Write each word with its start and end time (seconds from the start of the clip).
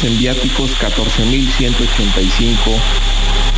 gastos 0.00 0.04
en 0.04 0.18
viáticos 0.18 0.70
14.185. 0.78 2.56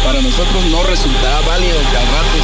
Para 0.05 0.21
nosotros 0.21 0.65
no 0.71 0.83
resultaba 0.85 1.41
válido 1.47 1.79
que 1.91 1.97
al 1.97 2.07
rato 2.07 2.37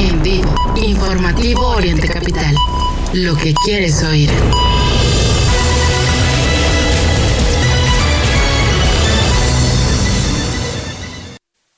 En 0.00 0.22
vivo, 0.22 0.54
informativo 0.76 1.68
Oriente 1.68 2.08
Capital. 2.08 2.54
Lo 3.12 3.36
que 3.36 3.54
quieres 3.64 4.02
oír. 4.02 4.30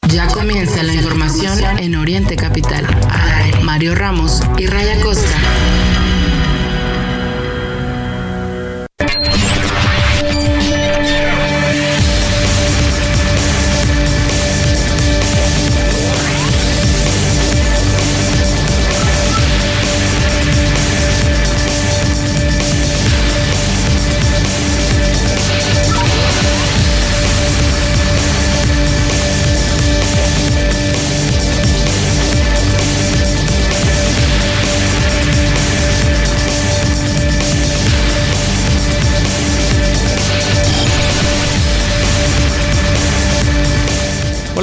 Ya 0.09 0.27
comienza 0.29 0.83
la 0.83 0.95
información 0.95 1.59
en 1.79 1.97
Oriente 1.97 2.37
Capital. 2.37 2.87
Mario 3.63 3.95
Ramos 3.95 4.41
y 4.59 4.67
Raya 4.67 5.01
Costa. 5.01 5.39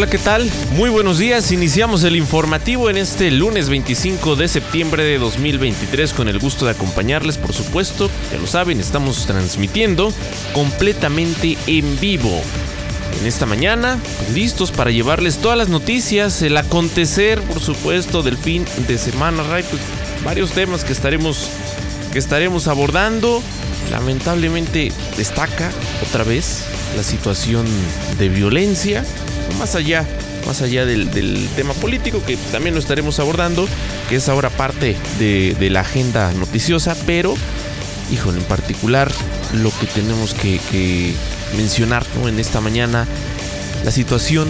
¿Qué 0.10 0.18
tal? 0.18 0.50
Muy 0.72 0.90
buenos 0.90 1.20
días. 1.20 1.52
Iniciamos 1.52 2.04
el 2.04 2.16
informativo 2.16 2.90
en 2.90 2.98
este 2.98 3.30
lunes 3.30 3.70
25 3.70 4.36
de 4.36 4.48
septiembre 4.48 5.04
de 5.04 5.20
2023 5.20 6.14
con 6.14 6.28
el 6.28 6.40
gusto 6.40 6.66
de 6.66 6.72
acompañarles, 6.72 7.38
por 7.38 7.54
supuesto. 7.54 8.10
Ya 8.32 8.40
lo 8.40 8.48
saben, 8.48 8.80
estamos 8.80 9.28
transmitiendo 9.28 10.12
completamente 10.54 11.58
en 11.68 12.00
vivo. 12.00 12.42
En 13.20 13.28
esta 13.28 13.46
mañana, 13.46 14.00
listos 14.34 14.72
para 14.72 14.90
llevarles 14.90 15.38
todas 15.38 15.58
las 15.58 15.70
noticias, 15.70 16.42
el 16.42 16.58
acontecer, 16.58 17.40
por 17.42 17.60
supuesto, 17.60 18.24
del 18.24 18.38
fin 18.38 18.66
de 18.88 18.98
semana, 18.98 19.44
Ray, 19.44 19.64
pues 19.70 19.82
varios 20.24 20.52
temas 20.52 20.84
que 20.84 20.94
estaremos 20.94 21.50
que 22.12 22.18
estaremos 22.18 22.68
abordando. 22.68 23.44
Lamentablemente 23.92 24.92
destaca 25.18 25.72
otra 26.08 26.24
vez 26.24 26.64
la 26.96 27.04
situación 27.04 27.68
de 28.18 28.30
violencia 28.30 29.04
más 29.58 29.76
allá, 29.76 30.06
más 30.46 30.62
allá 30.62 30.86
del, 30.86 31.10
tema 31.56 31.74
político 31.74 32.22
que 32.26 32.38
también 32.52 32.74
lo 32.76 32.80
estaremos 32.80 33.20
abordando, 33.20 33.68
que 34.10 34.18
es 34.18 34.30
ahora 34.30 34.50
parte 34.50 34.96
de, 35.18 35.70
la 35.70 35.82
agenda 35.82 36.32
noticiosa, 36.34 36.96
pero, 37.06 37.36
híjole, 38.12 38.40
en 38.40 38.46
particular 38.46 39.12
lo 39.54 39.72
que 39.72 39.86
tenemos 39.88 40.34
que, 40.34 41.14
mencionar 41.58 42.06
en 42.28 42.40
esta 42.40 42.62
mañana, 42.62 43.08
la 43.84 43.92
situación 43.92 44.48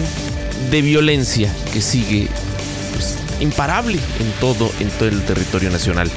de 0.70 0.82
violencia 0.82 1.50
que 1.72 1.80
sigue 1.80 2.28
pues, 2.92 3.16
imparable 3.40 3.98
en 4.18 4.30
todo, 4.40 4.70
en 4.80 4.90
todo 4.90 5.08
el 5.08 5.22
territorio 5.22 5.70
nacional. 5.70 6.10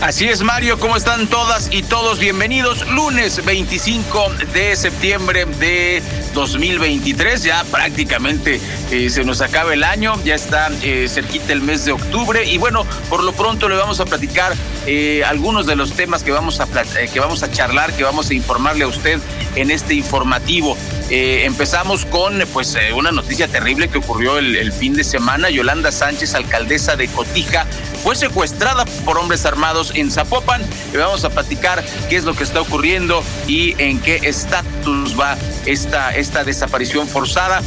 Así 0.00 0.28
es, 0.28 0.42
Mario, 0.42 0.78
¿cómo 0.78 0.96
están 0.96 1.26
todas 1.26 1.70
y 1.72 1.82
todos? 1.82 2.20
Bienvenidos. 2.20 2.86
Lunes 2.88 3.44
25 3.44 4.30
de 4.52 4.76
septiembre 4.76 5.44
de 5.44 6.00
2023. 6.34 7.42
Ya 7.42 7.64
prácticamente 7.64 8.60
eh, 8.92 9.10
se 9.10 9.24
nos 9.24 9.40
acaba 9.40 9.74
el 9.74 9.82
año, 9.82 10.14
ya 10.24 10.36
está 10.36 10.70
eh, 10.82 11.08
cerquita 11.08 11.52
el 11.52 11.62
mes 11.62 11.84
de 11.84 11.90
octubre. 11.92 12.44
Y 12.44 12.58
bueno, 12.58 12.86
por 13.10 13.24
lo 13.24 13.32
pronto 13.32 13.68
le 13.68 13.74
vamos 13.74 13.98
a 13.98 14.04
platicar 14.04 14.54
eh, 14.86 15.24
algunos 15.26 15.66
de 15.66 15.74
los 15.74 15.92
temas 15.94 16.22
que 16.22 16.30
vamos, 16.30 16.60
a, 16.60 16.68
que 17.12 17.18
vamos 17.18 17.42
a 17.42 17.50
charlar, 17.50 17.92
que 17.92 18.04
vamos 18.04 18.30
a 18.30 18.34
informarle 18.34 18.84
a 18.84 18.86
usted 18.86 19.18
en 19.56 19.72
este 19.72 19.94
informativo. 19.94 20.76
empezamos 21.10 22.04
con 22.04 22.40
pues 22.52 22.76
una 22.94 23.10
noticia 23.10 23.48
terrible 23.48 23.88
que 23.88 23.98
ocurrió 23.98 24.38
el, 24.38 24.54
el 24.54 24.72
fin 24.72 24.94
de 24.94 25.02
semana. 25.02 25.50
Yolanda 25.50 25.90
Sánchez, 25.90 26.34
alcaldesa 26.34 26.94
de 26.94 27.08
Cotija, 27.08 27.66
fue 28.02 28.16
secuestrada 28.16 28.84
por 29.04 29.18
hombres 29.18 29.44
armados 29.44 29.92
en 29.94 30.10
Zapopan. 30.10 30.62
Le 30.92 30.98
vamos 30.98 31.24
a 31.24 31.30
platicar 31.30 31.84
qué 32.08 32.16
es 32.16 32.24
lo 32.24 32.34
que 32.34 32.44
está 32.44 32.60
ocurriendo 32.60 33.22
y 33.46 33.74
en 33.78 34.00
qué 34.00 34.20
estatus 34.22 35.18
va 35.18 35.36
esta, 35.66 36.14
esta 36.14 36.44
desaparición 36.44 37.08
forzada. 37.08 37.62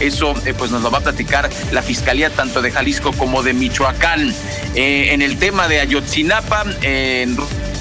Eso 0.00 0.34
eh, 0.46 0.54
pues 0.56 0.70
nos 0.70 0.82
lo 0.82 0.90
va 0.90 0.98
a 0.98 1.02
platicar 1.02 1.48
la 1.70 1.82
Fiscalía 1.82 2.30
tanto 2.30 2.60
de 2.62 2.72
Jalisco 2.72 3.12
como 3.12 3.42
de 3.42 3.52
Michoacán. 3.52 4.34
Eh, 4.74 5.08
en 5.12 5.22
el 5.22 5.38
tema 5.38 5.68
de 5.68 5.80
Ayotzinapa, 5.80 6.64
en 6.82 7.36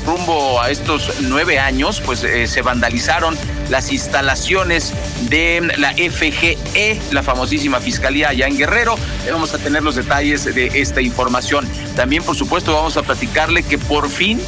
rumbo 0.05 0.61
a 0.61 0.69
estos 0.69 1.21
nueve 1.21 1.59
años, 1.59 2.01
pues 2.05 2.23
eh, 2.23 2.47
se 2.47 2.61
vandalizaron 2.61 3.37
las 3.69 3.91
instalaciones 3.91 4.93
de 5.29 5.71
la 5.77 5.93
FGE, 5.93 6.99
la 7.11 7.23
famosísima 7.23 7.79
Fiscalía 7.79 8.29
allá 8.29 8.47
en 8.47 8.57
Guerrero. 8.57 8.95
Vamos 9.31 9.53
a 9.53 9.57
tener 9.57 9.83
los 9.83 9.95
detalles 9.95 10.43
de 10.45 10.67
esta 10.81 11.01
información. 11.01 11.67
También, 11.95 12.23
por 12.23 12.35
supuesto, 12.35 12.73
vamos 12.73 12.97
a 12.97 13.03
platicarle 13.03 13.63
que 13.63 13.77
por 13.77 14.09
fin 14.09 14.39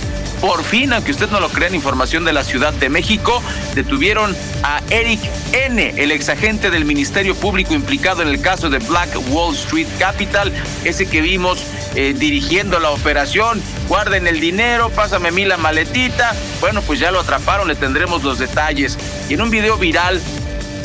por 0.43 0.61
fin, 0.65 0.91
aunque 0.91 1.11
usted 1.11 1.29
no 1.29 1.39
lo 1.39 1.47
crea 1.47 1.69
en 1.69 1.75
información 1.75 2.25
de 2.25 2.33
la 2.33 2.43
Ciudad 2.43 2.73
de 2.73 2.89
México, 2.89 3.41
detuvieron 3.75 4.35
a 4.61 4.81
Eric 4.89 5.21
N., 5.53 5.93
el 5.95 6.11
exagente 6.11 6.69
del 6.69 6.83
Ministerio 6.83 7.33
Público 7.33 7.73
implicado 7.73 8.21
en 8.23 8.27
el 8.27 8.41
caso 8.41 8.69
de 8.69 8.79
Black 8.79 9.17
Wall 9.29 9.55
Street 9.55 9.87
Capital, 9.97 10.51
ese 10.83 11.05
que 11.05 11.21
vimos 11.21 11.63
eh, 11.95 12.13
dirigiendo 12.13 12.79
la 12.79 12.89
operación. 12.89 13.61
Guarden 13.87 14.27
el 14.27 14.39
dinero, 14.39 14.89
pásame 14.89 15.29
a 15.29 15.31
mí 15.31 15.45
la 15.45 15.57
maletita. 15.57 16.33
Bueno, 16.61 16.81
pues 16.81 16.99
ya 16.99 17.11
lo 17.11 17.19
atraparon, 17.19 17.67
le 17.67 17.75
tendremos 17.75 18.23
los 18.23 18.39
detalles. 18.39 18.97
Y 19.29 19.33
en 19.33 19.41
un 19.41 19.49
video 19.49 19.77
viral, 19.77 20.21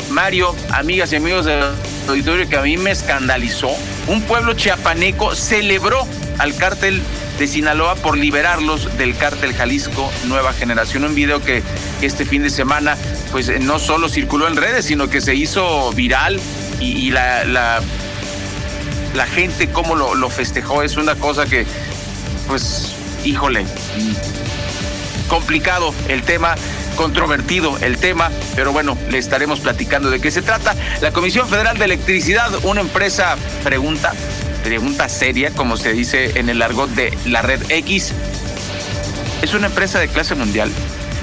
Mario, 0.09 0.55
amigas 0.71 1.13
y 1.13 1.15
amigos 1.15 1.45
del 1.45 1.63
auditorio 2.07 2.49
que 2.49 2.57
a 2.57 2.61
mí 2.61 2.77
me 2.77 2.91
escandalizó, 2.91 3.69
un 4.07 4.21
pueblo 4.23 4.53
chiapaneco 4.53 5.35
celebró 5.35 6.05
al 6.39 6.55
cártel 6.55 7.01
de 7.37 7.47
Sinaloa 7.47 7.95
por 7.95 8.17
liberarlos 8.17 8.97
del 8.97 9.15
cártel 9.15 9.53
Jalisco 9.53 10.11
Nueva 10.25 10.51
Generación. 10.51 11.05
Un 11.05 11.15
video 11.15 11.41
que 11.41 11.63
este 12.01 12.25
fin 12.25 12.43
de 12.43 12.49
semana 12.49 12.97
pues 13.31 13.49
no 13.61 13.79
solo 13.79 14.09
circuló 14.09 14.47
en 14.47 14.57
redes, 14.57 14.85
sino 14.85 15.09
que 15.09 15.21
se 15.21 15.35
hizo 15.35 15.91
viral 15.93 16.39
y, 16.79 17.11
la, 17.11 17.45
la, 17.45 17.81
gente 19.27 19.69
cómo 19.69 19.95
lo 19.95 20.29
festejó 20.29 20.81
es 20.81 20.97
una 20.97 21.15
cosa 21.15 21.45
que 21.45 21.65
pues 22.49 22.95
híjole, 23.23 23.65
complicado 25.29 25.93
el 26.07 26.23
tema 26.23 26.55
controvertido 26.95 27.77
el 27.77 27.97
tema, 27.97 28.29
pero 28.57 28.73
bueno, 28.73 28.97
le 29.09 29.19
estaremos 29.19 29.61
platicando 29.61 30.09
de 30.09 30.19
qué 30.19 30.31
se 30.31 30.41
trata. 30.41 30.75
La 30.99 31.13
Comisión 31.13 31.47
Federal 31.47 31.77
de 31.77 31.85
Electricidad, 31.85 32.51
una 32.65 32.81
empresa, 32.81 33.37
pregunta, 33.63 34.11
pregunta 34.65 35.07
seria, 35.07 35.51
como 35.51 35.77
se 35.77 35.93
dice 35.93 36.37
en 36.37 36.49
el 36.49 36.61
argot 36.61 36.89
de 36.89 37.17
la 37.25 37.41
red 37.41 37.61
X, 37.69 38.11
es 39.41 39.53
una 39.53 39.67
empresa 39.67 39.99
de 39.99 40.09
clase 40.09 40.35
mundial. 40.35 40.69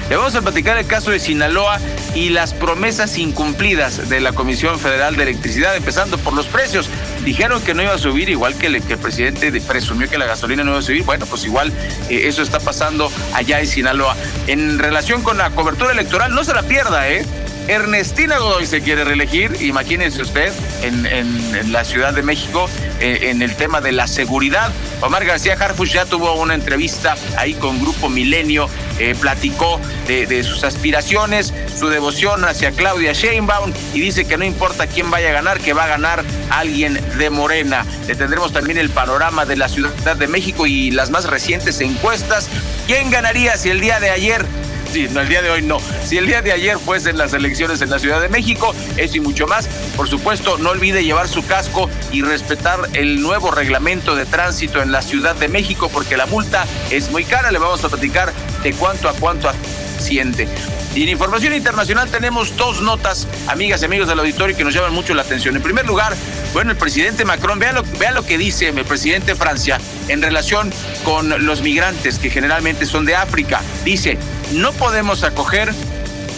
Le 0.09 0.15
vamos 0.15 0.35
a 0.35 0.41
platicar 0.41 0.77
el 0.77 0.87
caso 0.87 1.11
de 1.11 1.19
Sinaloa 1.19 1.79
y 2.15 2.29
las 2.29 2.53
promesas 2.53 3.17
incumplidas 3.17 4.07
de 4.07 4.21
la 4.21 4.31
Comisión 4.31 4.79
Federal 4.79 5.17
de 5.17 5.23
Electricidad, 5.23 5.75
empezando 5.75 6.17
por 6.17 6.33
los 6.33 6.47
precios. 6.47 6.89
Dijeron 7.25 7.61
que 7.61 7.73
no 7.73 7.83
iba 7.83 7.93
a 7.93 7.97
subir, 7.97 8.29
igual 8.29 8.57
que, 8.57 8.67
el 8.67 8.81
presidente 8.81 9.51
presumió 9.59 10.09
que 10.09 10.17
la 10.17 10.25
gasolina 10.25 10.63
no 10.63 10.71
iba 10.71 10.79
a 10.79 10.83
subir. 10.83 11.03
Bueno, 11.03 11.25
pues 11.25 11.43
igual 11.43 11.73
eh, 12.09 12.21
eso 12.23 12.41
está 12.41 12.61
pasando 12.61 13.11
allá 13.33 13.59
en 13.59 13.67
Sinaloa. 13.67 14.15
En 14.47 14.79
relación 14.79 15.23
con 15.23 15.37
la 15.37 15.49
cobertura 15.49 15.91
electoral, 15.91 16.33
no 16.33 16.45
se 16.45 16.53
la 16.53 16.63
pierda, 16.63 17.09
¿eh? 17.09 17.25
Ernestina 17.67 18.37
Godoy 18.37 18.65
se 18.65 18.81
quiere 18.81 19.03
reelegir, 19.03 19.57
imagínense 19.61 20.21
usted, 20.21 20.53
en, 20.83 21.71
la 21.71 21.83
Ciudad 21.83 22.13
de 22.13 22.23
México, 22.23 22.69
eh, 23.01 23.29
en 23.29 23.41
el 23.41 23.55
tema 23.55 23.81
de 23.81 23.91
la 23.91 24.07
seguridad. 24.07 24.71
Omar 25.01 25.25
García 25.25 25.57
Harfush 25.59 25.93
ya 25.93 26.05
tuvo 26.05 26.33
una 26.35 26.53
entrevista 26.53 27.15
ahí 27.37 27.53
con 27.55 27.81
Grupo 27.81 28.09
Milenio, 28.09 28.69
eh, 28.99 29.15
platicó 29.19 29.81
de, 30.07 30.43
sus 30.43 30.63
aspiraciones, 30.63 31.53
su 31.77 31.89
devoción 31.89 32.45
hacia 32.45 32.71
Claudia 32.71 33.11
Sheinbaum 33.11 33.73
y 33.93 33.99
dice 33.99 34.25
que 34.25 34.37
no 34.37 34.45
importa 34.45 34.87
quién 34.87 35.11
vaya 35.11 35.29
a 35.29 35.33
ganar, 35.33 35.59
que 35.59 35.73
va 35.73 35.83
a 35.83 35.87
ganar 35.87 36.23
alguien 36.49 36.99
de 37.17 37.29
Morena. 37.29 37.85
Le 38.07 38.15
tendremos 38.15 38.53
también 38.53 38.77
el 38.77 38.89
panorama 38.89 39.45
de 39.45 39.57
la 39.57 39.67
Ciudad 39.67 40.15
de 40.15 40.27
México 40.27 40.67
y 40.67 40.91
las 40.91 41.09
más 41.09 41.25
recientes 41.25 41.81
encuestas. 41.81 42.49
¿Quién 42.87 43.11
ganaría 43.11 43.57
si 43.57 43.69
el 43.69 43.81
día 43.81 43.99
de 43.99 44.09
ayer 44.09 44.45
Sí, 44.91 45.07
no, 45.11 45.21
el 45.21 45.29
día 45.29 45.41
de 45.41 45.49
hoy 45.49 45.61
no. 45.61 45.79
Si 46.03 46.17
el 46.17 46.27
día 46.27 46.41
de 46.41 46.51
ayer 46.51 46.79
fuesen 46.79 47.17
las 47.17 47.33
elecciones 47.33 47.81
en 47.81 47.89
la 47.89 47.99
Ciudad 47.99 48.21
de 48.21 48.29
México, 48.29 48.73
eso 48.95 49.17
y 49.17 49.19
mucho 49.19 49.47
más. 49.47 49.67
Por 49.95 50.07
supuesto, 50.07 50.57
no 50.57 50.69
olvide 50.69 51.03
llevar 51.03 51.27
su 51.27 51.45
casco 51.45 51.89
y 52.11 52.21
respetar 52.21 52.79
el 52.93 53.21
nuevo 53.21 53.51
reglamento 53.51 54.15
de 54.15 54.25
tránsito 54.25 54.81
en 54.81 54.91
la 54.91 55.01
Ciudad 55.01 55.35
de 55.35 55.47
México, 55.47 55.89
porque 55.91 56.17
la 56.17 56.25
multa 56.25 56.65
es 56.89 57.11
muy 57.11 57.25
cara. 57.25 57.51
Le 57.51 57.59
vamos 57.59 57.83
a 57.83 57.89
platicar 57.89 58.33
de 58.63 58.73
cuánto 58.73 59.09
a 59.09 59.13
cuánto 59.13 59.49
asciende. 59.49 60.47
Y 60.95 61.03
en 61.03 61.09
información 61.09 61.53
internacional 61.53 62.09
tenemos 62.09 62.57
dos 62.57 62.81
notas, 62.81 63.27
amigas 63.45 63.83
y 63.83 63.85
amigos 63.85 64.07
del 64.07 64.19
auditorio, 64.19 64.57
que 64.57 64.63
nos 64.63 64.73
llaman 64.73 64.93
mucho 64.93 65.13
la 65.13 65.21
atención. 65.21 65.55
En 65.55 65.61
primer 65.61 65.85
lugar, 65.85 66.15
bueno, 66.53 66.71
el 66.71 66.77
presidente 66.77 67.23
Macron, 67.23 67.59
vean 67.59 67.75
lo, 67.75 67.83
lo 67.83 68.25
que 68.25 68.37
dice 68.39 68.69
el 68.69 68.83
presidente 68.83 69.33
de 69.33 69.35
Francia 69.35 69.79
en 70.07 70.23
relación 70.23 70.73
con 71.03 71.45
los 71.45 71.61
migrantes 71.61 72.17
que 72.17 72.31
generalmente 72.31 72.87
son 72.87 73.05
de 73.05 73.15
África. 73.15 73.61
Dice, 73.85 74.17
no 74.53 74.71
podemos 74.73 75.23
acoger 75.23 75.73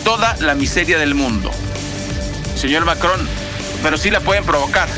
toda 0.03 0.35
la 0.39 0.55
miseria 0.55 0.97
del 0.97 1.15
mundo. 1.15 1.51
Señor 2.55 2.85
Macron, 2.85 3.19
pero 3.83 3.97
sí 3.97 4.09
la 4.09 4.19
pueden 4.19 4.43
provocar. 4.43 4.89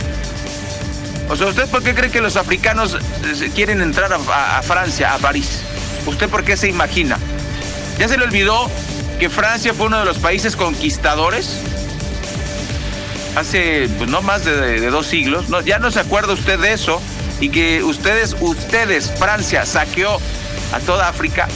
O 1.30 1.36
sea, 1.36 1.48
¿usted 1.48 1.68
por 1.68 1.84
qué 1.84 1.94
cree 1.94 2.12
que 2.12 2.22
los 2.22 2.36
africanos 2.36 2.96
eh, 2.96 3.52
quieren 3.56 3.82
entrar 3.82 4.12
a, 4.14 4.62
Francia, 4.64 5.14
a 5.14 5.18
París? 5.18 5.62
¿Usted 6.06 6.30
por 6.30 6.44
qué 6.44 6.58
se 6.58 6.68
imagina? 6.68 7.18
¿Ya 7.98 8.08
se 8.08 8.18
le 8.18 8.24
olvidó 8.24 8.70
que 9.20 9.30
Francia 9.30 9.74
fue 9.74 9.86
uno 9.86 10.00
de 10.00 10.06
los 10.06 10.18
países 10.18 10.56
conquistadores 10.56 11.60
hace 13.36 13.90
pues, 13.98 14.10
no 14.10 14.22
más 14.22 14.46
de, 14.46 14.90
dos 14.90 15.08
siglos. 15.08 15.46
Ya 15.66 15.80
no 15.80 15.92
se 15.92 16.00
acuerda 16.00 16.34
usted 16.34 16.60
de 16.60 16.74
eso 16.74 17.02
y 17.40 17.50
que 17.50 17.84
ustedes, 17.84 18.36
ustedes, 18.40 19.12
Francia 19.18 19.66
saqueó 19.66 20.20
a 20.74 20.80
toda 20.80 21.08
África, 21.08 21.48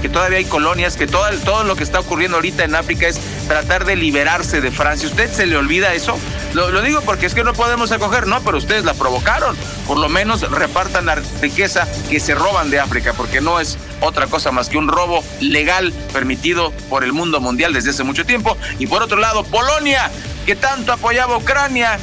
que 0.00 0.08
todavía 0.08 0.38
hay 0.38 0.44
colonias, 0.44 0.96
que 0.96 1.06
todo, 1.06 1.28
todo 1.44 1.64
lo 1.64 1.76
que 1.76 1.84
está 1.84 2.00
ocurriendo 2.00 2.36
ahorita 2.36 2.64
en 2.64 2.74
África 2.74 3.08
es 3.08 3.20
tratar 3.46 3.84
de 3.84 3.96
liberarse 3.96 4.60
de 4.60 4.70
Francia. 4.70 5.08
¿Usted 5.08 5.32
se 5.32 5.46
le 5.46 5.56
olvida 5.56 5.94
eso? 5.94 6.18
Lo, 6.54 6.70
lo, 6.70 6.82
digo 6.82 7.00
porque 7.02 7.26
es 7.26 7.34
que 7.34 7.44
no 7.44 7.52
podemos 7.52 7.92
acoger, 7.92 8.26
no, 8.26 8.40
pero 8.42 8.58
ustedes 8.58 8.84
la 8.84 8.94
provocaron. 8.94 9.56
Por 9.86 9.98
lo 9.98 10.08
menos 10.08 10.48
repartan 10.50 11.06
la 11.06 11.16
riqueza 11.40 11.86
que 12.08 12.20
se 12.20 12.34
roban 12.34 12.70
de 12.70 12.80
África, 12.80 13.12
porque 13.12 13.40
no 13.40 13.60
es 13.60 13.78
otra 14.00 14.26
cosa 14.26 14.52
más 14.52 14.68
que 14.68 14.78
un 14.78 14.88
robo 14.88 15.24
legal 15.40 15.92
permitido 16.12 16.72
por 16.88 17.04
el 17.04 17.12
mundo 17.12 17.40
mundial 17.40 17.72
desde 17.72 17.90
hace 17.90 18.04
mucho 18.04 18.24
tiempo. 18.24 18.56
Y 18.78 18.86
por 18.86 19.02
otro 19.02 19.18
lado, 19.18 19.44
Polonia, 19.44 20.10
que 20.46 20.56
tanto 20.56 20.92
apoyaba 20.92 21.34
a 21.34 21.38
Ucrania, 21.38 21.98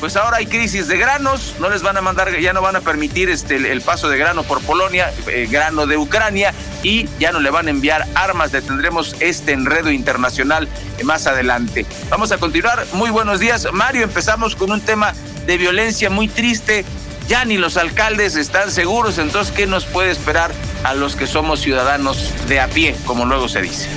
pues 0.00 0.16
ahora 0.16 0.38
hay 0.38 0.46
crisis 0.46 0.88
de 0.88 0.96
granos, 0.96 1.54
no 1.60 1.68
les 1.68 1.82
van 1.82 1.96
a 1.96 2.00
mandar, 2.00 2.36
ya 2.40 2.52
no 2.52 2.62
van 2.62 2.74
a 2.76 2.80
permitir 2.80 3.28
este, 3.28 3.56
el 3.56 3.82
paso 3.82 4.08
de 4.08 4.16
grano 4.16 4.42
por 4.42 4.62
Polonia, 4.62 5.12
eh, 5.28 5.46
grano 5.50 5.86
de 5.86 5.98
Ucrania, 5.98 6.54
y 6.82 7.06
ya 7.18 7.30
no 7.32 7.40
le 7.40 7.50
van 7.50 7.68
a 7.68 7.70
enviar 7.70 8.06
armas. 8.14 8.50
Detendremos 8.50 9.14
este 9.20 9.52
enredo 9.52 9.90
internacional 9.90 10.68
más 11.04 11.26
adelante. 11.26 11.86
Vamos 12.08 12.32
a 12.32 12.38
continuar. 12.38 12.86
Muy 12.92 13.10
buenos 13.10 13.40
días, 13.40 13.68
Mario. 13.72 14.02
Empezamos 14.02 14.56
con 14.56 14.72
un 14.72 14.80
tema 14.80 15.12
de 15.46 15.58
violencia 15.58 16.08
muy 16.08 16.28
triste. 16.28 16.84
Ya 17.28 17.44
ni 17.44 17.58
los 17.58 17.76
alcaldes 17.76 18.34
están 18.34 18.72
seguros, 18.72 19.18
entonces, 19.18 19.54
¿qué 19.54 19.66
nos 19.66 19.84
puede 19.84 20.10
esperar 20.10 20.50
a 20.84 20.94
los 20.94 21.16
que 21.16 21.26
somos 21.26 21.60
ciudadanos 21.60 22.32
de 22.48 22.60
a 22.60 22.68
pie, 22.68 22.96
como 23.06 23.24
luego 23.24 23.48
se 23.48 23.62
dice. 23.62 23.88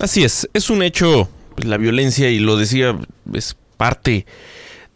Así 0.00 0.24
es, 0.24 0.48
es 0.54 0.70
un 0.70 0.82
hecho, 0.82 1.28
pues, 1.54 1.68
la 1.68 1.76
violencia, 1.76 2.30
y 2.30 2.38
lo 2.38 2.56
decía, 2.56 2.98
es 3.34 3.54
parte 3.76 4.24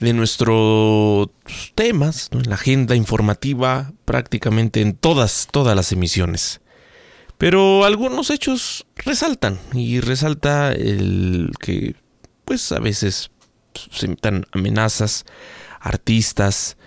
de 0.01 0.15
nuestros 0.15 1.29
temas, 1.75 2.31
en 2.33 2.49
la 2.49 2.55
agenda 2.55 2.97
informativa, 2.97 3.93
prácticamente 4.07 4.81
en 4.81 4.95
todas, 4.95 5.47
todas 5.51 5.77
las 5.77 5.93
emisiones. 5.93 6.63
Pero 7.37 7.85
algunos 7.85 8.31
hechos 8.31 8.87
resaltan 8.97 9.61
y 9.75 10.01
resalta 10.01 10.73
el 10.73 11.51
que 11.61 11.97
pues 12.47 12.73
a 12.73 12.79
veces 12.79 13.31
se 13.91 14.09
metan 14.09 14.47
amenazas 14.53 15.27
a 15.81 15.91
artistas, 15.91 16.79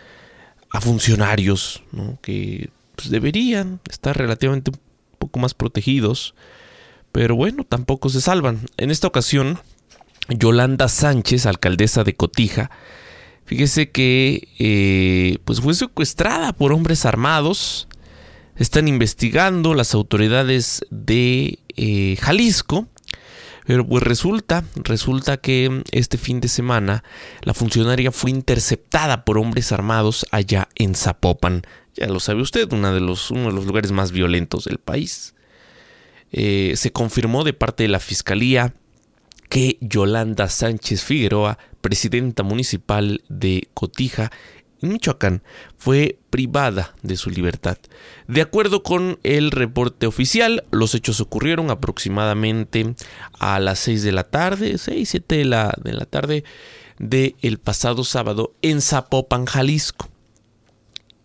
a 0.71 0.81
funcionarios, 0.81 1.83
que 2.23 2.71
pues, 2.95 3.11
deberían 3.11 3.79
estar 3.87 4.17
relativamente 4.17 4.71
un 4.71 4.79
poco 5.19 5.39
más 5.39 5.53
protegidos, 5.53 6.33
pero 7.17 7.35
bueno, 7.35 7.63
tampoco 7.63 8.09
se 8.09 8.21
salvan. 8.21 8.59
En 8.77 8.91
esta 8.91 9.07
ocasión, 9.07 9.57
Yolanda 10.29 10.87
Sánchez, 10.87 11.47
alcaldesa 11.47 12.03
de 12.03 12.15
Cotija, 12.15 12.69
fíjese 13.43 13.89
que 13.89 14.49
eh, 14.59 15.39
pues 15.43 15.59
fue 15.59 15.73
secuestrada 15.73 16.53
por 16.53 16.73
hombres 16.73 17.07
armados. 17.07 17.87
Están 18.55 18.87
investigando 18.87 19.73
las 19.73 19.95
autoridades 19.95 20.85
de 20.91 21.57
eh, 21.75 22.17
Jalisco. 22.21 22.87
Pero 23.65 23.83
pues 23.87 24.03
resulta, 24.03 24.63
resulta 24.75 25.37
que 25.37 25.81
este 25.91 26.19
fin 26.19 26.39
de 26.39 26.49
semana 26.49 27.03
la 27.41 27.55
funcionaria 27.55 28.11
fue 28.11 28.29
interceptada 28.29 29.25
por 29.25 29.39
hombres 29.39 29.71
armados 29.71 30.23
allá 30.29 30.69
en 30.75 30.93
Zapopan. 30.93 31.63
Ya 31.95 32.05
lo 32.05 32.19
sabe 32.19 32.43
usted, 32.43 32.71
uno 32.71 32.93
de 32.93 33.01
los, 33.01 33.31
uno 33.31 33.47
de 33.47 33.53
los 33.53 33.65
lugares 33.65 33.91
más 33.91 34.11
violentos 34.11 34.65
del 34.65 34.77
país. 34.77 35.33
Eh, 36.31 36.73
se 36.75 36.91
confirmó 36.91 37.43
de 37.43 37.53
parte 37.53 37.83
de 37.83 37.89
la 37.89 37.99
Fiscalía 37.99 38.73
que 39.49 39.77
Yolanda 39.79 40.49
Sánchez 40.49 41.03
Figueroa, 41.03 41.57
presidenta 41.81 42.43
municipal 42.43 43.23
de 43.29 43.69
Cotija, 43.73 44.31
en 44.81 44.93
Michoacán, 44.93 45.41
fue 45.77 46.19
privada 46.29 46.95
de 47.01 47.17
su 47.17 47.29
libertad. 47.29 47.77
De 48.27 48.41
acuerdo 48.41 48.83
con 48.83 49.19
el 49.23 49.51
reporte 49.51 50.05
oficial, 50.05 50.63
los 50.69 50.93
hechos 50.93 51.19
ocurrieron 51.19 51.71
aproximadamente 51.71 52.93
a 53.39 53.59
las 53.59 53.79
6 53.79 54.03
de 54.03 54.11
la 54.11 54.25
tarde, 54.25 54.77
6, 54.77 55.09
7 55.09 55.37
de 55.37 55.45
la, 55.45 55.73
de 55.81 55.93
la 55.93 56.05
tarde 56.05 56.43
del 56.99 57.57
pasado 57.57 58.03
sábado 58.03 58.55
en 58.61 58.81
Zapopan, 58.81 59.45
Jalisco. 59.45 60.09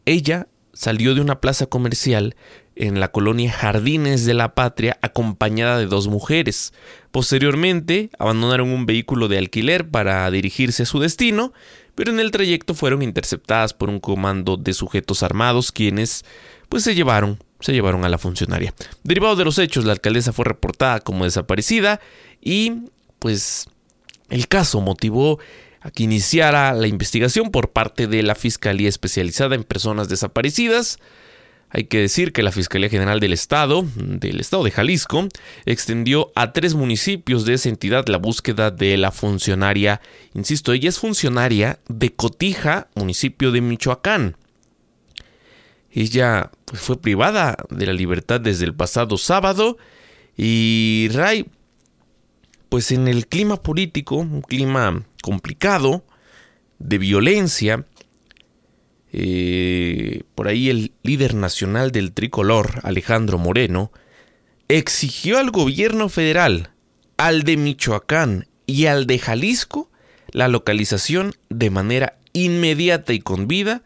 Ella 0.04 0.48
salió 0.72 1.14
de 1.14 1.20
una 1.20 1.40
plaza 1.40 1.66
comercial 1.66 2.34
en 2.76 3.00
la 3.00 3.08
colonia 3.08 3.52
Jardines 3.52 4.24
de 4.24 4.34
la 4.34 4.54
Patria 4.54 4.98
acompañada 5.02 5.78
de 5.78 5.86
dos 5.86 6.08
mujeres. 6.08 6.72
Posteriormente 7.10 8.10
abandonaron 8.18 8.70
un 8.70 8.86
vehículo 8.86 9.28
de 9.28 9.38
alquiler 9.38 9.88
para 9.88 10.30
dirigirse 10.30 10.84
a 10.84 10.86
su 10.86 11.00
destino, 11.00 11.52
pero 11.94 12.10
en 12.10 12.20
el 12.20 12.30
trayecto 12.30 12.74
fueron 12.74 13.02
interceptadas 13.02 13.74
por 13.74 13.88
un 13.88 14.00
comando 14.00 14.56
de 14.56 14.72
sujetos 14.72 15.22
armados 15.22 15.72
quienes 15.72 16.24
pues 16.68 16.84
se 16.84 16.94
llevaron 16.94 17.38
se 17.62 17.72
llevaron 17.72 18.04
a 18.04 18.08
la 18.08 18.18
funcionaria. 18.18 18.74
Derivado 19.04 19.36
de 19.36 19.44
los 19.44 19.58
hechos, 19.58 19.84
la 19.84 19.92
alcaldesa 19.92 20.32
fue 20.32 20.44
reportada 20.44 21.00
como 21.00 21.24
desaparecida 21.24 22.00
y 22.40 22.72
pues 23.18 23.68
el 24.30 24.48
caso 24.48 24.80
motivó 24.80 25.38
a 25.80 25.90
que 25.90 26.04
iniciara 26.04 26.72
la 26.72 26.86
investigación 26.86 27.50
por 27.50 27.70
parte 27.70 28.06
de 28.06 28.22
la 28.22 28.34
Fiscalía 28.34 28.88
Especializada 28.88 29.54
en 29.54 29.64
Personas 29.64 30.08
Desaparecidas, 30.08 30.98
hay 31.74 31.84
que 31.84 32.00
decir 32.00 32.32
que 32.32 32.42
la 32.42 32.52
Fiscalía 32.52 32.90
General 32.90 33.18
del 33.18 33.32
Estado, 33.32 33.84
del 33.96 34.40
Estado 34.40 34.62
de 34.64 34.70
Jalisco, 34.70 35.26
extendió 35.64 36.30
a 36.34 36.52
tres 36.52 36.74
municipios 36.74 37.46
de 37.46 37.54
esa 37.54 37.70
entidad 37.70 38.06
la 38.08 38.18
búsqueda 38.18 38.70
de 38.70 38.98
la 38.98 39.10
funcionaria. 39.10 40.02
Insisto, 40.34 40.74
ella 40.74 40.90
es 40.90 40.98
funcionaria 40.98 41.78
de 41.88 42.12
Cotija, 42.12 42.88
municipio 42.94 43.52
de 43.52 43.62
Michoacán. 43.62 44.36
Ella 45.90 46.50
pues, 46.66 46.82
fue 46.82 47.00
privada 47.00 47.56
de 47.70 47.86
la 47.86 47.94
libertad 47.94 48.38
desde 48.38 48.66
el 48.66 48.74
pasado 48.74 49.16
sábado 49.16 49.78
y 50.36 51.08
Ray, 51.12 51.46
pues 52.68 52.92
en 52.92 53.08
el 53.08 53.28
clima 53.28 53.62
político, 53.62 54.16
un 54.16 54.42
clima 54.42 55.04
complicado, 55.22 56.04
de 56.78 56.98
violencia, 56.98 57.86
eh, 59.12 60.22
por 60.34 60.48
ahí 60.48 60.70
el 60.70 60.92
líder 61.02 61.34
nacional 61.34 61.92
del 61.92 62.12
tricolor, 62.12 62.80
Alejandro 62.82 63.38
Moreno, 63.38 63.92
exigió 64.68 65.38
al 65.38 65.50
gobierno 65.50 66.08
federal, 66.08 66.70
al 67.18 67.42
de 67.42 67.56
Michoacán 67.58 68.48
y 68.66 68.86
al 68.86 69.06
de 69.06 69.18
Jalisco 69.18 69.90
la 70.30 70.48
localización 70.48 71.34
de 71.50 71.70
manera 71.70 72.16
inmediata 72.32 73.12
y 73.12 73.20
con 73.20 73.46
vida 73.48 73.82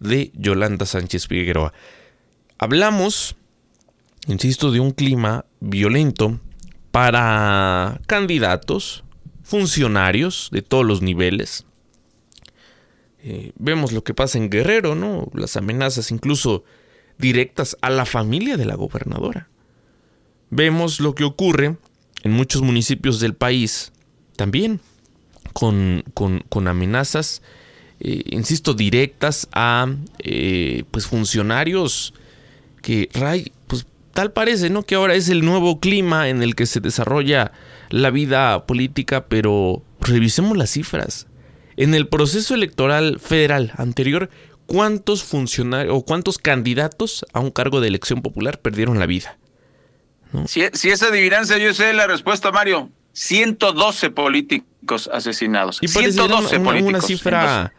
de 0.00 0.32
Yolanda 0.34 0.86
Sánchez 0.86 1.28
Figueroa. 1.28 1.72
Hablamos, 2.58 3.36
insisto, 4.26 4.72
de 4.72 4.80
un 4.80 4.90
clima 4.90 5.44
violento 5.60 6.40
para 6.90 8.00
candidatos, 8.06 9.04
funcionarios 9.42 10.48
de 10.52 10.62
todos 10.62 10.84
los 10.84 11.00
niveles, 11.00 11.64
eh, 13.26 13.52
vemos 13.56 13.92
lo 13.92 14.04
que 14.04 14.12
pasa 14.12 14.36
en 14.36 14.50
Guerrero, 14.50 14.94
¿no? 14.94 15.30
Las 15.32 15.56
amenazas 15.56 16.10
incluso 16.10 16.62
directas 17.16 17.74
a 17.80 17.88
la 17.88 18.04
familia 18.04 18.58
de 18.58 18.66
la 18.66 18.74
gobernadora. 18.74 19.48
Vemos 20.50 21.00
lo 21.00 21.14
que 21.14 21.24
ocurre 21.24 21.76
en 22.22 22.32
muchos 22.32 22.60
municipios 22.60 23.20
del 23.20 23.34
país 23.34 23.92
también 24.36 24.78
con, 25.54 26.04
con, 26.12 26.68
amenazas 26.68 27.40
eh, 28.00 28.24
insisto, 28.26 28.74
directas 28.74 29.48
a 29.52 29.86
eh, 30.18 30.84
pues 30.90 31.06
funcionarios 31.06 32.12
que, 32.82 33.08
Ray, 33.14 33.52
pues 33.68 33.86
tal 34.12 34.32
parece, 34.32 34.68
¿no? 34.68 34.82
Que 34.82 34.96
ahora 34.96 35.14
es 35.14 35.30
el 35.30 35.46
nuevo 35.46 35.80
clima 35.80 36.28
en 36.28 36.42
el 36.42 36.54
que 36.54 36.66
se 36.66 36.80
desarrolla 36.80 37.52
la 37.88 38.10
vida 38.10 38.66
política, 38.66 39.26
pero 39.28 39.82
revisemos 40.00 40.58
las 40.58 40.72
cifras. 40.72 41.26
En 41.76 41.94
el 41.94 42.08
proceso 42.08 42.54
electoral 42.54 43.18
federal 43.20 43.72
anterior, 43.76 44.30
¿cuántos 44.66 45.24
funcionarios 45.24 45.94
o 45.96 46.04
cuántos 46.04 46.38
candidatos 46.38 47.26
a 47.32 47.40
un 47.40 47.50
cargo 47.50 47.80
de 47.80 47.88
elección 47.88 48.22
popular 48.22 48.60
perdieron 48.60 48.98
la 48.98 49.06
vida? 49.06 49.38
Si, 50.46 50.62
si 50.72 50.90
esa 50.90 51.08
adivinanza 51.08 51.58
yo 51.58 51.72
sé 51.74 51.92
la 51.92 52.06
respuesta, 52.06 52.50
Mario. 52.50 52.90
112 53.12 54.10
políticos 54.10 55.08
asesinados. 55.12 55.78
Y 55.80 55.88
112 55.88 56.56
una, 56.56 56.64
políticos. 56.64 56.88
Una 56.88 57.00
cifra, 57.00 57.72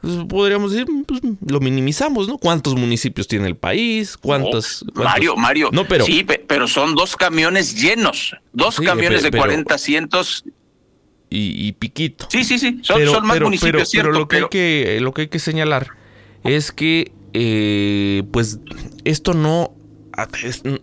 pues, 0.00 0.14
podríamos 0.28 0.72
decir, 0.72 0.86
pues, 1.06 1.20
lo 1.46 1.60
minimizamos, 1.60 2.26
¿no? 2.26 2.38
¿Cuántos 2.38 2.74
municipios 2.74 3.28
tiene 3.28 3.46
el 3.46 3.56
país? 3.56 4.16
¿Cuántos? 4.16 4.84
Mario, 4.94 5.36
Mario. 5.36 5.70
No, 5.72 5.86
pero, 5.86 6.06
sí, 6.06 6.24
pero 6.24 6.66
son 6.66 6.94
dos 6.94 7.16
camiones 7.16 7.80
llenos. 7.80 8.34
Dos 8.52 8.80
camiones 8.80 9.22
de 9.22 9.30
40 9.30 9.76
cientos. 9.78 10.44
Y, 11.30 11.72
piquito. 11.72 12.26
Sí, 12.30 12.42
sí, 12.42 12.58
sí. 12.58 12.80
Son, 12.82 13.26
más 13.26 13.40
municipios, 13.40 13.90
pero, 13.92 14.12
lo, 14.12 14.28
que 14.28 14.36
hay 14.36 14.48
que, 14.50 14.98
lo 15.00 15.12
que 15.12 15.22
hay 15.22 15.28
que 15.28 15.38
señalar 15.38 15.88
es 16.42 16.72
que, 16.72 17.12
eh, 17.34 18.22
pues, 18.32 18.60
esto 19.04 19.34
no, 19.34 19.74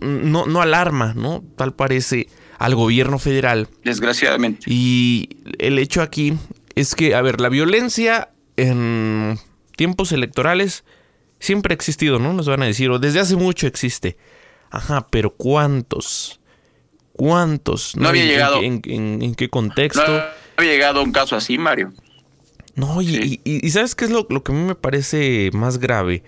no, 0.01 0.45
no 0.45 0.61
alarma, 0.61 1.13
¿no? 1.15 1.43
Tal 1.57 1.73
parece 1.73 2.27
al 2.59 2.75
gobierno 2.75 3.19
federal. 3.19 3.67
Desgraciadamente. 3.83 4.65
Y 4.67 5.29
el 5.57 5.79
hecho 5.79 6.01
aquí 6.01 6.33
es 6.75 6.95
que, 6.95 7.15
a 7.15 7.21
ver, 7.21 7.41
la 7.41 7.49
violencia 7.49 8.29
en 8.57 9.39
tiempos 9.75 10.11
electorales 10.11 10.83
siempre 11.39 11.73
ha 11.73 11.75
existido, 11.75 12.19
¿no? 12.19 12.33
Nos 12.33 12.47
van 12.47 12.63
a 12.63 12.65
decir, 12.65 12.89
o 12.89 12.99
desde 12.99 13.19
hace 13.19 13.35
mucho 13.35 13.67
existe. 13.67 14.17
Ajá, 14.69 15.07
pero 15.09 15.31
¿cuántos? 15.31 16.39
¿Cuántos? 17.15 17.95
No, 17.95 18.09
había 18.09 18.25
llegado. 18.25 18.61
En, 18.61 19.35
qué 19.35 19.49
contexto? 19.49 20.05
No 20.05 20.23
había 20.57 20.71
llegado 20.71 21.01
un 21.01 21.13
caso 21.13 21.35
así, 21.35 21.57
Mario. 21.57 21.93
No, 22.75 23.01
y, 23.01 23.39
y, 23.45 23.69
¿sabes 23.69 23.95
qué 23.95 24.03
es 24.03 24.11
lo, 24.11 24.27
lo, 24.29 24.43
que 24.43 24.51
a 24.51 24.55
mí 24.55 24.61
me 24.61 24.75
parece 24.75 25.49
más 25.53 25.77
grave? 25.77 26.23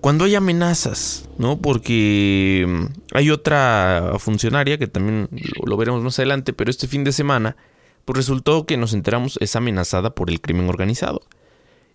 Cuando 0.00 0.24
hay 0.24 0.34
amenazas, 0.34 1.28
¿no? 1.36 1.60
Porque 1.60 2.64
mm, 2.66 2.84
hay 3.12 3.30
otra 3.30 4.14
funcionaria 4.18 4.78
que 4.78 4.86
también 4.86 5.28
lo, 5.62 5.76
veremos 5.76 6.02
más 6.02 6.18
adelante, 6.18 6.54
pero 6.54 6.70
este 6.70 6.88
fin 6.88 7.04
de 7.04 7.12
semana, 7.12 7.56
pues 8.06 8.16
resultó 8.16 8.64
que 8.64 8.78
nos 8.78 8.94
enteramos 8.94 9.36
es 9.42 9.56
amenazada 9.56 10.14
por 10.14 10.30
el 10.30 10.40
crimen 10.40 10.70
organizado. 10.70 11.20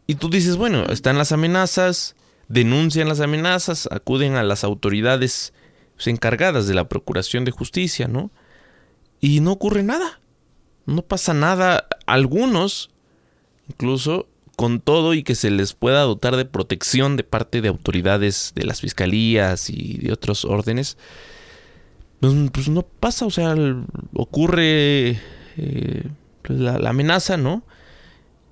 Y 0.05 0.15
tú 0.15 0.29
dices, 0.29 0.55
bueno, 0.55 0.83
están 0.83 1.17
las 1.17 1.31
amenazas, 1.31 2.15
denuncian 2.47 3.09
las 3.09 3.21
amenazas, 3.21 3.89
acuden 3.91 4.35
a 4.35 4.43
las 4.43 4.63
autoridades 4.63 5.51
pues, 5.95 6.07
encargadas 6.07 6.67
de 6.67 6.73
la 6.73 6.87
Procuración 6.87 7.45
de 7.45 7.51
Justicia, 7.51 8.07
¿no? 8.07 8.31
Y 9.19 9.39
no 9.39 9.51
ocurre 9.51 9.83
nada. 9.83 10.19
No 10.85 11.01
pasa 11.01 11.33
nada. 11.33 11.87
Algunos, 12.05 12.91
incluso, 13.69 14.27
con 14.55 14.79
todo 14.79 15.13
y 15.13 15.23
que 15.23 15.35
se 15.35 15.51
les 15.51 15.73
pueda 15.73 16.01
dotar 16.01 16.35
de 16.35 16.45
protección 16.45 17.17
de 17.17 17.23
parte 17.23 17.61
de 17.61 17.67
autoridades 17.67 18.53
de 18.55 18.63
las 18.63 18.81
fiscalías 18.81 19.69
y 19.69 19.97
de 19.97 20.13
otros 20.13 20.45
órdenes, 20.45 20.97
pues, 22.19 22.33
pues 22.51 22.69
no 22.69 22.83
pasa, 22.83 23.25
o 23.25 23.31
sea, 23.31 23.55
ocurre 24.13 25.19
eh, 25.57 26.09
pues, 26.41 26.59
la, 26.59 26.89
amenaza, 26.89 27.37
¿no? 27.37 27.63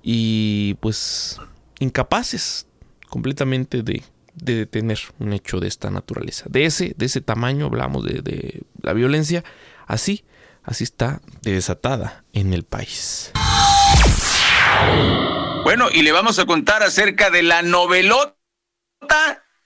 Y 0.02 0.74
pues 0.80 1.40
incapaces 1.80 2.66
completamente 3.08 3.82
de, 3.82 4.02
de, 4.34 4.54
detener 4.56 4.98
un 5.18 5.32
hecho 5.32 5.60
de 5.60 5.68
esta 5.68 5.90
naturaleza. 5.90 6.46
De 6.48 6.64
ese, 6.64 6.94
de 6.96 7.06
ese 7.06 7.20
tamaño 7.20 7.66
hablamos 7.66 8.04
de, 8.04 8.20
de 8.22 8.62
la 8.82 8.92
violencia, 8.92 9.44
así, 9.86 10.24
así 10.62 10.84
está 10.84 11.20
desatada 11.42 12.24
en 12.32 12.52
el 12.52 12.64
país. 12.64 13.32
Bueno, 15.64 15.88
y 15.92 16.02
le 16.02 16.12
vamos 16.12 16.38
a 16.38 16.46
contar 16.46 16.82
acerca 16.82 17.30
de 17.30 17.42
la 17.42 17.62
novelota 17.62 18.36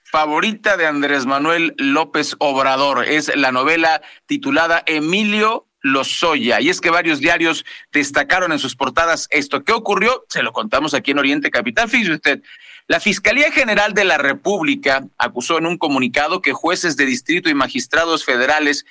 favorita 0.05 0.77
de 0.77 0.87
Andrés 0.87 1.27
Manuel 1.27 1.75
López 1.77 2.37
Obrador. 2.39 3.05
Es 3.05 3.35
la 3.37 3.53
novela 3.53 4.01
titulada 4.27 4.83
Emilio 4.87 5.67
Lozoya. 5.81 6.61
Y 6.61 6.71
es 6.71 6.81
que 6.81 6.91
varios 6.91 7.21
diarios 7.21 7.65
destacaron 7.93 8.53
en 8.53 8.59
sus 8.59 8.75
portadas 8.75 9.29
esto. 9.31 9.65
¿Qué 9.65 9.73
ocurrió? 9.73 10.25
Se 10.29 10.43
lo 10.43 10.53
contamos 10.53 10.95
aquí 10.95 11.13
en 11.13 11.19
Oriente 11.19 11.51
Capital. 11.51 11.89
Fíjese 11.89 12.15
usted. 12.15 12.43
La 12.89 13.01
Fiscalía 13.01 13.53
General 13.53 13.93
de 13.93 14.05
la 14.05 14.17
República 14.17 15.07
acusó 15.19 15.59
en 15.59 15.67
un 15.67 15.77
comunicado 15.77 16.41
que 16.41 16.55
jueces 16.55 16.97
de 16.97 17.05
distrito 17.05 17.51
y 17.51 17.55
magistrados 17.55 18.25
federales 18.25 18.87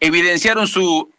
evidenciaron 0.00 0.66
su 0.66 1.12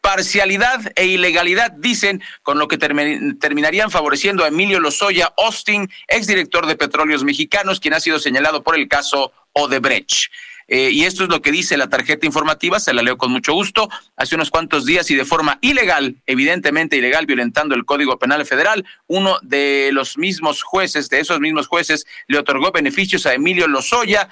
parcialidad 0.00 0.92
e 0.96 1.06
ilegalidad, 1.06 1.72
dicen, 1.72 2.22
con 2.42 2.58
lo 2.58 2.68
que 2.68 2.78
terminarían 2.78 3.90
favoreciendo 3.90 4.44
a 4.44 4.48
Emilio 4.48 4.80
Lozoya 4.80 5.34
Austin, 5.36 5.90
exdirector 6.08 6.66
de 6.66 6.76
Petróleos 6.76 7.22
Mexicanos, 7.22 7.78
quien 7.78 7.92
ha 7.92 8.00
sido 8.00 8.18
señalado 8.18 8.62
por 8.62 8.76
el 8.76 8.88
caso 8.88 9.30
Odebrecht. 9.52 10.30
Eh, 10.68 10.90
y 10.90 11.04
esto 11.04 11.24
es 11.24 11.28
lo 11.28 11.42
que 11.42 11.52
dice 11.52 11.76
la 11.76 11.88
tarjeta 11.88 12.26
informativa, 12.26 12.80
se 12.80 12.94
la 12.94 13.02
leo 13.02 13.18
con 13.18 13.30
mucho 13.30 13.52
gusto. 13.52 13.88
Hace 14.16 14.34
unos 14.34 14.50
cuantos 14.50 14.86
días 14.86 15.10
y 15.10 15.14
de 15.14 15.24
forma 15.24 15.58
ilegal, 15.60 16.16
evidentemente 16.26 16.96
ilegal, 16.96 17.26
violentando 17.26 17.74
el 17.74 17.84
Código 17.84 18.18
Penal 18.18 18.44
Federal, 18.46 18.84
uno 19.06 19.38
de 19.42 19.90
los 19.92 20.18
mismos 20.18 20.62
jueces, 20.62 21.08
de 21.08 21.20
esos 21.20 21.40
mismos 21.40 21.66
jueces, 21.66 22.06
le 22.26 22.38
otorgó 22.38 22.72
beneficios 22.72 23.26
a 23.26 23.34
Emilio 23.34 23.66
Lozoya, 23.68 24.28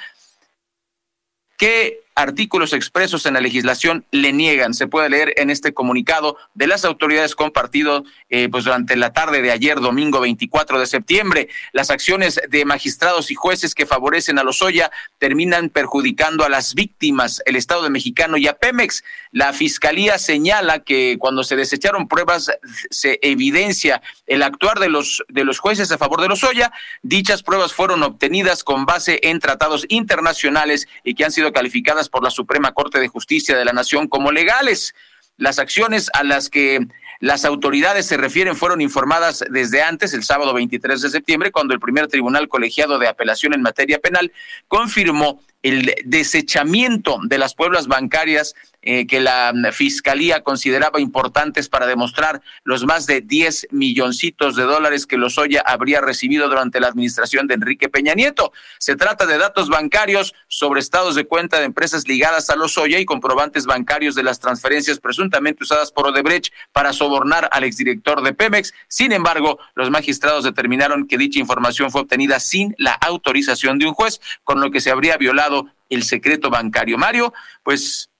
que 1.57 2.01
artículos 2.21 2.73
expresos 2.73 3.25
en 3.27 3.35
la 3.35 3.41
legislación 3.41 4.05
le 4.11 4.33
niegan. 4.33 4.75
Se 4.75 4.87
puede 4.87 5.09
leer 5.09 5.33
en 5.37 5.51
este 5.51 5.73
comunicado 5.73 6.37
de 6.55 6.67
las 6.67 6.85
autoridades 6.85 7.35
compartido 7.35 8.05
eh, 8.29 8.49
pues 8.51 8.65
durante 8.65 8.95
la 8.97 9.13
tarde 9.13 9.41
de 9.41 9.51
ayer, 9.51 9.81
domingo 9.81 10.21
24 10.21 10.79
de 10.79 10.87
septiembre. 10.87 11.49
Las 11.73 11.91
acciones 11.91 12.41
de 12.49 12.65
magistrados 12.65 13.31
y 13.31 13.35
jueces 13.35 13.75
que 13.75 13.87
favorecen 13.87 14.39
a 14.39 14.45
los 14.45 14.61
Oya 14.61 14.91
terminan 15.19 15.71
perjudicando 15.71 16.45
a 16.45 16.51
las 16.51 16.75
víctimas, 16.75 17.43
el 17.47 17.57
Estado 17.57 17.83
de 17.83 17.91
Mexicano 17.91 18.37
y 18.37 18.47
a 18.47 18.55
Pemex. 18.55 19.03
La 19.33 19.53
Fiscalía 19.53 20.19
señala 20.19 20.81
que 20.81 21.17
cuando 21.19 21.43
se 21.43 21.57
desecharon 21.57 22.07
pruebas 22.07 22.51
se 22.91 23.19
evidencia 23.23 24.03
el 24.27 24.43
actuar 24.43 24.79
de 24.79 24.91
los, 24.91 25.25
de 25.29 25.45
los 25.45 25.59
jueces 25.59 25.91
a 25.91 25.99
favor 25.99 26.21
de 26.21 26.29
los 26.29 26.45
Oya. 26.45 26.71
Dichas 27.03 27.43
pruebas 27.43 27.73
fueron 27.73 28.03
obtenidas 28.03 28.63
con 28.63 28.85
base 28.85 29.21
en 29.23 29.41
tratados 29.41 29.87
internacionales 29.89 30.87
y 31.03 31.15
que 31.15 31.25
han 31.25 31.33
sido 31.33 31.53
calificadas 31.53 32.10
por 32.11 32.23
la 32.23 32.31
Suprema 32.31 32.73
Corte 32.73 33.01
de 33.01 33.09
Justicia 33.09 33.57
de 33.57 33.65
la 33.65 33.73
Nación 33.73 34.09
como 34.09 34.33
legales. 34.33 34.95
Las 35.37 35.59
acciones 35.59 36.11
a 36.13 36.25
las 36.25 36.51
que 36.51 36.87
las 37.21 37.45
autoridades 37.45 38.07
se 38.07 38.17
refieren 38.17 38.57
fueron 38.57 38.81
informadas 38.81 39.45
desde 39.51 39.83
antes, 39.83 40.15
el 40.15 40.25
sábado 40.25 40.55
23 40.55 41.03
de 41.03 41.11
septiembre, 41.11 41.53
cuando 41.53 41.75
el 41.75 41.81
primer 41.81 42.09
tribunal 42.09 42.49
colegiado 42.49 42.99
de 42.99 43.09
apelación 43.09 43.53
en 43.53 43.61
materia 43.61 43.99
penal 43.99 44.33
confirmó 44.69 45.41
el 45.63 45.95
desechamiento 46.05 47.19
de 47.23 47.39
las 47.39 47.55
pueblas 47.55 47.87
bancarias 47.87 48.55
eh, 48.83 49.07
que 49.07 49.21
la 49.21 49.53
fiscalía 49.73 50.43
consideraba 50.43 51.01
importantes 51.01 51.69
para 51.69 51.87
demostrar 51.87 52.41
los 52.65 52.87
más 52.87 53.07
de 53.07 53.21
10 53.21 53.69
milloncitos 53.73 54.57
de 54.57 54.63
dólares 54.63 55.07
que 55.07 55.19
Lozoya 55.19 55.63
habría 55.67 56.01
recibido 56.01 56.49
durante 56.49 56.81
la 56.81 56.89
administración 56.89 57.47
de 57.47 57.55
Enrique 57.55 57.91
Peña 57.91 58.15
Nieto. 58.15 58.53
Se 58.79 58.97
trata 58.97 59.27
de 59.27 59.37
datos 59.37 59.69
bancarios 59.69 60.35
sobre 60.49 60.81
estados 60.81 61.15
de 61.15 61.27
cuenta 61.27 61.59
de 61.59 61.67
empresas 61.67 62.09
ligadas 62.09 62.49
a 62.49 62.57
Lozoya 62.57 62.99
y 62.99 63.05
comprobantes 63.05 63.67
bancarios 63.67 64.15
de 64.15 64.23
las 64.23 64.41
transferencias 64.41 64.99
presuntamente 64.99 65.65
usadas 65.65 65.93
por 65.93 66.07
Odebrecht 66.07 66.51
para 66.73 66.95
sobornar 66.95 67.51
al 67.53 67.65
exdirector 67.65 68.23
de 68.23 68.33
Pemex. 68.33 68.73
Sin 68.89 69.13
embargo, 69.13 69.59
los 69.75 69.91
magistrados 69.91 70.45
determinaron 70.45 71.07
que 71.07 71.19
dicha 71.19 71.39
información 71.39 71.91
fue 71.91 72.01
obtenida 72.01 72.41
sin 72.41 72.75
la 72.79 72.93
autorización 72.93 73.79
de 73.79 73.87
un 73.87 73.93
juez, 73.93 74.23
con 74.43 74.63
lo 74.63 74.71
que 74.71 74.81
se 74.81 74.91
habría 74.91 75.19
violado 75.19 75.50
el 75.91 76.05
secreto 76.05 76.49
bancario. 76.49 76.97
Mario, 76.97 77.35
pues 77.63 78.11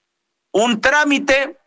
un 0.51 0.79
trámite 0.81 1.57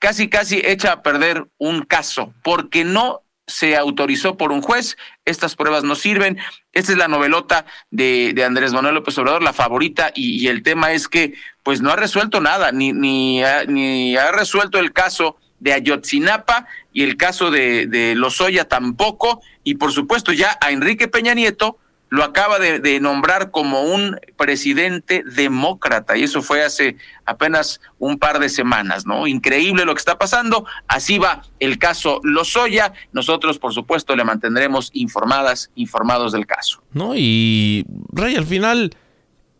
casi, 0.00 0.28
casi 0.28 0.60
echa 0.64 0.92
a 0.92 1.02
perder 1.02 1.46
un 1.58 1.82
caso, 1.82 2.34
porque 2.42 2.84
no 2.84 3.22
se 3.46 3.76
autorizó 3.76 4.36
por 4.36 4.52
un 4.52 4.62
juez, 4.62 4.96
estas 5.24 5.54
pruebas 5.54 5.84
no 5.84 5.94
sirven. 5.94 6.38
Esta 6.72 6.92
es 6.92 6.98
la 6.98 7.08
novelota 7.08 7.66
de, 7.90 8.32
de 8.34 8.44
Andrés 8.44 8.72
Manuel 8.72 8.94
López 8.94 9.16
Obrador, 9.18 9.42
la 9.42 9.52
favorita, 9.52 10.10
y, 10.14 10.48
el 10.48 10.62
tema 10.62 10.92
es 10.92 11.08
que 11.08 11.34
pues 11.62 11.80
no 11.80 11.90
ha 11.90 11.96
resuelto 11.96 12.40
nada, 12.40 12.72
ni, 12.72 12.92
ni, 12.92 13.42
ha, 13.44 14.32
resuelto 14.32 14.78
el 14.78 14.92
caso 14.92 15.38
de 15.60 15.72
Ayotzinapa 15.72 16.66
y 16.92 17.02
el 17.02 17.16
caso 17.16 17.50
de, 17.50 17.86
de 17.86 18.14
Lozoya 18.14 18.66
tampoco, 18.66 19.42
y 19.62 19.76
por 19.76 19.92
supuesto 19.92 20.32
ya 20.32 20.58
a 20.60 20.70
Enrique 20.70 21.08
Peña 21.08 21.34
Nieto 21.34 21.78
lo 22.14 22.22
acaba 22.22 22.60
de, 22.60 23.00
nombrar 23.00 23.50
como 23.50 23.82
un 23.82 24.20
presidente 24.36 25.24
demócrata 25.24 26.16
y 26.16 26.22
eso 26.22 26.42
fue 26.42 26.62
hace 26.62 26.96
apenas 27.24 27.80
un 27.98 28.20
par 28.20 28.38
de 28.38 28.48
semanas, 28.48 29.04
¿no? 29.04 29.26
Increíble 29.26 29.84
lo 29.84 29.94
que 29.94 29.98
está 29.98 30.16
pasando. 30.16 30.64
Así 30.86 31.18
va 31.18 31.42
el 31.58 31.76
caso 31.76 32.20
Lozoya. 32.22 32.92
Nosotros, 33.12 33.58
por 33.58 33.74
supuesto, 33.74 34.14
le 34.14 34.22
mantendremos 34.22 34.90
informadas, 34.92 35.72
informados 35.74 36.30
del 36.30 36.46
caso. 36.46 36.84
No, 36.92 37.16
y 37.16 37.84
Ray, 38.12 38.36
al 38.36 38.46
final, 38.46 38.94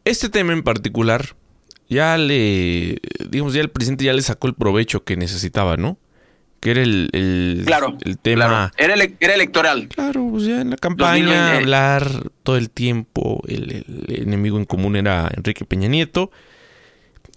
este 0.05 0.29
tema 0.29 0.53
en 0.53 0.63
particular, 0.63 1.35
ya 1.89 2.17
le, 2.17 3.01
digamos, 3.31 3.53
ya 3.55 3.63
el 3.63 3.71
presidente 3.71 4.05
ya 4.05 4.13
le 4.13 4.23
sacó 4.23 4.47
el 4.47 4.55
provecho 4.55 5.03
que 5.03 5.17
necesitaba, 5.17 5.77
¿no? 5.77 5.99
Que 6.65 6.71
era 6.71 6.81
el, 6.83 7.11
el, 7.13 7.65
claro, 7.67 7.99
el 8.07 8.17
tema. 8.17 8.73
Era, 8.79 8.95
era, 9.21 9.35
electoral. 9.35 9.87
Claro, 9.89 10.27
pues 10.31 10.45
ya 10.45 10.63
en 10.63 10.71
la 10.71 10.79
campaña, 10.79 11.59
hablar 11.59 12.31
todo 12.43 12.57
el 12.57 12.71
tiempo. 12.71 13.43
El, 13.47 13.85
el, 14.09 14.23
enemigo 14.23 14.57
en 14.57 14.65
común 14.65 14.97
era 14.97 15.31
Enrique 15.37 15.67
Peña 15.67 15.89
Nieto. 15.89 16.31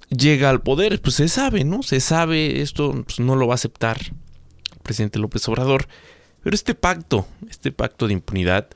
Llega 0.08 0.50
al 0.50 0.62
poder, 0.62 1.02
pues 1.02 1.16
se 1.16 1.28
sabe, 1.28 1.66
¿no? 1.66 1.84
Se 1.84 2.00
sabe, 2.00 2.62
esto 2.62 3.04
pues, 3.04 3.20
no 3.20 3.36
lo 3.36 3.48
va 3.48 3.56
a 3.56 3.56
aceptar 3.56 3.98
el 4.00 4.80
presidente 4.82 5.20
López 5.20 5.46
Obrador. 5.50 5.90
Pero 6.42 6.56
este 6.56 6.74
pacto, 6.74 7.28
este 7.50 7.74
pacto 7.74 8.08
de 8.08 8.14
impunidad, 8.14 8.70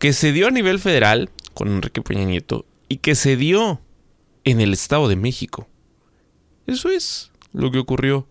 que 0.00 0.12
se 0.12 0.32
dio 0.32 0.48
a 0.48 0.50
nivel 0.50 0.80
federal 0.80 1.30
con 1.52 1.68
Enrique 1.68 2.02
Peña 2.02 2.24
Nieto 2.24 2.66
y 2.88 2.96
que 2.96 3.14
se 3.14 3.36
dio 3.36 3.80
en 4.42 4.60
el 4.60 4.72
Estado 4.72 5.06
de 5.06 5.14
México. 5.14 5.68
Eso 6.66 6.88
es 6.88 7.30
lo 7.52 7.70
que 7.70 7.78
ocurrió. 7.78 8.26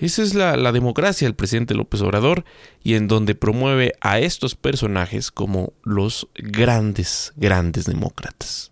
Esa 0.00 0.22
es 0.22 0.34
la, 0.34 0.72
democracia 0.72 1.26
del 1.26 1.34
presidente 1.34 1.74
López 1.74 2.00
Obrador 2.02 2.44
y 2.82 2.94
en 2.94 3.08
donde 3.08 3.34
promueve 3.34 3.94
a 4.00 4.20
estos 4.20 4.54
personajes 4.54 5.30
como 5.30 5.72
los 5.82 6.28
grandes, 6.36 7.32
grandes 7.36 7.84
demócratas. 7.84 8.70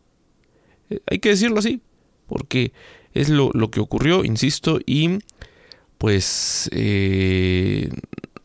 Eh, 0.90 1.00
hay 1.11 1.18
que 1.18 1.30
decirlo 1.30 1.59
así, 1.59 1.80
porque 2.26 2.73
es 3.12 3.28
lo, 3.28 3.50
lo 3.54 3.71
que 3.71 3.80
ocurrió, 3.80 4.25
insisto, 4.25 4.78
y 4.87 5.18
pues 5.99 6.68
eh, 6.73 7.90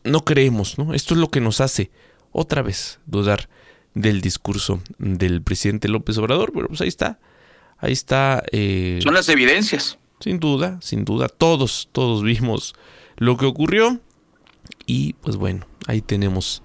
no 0.04 0.24
creemos, 0.24 0.78
¿no? 0.78 0.94
Esto 0.94 1.14
es 1.14 1.20
lo 1.20 1.30
que 1.30 1.40
nos 1.40 1.60
hace 1.60 1.90
otra 2.32 2.62
vez 2.62 2.98
dudar 3.06 3.48
del 3.94 4.20
discurso 4.20 4.82
del 4.98 5.42
presidente 5.42 5.88
López 5.88 6.16
Obrador, 6.18 6.52
pero 6.52 6.68
pues 6.68 6.80
ahí 6.80 6.88
está, 6.88 7.20
ahí 7.78 7.92
está. 7.92 8.42
Eh, 8.50 9.00
Son 9.02 9.14
las 9.14 9.28
evidencias. 9.28 9.98
Sin 10.22 10.38
duda, 10.38 10.78
sin 10.80 11.04
duda, 11.04 11.28
todos, 11.28 11.88
todos 11.92 12.22
vimos 12.22 12.74
lo 13.16 13.36
que 13.36 13.46
ocurrió. 13.46 14.00
Y 14.86 15.14
pues 15.14 15.36
bueno, 15.36 15.66
ahí 15.86 16.00
tenemos 16.00 16.62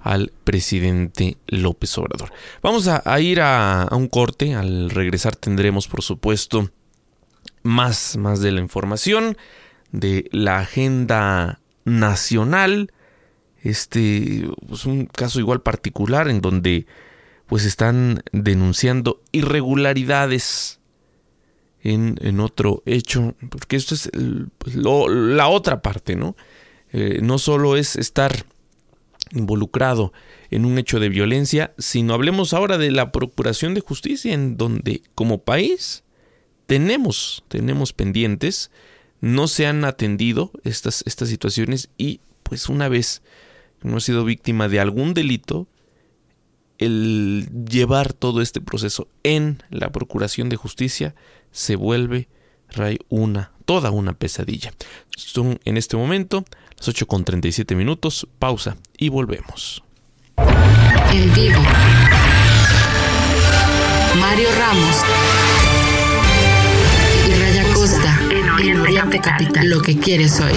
al 0.00 0.32
presidente 0.44 1.38
López 1.46 1.96
Obrador. 1.98 2.32
Vamos 2.62 2.86
a, 2.88 3.20
ir 3.20 3.40
a, 3.40 3.82
a, 3.82 3.96
un 3.96 4.08
corte, 4.08 4.54
al 4.54 4.90
regresar 4.90 5.34
tendremos 5.36 5.88
por 5.88 6.02
supuesto 6.02 6.70
más, 7.62 8.16
más 8.16 8.40
de 8.40 8.52
la 8.52 8.60
información 8.60 9.36
de 9.92 10.28
la 10.32 10.58
agenda 10.58 11.60
nacional, 11.84 12.92
este 13.62 14.44
es 14.44 14.50
pues 14.66 14.86
un 14.86 15.06
caso 15.06 15.40
igual 15.40 15.62
particular 15.62 16.28
en 16.28 16.40
donde 16.40 16.86
pues 17.46 17.64
están 17.64 18.22
denunciando 18.32 19.22
irregularidades 19.32 20.77
en, 21.82 22.40
otro 22.40 22.82
hecho, 22.86 23.34
porque 23.50 23.76
esto 23.76 23.94
es 23.94 24.10
pues, 24.58 24.74
lo, 24.74 25.08
la 25.08 25.48
otra 25.48 25.80
parte, 25.80 26.16
¿no? 26.16 26.36
Eh, 26.92 27.20
no 27.22 27.38
solo 27.38 27.76
es 27.76 27.96
estar 27.96 28.46
involucrado 29.32 30.12
en 30.50 30.64
un 30.64 30.78
hecho 30.78 31.00
de 31.00 31.08
violencia, 31.08 31.74
sino 31.78 32.14
hablemos 32.14 32.54
ahora 32.54 32.78
de 32.78 32.90
la 32.90 33.12
procuración 33.12 33.74
de 33.74 33.80
justicia, 33.80 34.32
en 34.32 34.56
donde 34.56 35.02
como 35.14 35.38
país 35.38 36.02
tenemos, 36.66 37.44
tenemos 37.48 37.92
pendientes, 37.92 38.70
no 39.20 39.48
se 39.48 39.66
han 39.66 39.84
atendido 39.84 40.52
estas, 40.64 41.02
estas 41.06 41.28
situaciones 41.28 41.90
y 41.98 42.20
pues 42.42 42.68
una 42.68 42.88
vez 42.88 43.22
uno 43.82 43.98
ha 43.98 44.00
sido 44.00 44.24
víctima 44.24 44.68
de 44.68 44.80
algún 44.80 45.14
delito, 45.14 45.68
el 46.78 47.48
llevar 47.68 48.12
todo 48.12 48.40
este 48.40 48.60
proceso 48.60 49.08
en 49.24 49.62
la 49.70 49.90
procuración 49.90 50.48
de 50.48 50.56
justicia 50.56 51.14
se 51.52 51.76
vuelve 51.76 52.28
Ray 52.70 52.98
una, 53.08 53.52
toda 53.64 53.90
una 53.90 54.12
pesadilla. 54.12 54.72
Son 55.16 55.58
en 55.64 55.76
este 55.76 55.96
momento 55.96 56.44
las 56.76 56.88
8 56.88 57.06
con 57.06 57.24
37 57.24 57.74
minutos, 57.74 58.28
pausa 58.38 58.76
y 58.96 59.08
volvemos. 59.08 59.82
En 61.12 61.32
vivo. 61.34 61.60
Mario 64.20 64.48
Ramos 64.58 64.96
y 67.26 67.40
Raya 67.40 67.72
Costa 67.74 68.20
en 68.30 68.80
Oriente 68.80 69.20
Capital. 69.20 69.68
Lo 69.68 69.80
que 69.80 69.98
quieres 69.98 70.40
oír. 70.40 70.56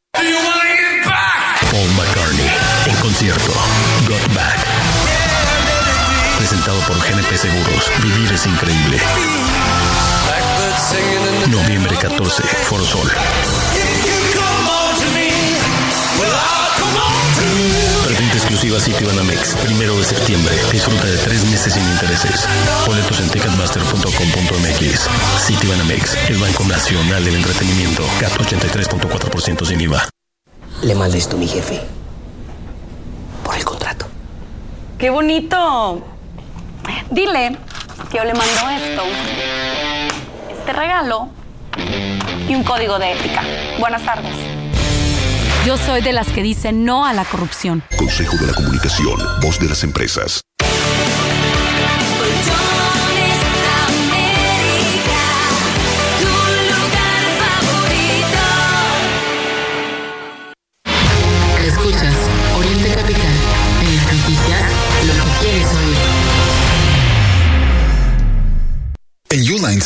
Paul 0.13 1.89
McCartney 1.95 2.49
en 2.85 2.95
concierto. 2.97 3.51
Got 4.07 4.33
Back. 4.33 4.59
Presentado 6.37 6.79
por 6.81 6.97
GNP 6.97 7.37
Seguros. 7.37 7.91
Vivir 8.03 8.31
es 8.33 8.45
increíble. 8.45 8.99
Noviembre 11.47 11.95
14, 11.97 12.43
Foro 12.43 12.85
Sol. 12.85 13.11
Presente 18.21 18.37
exclusiva 18.37 18.79
Citibanamex, 18.79 19.55
primero 19.65 19.97
de 19.97 20.03
septiembre. 20.03 20.53
Disfruta 20.71 21.05
de 21.05 21.17
tres 21.17 21.43
meses 21.45 21.73
sin 21.73 21.81
intereses. 21.81 22.47
Boletos 22.85 23.19
en 23.19 23.27
ticketmaster.com.mx. 23.31 25.09
Citibanamex, 25.47 26.29
el 26.29 26.37
Banco 26.37 26.63
Nacional 26.65 27.25
del 27.25 27.37
Entretenimiento. 27.37 28.03
CAT 28.19 28.33
83.4% 28.33 29.65
sin 29.65 29.81
IVA. 29.81 30.07
Le 30.83 30.93
manda 30.93 31.17
esto 31.17 31.35
a 31.35 31.39
mi 31.39 31.47
jefe. 31.47 31.81
Por 33.43 33.55
el 33.55 33.65
contrato. 33.65 34.05
¡Qué 34.99 35.09
bonito! 35.09 36.05
Dile 37.09 37.57
que 38.11 38.17
yo 38.17 38.23
le 38.23 38.35
mando 38.35 38.69
esto, 38.69 39.01
este 40.51 40.73
regalo 40.73 41.27
y 42.47 42.53
un 42.53 42.63
código 42.63 42.99
de 42.99 43.13
ética. 43.13 43.41
Buenas 43.79 44.03
tardes. 44.03 44.50
Yo 45.65 45.77
soy 45.77 46.01
de 46.01 46.11
las 46.11 46.27
que 46.31 46.41
dicen 46.41 46.85
no 46.85 47.05
a 47.05 47.13
la 47.13 47.23
corrupción. 47.23 47.83
Consejo 47.95 48.35
de 48.37 48.47
la 48.47 48.53
Comunicación, 48.53 49.19
voz 49.41 49.59
de 49.59 49.69
las 49.69 49.83
empresas. 49.83 50.41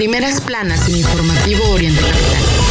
Primeras 0.00 0.40
planas 0.40 0.88
en 0.88 0.96
Informativo 0.96 1.62
Oriente 1.72 2.00
Capital. 2.00 2.70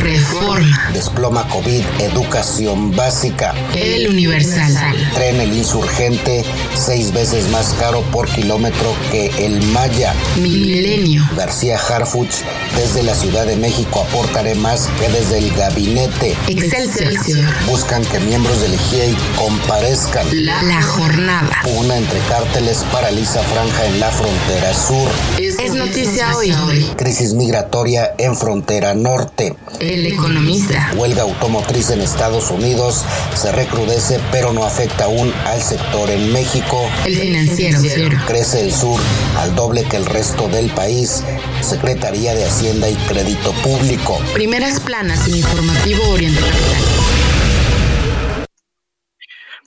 Reforma. 0.00 0.90
Desploma 0.94 1.46
COVID, 1.48 1.82
educación 1.98 2.94
básica. 2.96 3.54
El 3.74 4.08
Universal. 4.08 4.72
Tren 5.14 5.40
El 5.40 5.52
Insurgente, 5.52 6.42
seis 6.74 7.12
veces 7.12 7.50
más 7.50 7.74
caro 7.78 8.00
por 8.12 8.28
kilómetro 8.28 8.94
que 9.10 9.26
el 9.44 9.60
Maya. 9.72 10.14
Milenio. 10.36 11.28
García 11.36 11.76
Harfuch, 11.76 12.44
desde 12.76 13.02
la 13.02 13.14
Ciudad 13.14 13.44
de 13.44 13.56
México 13.56 14.06
aportaré 14.08 14.54
más 14.54 14.88
que 14.98 15.08
desde 15.10 15.38
el 15.38 15.54
gabinete. 15.54 16.34
Excelsior. 16.48 17.44
Buscan 17.66 18.02
que 18.06 18.20
miembros 18.20 18.58
del 18.62 18.78
GIEI 18.78 19.14
comparezcan. 19.36 20.26
La, 20.32 20.62
la 20.62 20.80
jornada. 20.80 21.60
Una 21.76 21.98
entre 21.98 22.20
cárteles 22.20 22.84
paraliza 22.90 23.42
franja 23.42 23.84
en 23.84 24.00
la 24.00 24.10
frontera 24.10 24.72
sur. 24.72 25.10
Es, 25.38 25.49
es 25.62 25.74
noticia 25.74 26.36
hoy. 26.36 26.52
Crisis 26.96 27.34
migratoria 27.34 28.14
en 28.18 28.36
frontera 28.36 28.94
norte. 28.94 29.54
El 29.78 30.06
economista. 30.06 30.92
Huelga 30.96 31.22
automotriz 31.22 31.90
en 31.90 32.00
Estados 32.00 32.50
Unidos 32.50 33.04
se 33.34 33.52
recrudece, 33.52 34.20
pero 34.30 34.52
no 34.52 34.64
afecta 34.64 35.04
aún 35.04 35.32
al 35.46 35.60
sector 35.62 36.10
en 36.10 36.32
México. 36.32 36.80
El 37.04 37.16
financiero. 37.16 38.16
Crece 38.26 38.60
el 38.60 38.72
sur 38.72 39.00
al 39.38 39.54
doble 39.54 39.84
que 39.84 39.96
el 39.96 40.06
resto 40.06 40.48
del 40.48 40.70
país. 40.70 41.22
Secretaría 41.60 42.34
de 42.34 42.44
Hacienda 42.44 42.88
y 42.88 42.94
Crédito 42.94 43.52
Público. 43.62 44.18
Primeras 44.32 44.80
planas 44.80 45.26
en 45.28 45.36
Informativo 45.36 46.08
Oriente 46.08 46.40
Capital. 46.40 46.99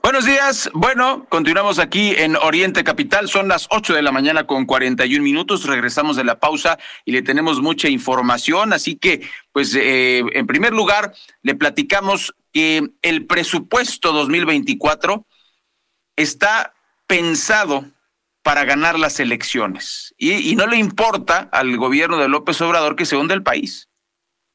Buenos 0.05 0.25
días. 0.25 0.69
Bueno, 0.73 1.25
continuamos 1.29 1.79
aquí 1.79 2.13
en 2.17 2.35
Oriente 2.35 2.83
Capital. 2.83 3.29
Son 3.29 3.47
las 3.47 3.67
8 3.69 3.93
de 3.93 4.01
la 4.01 4.11
mañana 4.11 4.45
con 4.45 4.65
41 4.65 5.23
minutos. 5.23 5.63
Regresamos 5.65 6.17
de 6.17 6.25
la 6.25 6.41
pausa 6.41 6.77
y 7.05 7.13
le 7.13 7.21
tenemos 7.21 7.61
mucha 7.61 7.87
información. 7.87 8.73
Así 8.73 8.97
que, 8.97 9.21
pues, 9.53 9.73
eh, 9.75 10.21
en 10.33 10.45
primer 10.45 10.73
lugar, 10.73 11.13
le 11.41 11.55
platicamos 11.55 12.35
que 12.51 12.89
el 13.01 13.25
presupuesto 13.27 14.11
2024 14.11 15.25
está 16.17 16.73
pensado 17.07 17.85
para 18.41 18.65
ganar 18.65 18.99
las 18.99 19.21
elecciones. 19.21 20.13
Y, 20.17 20.33
y 20.33 20.57
no 20.57 20.67
le 20.67 20.75
importa 20.75 21.47
al 21.53 21.77
gobierno 21.77 22.17
de 22.17 22.27
López 22.27 22.59
Obrador 22.59 22.97
que 22.97 23.05
se 23.05 23.15
hunda 23.15 23.35
el 23.35 23.43
país. 23.43 23.87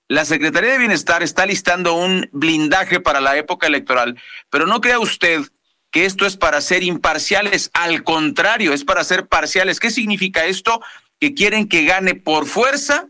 La 0.09 0.25
Secretaría 0.25 0.73
de 0.73 0.79
Bienestar 0.79 1.23
está 1.23 1.45
listando 1.45 1.93
un 1.93 2.31
blindaje 2.33 2.99
para 2.99 3.21
la 3.21 3.37
época 3.37 3.67
electoral, 3.67 4.19
pero 4.49 4.67
no 4.67 4.81
crea 4.81 4.99
usted 4.99 5.43
que 5.91 6.07
esto 6.07 6.25
es 6.25 6.39
para 6.39 6.63
ser 6.63 6.83
imparciales, 6.83 7.71
al 7.75 8.03
contrario, 8.05 8.73
es 8.73 8.85
para 8.85 9.05
ser 9.05 9.27
parciales. 9.27 9.81
¿Qué 9.81 9.91
significa 9.91 10.47
esto? 10.47 10.81
Que 11.21 11.35
quieren 11.35 11.69
que 11.69 11.85
gane 11.85 12.15
por 12.15 12.47
fuerza, 12.47 13.09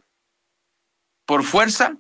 por 1.25 1.45
fuerza, 1.45 1.97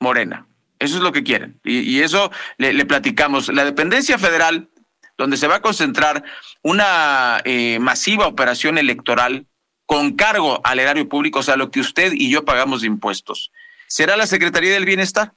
Morena. 0.00 0.46
Eso 0.80 0.96
es 0.96 1.02
lo 1.02 1.12
que 1.12 1.22
quieren. 1.22 1.60
Y, 1.62 2.00
eso 2.00 2.32
le, 2.58 2.72
le, 2.72 2.84
platicamos. 2.84 3.48
La 3.48 3.64
dependencia 3.64 4.18
federal, 4.18 4.68
donde 5.16 5.36
se 5.36 5.46
va 5.46 5.56
a 5.56 5.62
concentrar 5.62 6.24
una 6.62 7.40
eh, 7.44 7.78
masiva 7.78 8.26
operación 8.26 8.76
electoral 8.76 9.46
con 9.86 10.16
cargo 10.16 10.60
al 10.64 10.80
erario 10.80 11.08
público, 11.08 11.40
o 11.40 11.42
sea, 11.44 11.54
lo 11.54 11.70
que 11.70 11.78
usted 11.78 12.12
y 12.12 12.28
yo 12.28 12.44
pagamos 12.44 12.80
de 12.80 12.88
impuestos 12.88 13.52
será 13.92 14.16
la 14.16 14.26
Secretaría 14.26 14.72
del 14.72 14.86
Bienestar. 14.86 15.34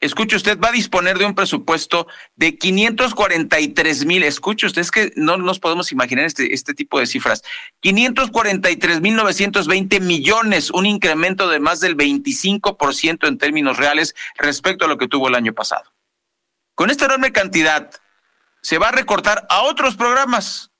Escuche 0.00 0.34
usted, 0.34 0.58
va 0.58 0.70
a 0.70 0.72
disponer 0.72 1.16
de 1.16 1.26
un 1.26 1.36
presupuesto 1.36 2.08
de 2.34 2.58
543 2.58 4.04
mil. 4.04 4.24
Escuche 4.24 4.66
usted, 4.66 4.82
es 4.82 4.90
que 4.90 5.12
no 5.14 5.36
nos 5.36 5.60
podemos 5.60 5.92
imaginar 5.92 6.24
este, 6.24 6.54
este 6.54 6.74
tipo 6.74 6.98
de 6.98 7.06
cifras. 7.06 7.44
543 7.78 9.00
mil 9.00 9.14
920 9.14 10.00
millones, 10.00 10.70
un 10.70 10.86
incremento 10.86 11.48
de 11.48 11.60
más 11.60 11.78
del 11.78 11.96
25% 11.96 13.28
en 13.28 13.38
términos 13.38 13.76
reales 13.76 14.16
respecto 14.36 14.84
a 14.84 14.88
lo 14.88 14.98
que 14.98 15.06
tuvo 15.06 15.28
el 15.28 15.36
año 15.36 15.52
pasado. 15.52 15.84
Con 16.74 16.90
esta 16.90 17.04
enorme 17.04 17.30
cantidad, 17.30 17.92
se 18.60 18.78
va 18.78 18.88
a 18.88 18.92
recortar 18.92 19.46
a 19.50 19.62
otros 19.62 19.94
programas. 19.94 20.72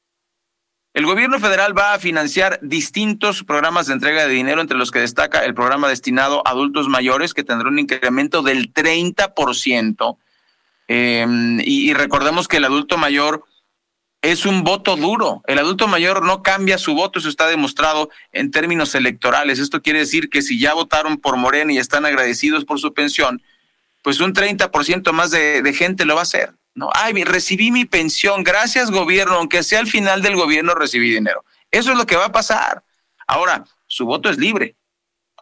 El 0.94 1.06
gobierno 1.06 1.38
federal 1.38 1.76
va 1.76 1.94
a 1.94 1.98
financiar 1.98 2.58
distintos 2.62 3.44
programas 3.44 3.86
de 3.86 3.92
entrega 3.92 4.26
de 4.26 4.32
dinero, 4.32 4.60
entre 4.60 4.76
los 4.76 4.90
que 4.90 5.00
destaca 5.00 5.44
el 5.44 5.54
programa 5.54 5.88
destinado 5.88 6.42
a 6.46 6.50
adultos 6.50 6.88
mayores, 6.88 7.34
que 7.34 7.44
tendrá 7.44 7.68
un 7.68 7.78
incremento 7.78 8.42
del 8.42 8.72
30%. 8.72 10.16
Eh, 10.88 11.26
y, 11.60 11.90
y 11.90 11.94
recordemos 11.94 12.48
que 12.48 12.56
el 12.56 12.64
adulto 12.64 12.96
mayor 12.96 13.44
es 14.22 14.46
un 14.46 14.64
voto 14.64 14.96
duro. 14.96 15.42
El 15.46 15.58
adulto 15.58 15.86
mayor 15.86 16.24
no 16.24 16.42
cambia 16.42 16.78
su 16.78 16.94
voto, 16.94 17.18
eso 17.18 17.28
está 17.28 17.46
demostrado 17.46 18.10
en 18.32 18.50
términos 18.50 18.94
electorales. 18.94 19.58
Esto 19.58 19.82
quiere 19.82 20.00
decir 20.00 20.28
que 20.28 20.42
si 20.42 20.58
ya 20.58 20.74
votaron 20.74 21.18
por 21.18 21.36
Morena 21.36 21.72
y 21.72 21.78
están 21.78 22.04
agradecidos 22.06 22.64
por 22.64 22.80
su 22.80 22.92
pensión, 22.94 23.42
pues 24.02 24.20
un 24.20 24.34
30% 24.34 25.12
más 25.12 25.30
de, 25.30 25.62
de 25.62 25.72
gente 25.72 26.04
lo 26.04 26.14
va 26.14 26.20
a 26.20 26.24
hacer. 26.24 26.54
Ay, 26.94 27.24
recibí 27.24 27.70
mi 27.70 27.84
pensión, 27.84 28.44
gracias 28.44 28.90
gobierno, 28.90 29.34
aunque 29.34 29.62
sea 29.62 29.80
al 29.80 29.86
final 29.86 30.22
del 30.22 30.36
gobierno 30.36 30.74
recibí 30.74 31.10
dinero. 31.10 31.44
Eso 31.70 31.92
es 31.92 31.98
lo 31.98 32.06
que 32.06 32.16
va 32.16 32.26
a 32.26 32.32
pasar. 32.32 32.84
Ahora, 33.26 33.64
su 33.86 34.04
voto 34.06 34.30
es 34.30 34.38
libre. 34.38 34.76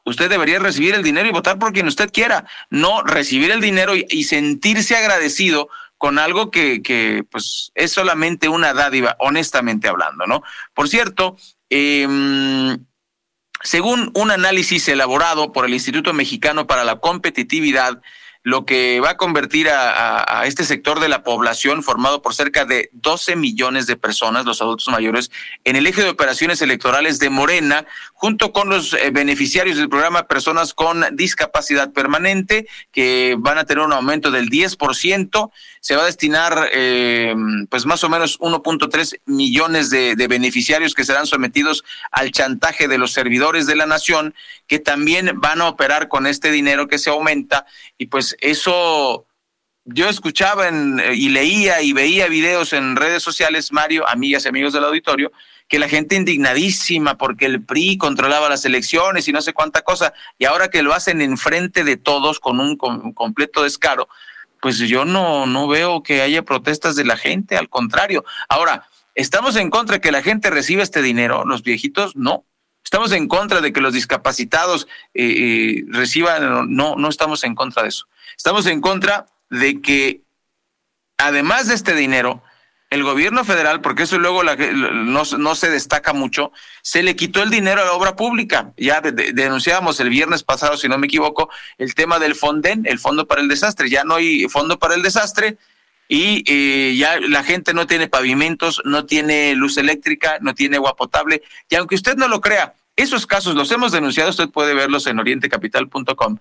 Usted 0.05 0.31
debería 0.31 0.59
recibir 0.59 0.94
el 0.94 1.03
dinero 1.03 1.29
y 1.29 1.33
votar 1.33 1.59
por 1.59 1.72
quien 1.72 1.88
usted 1.88 2.12
quiera, 2.12 2.46
no 2.70 3.03
recibir 3.03 3.51
el 3.51 3.61
dinero 3.61 3.94
y, 3.96 4.25
sentirse 4.25 4.96
agradecido 4.96 5.68
con 5.99 6.18
algo 6.18 6.51
que, 6.51 6.81
que, 6.81 7.25
pues 7.31 7.72
es 7.75 7.90
solamente 7.90 8.49
una 8.49 8.72
dádiva, 8.72 9.16
honestamente 9.18 9.88
hablando, 9.88 10.27
¿no? 10.27 10.42
Por 10.75 10.88
cierto, 10.88 11.37
eh, 11.70 12.07
según 13.62 14.11
un 14.14 14.31
análisis 14.31 14.87
elaborado 14.88 15.53
por 15.53 15.64
el 15.66 15.75
Instituto 15.75 16.12
Mexicano 16.12 16.66
para 16.66 16.85
la 16.85 17.01
Competitividad, 17.01 18.01
lo 18.47 18.65
que 18.65 19.01
va 19.01 19.11
a 19.11 19.17
convertir 19.17 19.69
a, 19.69 20.45
este 20.47 20.63
sector 20.63 21.01
de 21.01 21.09
la 21.09 21.25
población 21.25 21.83
formado 21.83 22.23
por 22.23 22.33
cerca 22.33 22.65
de 22.65 22.91
12 22.93 23.35
millones 23.35 23.89
de 23.89 23.97
personas, 23.97 24.45
los 24.45 24.63
adultos 24.63 24.87
mayores, 24.87 25.33
en 25.65 25.75
el 25.75 25.85
eje 25.85 26.05
de 26.05 26.11
operaciones 26.11 26.63
electorales 26.63 27.19
de 27.19 27.29
Morena, 27.29 27.87
junto 28.13 28.53
con 28.53 28.69
los 28.69 28.93
eh, 28.93 29.11
beneficiarios 29.11 29.79
del 29.79 29.89
programa 29.89 30.29
Personas 30.29 30.75
con 30.75 31.05
Discapacidad 31.17 31.93
Permanente, 31.93 32.69
que 32.93 33.35
van 33.37 33.59
a 33.59 33.65
tener 33.65 33.85
un 33.85 33.93
aumento 33.93 34.31
del 34.31 34.49
10%. 34.49 35.51
Se 35.81 35.97
va 35.97 36.03
a 36.03 36.07
destinar 36.07 36.69
eh, 36.73 37.35
pues 37.69 37.85
más 37.85 38.05
o 38.05 38.09
menos 38.09 38.39
1.3 38.39 39.23
millones 39.27 39.91
de 39.91 40.27
beneficiarios 40.29 40.95
que 40.95 41.05
serán 41.05 41.27
sometidos 41.27 41.83
al 42.13 42.31
chantaje 42.31 42.87
de 42.87 42.99
los 42.99 43.13
servidores 43.13 43.67
de 43.67 43.75
la 43.75 43.87
nación, 43.87 44.35
que 44.69 44.79
también 44.79 45.33
van 45.37 45.61
a 45.61 45.69
operar 45.69 46.09
con 46.09 46.27
este 46.27 46.51
dinero 46.51 46.89
que 46.89 46.99
se 46.99 47.11
aumenta 47.11 47.67
y 47.99 48.07
pues 48.07 48.36
eso 48.40 49.27
yo 49.85 50.09
escuchaba 50.09 50.68
en, 50.68 51.01
y 51.14 51.29
leía 51.29 51.81
y 51.81 51.92
veía 51.92 52.27
videos 52.27 52.72
en 52.72 52.96
redes 52.96 53.22
sociales, 53.22 53.72
Mario, 53.72 54.09
amigas 54.09 54.44
y 54.44 54.49
amigos 54.49 54.72
del 54.72 54.85
auditorio, 54.85 55.31
que 55.68 55.79
la 55.79 55.88
gente 55.88 56.16
indignadísima 56.16 57.16
porque 57.16 57.46
el 57.46 57.64
PRI 57.64 57.96
controlaba 57.96 58.49
las 58.49 58.64
elecciones 58.64 59.29
y 59.29 59.33
no 59.33 59.40
sé 59.42 59.53
cuánta 59.53 59.83
cosa, 59.83 60.12
y 60.38 60.44
ahora 60.44 60.68
que 60.68 60.83
lo 60.83 60.92
hacen 60.92 61.20
enfrente 61.20 61.85
de 61.85 61.96
todos 61.96 62.40
con 62.40 62.59
un, 62.61 62.77
con 62.77 63.01
un 63.05 63.12
completo 63.12 63.62
descaro, 63.62 64.09
pues 64.61 64.79
yo 64.79 65.05
no, 65.05 65.46
no 65.46 65.68
veo 65.68 66.03
que 66.03 66.22
haya 66.22 66.42
protestas 66.42 66.96
de 66.96 67.05
la 67.05 67.16
gente, 67.16 67.57
al 67.57 67.68
contrario. 67.68 68.25
Ahora, 68.49 68.88
¿estamos 69.14 69.55
en 69.55 69.70
contra 69.70 69.96
de 69.96 70.01
que 70.01 70.11
la 70.11 70.22
gente 70.22 70.51
reciba 70.51 70.83
este 70.83 71.03
dinero? 71.03 71.44
Los 71.44 71.62
viejitos, 71.62 72.16
no. 72.16 72.44
Estamos 72.87 73.11
en 73.11 73.27
contra 73.27 73.61
de 73.61 73.72
que 73.72 73.81
los 73.81 73.94
discapacitados 73.94 74.87
eh, 75.12 75.25
eh, 75.25 75.85
reciban, 75.88 76.72
no, 76.72 76.94
no 76.94 77.09
estamos 77.09 77.42
en 77.42 77.57
contra 77.57 77.83
de 77.83 77.88
eso. 77.88 78.07
Estamos 78.37 78.64
en 78.66 78.81
contra 78.81 79.27
de 79.51 79.83
que, 79.83 80.22
además 81.18 81.66
de 81.66 81.75
este 81.75 81.96
dinero, 81.96 82.44
el 82.90 83.03
gobierno 83.03 83.44
federal, 83.44 83.81
porque 83.81 84.05
eso 84.05 84.20
luego 84.20 84.44
la, 84.44 84.55
no, 84.55 85.25
no, 85.25 85.55
se 85.57 85.68
destaca 85.68 86.12
mucho, 86.12 86.53
se 86.81 87.03
le 87.03 87.16
quitó 87.16 87.42
el 87.42 87.51
dinero 87.51 87.83
a 87.83 87.87
la 87.87 87.92
obra 87.92 88.14
pública. 88.14 88.72
Ya 88.77 89.01
de, 89.01 89.11
de, 89.11 89.33
denunciábamos 89.33 89.99
el 89.99 90.09
viernes 90.09 90.44
pasado, 90.44 90.77
si 90.77 90.88
no 90.88 90.96
me 90.96 91.09
equivoco, 91.09 91.51
el 91.79 91.92
tema 91.96 92.20
del 92.20 92.37
Fonden, 92.37 92.87
el 92.87 93.01
Fondo 93.01 93.27
para 93.27 93.40
el 93.40 93.49
Desastre. 93.49 93.90
Ya 93.90 94.05
no 94.05 94.14
hay 94.14 94.49
Fondo 94.49 94.79
para 94.79 94.94
el 94.94 95.03
Desastre 95.03 95.59
y 96.09 96.45
eh, 96.47 96.95
ya 96.97 97.21
la 97.21 97.42
gente 97.42 97.75
no 97.75 97.87
tiene 97.87 98.09
pavimentos, 98.09 98.81
no 98.85 99.07
tiene 99.07 99.55
luz 99.55 99.77
eléctrica, 99.77 100.38
no 100.40 100.55
tiene 100.55 100.77
agua 100.77 100.97
potable. 100.97 101.42
Y 101.69 101.75
aunque 101.75 101.95
usted 101.95 102.16
no 102.16 102.29
lo 102.29 102.40
crea, 102.40 102.75
Esos 102.97 103.27
casos 103.27 103.55
los 103.55 103.71
hemos 103.73 103.92
denunciado, 103.92 104.31
usted 104.31 104.49
puede 104.49 104.73
verlos 104.73 105.07
en 105.07 105.19
orientecapital.com. 105.19 106.38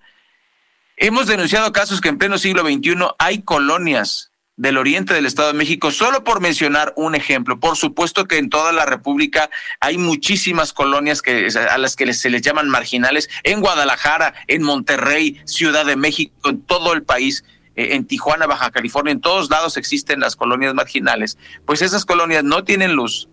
Hemos 0.96 1.26
denunciado 1.26 1.70
casos 1.72 2.00
que 2.00 2.08
en 2.08 2.16
pleno 2.16 2.38
siglo 2.38 2.62
XXI 2.62 2.94
hay 3.18 3.42
colonias 3.42 4.30
del 4.56 4.78
oriente 4.78 5.12
del 5.12 5.26
Estado 5.26 5.48
de 5.48 5.58
México, 5.58 5.90
solo 5.90 6.24
por 6.24 6.40
mencionar 6.40 6.94
un 6.96 7.14
ejemplo. 7.14 7.60
Por 7.60 7.76
supuesto 7.76 8.26
que 8.26 8.38
en 8.38 8.48
toda 8.48 8.72
la 8.72 8.86
República 8.86 9.50
hay 9.80 9.98
muchísimas 9.98 10.72
colonias 10.72 11.20
que, 11.20 11.48
a 11.70 11.76
las 11.76 11.94
que 11.94 12.12
se 12.14 12.30
les 12.30 12.40
llaman 12.40 12.70
marginales, 12.70 13.28
en 13.42 13.60
Guadalajara, 13.60 14.32
en 14.46 14.62
Monterrey, 14.62 15.40
Ciudad 15.44 15.84
de 15.84 15.96
México, 15.96 16.48
en 16.48 16.62
todo 16.62 16.94
el 16.94 17.02
país, 17.02 17.44
en 17.76 18.06
Tijuana, 18.06 18.46
Baja 18.46 18.70
California, 18.70 19.12
en 19.12 19.20
todos 19.20 19.50
lados 19.50 19.76
existen 19.76 20.20
las 20.20 20.34
colonias 20.34 20.74
marginales. 20.74 21.38
Pues 21.64 21.82
esas 21.82 22.04
colonias 22.04 22.42
no 22.42 22.64
tienen 22.64 22.94
luz, 22.94 23.28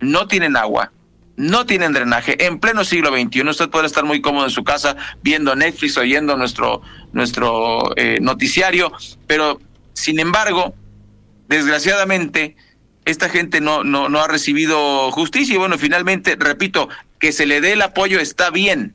no 0.00 0.28
tienen 0.28 0.56
agua, 0.56 0.92
no 1.36 1.66
tienen 1.66 1.92
drenaje. 1.92 2.46
En 2.46 2.60
pleno 2.60 2.84
siglo 2.84 3.10
XXI, 3.10 3.48
usted 3.48 3.70
puede 3.70 3.86
estar 3.86 4.04
muy 4.04 4.20
cómodo 4.20 4.44
en 4.44 4.50
su 4.50 4.64
casa 4.64 4.96
viendo 5.22 5.56
Netflix, 5.56 5.96
oyendo 5.96 6.36
nuestro, 6.36 6.82
nuestro 7.12 7.96
eh, 7.96 8.18
noticiario, 8.20 8.92
pero 9.26 9.58
sin 9.94 10.20
embargo, 10.20 10.74
desgraciadamente, 11.48 12.56
esta 13.04 13.28
gente 13.28 13.60
no, 13.60 13.84
no, 13.84 14.08
no 14.08 14.20
ha 14.20 14.28
recibido 14.28 15.10
justicia 15.10 15.54
y 15.54 15.58
bueno, 15.58 15.78
finalmente, 15.78 16.36
repito, 16.38 16.88
que 17.18 17.32
se 17.32 17.46
le 17.46 17.60
dé 17.60 17.72
el 17.72 17.82
apoyo 17.82 18.20
está 18.20 18.50
bien. 18.50 18.94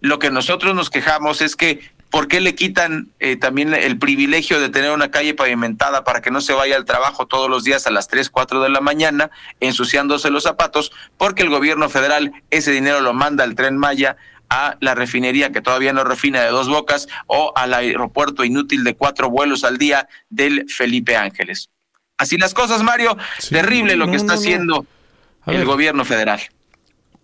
Lo 0.00 0.18
que 0.18 0.30
nosotros 0.30 0.74
nos 0.74 0.90
quejamos 0.90 1.40
es 1.40 1.56
que 1.56 1.80
¿Por 2.14 2.28
qué 2.28 2.40
le 2.40 2.54
quitan 2.54 3.08
eh, 3.18 3.34
también 3.34 3.74
el 3.74 3.98
privilegio 3.98 4.60
de 4.60 4.68
tener 4.68 4.92
una 4.92 5.10
calle 5.10 5.34
pavimentada 5.34 6.04
para 6.04 6.22
que 6.22 6.30
no 6.30 6.40
se 6.40 6.52
vaya 6.52 6.76
al 6.76 6.84
trabajo 6.84 7.26
todos 7.26 7.50
los 7.50 7.64
días 7.64 7.88
a 7.88 7.90
las 7.90 8.06
3, 8.06 8.30
4 8.30 8.62
de 8.62 8.68
la 8.68 8.80
mañana, 8.80 9.32
ensuciándose 9.58 10.30
los 10.30 10.44
zapatos? 10.44 10.92
Porque 11.18 11.42
el 11.42 11.50
gobierno 11.50 11.88
federal 11.88 12.30
ese 12.52 12.70
dinero 12.70 13.00
lo 13.00 13.14
manda 13.14 13.42
al 13.42 13.56
tren 13.56 13.76
Maya 13.76 14.16
a 14.48 14.76
la 14.78 14.94
refinería 14.94 15.50
que 15.50 15.60
todavía 15.60 15.92
no 15.92 16.04
refina 16.04 16.40
de 16.40 16.50
dos 16.50 16.68
bocas 16.68 17.08
o 17.26 17.52
al 17.56 17.74
aeropuerto 17.74 18.44
inútil 18.44 18.84
de 18.84 18.94
cuatro 18.94 19.28
vuelos 19.28 19.64
al 19.64 19.76
día 19.76 20.06
del 20.30 20.66
Felipe 20.68 21.16
Ángeles. 21.16 21.68
Así 22.16 22.38
las 22.38 22.54
cosas, 22.54 22.84
Mario. 22.84 23.18
Terrible 23.50 23.96
lo 23.96 24.08
que 24.08 24.18
está 24.18 24.34
haciendo 24.34 24.86
el 25.48 25.64
gobierno 25.64 26.04
federal. 26.04 26.40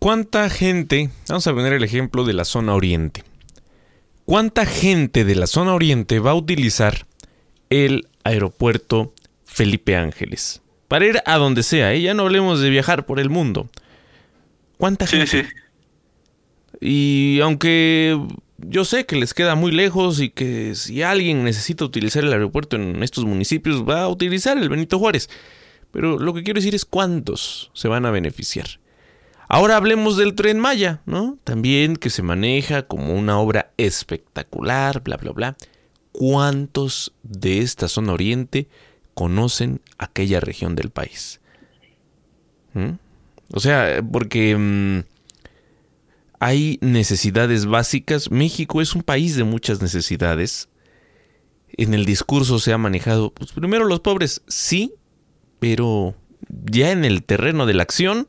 ¿Cuánta 0.01 0.51
gente, 0.51 1.11
vamos 1.29 1.47
a 1.47 1.53
poner 1.53 1.75
el 1.75 1.85
ejemplo 1.85 2.25
de 2.25 2.33
la 2.33 2.45
zona 2.45 2.75
oriente, 2.75 3.23
cuánta 4.31 4.65
gente 4.65 5.25
de 5.25 5.35
la 5.35 5.49
zona 5.49 5.75
oriente 5.75 6.21
va 6.21 6.31
a 6.31 6.35
utilizar 6.37 7.05
el 7.69 8.07
aeropuerto 8.23 9.13
Felipe 9.45 9.97
Ángeles? 9.97 10.63
Para 10.87 11.05
ir 11.05 11.21
a 11.27 11.37
donde 11.37 11.65
sea, 11.65 11.93
¿eh? 11.93 12.01
ya 12.01 12.15
no 12.15 12.23
hablemos 12.23 12.61
de 12.61 12.71
viajar 12.71 13.07
por 13.07 13.19
el 13.19 13.29
mundo. 13.29 13.69
¿Cuánta 14.79 15.09
gente? 15.09 15.27
Sí. 15.27 15.49
Y 16.81 17.41
aunque 17.41 18.17
yo 18.59 18.85
sé 18.85 19.05
que 19.05 19.17
les 19.17 19.35
queda 19.35 19.57
muy 19.57 19.73
lejos 19.73 20.21
y 20.21 20.31
que 20.31 20.77
si 20.77 21.03
alguien 21.03 21.43
necesita 21.43 21.85
utilizar 21.85 22.23
el 22.23 22.33
aeropuerto 22.33 22.77
en 22.77 23.03
estos 23.03 23.25
municipios 23.25 23.83
va 23.83 24.03
a 24.03 24.09
utilizar 24.09 24.57
el 24.59 24.69
Benito 24.69 25.01
Juárez. 25.01 25.29
Pero 25.91 26.21
lo 26.21 26.35
que 26.35 26.45
quiero 26.45 26.59
decir 26.59 26.77
es 26.77 26.85
cuántos 26.85 27.73
se 27.75 27.89
van 27.89 28.07
a 28.07 28.13
beneficiar. 28.13 28.80
Ahora 29.53 29.77
hablemos 29.77 30.17
del 30.17 30.37
tren 30.37 30.61
Maya, 30.61 31.03
¿no? 31.07 31.37
También 31.43 31.97
que 31.97 32.09
se 32.09 32.23
maneja 32.23 32.87
como 32.87 33.15
una 33.15 33.37
obra 33.41 33.73
espectacular, 33.79 35.03
bla, 35.03 35.17
bla, 35.17 35.33
bla. 35.33 35.57
¿Cuántos 36.13 37.13
de 37.25 37.59
esta 37.59 37.89
zona 37.89 38.13
oriente 38.13 38.69
conocen 39.15 39.81
aquella 39.99 40.39
región 40.39 40.77
del 40.77 40.91
país? 40.91 41.41
¿Mm? 42.75 42.91
O 43.53 43.59
sea, 43.59 44.01
porque... 44.09 44.57
Mm, 44.57 45.01
hay 46.39 46.79
necesidades 46.81 47.67
básicas. 47.67 48.31
México 48.31 48.81
es 48.81 48.95
un 48.95 49.03
país 49.03 49.35
de 49.35 49.43
muchas 49.43 49.83
necesidades. 49.83 50.69
En 51.73 51.93
el 51.93 52.05
discurso 52.05 52.61
se 52.61 52.73
ha 52.73 52.79
manejado, 52.79 53.33
pues 53.35 53.51
primero 53.51 53.85
los 53.85 53.99
pobres, 53.99 54.43
sí, 54.47 54.95
pero 55.59 56.15
ya 56.49 56.93
en 56.93 57.05
el 57.05 57.25
terreno 57.25 57.67
de 57.67 57.75
la 57.75 57.83
acción, 57.83 58.29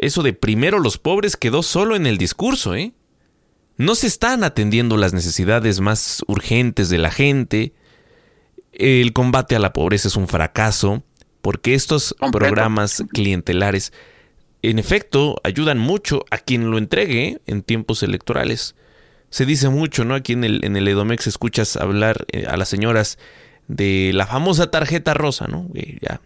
eso 0.00 0.22
de 0.22 0.32
primero 0.32 0.78
los 0.78 0.98
pobres 0.98 1.36
quedó 1.36 1.62
solo 1.62 1.96
en 1.96 2.06
el 2.06 2.18
discurso, 2.18 2.74
¿eh? 2.74 2.92
No 3.76 3.94
se 3.94 4.06
están 4.06 4.44
atendiendo 4.44 4.96
las 4.96 5.14
necesidades 5.14 5.80
más 5.80 6.22
urgentes 6.26 6.90
de 6.90 6.98
la 6.98 7.10
gente. 7.10 7.72
El 8.72 9.12
combate 9.14 9.56
a 9.56 9.58
la 9.58 9.72
pobreza 9.72 10.08
es 10.08 10.16
un 10.16 10.28
fracaso 10.28 11.02
porque 11.40 11.74
estos 11.74 12.14
programas 12.30 13.02
clientelares 13.12 13.92
en 14.62 14.78
efecto, 14.78 15.40
ayudan 15.42 15.78
mucho 15.78 16.24
a 16.30 16.38
quien 16.38 16.70
lo 16.70 16.78
entregue 16.78 17.40
en 17.46 17.62
tiempos 17.62 18.02
electorales. 18.02 18.74
Se 19.30 19.46
dice 19.46 19.68
mucho, 19.68 20.04
¿no? 20.04 20.14
Aquí 20.14 20.32
en 20.34 20.44
el, 20.44 20.64
en 20.64 20.76
el 20.76 20.86
Edomex 20.88 21.26
escuchas 21.26 21.76
hablar 21.76 22.26
eh, 22.32 22.46
a 22.46 22.56
las 22.56 22.68
señoras 22.68 23.18
de 23.68 24.10
la 24.12 24.26
famosa 24.26 24.70
tarjeta 24.70 25.14
rosa, 25.14 25.46
¿no? 25.46 25.68
ya, 26.00 26.20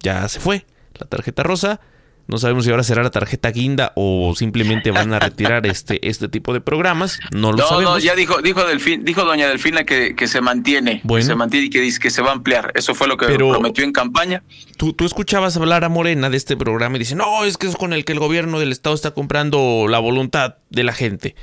ya 0.00 0.28
se 0.28 0.38
fue 0.38 0.64
la 0.94 1.06
tarjeta 1.06 1.42
rosa 1.42 1.80
no 2.26 2.38
sabemos 2.38 2.64
si 2.64 2.70
ahora 2.70 2.82
será 2.82 3.02
la 3.02 3.10
tarjeta 3.10 3.50
guinda 3.50 3.92
o 3.96 4.34
simplemente 4.34 4.90
van 4.90 5.12
a 5.12 5.18
retirar 5.18 5.66
este, 5.66 6.06
este 6.08 6.28
tipo 6.28 6.52
de 6.54 6.60
programas. 6.60 7.20
No 7.32 7.52
lo 7.52 7.58
sabemos. 7.66 7.94
No, 7.94 7.98
ya 7.98 8.14
dijo, 8.14 8.40
dijo 8.40 8.64
Delfín, 8.64 9.04
dijo 9.04 9.24
doña 9.24 9.48
Delfina 9.48 9.84
que, 9.84 10.14
que 10.14 10.26
se 10.26 10.40
mantiene. 10.40 11.00
Bueno. 11.04 11.26
Se 11.26 11.34
mantiene 11.34 11.66
y 11.66 11.70
que 11.70 11.80
dice 11.80 12.00
que 12.00 12.10
se 12.10 12.22
va 12.22 12.30
a 12.30 12.32
ampliar. 12.32 12.72
Eso 12.74 12.94
fue 12.94 13.08
lo 13.08 13.16
que 13.16 13.26
prometió 13.26 13.84
en 13.84 13.92
campaña. 13.92 14.42
Tú, 14.76 14.92
tú 14.92 15.04
escuchabas 15.04 15.56
hablar 15.56 15.84
a 15.84 15.88
Morena 15.88 16.30
de 16.30 16.36
este 16.36 16.56
programa 16.56 16.96
y 16.96 17.00
dice, 17.00 17.14
no, 17.14 17.44
es 17.44 17.58
que 17.58 17.66
es 17.66 17.76
con 17.76 17.92
el 17.92 18.04
que 18.04 18.12
el 18.12 18.18
gobierno 18.18 18.58
del 18.58 18.72
estado 18.72 18.94
está 18.94 19.10
comprando 19.10 19.86
la 19.88 19.98
voluntad 19.98 20.56
de 20.70 20.84
la 20.84 20.92
gente. 20.92 21.34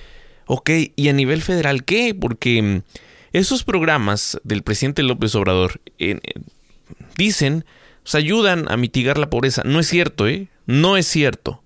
Ok, 0.48 0.70
y 0.96 1.08
a 1.08 1.14
nivel 1.14 1.42
federal, 1.44 1.84
¿qué? 1.84 2.16
Porque 2.20 2.62
mm, 2.62 2.82
esos 3.34 3.64
programas 3.64 4.40
del 4.44 4.64
presidente 4.64 5.04
López 5.04 5.36
Obrador 5.36 5.80
dicen, 7.16 7.66
ayudan 8.14 8.70
a 8.72 8.78
mitigar 8.78 9.18
la 9.18 9.30
pobreza. 9.30 9.64
No 9.66 9.80
es 9.80 9.88
cierto, 9.88 10.28
¿eh? 10.28 10.50
No 10.66 10.98
es 10.98 11.08
cierto. 11.08 11.64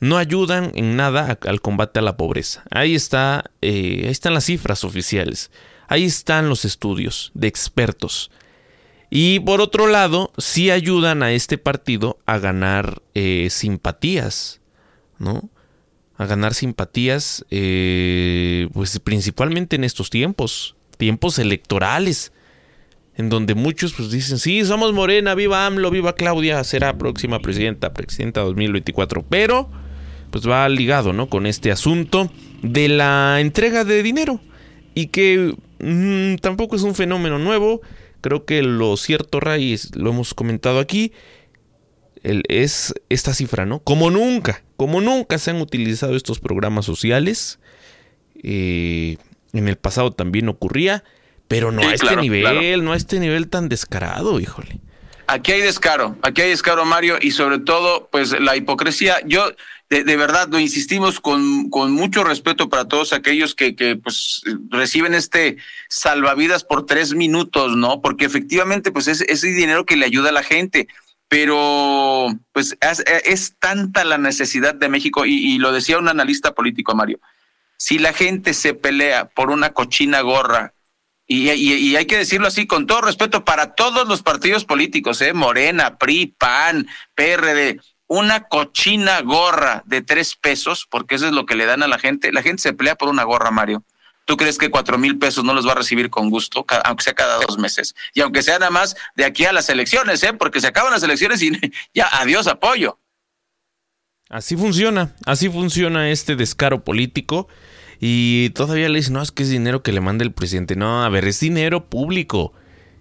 No 0.00 0.16
ayudan 0.18 0.72
en 0.74 0.96
nada 0.96 1.38
al 1.46 1.60
combate 1.60 1.98
a 1.98 2.02
la 2.02 2.16
pobreza. 2.16 2.64
Ahí, 2.70 2.94
está, 2.94 3.50
eh, 3.62 4.02
ahí 4.04 4.10
están 4.10 4.34
las 4.34 4.44
cifras 4.44 4.84
oficiales. 4.84 5.50
Ahí 5.88 6.04
están 6.04 6.48
los 6.48 6.64
estudios 6.64 7.30
de 7.34 7.48
expertos. 7.48 8.30
Y 9.10 9.40
por 9.40 9.60
otro 9.60 9.86
lado, 9.86 10.32
sí 10.38 10.70
ayudan 10.70 11.22
a 11.22 11.32
este 11.32 11.58
partido 11.58 12.18
a 12.26 12.38
ganar 12.38 13.02
eh, 13.14 13.48
simpatías, 13.50 14.60
¿no? 15.18 15.50
A 16.16 16.26
ganar 16.26 16.54
simpatías, 16.54 17.44
eh, 17.50 18.68
pues 18.72 18.98
principalmente 19.00 19.76
en 19.76 19.84
estos 19.84 20.10
tiempos, 20.10 20.76
tiempos 20.96 21.38
electorales 21.38 22.32
en 23.16 23.28
donde 23.28 23.54
muchos 23.54 23.92
pues 23.94 24.10
dicen, 24.10 24.38
sí, 24.38 24.64
somos 24.64 24.92
Morena, 24.92 25.34
viva 25.34 25.66
AMLO, 25.66 25.90
viva 25.90 26.14
Claudia, 26.14 26.62
será 26.64 26.98
próxima 26.98 27.40
presidenta, 27.40 27.92
presidenta 27.92 28.40
2024, 28.40 29.24
pero 29.28 29.70
pues 30.30 30.48
va 30.48 30.68
ligado, 30.68 31.12
¿no? 31.12 31.28
Con 31.28 31.46
este 31.46 31.70
asunto 31.70 32.30
de 32.62 32.88
la 32.88 33.38
entrega 33.40 33.84
de 33.84 34.02
dinero 34.02 34.40
y 34.94 35.06
que 35.06 35.54
mm, 35.78 36.36
tampoco 36.36 36.74
es 36.74 36.82
un 36.82 36.94
fenómeno 36.94 37.38
nuevo, 37.38 37.82
creo 38.20 38.44
que 38.44 38.62
lo 38.62 38.96
cierto, 38.96 39.38
Ray, 39.38 39.78
lo 39.94 40.10
hemos 40.10 40.34
comentado 40.34 40.80
aquí, 40.80 41.12
es 42.24 42.94
esta 43.10 43.34
cifra, 43.34 43.66
¿no? 43.66 43.80
Como 43.80 44.10
nunca, 44.10 44.64
como 44.76 45.00
nunca 45.00 45.38
se 45.38 45.50
han 45.50 45.60
utilizado 45.60 46.16
estos 46.16 46.40
programas 46.40 46.84
sociales, 46.86 47.60
eh, 48.42 49.18
en 49.52 49.68
el 49.68 49.76
pasado 49.76 50.10
también 50.10 50.48
ocurría, 50.48 51.04
pero 51.48 51.70
no 51.70 51.82
a 51.82 51.94
este 51.94 52.16
nivel, 52.16 52.84
no 52.84 52.92
a 52.92 52.96
este 52.96 53.20
nivel 53.20 53.48
tan 53.48 53.68
descarado, 53.68 54.40
híjole. 54.40 54.80
Aquí 55.26 55.52
hay 55.52 55.62
descaro, 55.62 56.18
aquí 56.22 56.42
hay 56.42 56.50
descaro, 56.50 56.84
Mario, 56.84 57.16
y 57.20 57.30
sobre 57.30 57.58
todo, 57.58 58.08
pues 58.10 58.38
la 58.38 58.56
hipocresía. 58.56 59.16
Yo, 59.24 59.52
de, 59.88 60.16
verdad, 60.16 60.48
lo 60.50 60.58
insistimos 60.58 61.18
con, 61.18 61.70
con, 61.70 61.92
mucho 61.92 62.24
respeto 62.24 62.68
para 62.68 62.86
todos 62.86 63.12
aquellos 63.14 63.54
que, 63.54 63.74
que, 63.74 63.96
pues, 63.96 64.42
reciben 64.68 65.14
este 65.14 65.56
salvavidas 65.88 66.64
por 66.64 66.84
tres 66.84 67.14
minutos, 67.14 67.74
¿no? 67.76 68.02
Porque 68.02 68.26
efectivamente, 68.26 68.92
pues, 68.92 69.08
es 69.08 69.22
ese 69.22 69.48
dinero 69.48 69.86
que 69.86 69.96
le 69.96 70.04
ayuda 70.04 70.28
a 70.28 70.32
la 70.32 70.42
gente. 70.42 70.88
Pero, 71.28 72.28
pues, 72.52 72.76
es, 73.24 73.54
tanta 73.58 74.04
la 74.04 74.18
necesidad 74.18 74.74
de 74.74 74.90
México, 74.90 75.24
y, 75.24 75.54
y 75.54 75.58
lo 75.58 75.72
decía 75.72 75.98
un 75.98 76.08
analista 76.08 76.52
político, 76.52 76.94
Mario. 76.94 77.18
Si 77.78 77.98
la 77.98 78.12
gente 78.12 78.52
se 78.52 78.74
pelea 78.74 79.30
por 79.30 79.50
una 79.50 79.70
cochina 79.72 80.20
gorra 80.20 80.74
y, 81.26 81.96
hay 81.96 82.06
que 82.06 82.18
decirlo 82.18 82.48
así, 82.48 82.66
con 82.66 82.86
todo 82.86 83.00
respeto 83.00 83.44
para 83.44 83.74
todos 83.74 84.06
los 84.06 84.22
partidos 84.22 84.64
políticos, 84.64 85.22
¿eh? 85.22 85.32
Morena, 85.32 85.96
PRI, 85.96 86.34
PAN, 86.38 86.86
PRD, 87.14 87.80
una 88.06 88.44
cochina 88.48 89.22
gorra 89.22 89.82
de 89.86 90.02
tres 90.02 90.36
pesos, 90.36 90.86
porque 90.90 91.14
eso 91.14 91.26
es 91.26 91.32
lo 91.32 91.46
que 91.46 91.54
le 91.54 91.64
dan 91.64 91.82
a 91.82 91.88
la 91.88 91.98
gente. 91.98 92.32
La 92.32 92.42
gente 92.42 92.62
se 92.62 92.74
pelea 92.74 92.96
por 92.96 93.08
una 93.08 93.24
gorra, 93.24 93.50
Mario. 93.50 93.84
¿Tú 94.26 94.36
crees 94.36 94.58
que 94.58 94.70
cuatro 94.70 94.96
mil 94.98 95.18
pesos 95.18 95.44
no 95.44 95.54
los 95.54 95.66
va 95.66 95.72
a 95.72 95.76
recibir 95.76 96.10
con 96.10 96.30
gusto, 96.30 96.64
aunque 96.84 97.04
sea 97.04 97.14
cada 97.14 97.38
dos 97.38 97.58
meses? 97.58 97.94
Y 98.14 98.20
aunque 98.20 98.42
sea 98.42 98.58
nada 98.58 98.70
más 98.70 98.96
de 99.16 99.24
aquí 99.24 99.44
a 99.44 99.52
las 99.52 99.68
elecciones, 99.68 100.22
¿eh? 100.22 100.32
Porque 100.34 100.60
se 100.60 100.66
acaban 100.66 100.92
las 100.92 101.02
elecciones 101.02 101.42
y 101.42 101.52
ya 101.94 102.08
adiós 102.08 102.46
apoyo. 102.46 102.98
Así 104.28 104.56
funciona, 104.56 105.14
así 105.26 105.48
funciona 105.48 106.10
este 106.10 106.36
descaro 106.36 106.84
político. 106.84 107.48
Y 108.06 108.50
todavía 108.50 108.90
le 108.90 108.98
dicen, 108.98 109.14
no, 109.14 109.22
es 109.22 109.32
que 109.32 109.44
es 109.44 109.48
dinero 109.48 109.82
que 109.82 109.90
le 109.90 110.02
manda 110.02 110.24
el 110.24 110.32
presidente. 110.32 110.76
No, 110.76 111.02
a 111.04 111.08
ver, 111.08 111.24
es 111.24 111.40
dinero 111.40 111.86
público 111.86 112.52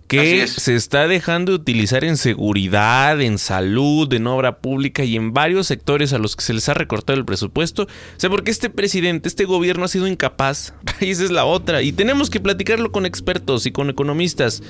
que 0.08 0.48
se 0.48 0.76
está 0.76 1.10
dejando 1.10 1.52
de 1.52 1.58
utilizar 1.58 2.06
en 2.06 2.16
seguridad, 2.16 3.20
en 3.20 3.38
salud, 3.38 4.13
en 4.13 4.28
obra 4.28 4.60
pública 4.60 5.04
y 5.04 5.18
en 5.18 5.34
varios 5.34 5.68
sectores 5.68 6.13
a 6.13 6.20
los 6.20 6.38
que 6.38 6.46
se 6.46 6.54
les 6.54 6.70
ha 6.70 6.74
recortado 6.74 7.20
el 7.20 7.26
presupuesto. 7.26 7.84
O 7.84 7.88
sea, 8.16 8.30
porque 8.30 8.50
este 8.50 8.70
presidente, 8.70 9.28
este 9.28 9.44
gobierno 9.44 9.84
ha 9.84 9.89
sido 9.89 10.08
incapaz. 10.08 10.74
Y 11.02 11.10
esa 11.10 11.26
es 11.26 11.32
la 11.32 11.44
otra. 11.44 11.82
Y 11.82 11.92
tenemos 11.92 12.30
que 12.30 12.39
platicarlo 12.39 12.94
con 12.94 13.06
expertos 13.06 13.66
y 13.66 13.74
con 13.74 13.89
economistas. 13.89 14.63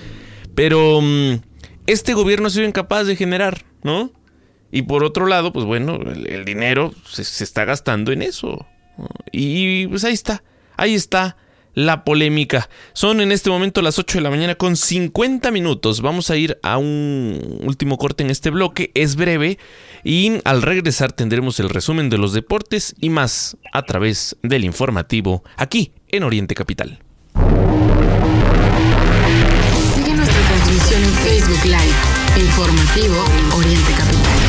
Pero 0.55 0.99
mm, 0.99 1.41
este 1.85 2.15
gobierno 2.15 2.47
ha 2.47 2.49
sido 2.49 2.65
incapaz 2.65 3.05
de 3.05 3.15
generar, 3.15 3.65
¿no? 3.83 4.09
Y 4.71 4.81
por 4.81 5.03
otro 5.03 5.27
lado, 5.27 5.53
pues 5.53 5.67
bueno, 5.67 5.99
el, 6.01 6.43
dinero 6.43 6.91
se, 7.07 7.23
se, 7.23 7.43
está 7.43 7.65
gastando 7.65 8.11
en 8.11 8.23
eso. 8.23 8.65
Y 9.31 9.87
pues 9.87 10.03
ahí 10.03 10.13
está, 10.13 10.43
ahí 10.77 10.93
está 10.93 11.37
la 11.73 12.03
polémica. 12.03 12.69
Son 12.93 13.21
en 13.21 13.31
este 13.31 13.49
momento 13.49 13.81
las 13.81 13.99
8 13.99 14.17
de 14.17 14.21
la 14.21 14.29
mañana 14.29 14.55
con 14.55 14.75
50 14.75 15.51
minutos. 15.51 16.01
Vamos 16.01 16.29
a 16.29 16.37
ir 16.37 16.59
a 16.63 16.77
un 16.77 17.59
último 17.63 17.97
corte 17.97 18.23
en 18.23 18.29
este 18.29 18.49
bloque. 18.49 18.91
Es 18.93 19.15
breve 19.15 19.57
y 20.03 20.33
al 20.43 20.61
regresar 20.61 21.13
tendremos 21.13 21.59
el 21.59 21.69
resumen 21.69 22.09
de 22.09 22.17
los 22.17 22.33
deportes 22.33 22.95
y 22.99 23.09
más 23.09 23.57
a 23.71 23.83
través 23.83 24.37
del 24.43 24.65
informativo 24.65 25.43
aquí 25.57 25.93
en 26.09 26.23
Oriente 26.23 26.55
Capital. 26.55 26.99
Sigue 29.95 30.13
nuestra 30.13 30.41
transmisión 30.47 31.03
en 31.03 31.13
Facebook 31.13 31.65
Live. 31.65 32.13
Informativo 32.35 33.23
Oriente 33.55 33.91
Capital. 33.93 34.42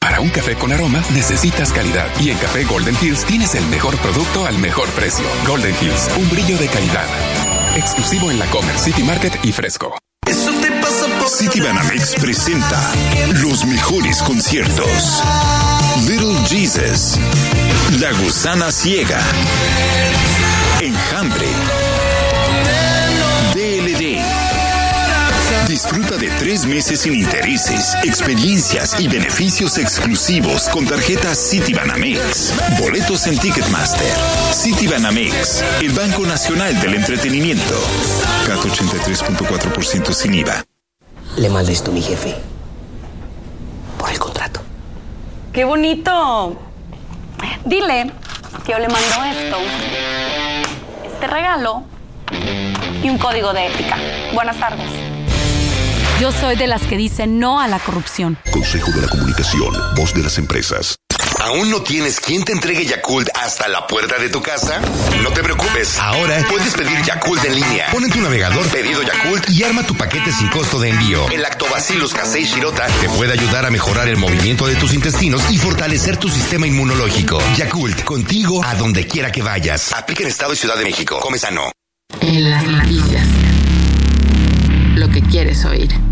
Para 0.00 0.20
un 0.20 0.30
café 0.30 0.56
con 0.56 0.72
aroma 0.72 1.02
necesitas 1.12 1.72
calidad 1.72 2.08
y 2.20 2.30
en 2.30 2.38
Café 2.38 2.64
Golden 2.64 2.96
Hills 3.00 3.24
tienes 3.26 3.54
el 3.54 3.64
mejor 3.66 3.96
producto 3.98 4.46
al 4.46 4.58
mejor 4.58 4.88
precio. 4.90 5.24
Golden 5.46 5.74
Hills, 5.80 6.10
un 6.18 6.28
brillo 6.30 6.56
de 6.58 6.66
calidad. 6.66 7.06
Exclusivo 7.76 8.30
en 8.30 8.38
la 8.38 8.46
Comer 8.46 8.78
City 8.78 9.02
Market 9.02 9.38
y 9.44 9.52
Fresco. 9.52 9.96
City 11.28 11.60
Banamex 11.60 12.16
presenta 12.20 12.92
los 13.42 13.64
mejores 13.64 14.20
conciertos. 14.22 15.22
Little 16.08 16.34
Jesus, 16.48 17.18
La 18.00 18.10
Gusana 18.12 18.72
Ciega, 18.72 19.20
Enjambre, 20.80 21.46
Disfruta 25.82 26.18
de 26.18 26.28
tres 26.38 26.66
meses 26.66 27.00
sin 27.00 27.14
intereses, 27.14 27.96
experiencias 28.04 29.00
y 29.00 29.08
beneficios 29.08 29.78
exclusivos 29.78 30.68
con 30.68 30.84
tarjetas 30.84 31.38
Citibanamex. 31.38 32.52
Boletos 32.78 33.26
en 33.26 33.38
Ticketmaster. 33.38 34.12
Citibanamex, 34.52 35.64
el 35.80 35.92
Banco 35.92 36.26
Nacional 36.26 36.78
del 36.82 36.96
Entretenimiento. 36.96 37.74
CAT 38.46 38.58
83.4% 38.58 40.12
sin 40.12 40.34
IVA. 40.34 40.62
Le 41.38 41.48
manda 41.48 41.72
esto 41.72 41.90
a 41.90 41.94
mi 41.94 42.02
jefe. 42.02 42.36
Por 43.98 44.10
el 44.10 44.18
contrato. 44.18 44.60
¡Qué 45.50 45.64
bonito! 45.64 46.60
Dile 47.64 48.12
que 48.66 48.72
yo 48.72 48.78
le 48.78 48.88
mando 48.88 49.24
esto, 49.24 49.56
este 51.10 51.26
regalo 51.26 51.84
y 53.02 53.08
un 53.08 53.16
código 53.16 53.54
de 53.54 53.68
ética. 53.68 53.96
Buenas 54.34 54.60
tardes. 54.60 55.09
Yo 56.20 56.32
soy 56.32 56.54
de 56.54 56.66
las 56.66 56.82
que 56.82 56.98
dicen 56.98 57.38
no 57.38 57.62
a 57.62 57.66
la 57.66 57.78
corrupción. 57.78 58.36
Consejo 58.52 58.90
de 58.92 59.00
la 59.00 59.08
Comunicación, 59.08 59.72
voz 59.96 60.12
de 60.12 60.22
las 60.22 60.36
empresas. 60.36 60.96
¿Aún 61.40 61.70
no 61.70 61.80
tienes 61.80 62.20
quien 62.20 62.44
te 62.44 62.52
entregue 62.52 62.84
Yakult 62.84 63.30
hasta 63.34 63.68
la 63.68 63.86
puerta 63.86 64.18
de 64.18 64.28
tu 64.28 64.42
casa? 64.42 64.82
No 65.22 65.30
te 65.30 65.42
preocupes. 65.42 65.98
Ahora 65.98 66.44
puedes 66.46 66.74
pedir 66.74 67.02
Yakult 67.02 67.42
en 67.46 67.54
línea. 67.54 67.86
Pon 67.90 68.04
en 68.04 68.10
tu 68.10 68.20
navegador 68.20 68.68
pedido 68.68 69.02
Yakult 69.02 69.48
y 69.48 69.62
arma 69.62 69.82
tu 69.82 69.96
paquete 69.96 70.30
sin 70.30 70.48
costo 70.48 70.78
de 70.78 70.90
envío. 70.90 71.26
El 71.30 71.40
Lactobacillus 71.40 72.12
casei 72.12 72.44
shirota 72.44 72.86
te 73.00 73.08
puede 73.08 73.32
ayudar 73.32 73.64
a 73.64 73.70
mejorar 73.70 74.06
el 74.06 74.18
movimiento 74.18 74.66
de 74.66 74.74
tus 74.74 74.92
intestinos 74.92 75.40
y 75.50 75.56
fortalecer 75.56 76.18
tu 76.18 76.28
sistema 76.28 76.66
inmunológico. 76.66 77.38
Yakult, 77.56 78.04
contigo 78.04 78.62
a 78.62 78.74
donde 78.74 79.06
quiera 79.06 79.32
que 79.32 79.40
vayas. 79.40 79.94
Aplica 79.94 80.24
en 80.24 80.28
Estado 80.28 80.52
y 80.52 80.56
Ciudad 80.56 80.76
de 80.76 80.84
México. 80.84 81.18
Come 81.20 81.38
sano. 81.38 81.72
En 82.20 82.50
las 82.50 82.66
noticias. 82.66 83.26
Lo 84.96 85.08
que 85.08 85.22
quieres 85.22 85.64
oír. 85.64 86.09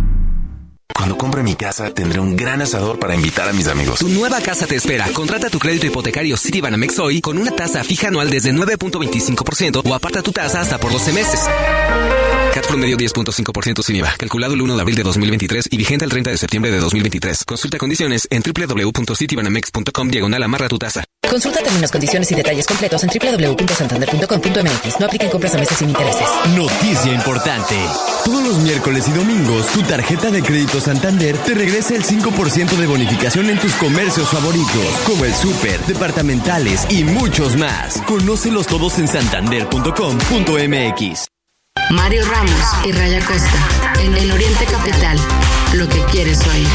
Cuando 0.99 1.17
compre 1.17 1.45
mi 1.45 1.55
casa, 1.55 1.95
tendré 1.95 2.19
un 2.19 2.35
gran 2.35 2.61
asador 2.61 2.99
para 2.99 3.15
invitar 3.15 3.49
a 3.49 3.53
mis 3.53 3.69
amigos. 3.69 4.01
Tu 4.01 4.09
nueva 4.09 4.41
casa 4.41 4.67
te 4.67 4.75
espera. 4.75 5.07
Contrata 5.13 5.49
tu 5.49 5.61
crédito 5.61 5.87
hipotecario 5.87 6.37
Citibanamex 6.37 6.99
hoy 6.99 7.21
con 7.21 7.39
una 7.39 7.53
tasa 7.53 7.85
fija 7.85 8.09
anual 8.09 8.31
desde 8.31 8.53
9.25% 8.53 9.89
o 9.89 9.95
aparta 9.95 10.23
tu 10.23 10.33
tasa 10.33 10.61
hasta 10.61 10.79
por 10.79 10.91
12 10.91 11.13
meses. 11.13 11.49
CAT 12.53 12.67
promedio 12.67 12.97
10.5% 12.97 13.81
sin 13.85 13.95
IVA. 13.95 14.17
Calculado 14.19 14.55
el 14.55 14.61
1 14.61 14.75
de 14.75 14.81
abril 14.81 14.97
de 14.97 15.05
2023 15.05 15.69
y 15.71 15.77
vigente 15.77 16.05
el 16.05 16.11
30 16.11 16.31
de 16.33 16.37
septiembre 16.37 16.73
de 16.73 16.81
2023. 16.81 17.45
Consulta 17.45 17.79
condiciones 17.79 18.27
en 18.29 18.43
www.citibanamex.com 18.43 20.09
diagonal 20.09 20.43
amarra 20.43 20.69
tu 20.69 20.79
tasa. 20.79 21.05
Consulta 21.29 21.61
términos, 21.62 21.91
condiciones 21.91 22.31
y 22.33 22.35
detalles 22.35 22.67
completos 22.67 23.05
en 23.05 23.11
www.santander.com.mx. 23.11 25.01
No 25.01 25.07
apliquen 25.07 25.31
compras 25.31 25.55
a 25.55 25.59
meses 25.59 25.79
sin 25.79 25.88
intereses. 25.91 26.27
Noticia 26.57 27.12
importante. 27.12 27.77
Todos 28.25 28.43
los 28.43 28.57
miércoles 28.59 29.07
y 29.09 29.12
domingos, 29.12 29.67
tu 29.69 29.83
tarjeta 29.83 30.31
de 30.31 30.43
crédito 30.43 30.81
Santander 30.81 31.38
te 31.38 31.55
regresa 31.55 31.95
el 31.95 32.05
5% 32.05 32.77
de 32.77 32.87
bonificación 32.87 33.49
en 33.51 33.59
tus 33.59 33.73
comercios 33.75 34.29
favoritos, 34.29 34.87
como 35.07 35.25
el 35.25 35.35
súper, 35.35 35.81
departamentales 35.87 36.87
y 36.91 37.05
muchos 37.05 37.57
más. 37.57 38.03
Conócelos 38.07 38.67
todos 38.67 38.99
en 38.99 39.09
santander.com.mx. 39.09 41.27
Mario 41.91 42.23
Ramos 42.29 42.64
y 42.85 42.93
Raya 42.93 43.25
Costa, 43.25 43.59
en 44.03 44.14
el 44.14 44.31
Oriente 44.33 44.67
Capital, 44.67 45.19
lo 45.75 45.88
que 45.88 46.03
quieres 46.11 46.47
oír. 46.47 46.67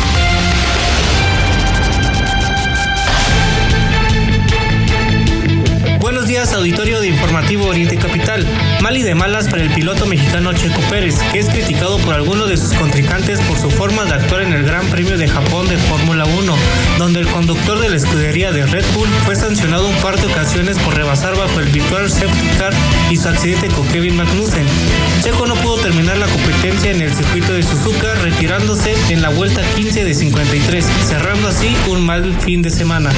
Días, 6.44 6.54
auditorio 6.54 7.00
de 7.00 7.08
Informativo 7.08 7.68
Oriente 7.68 7.96
Capital. 7.98 8.46
Mal 8.82 8.98
y 8.98 9.04
de 9.04 9.16
malas 9.16 9.48
para 9.48 9.62
el 9.62 9.70
piloto 9.70 10.06
mexicano 10.06 10.52
Checo 10.54 10.82
Pérez, 10.90 11.16
que 11.32 11.40
es 11.40 11.48
criticado 11.48 11.98
por 12.00 12.14
algunos 12.14 12.50
de 12.50 12.58
sus 12.58 12.74
contrincantes 12.74 13.40
por 13.42 13.58
su 13.58 13.70
forma 13.70 14.04
de 14.06 14.16
actuar 14.16 14.42
en 14.42 14.54
el 14.54 14.64
Gran 14.64 14.86
Premio 14.88 15.18
de 15.18 15.28
Japón 15.28 15.68
de 15.68 15.78
Fórmula 15.78 16.26
1, 16.26 16.56
donde 16.98 17.20
el 17.20 17.28
conductor 17.28 17.80
de 17.80 17.90
la 17.90 17.96
escudería 17.98 18.52
de 18.52 18.66
Red 18.66 18.86
Bull 18.94 19.08
fue 19.26 19.36
sancionado 19.36 19.88
un 19.88 19.96
par 19.98 20.20
de 20.20 20.28
ocasiones 20.28 20.78
por 20.80 20.96
rebasar 20.96 21.36
bajo 21.38 21.60
el 21.60 21.68
virtual 21.68 22.10
safety 22.10 22.48
car 22.58 22.74
y 23.10 23.18
su 23.18 23.30
accidente 23.30 23.68
con 23.68 23.88
Kevin 23.90 24.16
Magnussen. 24.16 24.66
Checo 25.22 25.46
no 25.46 25.56
pudo 25.56 25.78
terminar 25.78 26.18
la 26.18 26.28
competencia 26.28 26.92
en 26.92 27.02
el 27.02 27.14
circuito 27.14 27.54
de 27.54 27.64
Suzuka, 27.64 28.16
retirándose 28.16 28.94
en 29.10 29.22
la 29.22 29.30
vuelta 29.30 29.62
15 29.76 30.04
de 30.04 30.14
53, 30.14 30.86
cerrando 31.08 31.48
así 31.48 31.76
un 31.88 32.06
mal 32.06 32.36
fin 32.42 32.62
de 32.62 32.70
semana. 32.70 33.12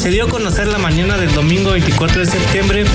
Se 0.00 0.10
dio 0.10 0.26
a 0.26 0.28
conocer 0.28 0.68
la 0.68 0.78
mañana 0.78 1.16
del 1.16 1.32
domingo 1.32 1.70
24 1.72 2.20
de 2.20 2.26
septiembre, 2.26 2.35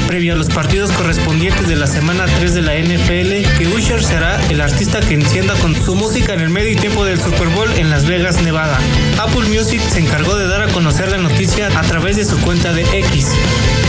previo 0.08 0.34
a 0.34 0.36
los 0.36 0.50
partidos 0.50 0.92
correspondientes 0.92 1.68
de 1.68 1.76
la 1.76 1.88
semana 1.88 2.26
3 2.26 2.54
de 2.54 2.62
la 2.62 2.76
NFL, 2.76 3.58
que 3.58 3.68
Usher 3.68 4.04
será 4.04 4.40
el 4.50 4.62
artista 4.62 5.00
que 5.00 5.14
encienda 5.14 5.54
con 5.56 5.76
su 5.76 5.96
música 5.96 6.34
en 6.34 6.42
el 6.42 6.50
medio 6.50 6.80
tiempo 6.80 7.06
del 7.06 7.20
Super 7.20 7.48
Bowl 7.50 7.72
en 7.78 7.90
Las 7.90 8.06
Vegas, 8.06 8.42
Nevada. 8.42 8.80
Apple 9.20 9.48
Music 9.50 9.82
se 9.82 10.00
encargó 10.00 10.36
de 10.36 10.48
dar 10.48 10.62
a 10.62 10.68
conocer 10.68 11.10
la 11.12 11.18
noticia 11.18 11.68
a 11.78 11.82
través 11.84 12.18
de 12.18 12.26
su 12.26 12.40
cuenta 12.42 12.74
de 12.74 12.82
X. 12.82 13.28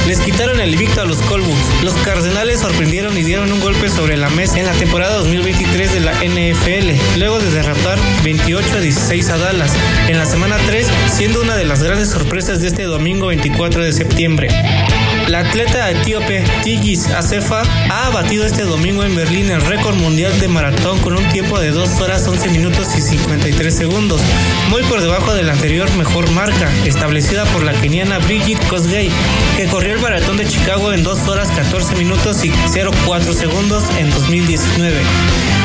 Les 0.07 0.21
quitaron 0.21 0.61
el 0.61 0.73
invicto 0.73 1.01
a 1.01 1.05
los 1.05 1.19
Colbooks. 1.23 1.83
Los 1.85 1.95
Cardenales 1.95 2.61
sorprendieron 2.61 3.17
y 3.17 3.23
dieron 3.23 3.53
un 3.53 3.61
golpe 3.61 3.89
sobre 3.89 4.17
la 4.17 4.31
mesa 4.31 4.59
en 4.59 4.67
la 4.67 4.73
temporada 4.73 5.17
2023 5.19 5.93
de 5.93 6.01
la 6.01 6.13
NFL, 6.13 7.19
luego 7.19 7.39
de 7.39 7.51
derrotar 7.51 7.99
28 8.25 8.77
a 8.77 8.81
16 8.81 9.29
a 9.31 9.39
Dallas 9.39 9.73
en 10.09 10.19
la 10.19 10.27
semana 10.27 10.57
3, 10.67 10.87
siendo 11.09 11.43
una 11.43 11.57
de 11.57 11.65
las 11.65 11.83
grandes 11.83 12.11
sorpresas 12.11 12.61
de 12.61 12.69
este 12.69 12.85
domingo 12.85 13.29
24 13.29 13.83
de 13.83 13.93
septiembre. 13.93 14.49
La 15.29 15.41
atleta 15.41 15.91
etíope 15.91 16.45
Tigis 16.63 17.07
Acefa 17.09 17.63
ha 17.91 18.11
batido 18.11 18.45
este 18.45 18.63
domingo 18.65 19.05
en 19.05 19.15
Berlín 19.15 19.51
el 19.51 19.61
récord 19.61 19.95
mundial 19.95 20.39
de 20.41 20.49
maratón 20.49 20.99
con 21.01 21.17
un 21.17 21.29
tiempo 21.29 21.59
de 21.59 21.71
2 21.71 22.01
horas 22.01 22.27
11 22.27 22.49
minutos 22.51 22.89
y 22.97 23.01
53 23.01 23.75
segundos, 23.75 24.21
muy 24.69 24.83
por 24.83 25.01
debajo 25.01 25.33
de 25.35 25.43
la 25.43 25.53
anterior 25.53 25.91
mejor 25.97 26.31
marca, 26.33 26.71
establecida 26.85 27.45
por 27.47 27.63
la 27.63 27.73
keniana 27.73 28.19
Brigitte 28.19 28.67
Kosgei, 28.67 29.11
que 29.57 29.67
corrió 29.67 29.95
el 29.95 30.01
maratón 30.01 30.37
de 30.37 30.47
Chicago 30.47 30.93
en 30.93 31.03
2 31.03 31.29
horas 31.29 31.49
14 31.53 31.97
minutos 31.97 32.45
y 32.45 32.51
04 32.51 33.33
segundos 33.33 33.85
en 33.99 34.11
2019. 34.11 34.97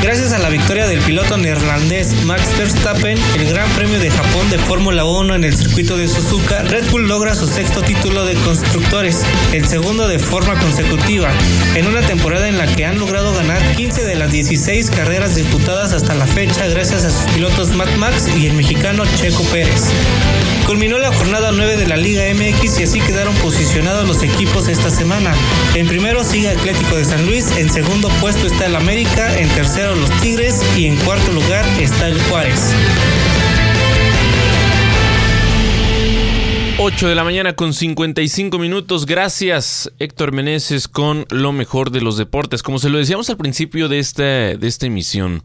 Gracias 0.01 0.31
a 0.31 0.37
la 0.37 0.49
victoria 0.49 0.87
del 0.87 0.99
piloto 0.99 1.37
neerlandés 1.37 2.13
Max 2.25 2.55
Verstappen, 2.57 3.17
el 3.37 3.49
Gran 3.49 3.69
Premio 3.71 3.99
de 3.99 4.11
Japón 4.11 4.49
de 4.49 4.59
Fórmula 4.59 5.05
1 5.05 5.35
en 5.35 5.43
el 5.43 5.55
circuito 5.55 5.97
de 5.97 6.07
Suzuka, 6.07 6.61
Red 6.61 6.89
Bull 6.91 7.07
logra 7.07 7.33
su 7.33 7.47
sexto 7.47 7.81
título 7.81 8.23
de 8.25 8.35
constructores. 8.35 9.25
El 9.53 9.67
segundo 9.67 10.07
de 10.07 10.19
forma 10.19 10.59
consecutiva, 10.59 11.29
en 11.75 11.87
una 11.87 12.01
temporada 12.01 12.47
en 12.47 12.57
la 12.57 12.67
que 12.67 12.85
han 12.85 12.99
logrado 12.99 13.33
ganar 13.33 13.61
15 13.75 14.03
de 14.03 14.15
las 14.15 14.31
16 14.31 14.89
carreras 14.91 15.35
disputadas 15.35 15.93
hasta 15.93 16.15
la 16.15 16.27
fecha 16.27 16.67
gracias 16.67 17.05
a 17.05 17.09
sus 17.09 17.31
pilotos 17.33 17.75
Matt 17.75 17.95
Max 17.97 18.27
y 18.37 18.47
el 18.47 18.53
mexicano 18.53 19.03
Checo 19.15 19.43
Pérez. 19.43 19.91
Culminó 20.65 20.97
la 20.97 21.13
jornada 21.13 21.51
9 21.53 21.77
de 21.77 21.87
la 21.87 21.95
Liga 21.95 22.23
MX 22.33 22.79
y 22.79 22.83
así 22.83 22.99
quedaron 22.99 23.33
posicionados 23.35 24.07
los 24.07 24.21
equipos 24.23 24.67
esta 24.67 24.89
semana. 24.89 25.33
En 25.75 25.87
primero 25.87 26.23
sigue 26.23 26.49
Atlético 26.49 26.97
de 26.97 27.05
San 27.05 27.25
Luis, 27.25 27.55
en 27.57 27.71
segundo 27.71 28.09
puesto 28.19 28.47
está 28.47 28.65
el 28.65 28.75
América, 28.75 29.39
en 29.39 29.47
tercero 29.49 29.95
los 29.95 30.09
Tigres 30.21 30.61
y 30.75 30.87
en 30.87 30.97
cuarto 30.97 31.31
lugar 31.31 31.65
está 31.79 32.07
el 32.07 32.21
Juárez. 32.23 32.73
8 36.79 37.07
de 37.07 37.15
la 37.15 37.23
mañana 37.23 37.55
con 37.55 37.73
55 37.73 38.59
minutos. 38.59 39.07
Gracias, 39.07 39.91
Héctor 39.97 40.31
Meneses, 40.31 40.87
con 40.87 41.25
lo 41.31 41.51
mejor 41.51 41.89
de 41.89 42.01
los 42.01 42.17
deportes. 42.17 42.61
Como 42.61 42.77
se 42.77 42.89
lo 42.89 42.99
decíamos 42.99 43.31
al 43.31 43.37
principio 43.37 43.89
de 43.89 43.97
esta, 43.97 44.23
de 44.23 44.67
esta 44.67 44.85
emisión, 44.85 45.41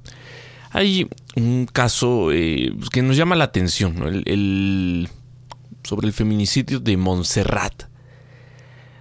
hay 0.73 1.09
un 1.35 1.65
caso 1.65 2.33
eh, 2.33 2.75
que 2.93 3.01
nos 3.01 3.17
llama 3.17 3.35
la 3.35 3.45
atención, 3.45 4.23
el, 4.27 5.09
sobre 5.85 6.07
el 6.07 6.13
feminicidio 6.13 6.81
de 6.81 6.99
Montserrat. 6.99 7.85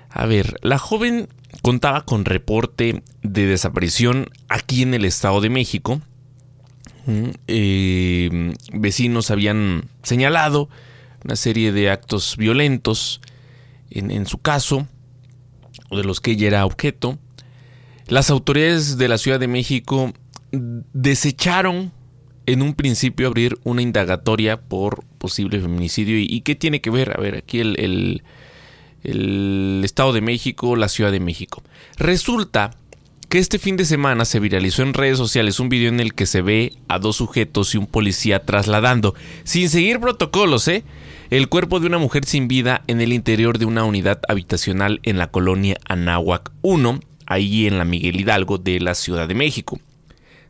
A 0.09 0.25
ver, 0.25 0.55
la 0.61 0.77
joven 0.77 1.27
contaba 1.61 2.05
con 2.05 2.23
reporte 2.23 3.03
de 3.23 3.45
desaparición 3.45 4.29
aquí 4.47 4.83
en 4.83 4.93
el 4.93 5.03
Estado 5.03 5.41
de 5.41 5.49
México. 5.49 5.99
Mm, 7.07 7.29
eh, 7.47 8.53
vecinos 8.71 9.31
habían 9.31 9.89
señalado 10.01 10.69
una 11.23 11.35
serie 11.35 11.71
de 11.71 11.89
actos 11.89 12.35
violentos 12.37 13.21
en, 13.89 14.11
en, 14.11 14.25
su 14.25 14.37
caso, 14.37 14.87
o 15.89 15.97
de 15.97 16.03
los 16.03 16.21
que 16.21 16.31
ella 16.31 16.47
era 16.47 16.65
objeto. 16.65 17.17
Las 18.07 18.29
autoridades 18.29 18.97
de 18.97 19.07
la 19.07 19.17
Ciudad 19.17 19.39
de 19.39 19.47
México 19.47 20.13
desecharon 20.51 21.91
en 22.45 22.61
un 22.61 22.73
principio 22.73 23.27
abrir 23.27 23.57
una 23.63 23.81
indagatoria 23.81 24.59
por 24.59 25.03
posible 25.17 25.59
feminicidio. 25.59 26.17
¿Y, 26.19 26.41
qué 26.41 26.55
tiene 26.55 26.81
que 26.81 26.89
ver? 26.89 27.17
A 27.17 27.21
ver, 27.21 27.35
aquí 27.35 27.59
el, 27.59 28.21
el, 29.03 29.81
Estado 29.83 30.13
de 30.13 30.21
México, 30.21 30.75
la 30.75 30.89
Ciudad 30.89 31.11
de 31.11 31.19
México. 31.19 31.63
Resulta 31.97 32.71
que 33.29 33.39
este 33.39 33.59
fin 33.59 33.77
de 33.77 33.85
semana 33.85 34.25
se 34.25 34.39
viralizó 34.39 34.83
en 34.83 34.93
redes 34.93 35.17
sociales 35.17 35.59
un 35.59 35.69
video 35.69 35.89
en 35.89 35.99
el 35.99 36.13
que 36.13 36.25
se 36.25 36.41
ve 36.41 36.73
a 36.87 36.99
dos 36.99 37.15
sujetos 37.15 37.73
y 37.73 37.77
un 37.77 37.87
policía 37.87 38.45
trasladando, 38.45 39.15
sin 39.43 39.69
seguir 39.69 39.99
protocolos, 39.99 40.67
¿eh? 40.67 40.83
El 41.31 41.47
cuerpo 41.47 41.79
de 41.79 41.87
una 41.87 41.97
mujer 41.97 42.25
sin 42.25 42.49
vida 42.49 42.83
en 42.87 42.99
el 42.99 43.13
interior 43.13 43.57
de 43.57 43.63
una 43.63 43.85
unidad 43.85 44.19
habitacional 44.27 44.99
en 45.03 45.17
la 45.17 45.31
colonia 45.31 45.77
Anáhuac 45.87 46.51
1, 46.61 46.99
ahí 47.25 47.67
en 47.67 47.77
la 47.77 47.85
Miguel 47.85 48.19
Hidalgo 48.19 48.57
de 48.57 48.81
la 48.81 48.95
Ciudad 48.95 49.29
de 49.29 49.33
México. 49.33 49.79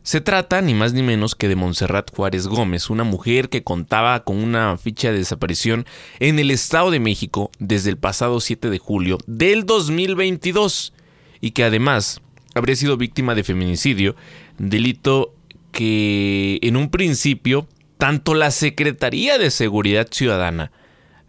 Se 0.02 0.20
trata 0.20 0.60
ni 0.60 0.74
más 0.74 0.92
ni 0.92 1.04
menos 1.04 1.36
que 1.36 1.46
de 1.46 1.54
Montserrat 1.54 2.12
Juárez 2.12 2.48
Gómez, 2.48 2.90
una 2.90 3.04
mujer 3.04 3.48
que 3.48 3.62
contaba 3.62 4.24
con 4.24 4.42
una 4.42 4.76
ficha 4.76 5.12
de 5.12 5.18
desaparición 5.18 5.86
en 6.18 6.40
el 6.40 6.50
Estado 6.50 6.90
de 6.90 6.98
México 6.98 7.52
desde 7.60 7.90
el 7.90 7.96
pasado 7.96 8.40
7 8.40 8.68
de 8.68 8.78
julio 8.78 9.18
del 9.28 9.64
2022 9.64 10.94
y 11.40 11.52
que 11.52 11.62
además 11.62 12.20
habría 12.56 12.74
sido 12.74 12.96
víctima 12.96 13.36
de 13.36 13.44
feminicidio, 13.44 14.16
delito 14.58 15.32
que 15.70 16.58
en 16.60 16.76
un 16.76 16.90
principio 16.90 17.68
tanto 18.02 18.34
la 18.34 18.50
Secretaría 18.50 19.38
de 19.38 19.52
Seguridad 19.52 20.08
Ciudadana, 20.10 20.72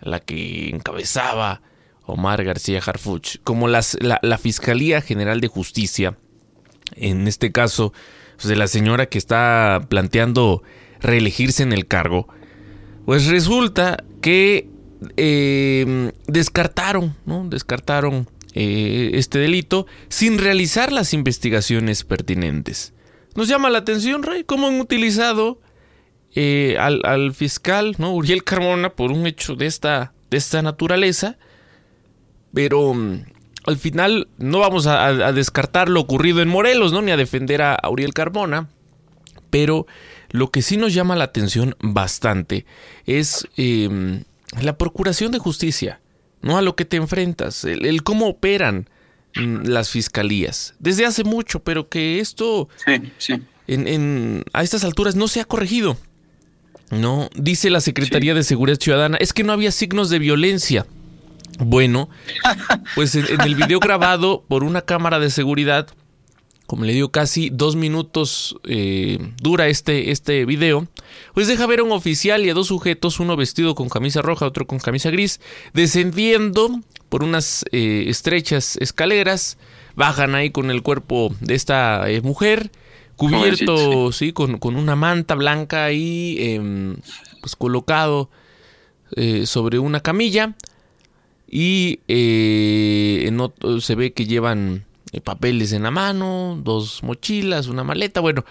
la 0.02 0.20
que 0.20 0.72
encabezaba 0.72 1.62
Omar 2.02 2.44
García 2.44 2.82
Harfuch, 2.84 3.38
como 3.44 3.68
la, 3.68 3.84
Fiscalía 4.42 5.00
General 5.02 5.40
de 5.40 5.50
Justicia, 5.50 6.18
en 6.96 7.28
este 7.28 7.52
caso 7.52 7.94
pues, 8.38 8.48
de 8.48 8.56
la 8.56 8.66
señora 8.66 9.06
que 9.06 9.20
está 9.20 9.86
planteando 9.88 10.64
reelegirse 11.00 11.62
en 11.62 11.74
el 11.74 11.86
cargo, 11.86 12.28
pues 13.06 13.28
resulta 13.28 14.04
que 14.20 14.68
eh, 15.16 16.12
descartaron, 16.26 17.16
¿no? 17.28 17.48
Descartaron 17.48 18.28
eh, 18.56 19.12
este 19.14 19.38
delito 19.38 19.86
sin 20.10 20.40
realizar 20.40 20.92
las 20.92 21.14
investigaciones 21.14 22.04
pertinentes. 22.04 22.94
Nos 23.36 23.48
llama 23.48 23.70
la 23.70 23.78
atención, 23.78 24.24
Rey, 24.24 24.44
cómo 24.44 24.70
han 24.70 24.82
utilizado 24.82 25.60
eh, 26.36 26.78
al, 26.80 27.34
fiscal, 27.34 27.96
¿no? 28.00 28.14
Uriel 28.14 28.44
Carmona, 28.44 28.90
por 28.90 29.12
un 29.12 29.28
hecho 29.28 29.56
de 29.56 29.68
esta, 29.68 30.14
de 30.32 30.38
esta 30.38 30.62
naturaleza, 30.62 31.38
pero 32.54 32.94
mm, 32.94 33.24
al 33.66 33.78
final 33.78 34.28
no 34.38 34.60
vamos 34.60 34.88
a, 34.88 35.32
descartar 35.32 35.90
lo 35.90 36.02
ocurrido 36.02 36.42
en 36.42 36.50
Morelos, 36.50 36.92
¿no? 36.92 37.02
Ni 37.02 37.12
a 37.12 37.18
defender 37.18 37.62
a 37.62 37.76
Auriel 37.76 38.14
Carmona. 38.14 38.70
Pero 39.50 39.86
lo 40.32 40.50
que 40.50 40.64
sí 40.64 40.78
nos 40.78 40.94
llama 40.94 41.16
la 41.16 41.26
atención 41.26 41.76
bastante 41.80 42.66
es 43.06 43.48
em, 43.56 44.24
la 44.60 44.78
procuración 44.78 45.32
de 45.32 45.40
justicia, 45.40 46.02
¿no? 46.42 46.58
A 46.58 46.64
lo 46.64 46.76
que 46.76 46.86
te 46.86 46.98
enfrentas, 46.98 47.64
el, 47.64 48.04
cómo 48.04 48.28
operan 48.28 48.90
mm, 49.36 49.68
las 49.68 49.92
fiscalías. 49.92 50.74
Desde 50.80 51.06
hace 51.06 51.24
mucho, 51.24 51.60
pero 51.64 51.90
que 51.90 52.20
esto 52.20 52.70
En, 53.68 54.44
a 54.52 54.64
estas 54.64 54.84
alturas 54.84 55.16
no 55.16 55.28
se 55.28 55.40
ha 55.40 55.46
corregido. 55.46 55.96
No, 57.00 57.30
dice 57.36 57.70
la 57.70 57.82
Secretaría 57.82 58.34
de 58.34 58.44
Seguridad 58.44 58.80
Ciudadana, 58.80 59.18
es 59.18 59.34
que 59.34 59.44
no 59.44 59.54
había 59.54 59.72
signos 59.72 60.10
de 60.10 60.20
violencia. 60.20 60.86
Bueno, 61.60 62.10
pues 62.96 63.16
en, 63.16 63.42
el 63.42 63.56
video 63.56 63.80
grabado 63.80 64.44
por 64.48 64.64
una 64.64 64.82
cámara 64.82 65.20
de 65.20 65.30
seguridad, 65.30 65.88
como 66.66 66.86
le 66.86 66.94
dio 66.94 67.12
casi 67.12 67.50
dos 67.52 67.76
minutos 67.76 68.56
eh, 68.64 69.20
dura 69.42 69.68
este, 69.68 70.12
este 70.12 70.46
video, 70.46 70.88
pues 71.34 71.48
deja 71.48 71.68
ver 71.68 71.80
a 71.80 71.84
un 71.84 71.92
oficial 71.92 72.46
y 72.46 72.50
a 72.50 72.54
dos 72.54 72.68
sujetos, 72.68 73.20
uno 73.20 73.36
vestido 73.36 73.76
con 73.76 73.90
camisa 73.90 74.22
roja, 74.22 74.46
otro 74.46 74.66
con 74.66 74.80
camisa 74.80 75.12
gris, 75.12 75.40
descendiendo 75.74 76.82
por 77.10 77.24
unas 77.24 77.66
eh, 77.72 78.06
estrechas 78.08 78.78
escaleras, 78.78 79.58
bajan 79.96 80.34
ahí 80.34 80.50
con 80.50 80.72
el 80.72 80.82
cuerpo 80.82 81.36
de 81.42 81.54
esta 81.54 82.10
eh, 82.10 82.22
mujer, 82.22 82.72
cubierto, 83.16 84.12
sí, 84.12 84.34
con, 84.34 84.58
con, 84.58 84.76
una 84.76 84.96
manta 84.96 85.36
blanca 85.36 85.86
ahí, 85.86 86.38
em, 86.40 86.96
pues 87.42 87.56
colocado 87.56 88.30
sobre 89.46 89.78
una 89.78 90.00
camilla 90.00 90.56
y 91.56 92.00
eh, 92.08 93.26
en 93.28 93.80
se 93.80 93.94
ve 93.94 94.12
que 94.12 94.26
llevan 94.26 94.86
eh, 95.12 95.22
papeles 95.22 95.72
en 95.72 95.84
la 95.84 95.92
mano, 95.92 96.60
dos 96.64 97.04
mochilas, 97.04 97.68
una 97.68 97.84
maleta. 97.84 98.22
Bueno, 98.22 98.44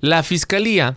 la 0.00 0.22
fiscalía 0.22 0.96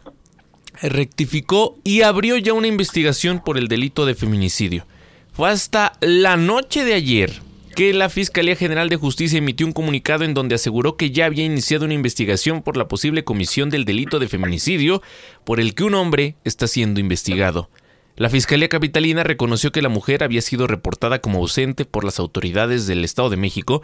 rectificó 0.82 1.78
y 1.84 2.04
abrió 2.04 2.38
ya 2.38 2.54
una 2.54 2.68
investigación 2.68 3.44
por 3.44 3.58
el 3.58 3.68
delito 3.68 4.06
de 4.06 4.16
feminicidio. 4.16 4.86
Fue 5.34 5.50
hasta 5.50 5.92
la 6.00 6.38
noche 6.38 6.86
de 6.86 6.94
ayer 6.94 7.42
que 7.80 7.94
la 7.94 8.10
Fiscalía 8.10 8.58
General 8.58 8.90
de 8.90 8.98
Justicia 8.98 9.38
emitió 9.38 9.66
un 9.66 9.72
comunicado 9.72 10.26
en 10.26 10.34
donde 10.34 10.56
aseguró 10.56 10.98
que 10.98 11.12
ya 11.12 11.28
había 11.28 11.46
iniciado 11.46 11.86
una 11.86 11.94
investigación 11.94 12.62
por 12.62 12.76
la 12.76 12.90
posible 12.90 13.24
comisión 13.24 13.70
del 13.70 13.86
delito 13.86 14.20
de 14.20 14.28
feminicidio 14.28 15.02
por 15.46 15.62
el 15.62 15.74
que 15.74 15.86
un 15.86 15.94
hombre 15.94 16.36
está 16.44 16.68
siendo 16.68 17.00
investigado. 17.00 17.70
La 18.18 18.30
Fiscalía 18.30 18.68
Capitalina 18.68 19.24
reconoció 19.24 19.72
que 19.72 19.82
la 19.82 19.88
mujer 19.88 20.26
había 20.26 20.42
sido 20.42 20.68
reportada 20.68 21.22
como 21.22 21.40
ausente 21.40 21.86
por 21.86 22.04
las 22.04 22.20
autoridades 22.20 22.86
del 22.86 23.06
Estado 23.06 23.30
de 23.30 23.38
México 23.38 23.82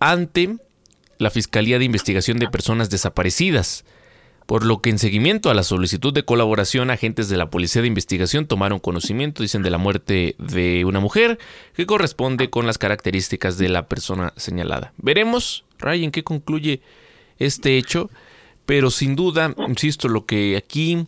ante 0.00 0.56
la 1.18 1.28
Fiscalía 1.28 1.78
de 1.78 1.84
Investigación 1.84 2.38
de 2.38 2.48
Personas 2.48 2.88
Desaparecidas, 2.88 3.84
por 4.46 4.64
lo 4.64 4.80
que 4.80 4.90
en 4.90 4.98
seguimiento 4.98 5.50
a 5.50 5.54
la 5.54 5.64
solicitud 5.64 6.14
de 6.14 6.24
colaboración, 6.24 6.90
agentes 6.90 7.28
de 7.28 7.36
la 7.36 7.50
Policía 7.50 7.82
de 7.82 7.88
Investigación 7.88 8.46
tomaron 8.46 8.78
conocimiento, 8.78 9.42
dicen, 9.42 9.62
de 9.62 9.70
la 9.70 9.78
muerte 9.78 10.36
de 10.38 10.84
una 10.84 11.00
mujer 11.00 11.38
que 11.74 11.84
corresponde 11.84 12.48
con 12.48 12.66
las 12.66 12.78
características 12.78 13.58
de 13.58 13.68
la 13.68 13.88
persona 13.88 14.32
señalada. 14.36 14.92
Veremos, 14.98 15.64
Ray, 15.78 16.04
en 16.04 16.12
qué 16.12 16.22
concluye 16.22 16.80
este 17.38 17.76
hecho, 17.76 18.08
pero 18.66 18.90
sin 18.90 19.16
duda, 19.16 19.52
insisto, 19.66 20.08
lo 20.08 20.26
que 20.26 20.56
aquí 20.56 21.06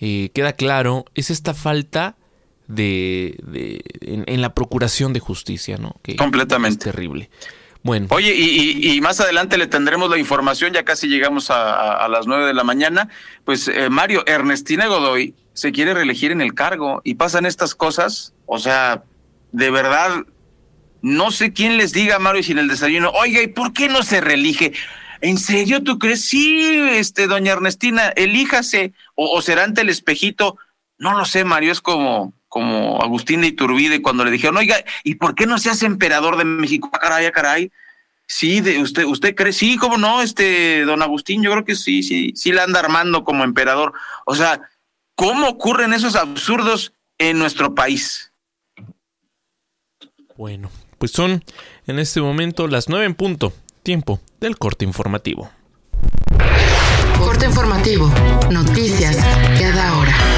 eh, 0.00 0.30
queda 0.32 0.54
claro 0.54 1.04
es 1.14 1.30
esta 1.30 1.52
falta 1.52 2.16
de, 2.66 3.82
en, 4.00 4.40
la 4.40 4.54
procuración 4.54 5.12
de 5.12 5.20
justicia, 5.20 5.76
¿no? 5.76 5.96
Que 6.02 6.16
Completamente. 6.16 6.88
Es 6.88 6.94
terrible. 6.94 7.30
Bueno. 7.82 8.08
Oye, 8.10 8.34
y, 8.34 9.00
más 9.00 9.20
adelante 9.20 9.56
le 9.56 9.66
tendremos 9.66 10.10
la 10.10 10.18
información, 10.18 10.72
ya 10.72 10.84
casi 10.84 11.08
llegamos 11.08 11.50
a, 11.50 12.06
las 12.08 12.26
nueve 12.26 12.46
de 12.46 12.54
la 12.54 12.64
mañana. 12.64 13.08
Pues 13.44 13.68
eh, 13.68 13.88
Mario, 13.88 14.22
Ernestina 14.26 14.86
Godoy 14.86 15.34
se 15.54 15.72
quiere 15.72 15.94
reelegir 15.94 16.30
en 16.30 16.42
el 16.42 16.54
cargo 16.54 17.00
y 17.04 17.14
pasan 17.14 17.46
estas 17.46 17.74
cosas. 17.74 18.34
O 18.44 18.58
sea, 18.58 19.04
de 19.52 19.70
verdad, 19.70 20.24
no 21.02 21.30
sé 21.30 21.52
quién 21.52 21.78
les 21.78 21.92
diga, 21.92 22.18
Mario, 22.18 22.42
si 22.42 22.52
en 22.52 22.58
el 22.58 22.68
desayuno, 22.68 23.10
oiga, 23.10 23.40
¿y 23.42 23.46
por 23.46 23.72
qué 23.72 23.88
no 23.88 24.02
se 24.02 24.20
reelige? 24.20 24.72
¿En 25.20 25.38
serio 25.38 25.82
tú 25.82 25.98
crees? 25.98 26.24
Sí, 26.24 26.80
este, 26.92 27.26
doña 27.26 27.52
Ernestina, 27.52 28.08
elíjase, 28.08 28.92
o, 29.14 29.40
será 29.42 29.64
ante 29.64 29.82
el 29.82 29.88
espejito. 29.88 30.56
No 30.98 31.16
lo 31.16 31.24
sé, 31.24 31.44
Mario, 31.44 31.72
es 31.72 31.80
como, 31.80 32.34
como 32.50 33.00
Agustín 33.00 33.40
de 33.40 33.46
Iturbide 33.46 34.02
cuando 34.02 34.24
le 34.24 34.32
dijeron, 34.32 34.56
oiga, 34.56 34.76
¿y 35.04 35.14
por 35.14 35.36
qué 35.36 35.46
no 35.46 35.56
se 35.58 35.70
hace 35.70 35.86
emperador 35.86 36.36
de 36.36 36.44
México? 36.44 36.90
Ah, 36.92 36.98
caray, 36.98 37.26
ah, 37.26 37.32
caray. 37.32 37.72
Sí, 38.26 38.60
de, 38.60 38.82
usted, 38.82 39.04
usted 39.04 39.36
cree, 39.36 39.52
sí, 39.52 39.76
cómo 39.76 39.98
no, 39.98 40.20
este, 40.20 40.84
don 40.84 41.00
Agustín, 41.00 41.42
yo 41.42 41.52
creo 41.52 41.64
que 41.64 41.76
sí, 41.76 42.02
sí, 42.02 42.32
sí 42.34 42.50
la 42.50 42.64
anda 42.64 42.80
armando 42.80 43.22
como 43.22 43.44
emperador. 43.44 43.92
O 44.26 44.34
sea, 44.34 44.68
¿cómo 45.14 45.48
ocurren 45.48 45.92
esos 45.92 46.16
absurdos 46.16 46.92
en 47.18 47.38
nuestro 47.38 47.74
país? 47.76 48.32
Bueno, 50.36 50.70
pues 50.98 51.12
son 51.12 51.44
en 51.86 51.98
este 52.00 52.20
momento 52.20 52.66
las 52.66 52.88
nueve 52.88 53.06
en 53.06 53.14
punto, 53.14 53.52
tiempo 53.84 54.20
del 54.40 54.58
corte 54.58 54.84
informativo. 54.84 55.50
Corte 57.16 57.46
informativo, 57.46 58.12
noticias 58.50 59.16
cada 59.58 59.98
hora. 59.98 60.29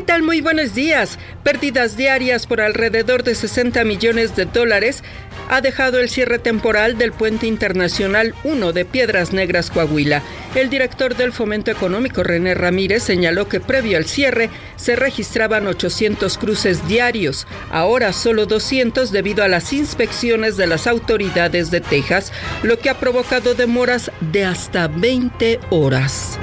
¿Qué 0.00 0.06
tal? 0.06 0.22
Muy 0.22 0.40
buenos 0.40 0.74
días. 0.74 1.18
Pérdidas 1.44 1.94
diarias 1.94 2.46
por 2.46 2.62
alrededor 2.62 3.22
de 3.22 3.34
60 3.34 3.84
millones 3.84 4.34
de 4.34 4.46
dólares 4.46 5.04
ha 5.50 5.60
dejado 5.60 6.00
el 6.00 6.08
cierre 6.08 6.38
temporal 6.38 6.96
del 6.96 7.12
puente 7.12 7.46
internacional 7.46 8.34
1 8.42 8.72
de 8.72 8.86
Piedras 8.86 9.34
Negras 9.34 9.70
Coahuila. 9.70 10.22
El 10.54 10.70
director 10.70 11.16
del 11.16 11.34
Fomento 11.34 11.70
Económico, 11.70 12.22
René 12.22 12.54
Ramírez, 12.54 13.02
señaló 13.02 13.46
que 13.46 13.60
previo 13.60 13.98
al 13.98 14.06
cierre 14.06 14.48
se 14.76 14.96
registraban 14.96 15.66
800 15.66 16.38
cruces 16.38 16.88
diarios, 16.88 17.46
ahora 17.70 18.14
solo 18.14 18.46
200 18.46 19.12
debido 19.12 19.44
a 19.44 19.48
las 19.48 19.70
inspecciones 19.74 20.56
de 20.56 20.66
las 20.66 20.86
autoridades 20.86 21.70
de 21.70 21.82
Texas, 21.82 22.32
lo 22.62 22.78
que 22.78 22.88
ha 22.88 22.98
provocado 22.98 23.52
demoras 23.52 24.10
de 24.32 24.46
hasta 24.46 24.88
20 24.88 25.60
horas. 25.68 26.38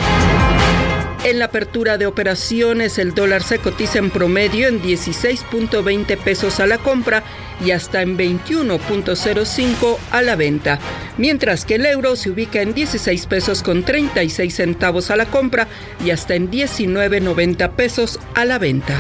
En 1.28 1.40
la 1.40 1.46
apertura 1.46 1.98
de 1.98 2.06
operaciones, 2.06 2.98
el 2.98 3.14
dólar 3.14 3.44
se 3.44 3.60
cotiza 3.60 4.00
en 4.00 4.12
promedio 4.12 4.70
en 4.70 4.82
16.20 4.82 6.18
pesos 6.20 6.62
a 6.62 6.68
la 6.68 6.78
compra 6.78 7.22
y 7.62 7.72
hasta 7.72 8.02
en 8.02 8.18
21.05 8.18 9.98
a 10.12 10.22
la 10.22 10.38
venta, 10.38 10.80
mientras 11.18 11.66
que 11.66 11.76
el 11.76 11.86
euro 11.86 12.16
se 12.16 12.30
ubica 12.30 12.62
en 12.62 12.74
16 12.74 13.26
pesos 13.26 13.62
con 13.62 13.84
36 13.84 14.56
centavos 14.56 15.12
a 15.12 15.18
la 15.18 15.26
compra 15.26 15.68
y 16.02 16.12
hasta 16.12 16.36
en 16.36 16.50
19.90 16.50 17.72
pesos 17.72 18.22
a 18.34 18.46
la 18.46 18.58
venta. 18.58 18.98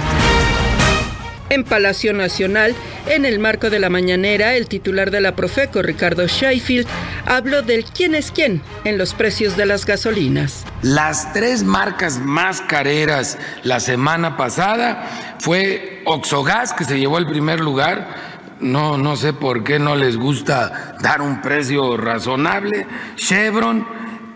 En 1.49 1.63
Palacio 1.63 2.13
Nacional, 2.13 2.75
en 3.07 3.25
el 3.25 3.39
marco 3.39 3.69
de 3.69 3.79
la 3.79 3.89
mañanera, 3.89 4.55
el 4.55 4.67
titular 4.67 5.11
de 5.11 5.21
la 5.21 5.35
Profeco, 5.35 5.81
Ricardo 5.81 6.27
Sheffield, 6.27 6.87
habló 7.25 7.61
del 7.61 7.85
quién 7.85 8.15
es 8.15 8.31
quién 8.31 8.61
en 8.83 8.97
los 8.97 9.13
precios 9.13 9.55
de 9.55 9.65
las 9.65 9.85
gasolinas. 9.85 10.65
Las 10.81 11.31
tres 11.33 11.63
marcas 11.63 12.19
más 12.19 12.61
careras 12.61 13.37
la 13.63 13.79
semana 13.79 14.35
pasada 14.35 15.35
fue 15.39 16.01
Oxogas, 16.05 16.73
que 16.73 16.83
se 16.83 16.99
llevó 16.99 17.17
el 17.17 17.27
primer 17.27 17.61
lugar, 17.61 18.37
no, 18.59 18.97
no 18.97 19.15
sé 19.15 19.33
por 19.33 19.63
qué 19.63 19.79
no 19.79 19.95
les 19.95 20.17
gusta 20.17 20.97
dar 21.01 21.21
un 21.21 21.41
precio 21.41 21.95
razonable. 21.95 22.87
Chevron, 23.15 23.87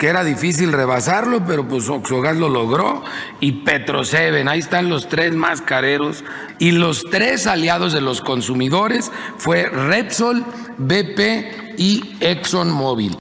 que 0.02 0.08
era 0.08 0.24
difícil 0.24 0.74
rebasarlo, 0.74 1.45
pero 1.45 1.68
pues 1.68 1.88
Oxogas 1.88 2.36
lo 2.36 2.49
logró. 2.49 3.04
Y 3.39 3.52
Petroseven, 3.52 4.47
ahí 4.47 4.58
están 4.58 4.89
los 4.89 5.08
tres 5.08 5.36
más 5.36 5.62
careros. 5.62 6.24
Y 6.58 6.72
los 6.72 7.06
tres 7.12 7.45
aliados 7.45 7.93
de 7.93 8.02
los 8.02 8.20
consumidores 8.20 9.12
fue 9.38 9.70
Repsol, 9.70 10.43
BP 10.80 11.78
y 11.78 12.16
ExxonMobil. 12.20 13.16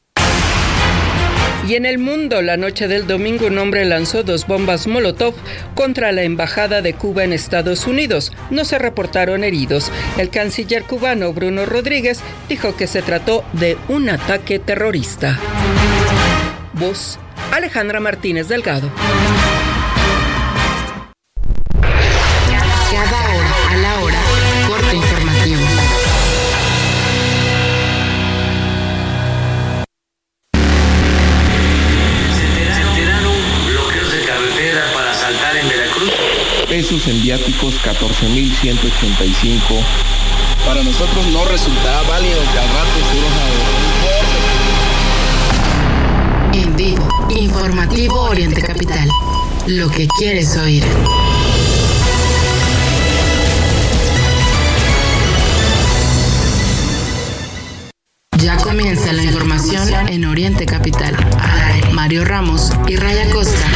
Y 1.68 1.74
en 1.74 1.84
el 1.84 1.98
mundo, 1.98 2.40
la 2.40 2.56
noche 2.56 2.88
del 2.88 3.06
domingo, 3.06 3.48
un 3.48 3.58
hombre 3.58 3.84
lanzó 3.84 4.22
dos 4.22 4.46
bombas 4.46 4.86
Molotov 4.86 5.34
contra 5.74 6.12
la 6.12 6.22
embajada 6.22 6.80
de 6.80 6.94
Cuba 6.94 7.24
en 7.24 7.34
Estados 7.34 7.86
Unidos. 7.86 8.32
No 8.48 8.64
se 8.64 8.78
reportaron 8.78 9.44
heridos. 9.44 9.92
El 10.16 10.30
canciller 10.30 10.84
cubano 10.84 11.34
Bruno 11.34 11.66
Rodríguez 11.66 12.20
dijo 12.48 12.74
que 12.74 12.86
se 12.86 13.02
trató 13.02 13.44
de 13.52 13.76
un 13.88 14.08
ataque 14.08 14.58
terrorista. 14.58 15.38
Voz 16.80 17.20
Alejandra 17.52 18.00
Martínez 18.00 18.48
Delgado. 18.48 18.90
Cada 22.90 23.28
hora 23.28 23.54
a 23.70 23.76
la 23.76 24.00
hora, 24.00 24.18
corte 24.66 24.96
informativo. 24.96 25.60
bloqueos 33.66 34.12
de 34.12 34.24
carretera 34.24 34.90
para 34.94 35.12
saltar 35.12 35.58
en 35.58 35.68
Veracruz. 35.68 36.10
Pesos 36.66 37.06
en 37.08 37.22
viáticos 37.22 37.74
14.185. 37.84 39.84
Para 40.64 40.82
nosotros 40.82 41.26
no 41.26 41.44
resultaba 41.44 42.00
válido 42.08 42.40
que 42.40 42.58
al 42.58 42.68
rato 42.68 43.00
En 43.00 43.12
vivo, 43.12 43.28
informativo 47.28 48.22
Oriente 48.22 48.62
Capital. 48.62 49.08
Lo 49.66 49.90
que 49.90 50.08
quieres 50.18 50.56
oír. 50.56 50.84
Ya 58.38 58.56
comienza 58.56 59.12
la 59.12 59.22
información 59.22 59.88
en 60.08 60.24
Oriente 60.24 60.66
Capital. 60.66 61.16
Mario 61.92 62.24
Ramos 62.24 62.70
y 62.88 62.96
Raya 62.96 63.30
Costa. 63.30 63.66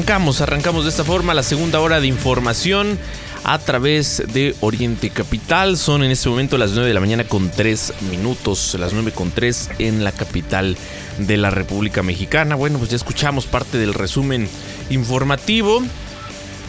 Arrancamos, 0.00 0.40
arrancamos 0.40 0.84
de 0.84 0.90
esta 0.90 1.04
forma 1.04 1.34
la 1.34 1.42
segunda 1.42 1.78
hora 1.78 2.00
de 2.00 2.06
información 2.06 2.98
a 3.44 3.58
través 3.58 4.22
de 4.32 4.56
Oriente 4.60 5.10
Capital. 5.10 5.76
Son 5.76 6.02
en 6.02 6.10
este 6.10 6.30
momento 6.30 6.56
las 6.56 6.70
9 6.70 6.88
de 6.88 6.94
la 6.94 7.00
mañana 7.00 7.24
con 7.24 7.50
3 7.50 7.92
minutos, 8.10 8.74
las 8.80 8.94
9 8.94 9.12
con 9.12 9.30
3 9.30 9.68
en 9.78 10.02
la 10.02 10.12
capital 10.12 10.78
de 11.18 11.36
la 11.36 11.50
República 11.50 12.02
Mexicana. 12.02 12.54
Bueno, 12.54 12.78
pues 12.78 12.88
ya 12.88 12.96
escuchamos 12.96 13.44
parte 13.44 13.76
del 13.76 13.92
resumen 13.92 14.48
informativo. 14.88 15.82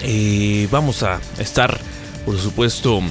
Eh, 0.02 0.68
vamos 0.70 1.02
a 1.02 1.22
estar, 1.40 1.80
por 2.26 2.38
supuesto, 2.38 3.02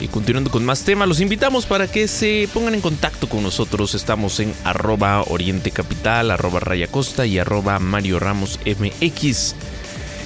y 0.00 0.08
continuando 0.08 0.50
con 0.50 0.64
más 0.64 0.82
temas, 0.82 1.06
los 1.08 1.20
invitamos 1.20 1.66
para 1.66 1.88
que 1.88 2.08
se 2.08 2.48
pongan 2.52 2.74
en 2.74 2.80
contacto 2.80 3.28
con 3.28 3.42
nosotros. 3.42 3.94
Estamos 3.94 4.40
en 4.40 4.52
arroba 4.64 5.22
Oriente 5.22 5.70
Capital, 5.70 6.30
arroba 6.30 6.60
Raya 6.60 6.88
y 7.24 7.38
arroba 7.38 7.78
Mario 7.78 8.18
Ramos 8.18 8.58
MX. 8.66 9.54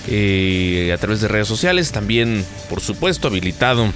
Eh, 0.09 0.91
a 0.93 0.99
través 0.99 1.21
de 1.21 1.29
redes 1.29 1.47
sociales, 1.47 1.93
también, 1.93 2.45
por 2.68 2.81
supuesto, 2.81 3.29
habilitado 3.29 3.93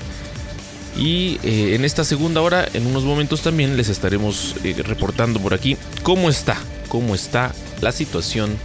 Y 0.96 1.40
eh, 1.44 1.76
en 1.76 1.86
esta 1.86 2.04
segunda 2.04 2.42
hora, 2.42 2.68
en 2.74 2.86
unos 2.86 3.04
momentos 3.04 3.42
también 3.42 3.78
les 3.78 3.90
estaremos 3.90 4.56
eh, 4.64 4.76
reportando 4.84 5.40
por 5.40 5.54
aquí 5.54 5.78
cómo 6.04 6.30
está, 6.30 6.58
cómo 6.88 7.16
está 7.16 7.52
la 7.82 7.92
situación 7.92 8.56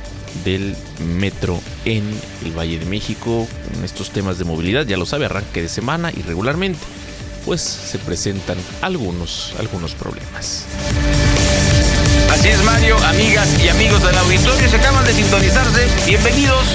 del 0.44 0.76
metro 1.16 1.58
en 1.84 2.04
el 2.44 2.52
Valle 2.52 2.78
de 2.78 2.84
México 2.84 3.48
con 3.72 3.84
estos 3.84 4.10
temas 4.10 4.38
de 4.38 4.44
movilidad. 4.44 4.86
Ya 4.86 4.98
lo 4.98 5.06
sabe, 5.06 5.24
arranque 5.24 5.62
de 5.62 5.68
semana 5.68 6.12
y 6.14 6.22
regularmente, 6.22 6.78
pues 7.46 7.62
se 7.62 7.98
presentan 7.98 8.58
algunos, 8.82 9.54
algunos 9.58 9.94
problemas. 9.94 10.64
Así 12.30 12.48
es, 12.48 12.62
Mario, 12.62 12.98
amigas 12.98 13.48
y 13.64 13.68
amigos 13.68 14.02
del 14.02 14.18
auditorio, 14.18 14.68
se 14.68 14.76
acaban 14.76 15.04
de 15.06 15.14
sintonizarse. 15.14 15.86
Bienvenidos 16.06 16.66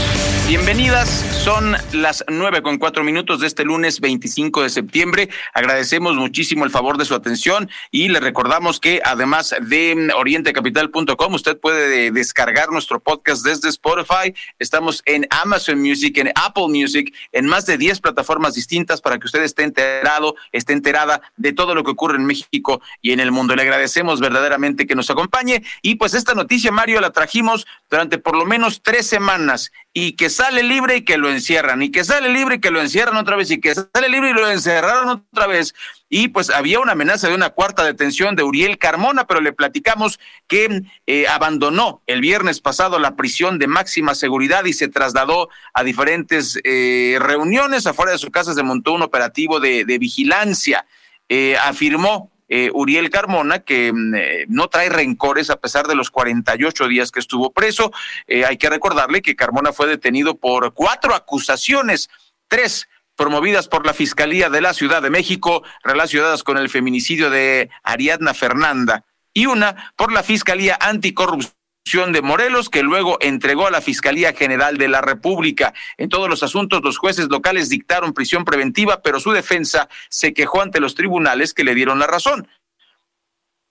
Bienvenidas, 0.56 1.10
son 1.44 1.76
las 1.94 2.24
nueve 2.28 2.62
con 2.62 2.78
cuatro 2.78 3.04
minutos 3.04 3.40
de 3.40 3.48
este 3.48 3.64
lunes 3.64 4.00
25 4.00 4.62
de 4.62 4.70
septiembre. 4.70 5.30
Agradecemos 5.52 6.16
muchísimo 6.16 6.64
el 6.64 6.70
favor 6.70 7.00
de 7.00 7.06
su 7.06 7.16
atención 7.16 7.72
y 7.90 8.10
le 8.10 8.20
recordamos 8.20 8.80
que 8.80 9.02
además 9.04 9.56
de 9.60 10.12
orientecapital.com 10.16 11.34
usted 11.34 11.60
puede 11.60 12.12
descargar 12.12 12.70
nuestro 12.70 13.00
podcast 13.00 13.44
desde 13.44 13.68
Spotify. 13.70 14.36
Estamos 14.60 15.02
en 15.08 15.26
Amazon 15.32 15.82
Music, 15.82 16.20
en 16.20 16.32
Apple 16.36 16.68
Music, 16.68 17.16
en 17.32 17.48
más 17.48 17.66
de 17.66 17.80
10 17.80 18.00
plataformas 18.02 18.54
distintas 18.54 19.02
para 19.02 19.18
que 19.18 19.26
usted 19.26 19.42
esté 19.42 19.64
enterado, 19.64 20.36
esté 20.52 20.74
enterada 20.74 21.24
de 21.36 21.54
todo 21.54 21.74
lo 21.74 21.84
que 21.84 21.90
ocurre 21.90 22.18
en 22.18 22.26
México 22.26 22.80
y 23.02 23.12
en 23.12 23.20
el 23.20 23.32
mundo. 23.32 23.56
Le 23.56 23.64
agradecemos 23.64 24.20
verdaderamente 24.20 24.86
que 24.86 24.94
nos 24.94 25.10
acompañe 25.10 25.64
y 25.82 25.96
pues 25.96 26.14
esta 26.14 26.36
noticia, 26.36 26.72
Mario, 26.72 27.02
la 27.02 27.12
trajimos 27.12 27.66
durante 27.90 28.20
por 28.20 28.38
lo 28.38 28.46
menos 28.46 28.84
tres 28.84 29.08
semanas 29.08 29.72
y 29.96 30.14
que 30.14 30.32
sale 30.32 30.64
libre 30.64 30.98
y 30.98 31.02
que 31.06 31.18
lo 31.18 31.30
encierran, 31.30 31.84
y 31.84 31.92
que 31.92 32.04
sale 32.04 32.30
libre 32.30 32.56
y 32.56 32.60
que 32.60 32.72
lo 32.72 32.82
encierran 32.82 33.16
otra 33.16 33.36
vez, 33.36 33.52
y 33.52 33.62
que 33.62 33.76
sale 33.76 34.10
libre 34.10 34.32
y 34.32 34.34
lo 34.34 34.50
encerraron 34.50 35.24
otra 35.32 35.46
vez. 35.46 35.76
Y 36.10 36.30
pues 36.30 36.50
había 36.50 36.80
una 36.80 36.94
amenaza 36.94 37.28
de 37.28 37.36
una 37.36 37.52
cuarta 37.52 37.84
detención 37.84 38.36
de 38.36 38.44
Uriel 38.44 38.80
Carmona, 38.80 39.28
pero 39.28 39.40
le 39.40 39.54
platicamos 39.54 40.20
que 40.48 40.82
eh, 41.06 41.28
abandonó 41.28 42.02
el 42.08 42.22
viernes 42.22 42.60
pasado 42.60 42.98
la 42.98 43.16
prisión 43.16 43.60
de 43.60 43.68
máxima 43.68 44.16
seguridad 44.16 44.66
y 44.66 44.74
se 44.74 44.88
trasladó 44.88 45.50
a 45.74 45.84
diferentes 45.84 46.60
eh, 46.64 47.18
reuniones. 47.20 47.86
Afuera 47.86 48.12
de 48.12 48.18
su 48.18 48.32
casa 48.32 48.56
se 48.56 48.64
montó 48.64 48.94
un 48.94 49.04
operativo 49.04 49.60
de, 49.60 49.86
vigilancia. 50.00 50.88
Eh, 51.30 51.56
afirmó 51.64 52.33
eh, 52.56 52.70
Uriel 52.72 53.10
Carmona, 53.10 53.64
que 53.64 53.92
mm, 53.92 54.14
eh, 54.14 54.46
no 54.48 54.68
trae 54.68 54.88
rencores 54.88 55.50
a 55.50 55.60
pesar 55.60 55.88
de 55.88 55.96
los 55.96 56.12
48 56.12 56.88
días 56.88 57.10
que 57.10 57.20
estuvo 57.20 57.52
preso. 57.52 57.92
Eh, 58.28 58.46
hay 58.46 58.58
que 58.58 58.70
recordarle 58.70 59.24
que 59.24 59.36
Carmona 59.36 59.74
fue 59.74 59.88
detenido 59.88 60.36
por 60.36 60.72
cuatro 60.76 61.16
acusaciones, 61.16 62.12
tres 62.48 62.88
promovidas 63.16 63.68
por 63.68 63.88
la 63.88 63.94
Fiscalía 63.96 64.52
de 64.52 64.62
la 64.62 64.76
Ciudad 64.76 65.02
de 65.02 65.10
México 65.10 65.64
relacionadas 65.84 66.44
con 66.44 66.60
el 66.60 66.70
feminicidio 66.70 67.32
de 67.32 67.72
Ariadna 67.82 68.36
Fernanda 68.36 69.04
y 69.34 69.48
una 69.48 69.92
por 69.96 70.14
la 70.14 70.22
Fiscalía 70.22 70.78
Anticorrupción 70.80 71.63
de 71.84 72.22
Morelos, 72.24 72.70
que 72.70 72.82
luego 72.82 73.18
entregó 73.22 73.68
a 73.68 73.72
la 73.72 73.80
Fiscalía 73.80 74.34
General 74.34 74.78
de 74.78 74.88
la 74.88 75.02
República. 75.02 75.76
En 75.98 76.10
todos 76.10 76.28
los 76.28 76.42
asuntos, 76.42 76.82
los 76.84 76.98
jueces 76.98 77.28
locales 77.30 77.70
dictaron 77.70 78.14
prisión 78.14 78.46
preventiva, 78.46 79.02
pero 79.04 79.20
su 79.20 79.32
defensa 79.32 79.90
se 80.10 80.34
quejó 80.34 80.62
ante 80.62 80.80
los 80.80 80.96
tribunales 80.96 81.54
que 81.54 81.64
le 81.64 81.76
dieron 81.76 82.00
la 82.00 82.08
razón. 82.08 82.48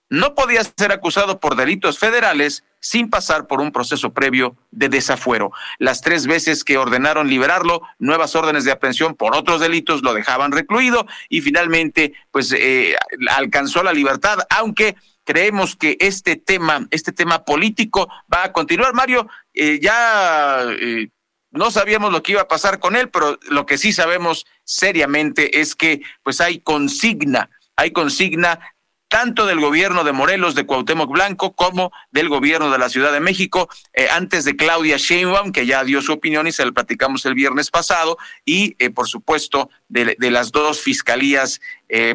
No 0.09 0.35
podía 0.35 0.63
ser 0.63 0.93
acusado 0.93 1.41
por 1.41 1.57
delitos 1.57 1.99
federales 1.99 2.65
sin 2.79 3.11
pasar 3.11 3.47
por 3.47 3.61
un 3.61 3.73
proceso 3.73 4.13
previo 4.13 4.57
de 4.71 4.89
desafuero. 4.89 5.53
Las 5.79 6.03
tres 6.03 6.27
veces 6.27 6.65
que 6.65 6.77
ordenaron 6.77 7.29
liberarlo, 7.29 7.83
nuevas 7.99 8.37
órdenes 8.37 8.65
de 8.65 8.73
aprehensión 8.73 9.15
por 9.15 9.35
otros 9.35 9.61
delitos 9.61 10.03
lo 10.03 10.13
dejaban 10.15 10.53
recluido 10.53 11.07
y 11.29 11.41
finalmente 11.41 12.13
pues 12.31 12.53
eh, 12.53 12.95
alcanzó 13.31 13.83
la 13.83 13.93
libertad, 13.93 14.41
aunque 14.51 14.97
creemos 15.25 15.77
que 15.77 15.97
este 16.01 16.37
tema, 16.37 16.87
este 16.91 17.13
tema 17.13 17.45
político 17.45 18.09
va 18.33 18.45
a 18.45 18.53
continuar. 18.53 18.95
Mario, 18.95 19.29
eh, 19.55 19.79
ya 19.81 20.65
eh, 20.69 21.09
no 21.51 21.71
sabíamos 21.71 22.13
lo 22.13 22.23
que 22.23 22.33
iba 22.33 22.43
a 22.43 22.49
pasar 22.49 22.79
con 22.79 22.97
él, 22.97 23.09
pero 23.09 23.39
lo 23.49 23.67
que 23.67 23.79
sí 23.79 23.93
sabemos 23.93 24.47
seriamente 24.65 25.61
es 25.61 25.75
que 25.75 26.03
pues 26.23 26.41
hay 26.41 26.61
consigna, 26.61 27.51
hay 27.77 27.93
consigna 27.93 28.61
tanto 29.09 29.45
del 29.45 29.61
gobierno 29.61 30.05
de 30.05 30.13
Morelos, 30.13 30.55
de 30.55 30.65
Cuauhtémoc 30.65 31.11
Blanco, 31.13 31.53
como 31.53 31.93
del 32.13 32.31
gobierno 32.31 32.71
de 32.71 32.79
la 32.79 32.89
Ciudad 32.89 33.13
de 33.13 33.21
México, 33.21 33.69
eh, 33.93 34.09
antes 34.11 34.47
de 34.47 34.57
Claudia 34.57 34.97
Sheinbaum, 34.97 35.53
que 35.53 35.67
ya 35.67 35.85
dio 35.85 36.01
su 36.01 36.15
opinión 36.15 36.47
y 36.47 36.53
se 36.53 36.65
la 36.65 36.73
platicamos 36.73 37.27
el 37.27 37.35
viernes 37.35 37.71
pasado, 37.71 38.17
y 38.47 38.71
por 38.89 39.07
supuesto 39.09 39.69
de, 39.89 40.17
de, 40.19 40.31
las 40.31 40.51
dos 40.51 40.81
fiscalías 40.81 41.61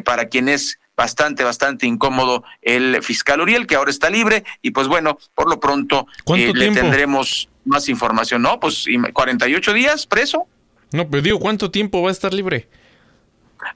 para 0.04 0.28
quienes 0.28 0.80
bastante, 0.98 1.44
bastante 1.44 1.86
incómodo 1.86 2.42
el 2.60 3.00
fiscal 3.04 3.40
Uriel, 3.40 3.68
que 3.68 3.76
ahora 3.76 3.90
está 3.90 4.10
libre, 4.10 4.44
y 4.62 4.72
pues 4.72 4.88
bueno, 4.88 5.16
por 5.36 5.48
lo 5.48 5.60
pronto 5.60 6.08
eh, 6.34 6.52
le 6.52 6.72
tendremos 6.72 7.48
más 7.64 7.88
información, 7.88 8.42
¿no? 8.42 8.58
Pues 8.58 8.86
48 9.12 9.72
días 9.72 10.06
preso. 10.06 10.48
No, 10.90 11.08
pero 11.08 11.22
digo, 11.22 11.38
¿cuánto 11.38 11.70
tiempo 11.70 12.02
va 12.02 12.08
a 12.08 12.12
estar 12.12 12.34
libre? 12.34 12.68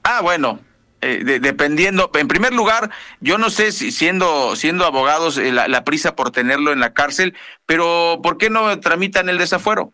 Ah, 0.03 0.19
bueno, 0.21 0.59
eh, 0.99 1.39
dependiendo, 1.39 2.11
en 2.13 2.27
primer 2.27 2.53
lugar, 2.53 2.91
yo 3.21 3.37
no 3.37 3.49
sé 3.49 3.71
si 3.71 3.93
siendo, 3.93 4.57
siendo 4.57 4.85
abogados 4.85 5.37
eh, 5.37 5.53
la, 5.53 5.69
la, 5.69 5.85
prisa 5.85 6.17
por 6.17 6.31
tenerlo 6.31 6.73
en 6.73 6.81
la 6.81 6.93
cárcel, 6.93 7.35
pero 7.65 8.19
¿por 8.21 8.37
qué 8.37 8.49
no 8.49 8.79
tramitan 8.81 9.29
el 9.29 9.37
desafuero? 9.37 9.93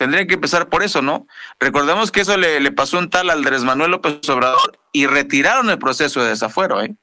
Tendrían 0.00 0.26
que 0.26 0.32
empezar 0.32 0.70
por 0.70 0.82
eso, 0.82 1.02
¿no? 1.02 1.26
Recordemos 1.58 2.10
que 2.10 2.22
eso 2.22 2.38
le, 2.38 2.58
le 2.58 2.72
pasó 2.72 2.98
un 2.98 3.10
tal 3.10 3.28
Andrés 3.28 3.64
Manuel 3.64 3.90
López 3.90 4.26
Obrador 4.30 4.78
y 4.92 5.06
retiraron 5.06 5.68
el 5.68 5.78
proceso 5.78 6.22
de 6.22 6.30
desafuero, 6.30 6.80
¿eh? 6.80 6.96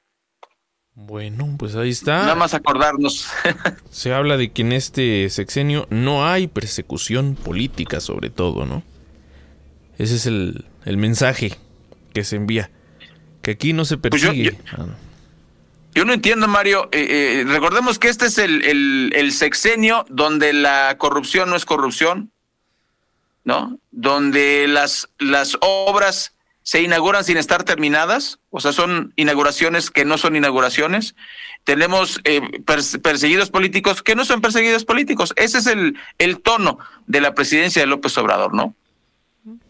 Bueno, 0.96 1.48
pues 1.60 1.76
ahí 1.76 1.92
está. 1.92 2.22
Nada 2.24 2.34
más 2.34 2.56
acordarnos. 2.56 3.28
Se 3.92 4.16
habla 4.16 4.36
de 4.36 4.52
que 4.52 4.64
en 4.64 4.72
este 4.72 5.30
sexenio 5.30 5.86
no 5.92 6.26
hay 6.26 6.48
persecución 6.48 7.36
política, 7.36 8.00
sobre 8.00 8.32
todo, 8.32 8.66
¿no? 8.66 8.82
Ese 10.00 10.16
es 10.16 10.26
el, 10.26 10.66
el 10.84 10.98
mensaje 10.98 11.56
que 12.16 12.24
se 12.24 12.38
envía. 12.38 12.72
Que 13.44 13.52
aquí 13.52 13.74
no 13.74 13.86
se 13.86 14.00
persigue. 14.00 14.54
Pues 14.54 14.66
yo, 14.66 14.76
yo, 14.76 14.82
ah, 14.82 14.86
no. 14.88 14.96
yo, 15.94 16.04
no. 16.04 16.14
entiendo, 16.14 16.48
Mario. 16.48 16.90
Eh, 16.92 17.06
eh, 17.12 17.44
recordemos 17.48 18.00
que 18.00 18.08
este 18.08 18.26
es 18.26 18.40
el, 18.40 18.66
el, 18.66 19.14
el 19.16 19.32
sexenio 19.34 20.04
donde 20.10 20.52
la 20.52 20.96
corrupción 20.98 21.52
no 21.52 21.56
es 21.56 21.66
corrupción, 21.66 22.32
¿no? 23.48 23.80
Donde 23.92 24.68
las, 24.68 25.08
las 25.20 25.58
obras 25.62 26.34
se 26.64 26.82
inauguran 26.82 27.24
sin 27.24 27.38
estar 27.38 27.64
terminadas, 27.64 28.40
o 28.50 28.60
sea, 28.60 28.74
son 28.74 29.14
inauguraciones 29.16 29.90
que 29.90 30.04
no 30.04 30.18
son 30.18 30.36
inauguraciones. 30.36 31.16
Tenemos 31.64 32.20
eh, 32.26 32.42
perseguidos 33.02 33.50
políticos 33.50 34.04
que 34.04 34.16
no 34.16 34.26
son 34.26 34.42
perseguidos 34.42 34.84
políticos. 34.84 35.34
Ese 35.38 35.60
es 35.60 35.68
el, 35.68 35.98
el 36.18 36.42
tono 36.42 36.78
de 37.06 37.22
la 37.22 37.34
presidencia 37.36 37.82
de 37.82 37.88
López 37.88 38.18
Obrador, 38.18 38.54
¿no? 38.54 38.76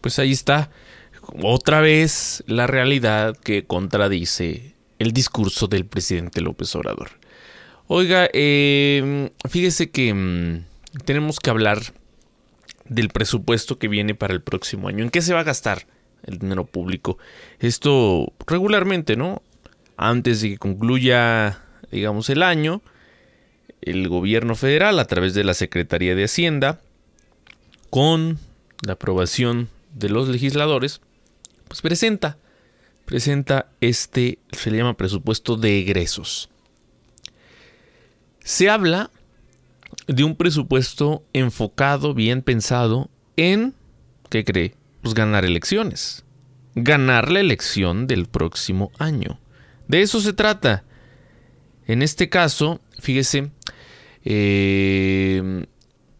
Pues 0.01 0.17
ahí 0.17 0.31
está. 0.31 0.71
Otra 1.43 1.79
vez 1.79 2.43
la 2.47 2.65
realidad 2.65 3.37
que 3.37 3.63
contradice 3.63 4.73
el 4.97 5.11
discurso 5.11 5.67
del 5.67 5.85
presidente 5.85 6.41
López 6.41 6.75
Obrador. 6.75 7.11
Oiga, 7.85 8.27
eh, 8.33 9.29
fíjese 9.47 9.91
que 9.91 10.15
mmm, 10.15 10.63
tenemos 11.05 11.39
que 11.39 11.51
hablar 11.51 11.93
del 12.89 13.09
presupuesto 13.09 13.77
que 13.77 13.87
viene 13.87 14.15
para 14.15 14.33
el 14.33 14.41
próximo 14.41 14.87
año. 14.87 15.03
¿En 15.03 15.09
qué 15.09 15.21
se 15.21 15.33
va 15.33 15.41
a 15.41 15.43
gastar 15.43 15.87
el 16.23 16.39
dinero 16.39 16.65
público? 16.65 17.17
Esto 17.59 18.33
regularmente, 18.45 19.15
¿no? 19.15 19.41
Antes 19.97 20.41
de 20.41 20.51
que 20.51 20.57
concluya, 20.57 21.63
digamos, 21.91 22.29
el 22.29 22.43
año, 22.43 22.81
el 23.81 24.07
gobierno 24.09 24.55
federal, 24.55 24.99
a 24.99 25.05
través 25.05 25.33
de 25.33 25.43
la 25.43 25.53
Secretaría 25.53 26.15
de 26.15 26.25
Hacienda, 26.25 26.79
con 27.89 28.37
la 28.85 28.93
aprobación 28.93 29.69
de 29.93 30.09
los 30.09 30.27
legisladores, 30.27 31.01
pues 31.67 31.81
presenta, 31.81 32.37
presenta 33.05 33.71
este, 33.81 34.39
se 34.51 34.71
le 34.71 34.77
llama 34.77 34.97
presupuesto 34.97 35.57
de 35.57 35.79
egresos. 35.79 36.49
Se 38.43 38.69
habla 38.69 39.09
de 40.05 40.23
un 40.23 40.35
presupuesto 40.35 41.23
enfocado, 41.33 42.13
bien 42.13 42.41
pensado 42.41 43.09
en, 43.35 43.73
¿qué 44.29 44.43
cree? 44.43 44.75
Pues 45.01 45.13
ganar 45.13 45.45
elecciones. 45.45 46.23
Ganar 46.75 47.31
la 47.31 47.39
elección 47.39 48.07
del 48.07 48.27
próximo 48.27 48.91
año. 48.99 49.39
De 49.87 50.01
eso 50.01 50.21
se 50.21 50.33
trata. 50.33 50.83
En 51.87 52.01
este 52.01 52.29
caso, 52.29 52.81
fíjese, 52.99 53.51
eh, 54.23 55.65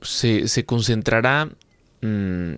se, 0.01 0.47
se, 0.47 0.65
concentrará 0.65 1.49
mmm, 2.01 2.53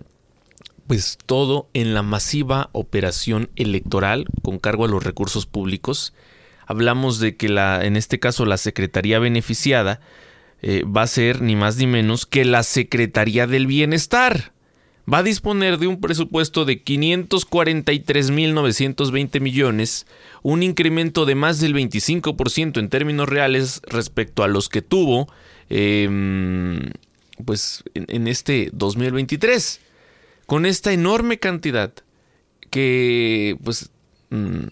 pues 0.86 1.18
todo 1.24 1.68
en 1.72 1.94
la 1.94 2.02
masiva 2.02 2.68
operación 2.72 3.48
electoral 3.54 4.26
con 4.42 4.58
cargo 4.58 4.84
a 4.84 4.88
los 4.88 5.04
recursos 5.04 5.46
públicos. 5.46 6.14
Hablamos 6.66 7.20
de 7.20 7.36
que 7.36 7.48
la, 7.48 7.84
en 7.84 7.96
este 7.96 8.18
caso 8.18 8.44
la 8.44 8.56
Secretaría 8.56 9.18
beneficiada 9.18 10.00
eh, 10.62 10.84
va 10.84 11.02
a 11.02 11.06
ser 11.06 11.42
ni 11.42 11.56
más 11.56 11.76
ni 11.76 11.86
menos 11.86 12.24
que 12.26 12.44
la 12.44 12.62
Secretaría 12.62 13.46
del 13.46 13.66
Bienestar. 13.66 14.52
Va 15.12 15.18
a 15.18 15.22
disponer 15.22 15.78
de 15.78 15.88
un 15.88 16.00
presupuesto 16.00 16.64
de 16.64 16.82
543.920 16.84 19.40
millones, 19.40 20.06
un 20.42 20.62
incremento 20.62 21.26
de 21.26 21.34
más 21.34 21.58
del 21.58 21.74
25% 21.74 22.78
en 22.78 22.88
términos 22.88 23.28
reales 23.28 23.82
respecto 23.88 24.44
a 24.44 24.48
los 24.48 24.68
que 24.68 24.82
tuvo 24.82 25.26
eh, 25.68 26.08
pues, 27.44 27.82
en, 27.94 28.28
este 28.28 28.70
2023. 28.72 29.80
Con 30.46 30.64
esta 30.66 30.92
enorme 30.92 31.38
cantidad 31.38 31.92
que 32.70 33.56
pues 33.64 33.90
mmm, 34.30 34.66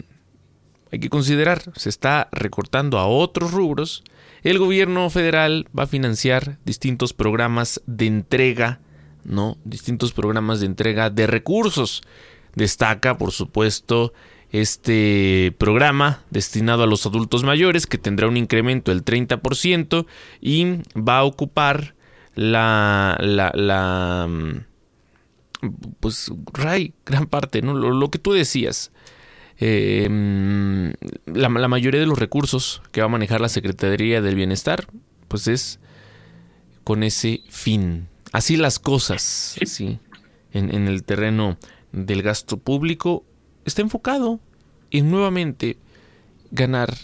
hay 0.91 0.99
que 0.99 1.09
considerar, 1.09 1.61
se 1.75 1.89
está 1.89 2.29
recortando 2.31 2.97
a 2.97 3.07
otros 3.07 3.51
rubros 3.51 4.03
el 4.43 4.59
gobierno 4.59 5.09
federal 5.09 5.67
va 5.77 5.83
a 5.83 5.87
financiar 5.87 6.57
distintos 6.65 7.13
programas 7.13 7.81
de 7.85 8.07
entrega 8.07 8.79
¿no? 9.23 9.57
Distintos 9.63 10.11
programas 10.11 10.59
de 10.59 10.65
entrega 10.65 11.09
de 11.09 11.27
recursos. 11.27 12.01
Destaca, 12.55 13.17
por 13.17 13.31
supuesto, 13.31 14.13
este 14.51 15.55
programa 15.57 16.23
destinado 16.31 16.83
a 16.83 16.87
los 16.87 17.05
adultos 17.05 17.43
mayores 17.43 17.85
que 17.85 17.97
tendrá 17.97 18.27
un 18.27 18.37
incremento 18.37 18.91
del 18.91 19.05
30% 19.05 20.05
y 20.41 20.65
va 20.95 21.19
a 21.19 21.23
ocupar 21.23 21.95
la, 22.35 23.17
la, 23.21 23.51
la 23.53 24.27
mm, 24.27 24.65
pues 25.99 26.31
Ray, 26.53 26.93
gran 27.05 27.27
parte, 27.27 27.61
¿no? 27.61 27.73
Lo, 27.73 28.09
que 28.09 28.19
tú 28.19 28.33
decías. 28.33 28.91
Eh, 29.59 30.07
mm, 30.09 31.35
la, 31.35 31.49
la, 31.49 31.67
mayoría 31.67 31.99
de 31.99 32.05
los 32.05 32.17
recursos 32.17 32.81
que 32.91 33.01
va 33.01 33.05
a 33.05 33.09
manejar 33.09 33.41
la 33.41 33.49
Secretaría 33.49 34.21
del 34.21 34.35
Bienestar, 34.35 34.87
pues 35.27 35.47
es 35.47 35.79
con 36.83 37.03
ese 37.03 37.41
fin. 37.49 38.07
Así 38.31 38.55
las 38.55 38.79
cosas, 38.79 39.57
sí, 39.65 39.99
en, 40.53 40.73
en 40.73 40.87
el 40.87 41.03
terreno 41.03 41.57
del 41.91 42.21
gasto 42.21 42.57
público 42.57 43.25
está 43.65 43.81
enfocado 43.81 44.39
en 44.91 45.11
nuevamente 45.11 45.77
ganar 46.51 46.95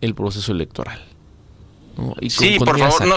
el 0.00 0.14
proceso 0.14 0.52
electoral. 0.52 1.00
sí, 2.28 2.58
por 2.58 2.78
favor, 2.78 3.06
no, 3.06 3.16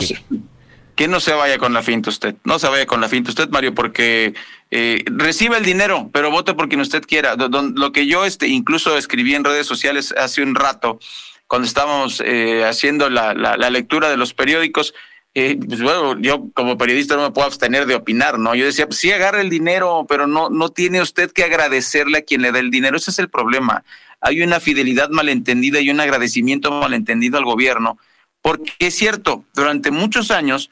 que 0.98 1.08
no 1.08 1.22
se 1.22 1.34
vaya 1.34 1.58
con 1.58 1.74
la 1.74 1.84
finta 1.84 2.10
usted. 2.10 2.36
No 2.44 2.60
se 2.60 2.68
vaya 2.68 2.86
con 2.86 3.00
la 3.00 3.08
finta 3.08 3.30
usted, 3.30 3.48
Mario, 3.50 3.74
porque 3.74 4.34
eh, 4.72 5.04
recibe 5.06 5.58
el 5.58 5.64
dinero, 5.64 6.10
pero 6.12 6.32
vote 6.32 6.56
por 6.56 6.68
quien 6.68 6.82
usted 6.82 7.04
quiera. 7.04 7.36
Lo 7.36 7.92
que 7.94 8.08
yo 8.08 8.26
este, 8.26 8.48
incluso 8.48 8.98
escribí 8.98 9.36
en 9.36 9.46
redes 9.46 9.68
sociales 9.68 10.14
hace 10.18 10.42
un 10.42 10.56
rato, 10.56 11.00
cuando 11.46 11.68
estábamos 11.68 12.22
eh, 12.26 12.66
haciendo 12.66 13.10
la, 13.10 13.34
la 13.34 13.70
lectura 13.70 14.10
de 14.10 14.18
los 14.18 14.34
periódicos, 14.34 14.94
eh, 15.40 15.56
pues 15.68 15.84
bueno, 15.84 16.20
yo 16.20 16.50
como 16.56 16.80
periodista 16.80 17.16
no 17.16 17.22
me 17.22 17.32
puedo 17.32 17.46
abstener 17.46 17.86
de 17.86 17.94
opinar, 17.94 18.40
¿no? 18.40 18.56
Yo 18.56 18.66
decía, 18.66 18.88
pues 18.88 18.98
sí, 18.98 19.12
agarra 19.12 19.40
el 19.40 19.52
dinero, 19.52 20.08
pero 20.10 20.26
no, 20.26 20.50
no 20.50 20.70
tiene 20.70 21.00
usted 21.00 21.32
que 21.32 21.44
agradecerle 21.44 22.18
a 22.18 22.22
quien 22.24 22.42
le 22.42 22.52
da 22.52 22.58
el 22.58 22.72
dinero. 22.72 22.98
Ese 22.98 23.12
es 23.12 23.20
el 23.20 23.30
problema. 23.30 23.84
Hay 24.20 24.42
una 24.42 24.60
fidelidad 24.60 25.12
malentendida 25.12 25.80
y 25.80 25.92
un 25.92 26.00
agradecimiento 26.00 26.72
malentendido 26.72 27.38
al 27.38 27.46
gobierno, 27.46 28.00
porque 28.42 28.74
es 28.80 28.96
cierto, 28.96 29.46
durante 29.54 29.92
muchos 29.92 30.32
años 30.32 30.72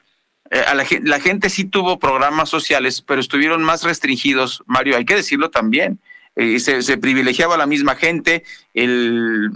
eh, 0.51 0.59
a 0.59 0.75
la, 0.75 1.19
gente 1.19 1.49
sí 1.49 1.65
tuvo 1.65 1.99
programas 1.99 2.49
sociales, 2.49 3.01
pero 3.01 3.19
estuvieron 3.19 3.63
más 3.63 3.83
restringidos, 3.83 4.63
Mario, 4.67 4.97
hay 4.97 5.05
que 5.05 5.15
decirlo 5.15 5.49
también. 5.49 5.99
Eh, 6.35 6.59
se, 6.59 6.81
se, 6.81 6.97
privilegiaba 6.97 7.55
a 7.55 7.57
la 7.57 7.65
misma 7.65 7.95
gente, 7.95 8.43
el, 8.73 9.49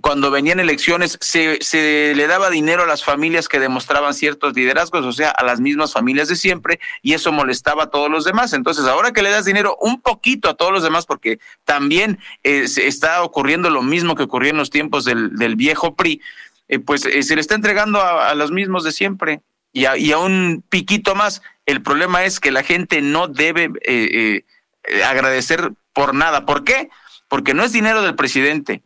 cuando 0.00 0.30
venían 0.30 0.60
elecciones 0.60 1.18
se, 1.20 1.58
se, 1.60 2.14
le 2.14 2.26
daba 2.26 2.50
dinero 2.50 2.82
a 2.82 2.86
las 2.86 3.02
familias 3.02 3.48
que 3.48 3.58
demostraban 3.58 4.14
ciertos 4.14 4.54
liderazgos, 4.54 5.04
o 5.04 5.12
sea, 5.12 5.30
a 5.30 5.44
las 5.44 5.60
mismas 5.60 5.92
familias 5.92 6.28
de 6.28 6.36
siempre, 6.36 6.78
y 7.02 7.14
eso 7.14 7.32
molestaba 7.32 7.84
a 7.84 7.90
todos 7.90 8.10
los 8.10 8.24
demás. 8.24 8.52
Entonces, 8.52 8.84
ahora 8.86 9.12
que 9.12 9.22
le 9.22 9.30
das 9.30 9.44
dinero 9.44 9.76
un 9.80 10.00
poquito 10.00 10.48
a 10.48 10.54
todos 10.54 10.72
los 10.72 10.82
demás, 10.82 11.06
porque 11.06 11.38
también 11.64 12.18
eh, 12.44 12.66
está 12.76 13.22
ocurriendo 13.22 13.70
lo 13.70 13.82
mismo 13.82 14.14
que 14.14 14.24
ocurrió 14.24 14.50
en 14.50 14.58
los 14.58 14.70
tiempos 14.70 15.04
del, 15.04 15.36
del 15.36 15.56
viejo 15.56 15.96
PRI, 15.96 16.20
pues 16.84 17.00
se 17.00 17.34
le 17.34 17.40
está 17.40 17.54
entregando 17.54 18.02
a, 18.02 18.34
los 18.34 18.50
mismos 18.52 18.84
de 18.84 18.92
siempre 18.92 19.40
y 19.78 19.86
a, 19.86 19.96
y 19.96 20.12
a, 20.12 20.18
un 20.18 20.64
piquito 20.68 21.14
más. 21.14 21.42
El 21.66 21.82
problema 21.82 22.24
es 22.24 22.40
que 22.40 22.50
la 22.50 22.62
gente 22.62 23.02
no 23.02 23.28
debe 23.28 23.70
agradecer 25.04 25.72
por 25.92 26.14
nada. 26.14 26.46
¿Por 26.46 26.64
qué? 26.64 26.88
Porque 27.28 27.54
no 27.54 27.62
es 27.62 27.72
dinero 27.72 28.02
del 28.02 28.14
presidente 28.14 28.82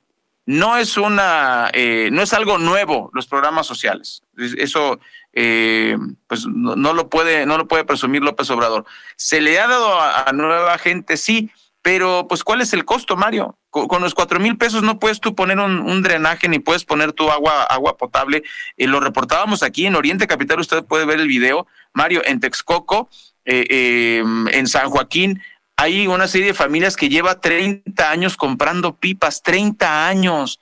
no 0.47 0.77
es 0.77 0.97
una, 0.97 1.71
eh, 1.73 2.09
no 2.13 2.23
es 2.23 2.33
algo 2.33 2.59
nuevo 2.59 3.11
los 3.15 3.27
programas 3.27 3.67
sociales. 3.67 4.23
Eso, 4.37 4.99
eh, 5.33 5.97
pues 6.27 6.47
no, 6.47 6.93
lo 6.93 7.09
puede, 7.09 7.47
no 7.47 7.59
lo 7.59 7.69
puede 7.69 7.85
presumir 7.85 8.23
López 8.23 8.51
Obrador. 8.51 8.85
Se 9.17 9.41
le 9.41 9.61
ha 9.61 9.69
dado 9.69 10.01
a, 10.01 10.31
nueva 10.33 10.77
gente, 10.79 11.17
sí, 11.17 11.51
pero 11.81 12.27
pues 12.29 12.43
¿cuál 12.43 12.61
es 12.61 12.73
el 12.73 12.85
costo, 12.85 13.17
Mario? 13.17 13.57
Con, 13.73 14.03
los 14.03 14.15
cuatro 14.15 14.39
mil 14.39 14.57
pesos 14.59 14.83
no 14.83 15.01
puedes 15.01 15.19
tú 15.19 15.35
poner 15.35 15.59
un, 15.59 16.03
drenaje 16.03 16.47
ni 16.49 16.59
puedes 16.59 16.85
poner 16.85 17.13
tu 17.13 17.31
agua, 17.31 17.65
agua 17.65 17.97
potable. 17.97 18.45
Eh, 18.77 18.87
lo 18.87 19.01
reportábamos 19.01 19.63
aquí 19.63 19.87
en 19.87 19.97
Oriente 19.97 20.27
Capital, 20.27 20.61
usted 20.61 20.85
puede 20.85 21.07
ver 21.07 21.19
el 21.19 21.27
video, 21.27 21.67
Mario, 21.95 22.23
en 22.25 22.39
Texcoco, 22.39 23.09
en 23.45 24.69
San 24.69 24.89
Joaquín, 24.89 25.43
hay 25.77 26.07
una 26.07 26.29
serie 26.29 26.49
de 26.49 26.55
familias 26.55 26.97
que 26.97 27.09
lleva 27.09 27.41
30 27.41 28.11
años 28.11 28.37
comprando 28.37 28.97
pipas, 28.97 29.43
30 29.43 30.07
años, 30.07 30.61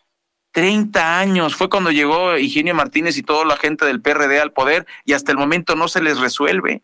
30 0.53 1.19
años. 1.19 1.57
Fue 1.57 1.69
cuando 1.69 1.91
llegó 1.91 2.39
Higinio 2.39 2.75
Martínez 2.75 3.17
y 3.19 3.23
toda 3.23 3.45
la 3.45 3.57
gente 3.57 3.85
del 3.85 4.01
PRD 4.01 4.41
al 4.41 4.53
poder 4.53 4.87
y 5.05 5.13
hasta 5.13 5.33
el 5.33 5.39
momento 5.39 5.75
no 5.77 5.89
se 5.89 6.01
les 6.01 6.19
resuelve. 6.19 6.83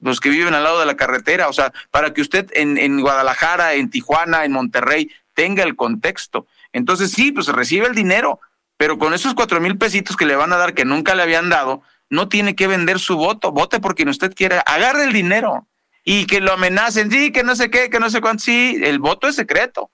Los 0.00 0.18
que 0.18 0.30
viven 0.30 0.54
al 0.54 0.64
lado 0.64 0.80
de 0.80 0.86
la 0.86 0.96
carretera, 0.96 1.48
o 1.48 1.52
sea, 1.52 1.72
para 1.90 2.14
que 2.14 2.22
usted 2.22 2.50
en, 2.54 2.78
en 2.78 3.00
Guadalajara, 3.02 3.74
en 3.74 3.90
Tijuana, 3.90 4.44
en 4.44 4.52
Monterrey, 4.52 5.10
tenga 5.40 5.62
el 5.62 5.74
contexto. 5.74 6.46
Entonces 6.74 7.12
sí, 7.12 7.32
pues 7.32 7.46
recibe 7.46 7.86
el 7.86 7.94
dinero, 7.94 8.40
pero 8.76 8.98
con 8.98 9.14
esos 9.14 9.32
cuatro 9.32 9.58
mil 9.58 9.78
pesitos 9.78 10.14
que 10.14 10.26
le 10.26 10.36
van 10.36 10.52
a 10.52 10.58
dar 10.58 10.74
que 10.74 10.84
nunca 10.84 11.14
le 11.14 11.22
habían 11.22 11.48
dado, 11.48 11.80
no 12.10 12.28
tiene 12.28 12.54
que 12.54 12.66
vender 12.66 12.98
su 12.98 13.16
voto. 13.16 13.50
Vote 13.50 13.80
por 13.80 13.94
quien 13.94 14.10
usted 14.10 14.34
quiera, 14.34 14.60
agarre 14.60 15.04
el 15.04 15.14
dinero 15.14 15.66
y 16.04 16.26
que 16.26 16.42
lo 16.42 16.52
amenacen, 16.52 17.10
sí, 17.10 17.32
que 17.32 17.42
no 17.42 17.56
sé 17.56 17.70
qué, 17.70 17.88
que 17.88 18.00
no 18.00 18.10
sé 18.10 18.20
cuánto, 18.20 18.44
sí, 18.44 18.78
el 18.84 18.98
voto 18.98 19.28
es 19.28 19.36
secreto. 19.36 19.90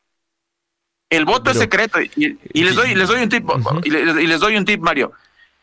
El 1.11 1.25
voto 1.27 1.53
es 1.53 1.59
secreto 1.59 2.01
y, 2.01 2.37
les 2.53 2.75
doy 2.75 2.97
les 2.97 3.07
doy 3.07 3.23
un 3.23 3.29
tip 3.29 3.49
y, 3.85 3.91
les, 3.91 4.41
doy 4.41 4.57
un 4.57 4.65
tip 4.65 4.81
Mario. 4.81 5.13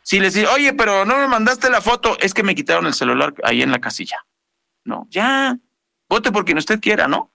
Si 0.02 0.22
les 0.22 0.34
dice, 0.34 0.48
"Oye, 0.48 0.72
pero 0.72 1.04
no 1.04 1.18
me 1.18 1.28
mandaste 1.28 1.70
la 1.70 1.82
foto", 1.82 2.18
es 2.22 2.34
que 2.34 2.44
me 2.44 2.56
quitaron 2.56 2.86
el 2.86 2.94
celular 2.94 3.34
ahí 3.44 3.62
en 3.62 3.72
la 3.72 3.82
casilla. 3.82 4.26
No, 4.86 5.08
ya. 5.10 5.58
Vote 6.08 6.32
por 6.32 6.46
quien 6.46 6.58
usted 6.58 6.80
quiera, 6.80 7.10
¿no? 7.10 7.33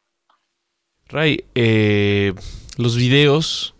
Ray, 1.08 1.44
eh, 1.54 2.34
los 2.76 2.96
videos 2.96 3.74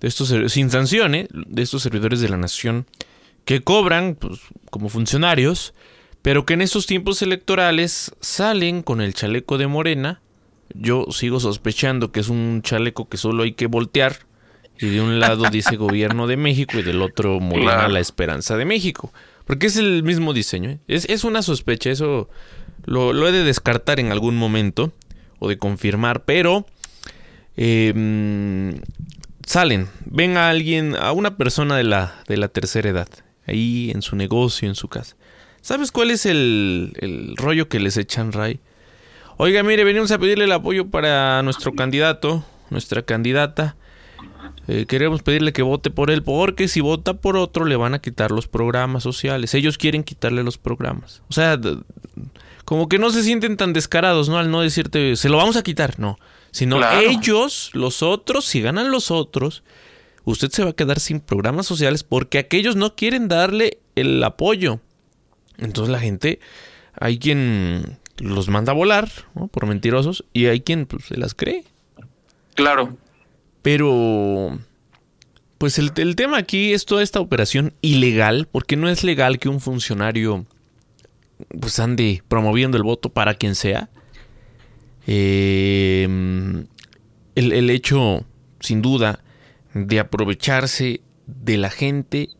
de 0.00 0.08
estos 0.08 0.34
sin 0.52 0.70
sanción, 0.70 1.14
¿eh? 1.14 1.28
de 1.30 1.62
estos 1.62 1.82
servidores 1.82 2.20
de 2.20 2.28
la 2.28 2.36
nación 2.36 2.86
que 3.44 3.62
cobran 3.62 4.14
pues, 4.14 4.40
como 4.70 4.88
funcionarios 4.88 5.74
pero 6.24 6.46
que 6.46 6.54
en 6.54 6.62
estos 6.62 6.86
tiempos 6.86 7.20
electorales 7.20 8.10
salen 8.22 8.82
con 8.82 9.02
el 9.02 9.12
chaleco 9.12 9.58
de 9.58 9.66
Morena. 9.66 10.22
Yo 10.72 11.04
sigo 11.10 11.38
sospechando 11.38 12.12
que 12.12 12.20
es 12.20 12.30
un 12.30 12.62
chaleco 12.62 13.10
que 13.10 13.18
solo 13.18 13.42
hay 13.42 13.52
que 13.52 13.66
voltear. 13.66 14.20
Y 14.80 14.86
de 14.86 15.02
un 15.02 15.20
lado 15.20 15.44
dice 15.50 15.76
Gobierno 15.76 16.26
de 16.26 16.38
México 16.38 16.78
y 16.78 16.82
del 16.82 17.02
otro 17.02 17.40
Morena 17.40 17.88
la 17.88 18.00
Esperanza 18.00 18.56
de 18.56 18.64
México. 18.64 19.12
Porque 19.44 19.66
es 19.66 19.76
el 19.76 20.02
mismo 20.02 20.32
diseño. 20.32 20.70
¿eh? 20.70 20.78
Es, 20.88 21.24
una 21.24 21.42
sospecha, 21.42 21.90
eso 21.90 22.30
lo, 22.86 23.28
he 23.28 23.30
de 23.30 23.44
descartar 23.44 24.00
en 24.00 24.10
algún 24.10 24.34
momento 24.34 24.94
de 25.48 25.58
confirmar, 25.58 26.24
pero 26.24 26.66
em, 27.56 28.80
salen, 29.46 29.88
ven 30.06 30.36
a 30.36 30.50
alguien, 30.50 30.96
a 30.96 31.12
una 31.12 31.36
persona 31.36 31.76
de 31.76 31.84
la, 31.84 32.22
de 32.28 32.36
la 32.36 32.48
tercera 32.48 32.90
edad, 32.90 33.08
ahí 33.46 33.90
en 33.94 34.02
su 34.02 34.16
negocio, 34.16 34.68
en 34.68 34.74
su 34.74 34.88
casa. 34.88 35.16
¿Sabes 35.64 35.92
cuál 35.92 36.10
es 36.10 36.26
el, 36.26 37.34
rollo 37.36 37.70
que 37.70 37.80
les 37.80 37.96
echan, 37.96 38.32
Ray? 38.32 38.60
Oiga, 39.38 39.62
mire, 39.62 39.82
venimos 39.84 40.10
a 40.10 40.18
pedirle 40.18 40.44
el 40.44 40.52
apoyo 40.52 40.90
para 40.90 41.42
nuestro 41.42 41.72
candidato, 41.72 42.44
nuestra 42.68 43.00
candidata. 43.00 43.74
Eh, 44.68 44.84
queremos 44.86 45.22
pedirle 45.22 45.54
que 45.54 45.62
vote 45.62 45.88
por 45.88 46.10
él, 46.10 46.22
porque 46.22 46.68
si 46.68 46.82
vota 46.82 47.14
por 47.14 47.38
otro 47.38 47.64
le 47.64 47.76
van 47.76 47.94
a 47.94 48.00
quitar 48.00 48.30
los 48.30 48.46
programas 48.46 49.02
sociales. 49.02 49.54
Ellos 49.54 49.78
quieren 49.78 50.04
quitarle 50.04 50.42
los 50.42 50.58
programas. 50.58 51.22
O 51.30 51.32
sea, 51.32 51.58
como 52.64 52.88
que 52.88 52.98
no 52.98 53.10
se 53.10 53.22
sienten 53.22 53.56
tan 53.56 53.72
descarados, 53.72 54.28
¿no? 54.28 54.38
Al 54.38 54.50
no 54.50 54.60
decirte, 54.60 55.16
se 55.16 55.28
lo 55.28 55.36
vamos 55.36 55.56
a 55.56 55.62
quitar, 55.62 55.98
no. 55.98 56.18
Sino 56.50 56.80
ellos, 57.00 57.70
los 57.72 58.02
otros, 58.02 58.44
si 58.44 58.60
ganan 58.60 58.90
los 58.90 59.10
otros, 59.10 59.64
usted 60.24 60.50
se 60.50 60.64
va 60.64 60.70
a 60.70 60.74
quedar 60.74 61.00
sin 61.00 61.20
programas 61.20 61.66
sociales 61.66 62.04
porque 62.04 62.38
aquellos 62.38 62.76
no 62.76 62.94
quieren 62.94 63.28
darle 63.28 63.78
el 63.96 64.22
apoyo. 64.22 64.80
Entonces 65.58 65.90
la 65.90 66.00
gente, 66.00 66.40
hay 66.98 67.18
quien 67.18 67.98
los 68.18 68.48
manda 68.48 68.72
a 68.72 68.74
volar 68.74 69.10
por 69.50 69.66
mentirosos 69.66 70.24
y 70.32 70.46
hay 70.46 70.60
quien 70.60 70.86
pues, 70.86 71.06
se 71.06 71.16
las 71.16 71.34
cree. 71.34 71.64
Claro. 72.54 72.96
Pero, 73.62 74.58
pues 75.58 75.78
el, 75.78 75.92
tema 75.92 76.36
aquí 76.36 76.72
es 76.72 76.84
toda 76.84 77.02
esta 77.02 77.20
operación 77.20 77.72
ilegal, 77.80 78.46
porque 78.50 78.76
no 78.76 78.88
es 78.88 79.02
legal 79.04 79.38
que 79.38 79.48
un 79.48 79.60
funcionario 79.60 80.46
pues 81.60 81.78
ande 81.78 82.22
promoviendo 82.28 82.76
el 82.76 82.82
voto 82.82 83.10
para 83.10 83.34
quien 83.34 83.54
sea. 83.54 83.90
Eh, 85.06 86.04
el, 87.34 87.52
el 87.52 87.70
hecho, 87.70 88.24
sin 88.60 88.82
duda, 88.82 89.20
de 89.74 90.00
aprovecharse 90.00 91.00
de 91.26 91.56
la 91.56 91.70
gente 91.70 92.30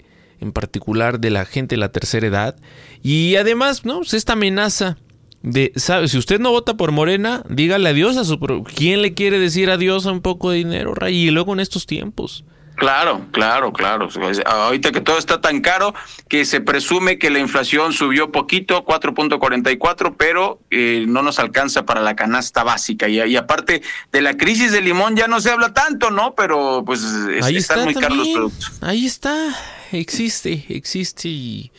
en 0.40 0.52
particular 0.52 1.20
de 1.20 1.30
la 1.30 1.44
gente 1.44 1.74
de 1.74 1.80
la 1.80 1.90
tercera 1.90 2.26
edad. 2.26 2.56
Y 3.02 3.36
además, 3.36 3.84
¿no? 3.84 3.98
Pues 3.98 4.14
esta 4.14 4.34
amenaza 4.34 4.98
de, 5.42 5.72
¿sabe? 5.76 6.08
Si 6.08 6.18
usted 6.18 6.38
no 6.38 6.50
vota 6.50 6.76
por 6.76 6.92
Morena, 6.92 7.44
dígale 7.48 7.88
adiós 7.88 8.16
a 8.16 8.24
su... 8.24 8.38
¿Quién 8.74 9.02
le 9.02 9.14
quiere 9.14 9.38
decir 9.38 9.70
adiós 9.70 10.06
a 10.06 10.12
un 10.12 10.20
poco 10.20 10.50
de 10.50 10.58
dinero, 10.58 10.94
Ray? 10.94 11.16
Y 11.16 11.30
luego 11.30 11.52
en 11.52 11.60
estos 11.60 11.86
tiempos. 11.86 12.44
Claro, 12.76 13.26
claro, 13.30 13.72
claro. 13.72 14.08
Ahorita 14.46 14.90
que 14.90 15.00
todo 15.00 15.18
está 15.18 15.40
tan 15.40 15.60
caro 15.60 15.94
que 16.28 16.44
se 16.44 16.60
presume 16.60 17.18
que 17.18 17.30
la 17.30 17.38
inflación 17.38 17.92
subió 17.92 18.32
poquito, 18.32 18.84
4.44, 18.84 20.16
pero 20.18 20.60
eh, 20.70 21.04
no 21.06 21.22
nos 21.22 21.38
alcanza 21.38 21.86
para 21.86 22.00
la 22.00 22.16
canasta 22.16 22.64
básica. 22.64 23.08
Y, 23.08 23.36
aparte 23.36 23.82
de 24.10 24.22
la 24.22 24.36
crisis 24.36 24.72
del 24.72 24.84
limón 24.84 25.16
ya 25.16 25.28
no 25.28 25.40
se 25.40 25.50
habla 25.50 25.72
tanto, 25.72 26.10
¿no? 26.10 26.34
Pero 26.34 26.82
pues 26.84 27.04
Ahí 27.42 27.56
están 27.56 27.78
está 27.78 27.84
muy 27.84 27.94
caros 27.94 28.18
los 28.18 28.28
productos. 28.28 28.72
Ahí 28.80 29.06
está, 29.06 29.54
existe, 29.92 30.66
existe 30.68 31.28
y 31.28 31.72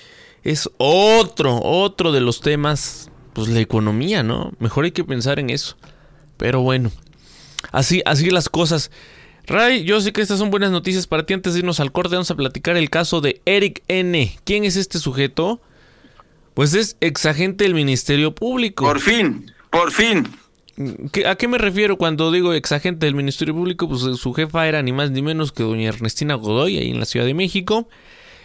es 0.44 0.70
otro, 0.78 1.60
otro 1.62 2.12
de 2.14 2.22
los 2.22 2.40
temas, 2.40 3.10
pues 3.34 3.50
la 3.50 3.60
economía, 3.60 4.24
¿no? 4.24 4.54
Mejor 4.60 4.86
hay 4.86 4.92
que 4.92 5.04
pensar 5.04 5.40
en 5.40 5.50
eso. 5.50 5.76
Pero 6.38 6.62
bueno, 6.62 6.92
así, 7.72 8.02
así 8.06 8.30
las 8.30 8.48
cosas. 8.48 8.92
Ray, 9.48 9.84
yo 9.84 10.02
sé 10.02 10.12
que 10.12 10.22
estas 10.22 10.40
son 10.40 10.50
buenas 10.52 10.72
noticias 10.72 11.06
para 11.08 11.26
ti. 11.26 11.34
Antes 11.34 11.54
de 11.54 11.60
irnos 11.60 11.80
al 11.80 11.92
corte, 11.92 12.16
vamos 12.16 12.32
a 12.32 12.36
platicar 12.36 12.78
el 12.78 12.90
caso 12.90 13.22
de 13.22 13.42
Eric 13.46 13.84
N. 13.88 14.38
¿Quién 14.44 14.64
es 14.64 14.76
este 14.76 14.98
sujeto? 15.00 15.62
Pues 16.54 16.74
es 16.74 16.98
exagente 17.02 17.64
del 17.66 17.74
Ministerio 17.76 18.34
Público. 18.34 18.86
Por 18.86 19.00
fin, 19.00 19.52
por 19.70 19.92
fin. 19.92 20.28
¿Qué- 21.12 21.28
¿A 21.28 21.36
qué 21.36 21.48
me 21.48 21.58
refiero 21.58 21.98
cuando 21.98 22.32
digo 22.32 22.54
exagente 22.54 23.06
del 23.06 23.16
Ministerio 23.16 23.54
Público? 23.54 23.88
Pues 23.88 24.02
su 24.02 24.34
jefa 24.34 24.68
era 24.68 24.82
ni 24.82 24.92
más 24.94 25.12
ni 25.12 25.22
menos 25.22 25.52
que 25.52 25.64
doña 25.64 25.90
Ernestina 25.90 26.36
Godoy, 26.36 26.78
ahí 26.78 26.90
en 26.90 27.00
la 27.00 27.06
Ciudad 27.06 27.26
de 27.26 27.34
México. 27.34 27.88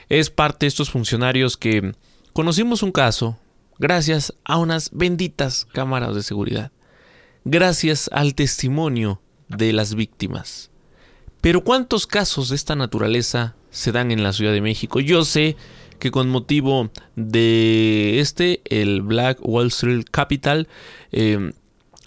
Es 0.09 0.31
parte 0.31 0.67
de 0.67 0.69
estos 0.69 0.91
funcionarios 0.91 1.57
que 1.57 1.93
conocimos 2.33 2.83
un 2.83 2.93
caso 2.93 3.39
gracias 3.79 4.35
a 4.45 4.59
unas 4.59 4.91
benditas 4.93 5.67
cámaras 5.73 6.15
de 6.15 6.23
seguridad. 6.23 6.73
Gracias 7.45 8.11
al 8.13 8.35
testimonio 8.35 9.23
de 9.49 9.73
las 9.73 9.95
víctimas. 9.95 10.70
Pero 11.41 11.63
¿cuántos 11.65 12.07
casos 12.07 12.51
de 12.51 12.57
esta 12.57 12.77
naturaleza 12.77 13.55
se 13.71 13.93
dan 13.93 14.11
en 14.11 14.23
la 14.23 14.33
Ciudad 14.33 14.53
de 14.53 14.61
México? 14.61 15.01
Yo 15.01 15.25
sé 15.25 15.57
que 15.99 16.11
con 16.11 16.29
motivo 16.29 16.91
de 17.17 18.21
este, 18.21 18.63
el 18.65 19.03
Black 19.03 19.39
Wall 19.43 19.69
Street 19.69 20.05
Capital, 20.11 20.69
eh, 21.13 21.53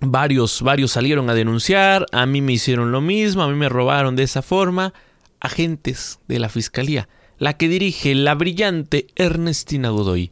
varios, 0.02 0.62
varios 0.62 0.92
salieron 0.92 1.30
a 1.30 1.34
denunciar, 1.34 2.06
a 2.12 2.26
mí 2.26 2.42
me 2.42 2.54
hicieron 2.54 2.92
lo 2.92 3.02
mismo, 3.02 3.44
a 3.44 3.48
mí 3.48 3.56
me 3.56 3.70
robaron 3.70 4.16
de 4.16 4.24
esa 4.24 4.42
forma. 4.42 4.94
Agentes 5.40 6.20
de 6.28 6.40
la 6.40 6.48
Fiscalía, 6.48 7.10
la 7.38 7.58
que 7.58 7.68
dirige 7.68 8.16
la 8.16 8.34
brillante 8.34 9.08
Ernestina 9.16 9.90
Godoy. 9.90 10.32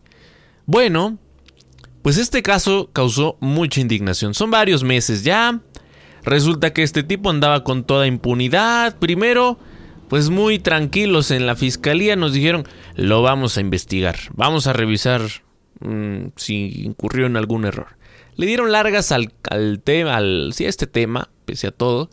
Bueno, 0.66 1.18
pues 2.02 2.18
este 2.18 2.42
caso 2.42 2.90
causó 2.94 3.38
mucha 3.42 3.82
indignación. 3.82 4.34
Son 4.34 4.50
varios 4.50 4.84
meses 4.84 5.24
ya. 5.24 5.60
Resulta 6.24 6.74
que 6.74 6.84
este 6.84 7.04
tipo 7.04 7.30
andaba 7.30 7.64
con 7.64 7.84
toda 7.84 8.08
impunidad. 8.08 8.98
Primero, 8.98 9.58
pues 10.08 10.30
muy 10.30 10.60
tranquilos 10.60 11.32
en 11.32 11.46
la 11.46 11.56
fiscalía 11.56 12.16
nos 12.16 12.34
dijeron, 12.34 12.66
lo 12.96 13.22
vamos 13.22 13.58
a 13.58 13.62
investigar, 13.62 14.18
vamos 14.34 14.68
a 14.68 14.74
revisar 14.74 15.22
mm, 15.80 16.28
si 16.36 16.84
incurrió 16.84 17.26
en 17.28 17.38
algún 17.38 17.66
error. 17.66 17.88
Le 18.36 18.46
dieron 18.46 18.72
largas 18.72 19.12
al, 19.12 19.34
al 19.50 19.82
tema, 19.84 20.18
al, 20.18 20.52
sí, 20.54 20.66
a 20.66 20.70
este 20.70 20.88
tema, 20.88 21.30
pese 21.46 21.68
a 21.68 21.72
todo. 21.72 22.10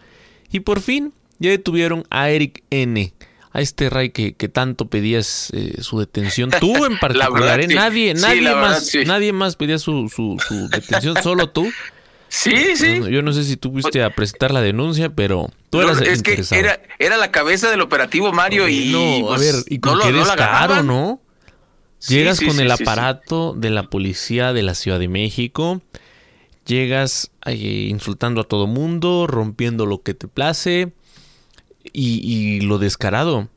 Y 0.50 0.60
por 0.60 0.80
fin 0.80 1.12
ya 1.38 1.50
detuvieron 1.50 2.04
a 2.10 2.30
Eric 2.30 2.62
N. 2.70 3.12
A 3.50 3.60
este 3.62 3.88
Ray 3.88 4.10
que, 4.10 4.34
que 4.34 4.48
tanto 4.48 4.86
pedías 4.88 5.50
eh, 5.52 5.80
su 5.80 5.98
detención. 5.98 6.50
Tú 6.60 6.84
en 6.84 6.98
particular, 7.00 7.32
verdad, 7.32 7.60
¿eh? 7.60 7.68
sí. 7.68 7.74
Nadie, 7.74 8.14
Sí, 8.16 8.22
nadie 8.22 8.42
verdad, 8.42 8.60
más, 8.60 8.86
sí. 8.86 9.04
nadie 9.06 9.32
más 9.32 9.56
pedía 9.56 9.78
su, 9.78 10.08
su, 10.14 10.36
su 10.46 10.68
detención, 10.68 11.16
solo 11.22 11.48
tú. 11.50 11.66
Sí, 12.28 12.76
sí. 12.76 13.00
Yo 13.10 13.22
no 13.22 13.32
sé 13.32 13.44
si 13.44 13.56
tú 13.56 13.72
fuiste 13.72 14.02
a 14.02 14.10
presentar 14.10 14.50
la 14.50 14.60
denuncia, 14.60 15.10
pero 15.10 15.50
tú 15.70 15.80
eras 15.80 15.96
No, 15.96 16.02
el 16.02 16.08
es 16.08 16.22
que 16.22 16.42
era, 16.52 16.80
era 16.98 17.16
la 17.16 17.30
cabeza 17.30 17.70
del 17.70 17.80
operativo 17.80 18.32
Mario 18.32 18.68
y 18.68 18.92
No, 18.92 19.32
a 19.32 19.36
pues, 19.36 19.40
ver, 19.40 19.64
y 19.68 19.78
con 19.78 19.98
no 19.98 20.04
que 20.04 20.08
eres 20.10 20.28
caro. 20.32 20.82
¿no? 20.82 21.20
Llegas 22.06 22.36
sí, 22.36 22.46
con 22.46 22.56
sí, 22.56 22.62
el 22.62 22.70
aparato 22.70 23.54
de 23.56 23.70
la 23.70 23.84
policía 23.84 24.52
de 24.52 24.62
la 24.62 24.74
Ciudad 24.74 25.00
de 25.00 25.08
México, 25.08 25.80
llegas 26.64 27.30
insultando 27.46 28.42
a 28.42 28.44
todo 28.44 28.66
mundo, 28.66 29.26
rompiendo 29.26 29.84
lo 29.86 30.02
que 30.02 30.14
te 30.14 30.28
place 30.28 30.92
y, 31.92 32.20
y 32.22 32.60
lo 32.60 32.78
descarado, 32.78 33.48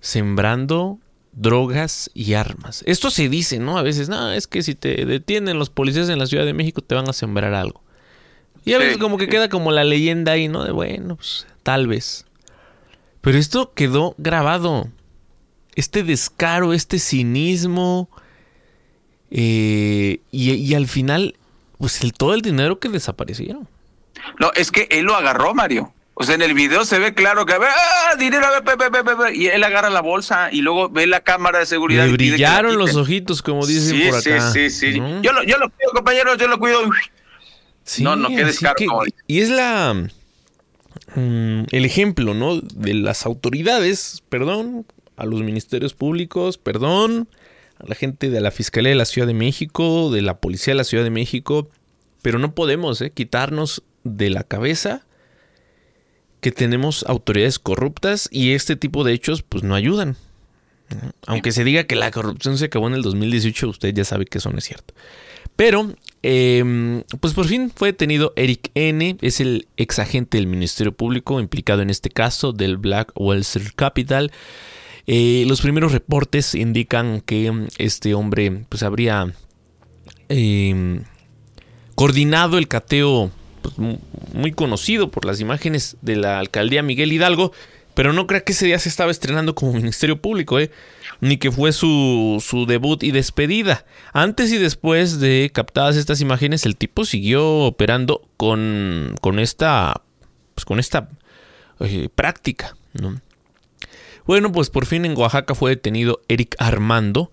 sembrando 0.00 0.98
drogas 1.32 2.10
y 2.12 2.34
armas. 2.34 2.82
Esto 2.86 3.10
se 3.10 3.28
dice, 3.28 3.60
¿no? 3.60 3.78
A 3.78 3.82
veces, 3.82 4.08
no, 4.08 4.32
es 4.32 4.46
que 4.46 4.62
si 4.62 4.74
te 4.74 5.06
detienen 5.06 5.58
los 5.58 5.70
policías 5.70 6.08
en 6.08 6.18
la 6.18 6.26
Ciudad 6.26 6.44
de 6.44 6.54
México 6.54 6.82
te 6.82 6.94
van 6.94 7.08
a 7.08 7.12
sembrar 7.12 7.54
algo. 7.54 7.85
Y 8.66 8.74
a 8.74 8.78
veces 8.78 8.94
Sí, 8.94 9.00
como 9.00 9.16
que 9.16 9.28
queda 9.28 9.48
como 9.48 9.72
la 9.72 9.84
leyenda 9.84 10.32
ahí, 10.32 10.48
¿no? 10.48 10.62
De 10.64 10.72
bueno, 10.72 11.16
pues 11.16 11.46
tal 11.62 11.86
vez. 11.86 12.26
Pero 13.22 13.38
esto 13.38 13.72
quedó 13.74 14.14
grabado. 14.18 14.88
Este 15.74 16.02
descaro, 16.02 16.74
este 16.74 16.98
cinismo. 16.98 18.10
eh, 19.30 20.20
y, 20.30 20.52
y 20.52 20.74
al 20.74 20.86
final, 20.88 21.36
pues 21.78 22.02
el, 22.02 22.12
todo 22.12 22.34
el 22.34 22.42
dinero 22.42 22.78
que 22.78 22.88
desaparecieron. 22.88 23.68
No, 24.40 24.50
es 24.54 24.70
que 24.70 24.88
él 24.90 25.04
lo 25.04 25.14
agarró, 25.14 25.54
Mario. 25.54 25.92
O 26.14 26.24
sea, 26.24 26.34
en 26.34 26.42
el 26.42 26.54
video 26.54 26.84
se 26.86 26.98
ve 26.98 27.12
claro 27.12 27.44
que 27.44 27.52
¡ah! 27.52 28.16
Dinero, 28.18 28.46
ve, 28.64 28.74
ve, 28.76 29.02
ve", 29.14 29.36
y 29.36 29.48
él 29.48 29.62
agarra 29.62 29.90
la 29.90 30.00
bolsa 30.00 30.48
y 30.50 30.62
luego 30.62 30.88
ve 30.88 31.06
la 31.06 31.20
cámara 31.20 31.58
de 31.58 31.66
seguridad. 31.66 32.04
Le 32.06 32.10
y 32.10 32.12
brillaron 32.14 32.78
los 32.78 32.96
ojitos, 32.96 33.42
como 33.42 33.66
dicen 33.66 33.90
sí, 33.96 34.08
por 34.08 34.18
acá. 34.18 34.50
Sí, 34.52 34.70
sí, 34.70 34.92
sí. 34.92 35.00
¿no? 35.00 35.20
Yo, 35.20 35.32
lo, 35.32 35.42
yo 35.42 35.58
lo 35.58 35.68
cuido, 35.68 35.90
compañeros, 35.92 36.38
yo 36.38 36.48
lo 36.48 36.58
cuido. 36.58 36.80
Sí, 37.86 38.02
no, 38.02 38.16
no, 38.16 38.28
qué 38.28 38.36
así 38.36 38.44
descaro. 38.46 38.74
que- 38.76 38.86
como 38.86 39.04
dice. 39.04 39.16
y 39.26 39.40
es 39.40 39.48
la 39.48 39.94
mm, 41.14 41.62
el 41.70 41.84
ejemplo, 41.84 42.34
¿no? 42.34 42.60
De 42.60 42.94
las 42.94 43.24
autoridades, 43.26 44.22
perdón, 44.28 44.86
a 45.16 45.24
los 45.24 45.42
ministerios 45.42 45.94
públicos, 45.94 46.58
perdón, 46.58 47.28
a 47.78 47.86
la 47.86 47.94
gente 47.94 48.28
de 48.28 48.40
la 48.40 48.50
Fiscalía 48.50 48.90
de 48.90 48.96
la 48.96 49.04
Ciudad 49.04 49.26
de 49.26 49.34
México, 49.34 50.10
de 50.10 50.22
la 50.22 50.38
Policía 50.38 50.72
de 50.72 50.78
la 50.78 50.84
Ciudad 50.84 51.04
de 51.04 51.10
México, 51.10 51.70
pero 52.22 52.38
no 52.38 52.54
podemos 52.54 53.00
¿eh? 53.00 53.10
quitarnos 53.10 53.82
de 54.04 54.30
la 54.30 54.42
cabeza 54.44 55.06
que 56.40 56.52
tenemos 56.52 57.04
autoridades 57.08 57.58
corruptas 57.58 58.28
y 58.30 58.52
este 58.52 58.76
tipo 58.76 59.04
de 59.04 59.12
hechos 59.12 59.42
pues 59.42 59.62
no 59.62 59.74
ayudan. 59.74 60.16
Aunque 61.26 61.50
se 61.50 61.64
diga 61.64 61.84
que 61.84 61.96
la 61.96 62.10
corrupción 62.12 62.58
se 62.58 62.66
acabó 62.66 62.86
en 62.86 62.94
el 62.94 63.02
2018, 63.02 63.68
usted 63.68 63.92
ya 63.94 64.04
sabe 64.04 64.24
que 64.26 64.38
eso 64.38 64.50
no 64.50 64.58
es 64.58 64.64
cierto. 64.64 64.94
Pero, 65.56 65.94
eh, 66.22 67.02
pues 67.20 67.32
por 67.34 67.46
fin 67.46 67.72
fue 67.74 67.88
detenido 67.88 68.32
Eric 68.36 68.70
N., 68.74 69.16
es 69.20 69.40
el 69.40 69.66
ex 69.76 69.98
agente 69.98 70.36
del 70.36 70.46
Ministerio 70.46 70.92
Público 70.92 71.40
implicado 71.40 71.82
en 71.82 71.90
este 71.90 72.10
caso 72.10 72.52
del 72.52 72.76
Black 72.76 73.12
Wall 73.14 73.42
Capital. 73.74 74.32
Eh, 75.06 75.44
los 75.48 75.60
primeros 75.60 75.92
reportes 75.92 76.54
indican 76.54 77.20
que 77.20 77.50
mm, 77.50 77.68
este 77.78 78.14
hombre 78.14 78.64
pues 78.68 78.82
habría 78.82 79.32
eh, 80.28 81.00
coordinado 81.94 82.58
el 82.58 82.68
cateo 82.68 83.30
pues, 83.62 83.78
mu- 83.78 83.98
muy 84.34 84.52
conocido 84.52 85.10
por 85.10 85.24
las 85.24 85.40
imágenes 85.40 85.96
de 86.02 86.16
la 86.16 86.38
alcaldía 86.38 86.82
Miguel 86.82 87.12
Hidalgo, 87.12 87.52
pero 87.94 88.12
no 88.12 88.26
creo 88.26 88.44
que 88.44 88.52
ese 88.52 88.66
día 88.66 88.78
se 88.78 88.88
estaba 88.88 89.10
estrenando 89.10 89.54
como 89.54 89.72
Ministerio 89.72 90.20
Público, 90.20 90.58
¿eh? 90.58 90.70
Ni 91.20 91.36
que 91.38 91.50
fue 91.50 91.72
su, 91.72 92.42
su 92.44 92.66
debut 92.66 93.02
y 93.02 93.10
despedida. 93.10 93.84
Antes 94.12 94.52
y 94.52 94.58
después 94.58 95.20
de 95.20 95.50
captadas 95.52 95.96
estas 95.96 96.20
imágenes, 96.20 96.66
el 96.66 96.76
tipo 96.76 97.04
siguió 97.04 97.60
operando 97.60 98.22
con, 98.36 99.14
con 99.20 99.38
esta, 99.38 100.02
pues, 100.54 100.64
con 100.64 100.78
esta 100.78 101.08
eh, 101.80 102.08
práctica. 102.14 102.76
¿no? 102.94 103.20
Bueno, 104.26 104.50
pues 104.50 104.70
por 104.70 104.86
fin 104.86 105.04
en 105.04 105.16
Oaxaca 105.16 105.54
fue 105.54 105.70
detenido 105.70 106.20
Eric 106.28 106.56
Armando, 106.58 107.30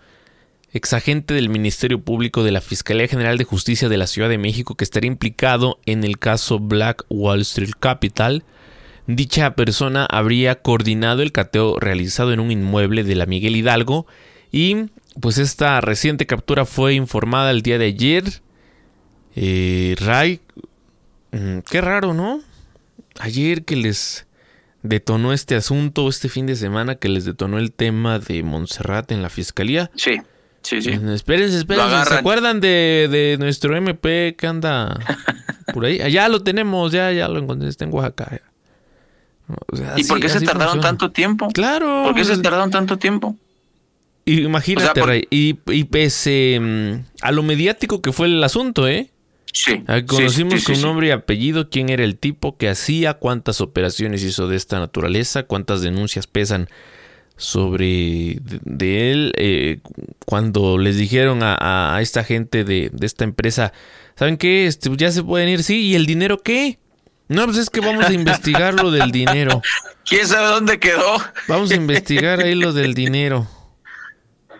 exagente 0.71 1.33
del 1.33 1.49
Ministerio 1.49 2.01
Público 2.01 2.43
de 2.43 2.51
la 2.51 2.61
Fiscalía 2.61 3.07
General 3.07 3.37
de 3.37 3.43
Justicia 3.43 3.89
de 3.89 3.97
la 3.97 4.07
Ciudad 4.07 4.29
de 4.29 4.37
México 4.37 4.75
que 4.75 4.83
estaría 4.83 5.07
implicado 5.07 5.79
en 5.85 6.03
el 6.03 6.19
caso 6.19 6.59
Black 6.59 7.05
Wall 7.09 7.41
Street 7.41 7.73
Capital. 7.79 8.43
Dicha 9.05 9.55
persona 9.55 10.05
habría 10.05 10.61
coordinado 10.61 11.21
el 11.21 11.33
cateo 11.33 11.77
realizado 11.79 12.31
en 12.31 12.39
un 12.39 12.51
inmueble 12.51 13.03
de 13.03 13.15
la 13.15 13.25
Miguel 13.25 13.55
Hidalgo 13.55 14.07
y 14.51 14.85
pues 15.19 15.37
esta 15.37 15.81
reciente 15.81 16.25
captura 16.25 16.65
fue 16.65 16.93
informada 16.93 17.51
el 17.51 17.61
día 17.63 17.77
de 17.77 17.85
ayer. 17.85 18.23
Eh, 19.35 19.95
Ray, 19.99 20.39
mm, 21.31 21.59
qué 21.69 21.81
raro, 21.81 22.13
¿no? 22.13 22.41
Ayer 23.19 23.65
que 23.65 23.75
les 23.75 24.25
detonó 24.83 25.33
este 25.33 25.55
asunto, 25.55 26.07
este 26.07 26.29
fin 26.29 26.45
de 26.45 26.55
semana 26.55 26.95
que 26.95 27.09
les 27.09 27.25
detonó 27.25 27.57
el 27.57 27.71
tema 27.71 28.19
de 28.19 28.41
Montserrat 28.43 29.11
en 29.11 29.21
la 29.21 29.29
fiscalía. 29.29 29.91
Sí, 29.95 30.21
sí, 30.61 30.81
sí. 30.81 30.91
Espérense, 30.91 31.57
espérense. 31.57 32.05
¿Se 32.05 32.13
acuerdan 32.15 32.61
de, 32.61 33.09
de 33.11 33.37
nuestro 33.37 33.75
MP 33.75 34.35
que 34.37 34.47
anda 34.47 34.97
por 35.73 35.85
ahí? 35.85 35.99
Allá 36.01 36.29
lo 36.29 36.41
tenemos, 36.41 36.91
ya, 36.91 37.11
ya 37.11 37.27
lo 37.27 37.39
encontré, 37.39 37.67
está 37.67 37.83
en 37.83 37.93
Oaxaca. 37.93 38.41
O 39.71 39.75
sea, 39.75 39.93
¿Y 39.97 40.01
así- 40.01 40.09
por 40.09 40.19
qué 40.19 40.29
se 40.29 40.41
tardaron 40.41 40.73
funciona. 40.75 40.87
tanto 40.89 41.11
tiempo? 41.11 41.47
Claro. 41.53 42.03
¿Por 42.05 42.15
qué 42.15 42.23
se 42.25 42.37
tardaron 42.37 42.71
tanto 42.71 42.97
tiempo? 42.97 43.35
Imagínate, 44.25 44.83
O 44.89 44.93
sea, 44.93 45.01
por- 45.01 45.09
Ray, 45.09 45.27
y, 45.29 45.59
y 45.67 45.83
pese 45.83 46.57
mm, 46.61 46.93
a 47.21 47.31
lo 47.33 47.43
mediático 47.43 48.01
que 48.01 48.13
fue 48.13 48.27
el 48.27 48.41
asunto, 48.43 48.87
¿eh? 48.87 49.09
Sí. 49.51 49.83
Conocimos 50.07 50.53
sí, 50.53 50.59
sí, 50.61 50.65
con 50.65 50.75
sí. 50.77 50.81
nombre 50.81 51.07
y 51.07 51.11
apellido 51.11 51.69
quién 51.69 51.89
era 51.89 52.03
el 52.03 52.17
tipo 52.17 52.57
que 52.57 52.69
hacía, 52.69 53.15
cuántas 53.15 53.59
operaciones 53.61 54.23
hizo 54.23 54.47
de 54.47 54.55
esta 54.55 54.79
naturaleza, 54.79 55.43
cuántas 55.43 55.81
denuncias 55.81 56.25
pesan 56.25 56.69
sobre 57.35 58.37
de, 58.41 59.11
él. 59.11 59.33
eh, 59.37 59.79
cuando 60.25 60.77
les 60.77 60.97
dijeron 60.97 61.39
a 61.43 61.97
esta 62.01 62.23
gente 62.23 62.63
de, 62.63 62.89
de 62.93 63.05
esta 63.05 63.23
empresa, 63.25 63.73
¿saben 64.15 64.37
qué? 64.37 64.65
Este, 64.67 64.89
ya 64.97 65.11
se 65.11 65.21
pueden 65.23 65.49
ir, 65.49 65.63
sí, 65.63 65.81
¿y 65.87 65.95
el 65.95 66.05
dinero 66.05 66.37
qué? 66.39 66.79
No, 67.29 67.45
pues 67.45 67.57
es 67.57 67.69
que 67.69 67.79
vamos 67.79 68.05
a 68.05 68.13
investigar 68.13 68.73
lo 68.73 68.91
del 68.91 69.11
dinero. 69.11 69.61
¿Quién 70.05 70.27
sabe 70.27 70.47
dónde 70.47 70.79
quedó? 70.79 71.17
Vamos 71.47 71.71
a 71.71 71.75
investigar 71.75 72.41
ahí 72.41 72.53
lo 72.55 72.73
del 72.73 72.93
dinero. 72.93 73.47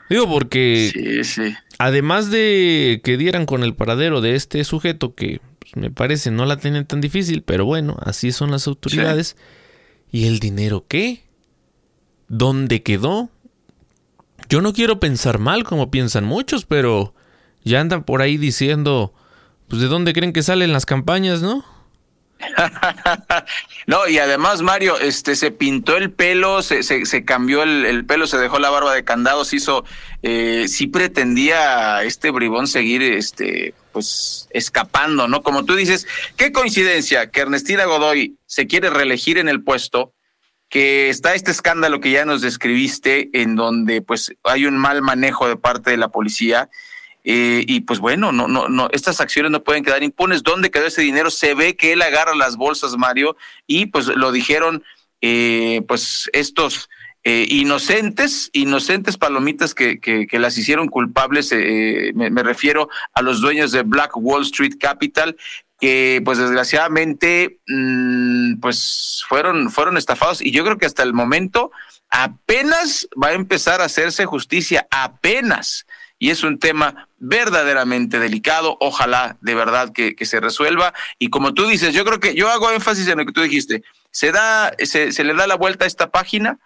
Digo, 0.09 0.27
porque 0.29 0.91
Sí, 0.93 1.23
sí. 1.23 1.55
además 1.79 2.29
de 2.29 3.01
que 3.03 3.17
dieran 3.17 3.45
con 3.45 3.63
el 3.63 3.73
paradero 3.75 4.21
de 4.21 4.35
este 4.35 4.63
sujeto, 4.63 5.13
que 5.15 5.41
pues, 5.59 5.75
me 5.75 5.91
parece 5.91 6.31
no 6.31 6.45
la 6.45 6.57
tienen 6.57 6.85
tan 6.85 7.01
difícil, 7.01 7.41
pero 7.43 7.65
bueno, 7.65 7.97
así 8.01 8.31
son 8.31 8.51
las 8.51 8.67
autoridades. 8.67 9.35
¿Y 10.11 10.27
el 10.27 10.39
dinero 10.39 10.85
qué? 10.87 11.23
¿Dónde 12.27 12.83
quedó? 12.83 13.29
Yo 14.49 14.61
no 14.61 14.73
quiero 14.73 14.99
pensar 14.99 15.39
mal 15.39 15.63
como 15.63 15.89
piensan 15.89 16.25
muchos, 16.25 16.65
pero 16.65 17.13
ya 17.63 17.79
andan 17.79 18.03
por 18.03 18.21
ahí 18.21 18.37
diciendo, 18.37 19.13
pues 19.67 19.81
de 19.81 19.87
dónde 19.87 20.13
creen 20.13 20.33
que 20.33 20.43
salen 20.43 20.73
las 20.73 20.85
campañas, 20.85 21.41
¿no? 21.41 21.63
No, 23.87 24.07
y 24.07 24.17
además, 24.17 24.61
Mario, 24.61 24.97
este 24.99 25.35
se 25.35 25.51
pintó 25.51 25.97
el 25.97 26.11
pelo, 26.11 26.61
se, 26.61 26.83
se, 26.83 27.05
se 27.05 27.25
cambió 27.25 27.63
el, 27.63 27.85
el 27.85 28.05
pelo, 28.05 28.27
se 28.27 28.37
dejó 28.37 28.59
la 28.59 28.69
barba 28.69 28.93
de 28.93 29.03
candados, 29.03 29.53
hizo, 29.53 29.83
eh, 30.21 30.65
sí 30.69 30.87
pretendía 30.87 32.01
este 32.03 32.31
bribón 32.31 32.67
seguir, 32.67 33.03
este, 33.03 33.73
pues, 33.91 34.47
escapando, 34.51 35.27
¿no? 35.27 35.43
Como 35.43 35.65
tú 35.65 35.75
dices, 35.75 36.07
qué 36.37 36.51
coincidencia 36.53 37.29
que 37.29 37.41
Ernestina 37.41 37.85
Godoy 37.85 38.37
se 38.45 38.67
quiere 38.67 38.89
reelegir 38.89 39.37
en 39.37 39.49
el 39.49 39.63
puesto, 39.63 40.13
que 40.69 41.09
está 41.09 41.35
este 41.35 41.51
escándalo 41.51 41.99
que 41.99 42.11
ya 42.11 42.25
nos 42.25 42.41
describiste, 42.41 43.29
en 43.33 43.55
donde, 43.55 44.01
pues, 44.01 44.33
hay 44.43 44.65
un 44.65 44.77
mal 44.77 45.01
manejo 45.01 45.47
de 45.47 45.57
parte 45.57 45.91
de 45.91 45.97
la 45.97 46.07
policía. 46.07 46.69
Eh, 47.23 47.63
y 47.67 47.81
pues 47.81 47.99
bueno, 47.99 48.31
no, 48.31 48.47
no, 48.47 48.67
no, 48.67 48.89
estas 48.91 49.21
acciones 49.21 49.51
no 49.51 49.63
pueden 49.63 49.83
quedar 49.83 50.03
impunes. 50.03 50.43
¿Dónde 50.43 50.71
quedó 50.71 50.85
ese 50.85 51.01
dinero? 51.01 51.29
Se 51.29 51.55
ve 51.55 51.75
que 51.75 51.93
él 51.93 52.01
agarra 52.01 52.35
las 52.35 52.57
bolsas, 52.57 52.97
Mario, 52.97 53.37
y 53.65 53.85
pues 53.87 54.07
lo 54.07 54.31
dijeron, 54.31 54.83
eh, 55.21 55.81
pues 55.87 56.29
estos 56.33 56.89
eh, 57.23 57.45
inocentes, 57.47 58.49
inocentes 58.51 59.15
palomitas 59.15 59.73
que, 59.73 60.01
que, 60.01 60.39
las 60.39 60.57
hicieron 60.57 60.89
culpables, 60.89 61.53
eh, 61.53 62.11
me, 62.15 62.29
me 62.29 62.43
refiero 62.43 62.89
a 63.13 63.21
los 63.21 63.39
dueños 63.39 63.71
de 63.71 63.83
Black 63.83 64.11
Wall 64.15 64.41
Street 64.41 64.73
Capital, 64.77 65.37
que 65.79 66.21
pues 66.25 66.37
desgraciadamente 66.37 67.61
mm, 67.67 68.59
pues 68.59 69.23
fueron, 69.29 69.71
fueron 69.71 69.95
estafados 69.95 70.41
y 70.41 70.51
yo 70.51 70.65
creo 70.65 70.77
que 70.77 70.85
hasta 70.85 71.03
el 71.03 71.13
momento 71.13 71.71
apenas 72.09 73.07
va 73.21 73.29
a 73.29 73.33
empezar 73.33 73.79
a 73.79 73.85
hacerse 73.85 74.25
justicia, 74.25 74.85
apenas 74.91 75.85
y 76.23 76.29
es 76.29 76.45
un 76.45 76.57
tema 76.57 77.09
verdaderamente 77.19 78.17
delicado. 78.17 78.77
Ojalá 78.79 79.35
de 79.41 79.55
verdad 79.55 79.91
que, 79.91 80.15
se 80.21 80.39
resuelva. 80.39 80.93
Y 81.19 81.29
como 81.29 81.53
tú 81.53 81.67
dices, 81.67 81.93
yo 81.93 82.05
creo 82.05 82.21
que 82.21 82.33
yo 82.33 82.49
hago 82.49 82.71
énfasis 82.71 83.09
en 83.09 83.17
lo 83.17 83.25
que 83.25 83.33
tú 83.33 83.41
dijiste. 83.41 83.83
Se 84.09 84.31
da, 84.31 84.71
se, 84.79 85.11
se 85.11 85.25
le 85.25 85.33
da 85.33 85.47
la 85.47 85.55
vuelta 85.55 85.83
a 85.83 85.87
esta 85.89 86.11
página, 86.11 86.59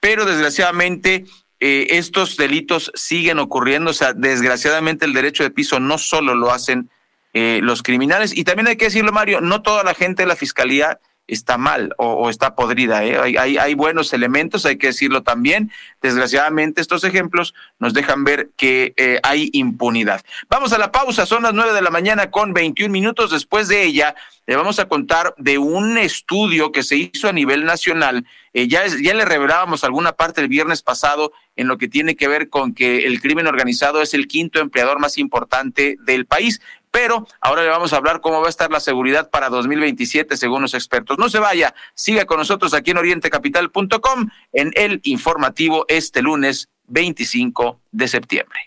pero 0.00 0.24
desgraciadamente 0.24 1.24
eh, 1.60 1.86
estos 1.90 2.36
delitos 2.36 2.90
siguen 2.96 3.38
ocurriendo. 3.38 3.92
O 3.92 3.94
sea, 3.94 4.12
desgraciadamente 4.12 5.04
el 5.04 5.12
derecho 5.12 5.44
de 5.44 5.52
piso 5.52 5.78
no 5.78 5.98
solo 5.98 6.34
lo 6.34 6.50
hacen 6.50 6.90
eh, 7.32 7.60
los 7.62 7.84
criminales. 7.84 8.36
Y 8.36 8.42
también 8.42 8.66
hay 8.66 8.76
que 8.76 8.86
decirlo, 8.86 9.12
Mario, 9.12 9.40
no 9.40 9.62
toda 9.62 9.84
la 9.84 9.94
gente 9.94 10.24
de 10.24 10.26
la 10.26 10.34
fiscalía 10.34 10.98
está 11.28 11.58
mal 11.58 11.94
o, 11.98 12.30
está 12.30 12.54
podrida. 12.54 13.04
¿eh? 13.04 13.18
Hay, 13.18 13.36
hay, 13.36 13.58
hay, 13.58 13.74
buenos 13.74 14.12
elementos, 14.12 14.66
hay 14.66 14.78
que 14.78 14.88
decirlo 14.88 15.22
también. 15.22 15.70
Desgraciadamente, 16.00 16.80
estos 16.80 17.04
ejemplos 17.04 17.54
nos 17.78 17.94
dejan 17.94 18.24
ver 18.24 18.50
que 18.56 18.94
eh, 18.96 19.18
hay 19.22 19.50
impunidad. 19.52 20.24
Vamos 20.48 20.72
a 20.72 20.78
la 20.78 20.92
pausa, 20.92 21.26
son 21.26 21.42
las 21.42 21.54
nueve 21.54 21.72
de 21.72 21.82
la 21.82 21.90
mañana 21.90 22.30
con 22.30 22.52
21 22.52 22.92
minutos. 22.92 23.30
Después 23.30 23.68
de 23.68 23.84
ella, 23.84 24.14
le 24.46 24.56
vamos 24.56 24.78
a 24.78 24.86
contar 24.86 25.34
de 25.38 25.58
un 25.58 25.98
estudio 25.98 26.70
que 26.70 26.82
se 26.82 26.96
hizo 26.96 27.28
a 27.28 27.32
nivel 27.32 27.64
nacional. 27.64 28.24
Eh, 28.52 28.68
ya, 28.68 28.86
ya 28.86 29.14
le 29.14 29.24
revelábamos 29.24 29.84
alguna 29.84 30.12
parte 30.12 30.40
el 30.40 30.48
viernes 30.48 30.82
pasado 30.82 31.32
en 31.56 31.68
lo 31.68 31.78
que 31.78 31.88
tiene 31.88 32.16
que 32.16 32.28
ver 32.28 32.48
con 32.48 32.74
que 32.74 33.06
el 33.06 33.20
crimen 33.20 33.46
organizado 33.46 34.00
es 34.00 34.14
el 34.14 34.28
quinto 34.28 34.60
empleador 34.60 35.00
más 35.00 35.18
importante 35.18 35.96
del 36.04 36.26
país 36.26 36.60
pero 36.96 37.28
ahora 37.42 37.62
le 37.62 37.68
vamos 37.68 37.92
a 37.92 37.98
hablar 37.98 38.22
cómo 38.22 38.40
va 38.40 38.46
a 38.46 38.48
estar 38.48 38.70
la 38.70 38.80
seguridad 38.80 39.28
para 39.28 39.50
2027 39.50 40.34
según 40.38 40.62
los 40.62 40.72
expertos. 40.72 41.18
No 41.18 41.28
se 41.28 41.38
vaya, 41.38 41.74
siga 41.92 42.24
con 42.24 42.38
nosotros 42.38 42.72
aquí 42.72 42.92
en 42.92 42.96
orientecapital.com 42.96 44.30
en 44.54 44.70
el 44.76 45.00
informativo 45.02 45.84
este 45.88 46.22
lunes 46.22 46.70
25 46.86 47.80
de 47.92 48.08
septiembre. 48.08 48.58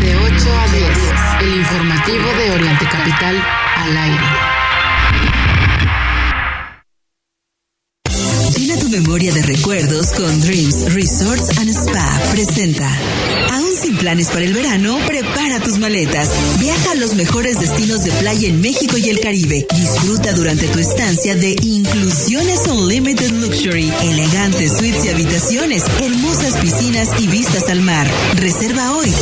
De 0.00 0.16
8 0.16 0.34
a 0.56 0.68
10, 0.68 1.48
el 1.48 1.56
informativo 1.56 2.28
de 2.38 2.50
Oriente 2.52 2.84
Capital 2.92 3.44
al 3.78 3.96
aire. 3.96 4.65
Memoria 9.00 9.30
de 9.30 9.42
recuerdos 9.42 10.06
con 10.12 10.40
Dreams 10.40 10.94
Resorts 10.94 11.58
and 11.58 11.68
Spa. 11.68 12.20
Presenta. 12.32 12.88
Aún 13.52 13.76
sin 13.76 13.94
planes 13.98 14.28
para 14.28 14.42
el 14.42 14.54
verano, 14.54 14.98
prepara 15.06 15.60
tus 15.60 15.78
maletas. 15.78 16.30
Viaja 16.58 16.92
a 16.92 16.94
los 16.94 17.14
mejores 17.14 17.60
destinos 17.60 18.04
de 18.04 18.10
playa 18.12 18.48
en 18.48 18.62
México 18.62 18.96
y 18.96 19.10
el 19.10 19.20
Caribe. 19.20 19.66
Disfruta 19.76 20.32
durante 20.32 20.66
tu 20.68 20.78
estancia 20.78 21.34
de 21.34 21.56
Inclusiones 21.62 22.66
Unlimited 22.68 23.32
Luxury, 23.32 23.92
elegantes 24.02 24.78
suites 24.78 25.04
y 25.04 25.08
habitaciones, 25.08 25.82
hermosas 26.00 26.56
piscinas 26.56 27.10
y 27.18 27.26
vistas 27.26 27.68
al 27.68 27.82
mar. 27.82 28.10
Reserva 28.36 28.96
hoy. 28.96 29.12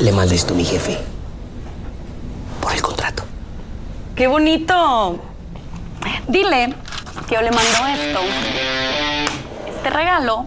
Le 0.00 0.12
mandé 0.12 0.34
esto 0.34 0.54
a 0.54 0.56
mi 0.56 0.64
jefe. 0.64 0.98
Por 2.60 2.72
el 2.72 2.82
contrato. 2.82 3.24
¡Qué 4.14 4.26
bonito! 4.26 5.22
Dile 6.28 6.74
que 7.28 7.34
yo 7.34 7.42
le 7.42 7.50
mando 7.50 7.86
esto, 7.86 8.20
este 9.68 9.90
regalo 9.90 10.46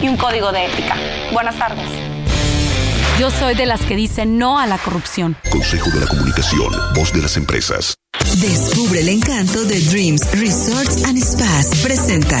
y 0.00 0.08
un 0.08 0.16
código 0.16 0.50
de 0.52 0.66
ética. 0.66 0.96
Buenas 1.32 1.56
tardes. 1.56 1.88
Yo 3.18 3.30
soy 3.30 3.54
de 3.54 3.66
las 3.66 3.80
que 3.82 3.96
dicen 3.96 4.38
no 4.38 4.58
a 4.58 4.66
la 4.66 4.78
corrupción. 4.78 5.36
Consejo 5.50 5.90
de 5.90 6.00
la 6.00 6.06
Comunicación, 6.06 6.72
voz 6.94 7.12
de 7.12 7.22
las 7.22 7.36
empresas. 7.36 7.94
Descubre 8.36 9.00
el 9.00 9.08
encanto 9.08 9.64
de 9.64 9.80
Dreams 9.80 10.30
Resorts 10.32 11.04
and 11.04 11.22
Spas. 11.22 11.66
Presenta. 11.82 12.40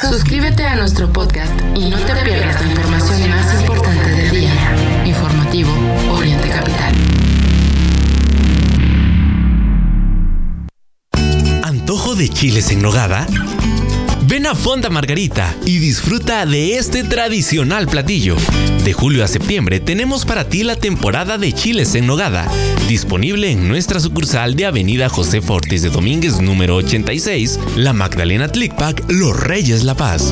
Suscríbete 0.00 0.64
a 0.66 0.76
nuestro 0.76 1.12
podcast 1.12 1.52
y 1.74 1.90
no 1.90 1.98
te 1.98 2.14
pierdas 2.24 2.60
la 2.60 2.68
información 2.68 3.30
más 3.30 3.60
importante 3.60 4.08
del 4.08 4.30
día. 4.30 4.52
Informativo 5.04 5.70
Oriente 6.10 6.48
Capital. 6.48 6.94
¿Antojo 11.62 12.14
de 12.14 12.28
chiles 12.28 12.70
en 12.70 12.82
nogada? 12.82 13.26
Ven 14.30 14.46
a 14.46 14.54
Fonda 14.54 14.90
Margarita 14.90 15.56
y 15.66 15.78
disfruta 15.78 16.46
de 16.46 16.76
este 16.76 17.02
tradicional 17.02 17.88
platillo. 17.88 18.36
De 18.84 18.92
julio 18.92 19.24
a 19.24 19.26
septiembre 19.26 19.80
tenemos 19.80 20.24
para 20.24 20.48
ti 20.48 20.62
la 20.62 20.76
temporada 20.76 21.36
de 21.36 21.52
chiles 21.52 21.96
en 21.96 22.06
nogada, 22.06 22.48
disponible 22.86 23.50
en 23.50 23.66
nuestra 23.66 23.98
sucursal 23.98 24.54
de 24.54 24.66
Avenida 24.66 25.08
José 25.08 25.42
Fortes 25.42 25.82
de 25.82 25.90
Domínguez 25.90 26.40
número 26.40 26.76
86, 26.76 27.58
La 27.74 27.92
Magdalena 27.92 28.46
Tlicpac, 28.46 29.02
Los 29.08 29.36
Reyes 29.36 29.82
La 29.82 29.96
Paz. 29.96 30.30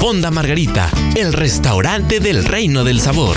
Fonda 0.00 0.32
Margarita, 0.32 0.90
el 1.14 1.32
restaurante 1.32 2.18
del 2.18 2.44
reino 2.44 2.82
del 2.82 3.00
sabor. 3.00 3.36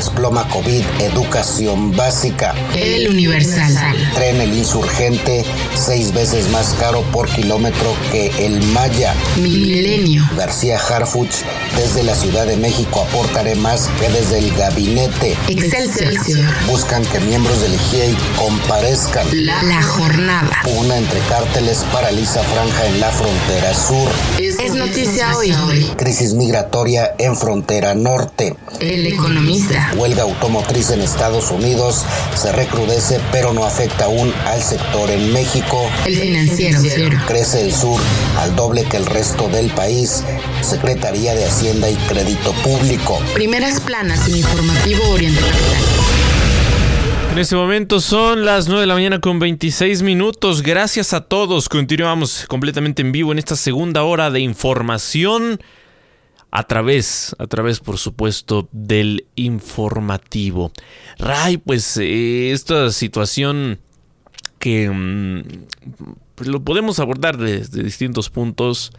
Desploma 0.00 0.48
COVID, 0.48 0.82
educación 1.00 1.94
básica. 1.94 2.54
El 2.74 3.10
Universal. 3.10 3.94
Tren 4.14 4.40
El 4.40 4.54
Insurgente, 4.54 5.44
seis 5.76 6.14
veces 6.14 6.48
más 6.48 6.74
caro 6.80 7.02
por 7.12 7.28
kilómetro 7.28 7.94
que 8.10 8.32
el 8.46 8.62
Maya. 8.68 9.14
Milenio. 9.36 10.26
García 10.38 10.78
Harfuch, 10.78 11.44
desde 11.76 12.02
la 12.02 12.14
Ciudad 12.14 12.46
de 12.46 12.56
México 12.56 13.02
aportaré 13.06 13.56
más 13.56 13.90
que 14.00 14.08
desde 14.08 14.38
el 14.38 14.54
gabinete. 14.54 15.36
Excelsior. 15.48 16.46
Buscan 16.66 17.04
que 17.04 17.20
miembros 17.20 17.60
del 17.60 17.78
GIEI 17.78 18.16
comparezcan. 18.38 19.26
La, 19.44 19.62
la 19.64 19.82
jornada. 19.82 20.62
Una 20.78 20.96
entre 20.96 21.20
cárteles 21.28 21.84
paraliza 21.92 22.42
franja 22.44 22.86
en 22.86 23.00
la 23.00 23.10
frontera 23.10 23.74
sur. 23.74 24.10
Es, 24.38 24.49
es 24.62 24.74
noticia 24.74 25.36
hoy. 25.36 25.54
Crisis 25.96 26.34
migratoria 26.34 27.14
en 27.18 27.36
frontera 27.36 27.94
norte. 27.94 28.56
El 28.80 29.06
economista. 29.06 29.92
Huelga 29.96 30.22
automotriz 30.22 30.90
en 30.90 31.00
Estados 31.00 31.50
Unidos 31.50 32.04
se 32.34 32.52
recrudece, 32.52 33.20
pero 33.32 33.52
no 33.52 33.64
afecta 33.64 34.06
aún 34.06 34.32
al 34.46 34.62
sector 34.62 35.10
en 35.10 35.32
México. 35.32 35.88
El 36.06 36.16
financiero. 36.18 36.80
Crece 37.26 37.62
el 37.62 37.74
sur 37.74 38.00
al 38.38 38.54
doble 38.56 38.84
que 38.84 38.96
el 38.96 39.06
resto 39.06 39.48
del 39.48 39.70
país. 39.70 40.22
Secretaría 40.62 41.34
de 41.34 41.46
Hacienda 41.46 41.88
y 41.88 41.96
Crédito 41.96 42.52
Público. 42.62 43.18
Primeras 43.34 43.80
planas 43.80 44.28
en 44.28 44.36
informativo 44.36 45.08
Oriente 45.10 45.40
Capital. 45.40 45.99
En 47.30 47.38
este 47.38 47.54
momento 47.54 48.00
son 48.00 48.44
las 48.44 48.66
9 48.66 48.80
de 48.80 48.86
la 48.88 48.94
mañana 48.94 49.20
con 49.20 49.38
26 49.38 50.02
minutos. 50.02 50.62
Gracias 50.62 51.12
a 51.12 51.20
todos. 51.20 51.68
Continuamos 51.68 52.44
completamente 52.48 53.02
en 53.02 53.12
vivo 53.12 53.30
en 53.30 53.38
esta 53.38 53.54
segunda 53.54 54.02
hora 54.02 54.32
de 54.32 54.40
información 54.40 55.60
a 56.50 56.64
través, 56.64 57.36
a 57.38 57.46
través 57.46 57.78
por 57.78 57.98
supuesto 57.98 58.68
del 58.72 59.26
informativo. 59.36 60.72
Ray, 61.18 61.58
pues 61.58 61.96
eh, 61.98 62.50
esta 62.50 62.90
situación 62.90 63.78
que 64.58 64.90
mm, 64.90 65.42
pues, 66.34 66.48
lo 66.48 66.64
podemos 66.64 66.98
abordar 66.98 67.38
desde 67.38 67.84
distintos 67.84 68.28
puntos. 68.28 68.90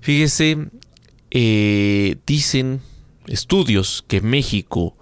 Fíjese, 0.00 0.66
eh, 1.30 2.16
dicen 2.26 2.80
estudios 3.28 4.04
que 4.08 4.20
México 4.20 4.96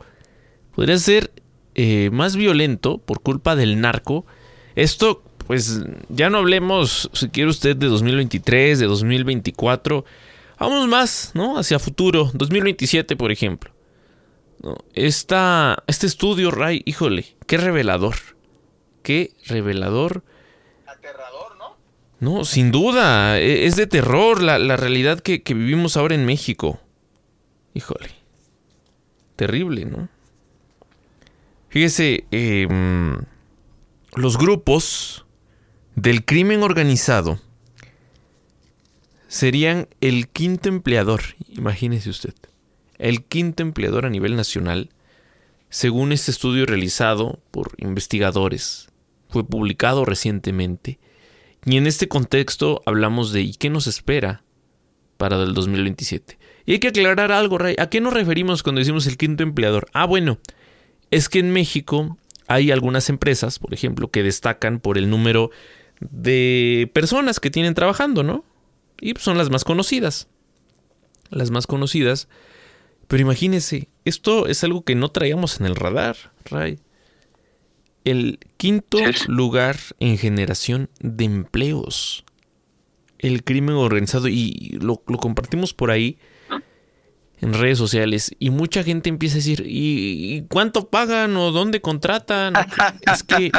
podría 0.74 0.98
ser 0.98 1.32
eh, 1.74 2.10
más 2.12 2.36
violento 2.36 2.98
por 2.98 3.20
culpa 3.20 3.56
del 3.56 3.80
narco. 3.80 4.26
Esto, 4.74 5.22
pues 5.46 5.80
ya 6.08 6.30
no 6.30 6.38
hablemos, 6.38 7.10
si 7.12 7.28
quiere 7.28 7.50
usted, 7.50 7.76
de 7.76 7.86
2023, 7.86 8.78
de 8.78 8.86
2024. 8.86 10.04
Vamos 10.58 10.88
más, 10.88 11.30
¿no? 11.34 11.58
Hacia 11.58 11.78
futuro, 11.78 12.30
2027, 12.34 13.16
por 13.16 13.30
ejemplo. 13.30 13.72
¿No? 14.62 14.76
Esta, 14.94 15.82
este 15.86 16.06
estudio, 16.06 16.50
Ray, 16.50 16.82
híjole, 16.84 17.36
qué 17.46 17.56
revelador. 17.56 18.16
Qué 19.02 19.32
revelador. 19.46 20.22
Aterrador, 20.86 21.56
¿no? 21.56 21.76
No, 22.18 22.44
sin 22.44 22.70
duda, 22.70 23.38
e, 23.38 23.64
es 23.66 23.76
de 23.76 23.86
terror 23.86 24.42
la, 24.42 24.58
la 24.58 24.76
realidad 24.76 25.20
que, 25.20 25.42
que 25.42 25.54
vivimos 25.54 25.96
ahora 25.96 26.14
en 26.14 26.26
México. 26.26 26.78
Híjole. 27.72 28.10
Terrible, 29.36 29.86
¿no? 29.86 30.10
Fíjese, 31.70 32.24
eh, 32.32 32.66
los 34.16 34.36
grupos 34.36 35.24
del 35.94 36.24
crimen 36.24 36.64
organizado 36.64 37.38
serían 39.28 39.86
el 40.00 40.26
quinto 40.26 40.68
empleador, 40.68 41.20
imagínese 41.48 42.10
usted, 42.10 42.34
el 42.98 43.22
quinto 43.22 43.62
empleador 43.62 44.04
a 44.04 44.10
nivel 44.10 44.34
nacional, 44.34 44.90
según 45.68 46.10
este 46.10 46.32
estudio 46.32 46.66
realizado 46.66 47.38
por 47.52 47.74
investigadores, 47.78 48.88
fue 49.28 49.46
publicado 49.46 50.04
recientemente, 50.04 50.98
y 51.64 51.76
en 51.76 51.86
este 51.86 52.08
contexto 52.08 52.82
hablamos 52.84 53.30
de 53.30 53.42
¿y 53.42 53.54
qué 53.54 53.70
nos 53.70 53.86
espera 53.86 54.42
para 55.18 55.40
el 55.40 55.54
2027? 55.54 56.36
Y 56.66 56.72
hay 56.72 56.78
que 56.80 56.88
aclarar 56.88 57.30
algo, 57.30 57.58
Ray, 57.58 57.76
¿a 57.78 57.88
qué 57.88 58.00
nos 58.00 58.12
referimos 58.12 58.64
cuando 58.64 58.80
decimos 58.80 59.06
el 59.06 59.16
quinto 59.16 59.44
empleador? 59.44 59.86
Ah, 59.92 60.06
bueno, 60.06 60.40
es 61.10 61.28
que 61.28 61.40
en 61.40 61.52
México 61.52 62.16
hay 62.46 62.70
algunas 62.70 63.08
empresas, 63.08 63.58
por 63.58 63.74
ejemplo, 63.74 64.10
que 64.10 64.22
destacan 64.22 64.80
por 64.80 64.98
el 64.98 65.10
número 65.10 65.50
de 66.00 66.90
personas 66.92 67.40
que 67.40 67.50
tienen 67.50 67.74
trabajando, 67.74 68.22
¿no? 68.22 68.44
Y 69.00 69.14
son 69.18 69.38
las 69.38 69.50
más 69.50 69.64
conocidas. 69.64 70.28
Las 71.30 71.50
más 71.50 71.66
conocidas. 71.66 72.28
Pero 73.06 73.22
imagínense, 73.22 73.88
esto 74.04 74.46
es 74.46 74.64
algo 74.64 74.82
que 74.84 74.94
no 74.94 75.10
traíamos 75.10 75.60
en 75.60 75.66
el 75.66 75.76
radar, 75.76 76.16
Ray. 76.44 76.78
El 78.04 78.38
quinto 78.56 78.98
lugar 79.28 79.76
en 80.00 80.16
generación 80.16 80.90
de 81.00 81.24
empleos. 81.24 82.24
El 83.18 83.44
crimen 83.44 83.76
organizado. 83.76 84.28
Y 84.28 84.78
lo, 84.80 85.02
lo 85.06 85.18
compartimos 85.18 85.74
por 85.74 85.90
ahí 85.90 86.18
en 87.40 87.54
redes 87.54 87.78
sociales 87.78 88.34
y 88.38 88.50
mucha 88.50 88.82
gente 88.82 89.08
empieza 89.08 89.36
a 89.36 89.38
decir, 89.38 89.64
¿y, 89.66 90.34
y 90.36 90.42
cuánto 90.42 90.88
pagan 90.88 91.36
o 91.36 91.52
dónde 91.52 91.80
contratan? 91.80 92.54
es 93.12 93.22
que, 93.22 93.50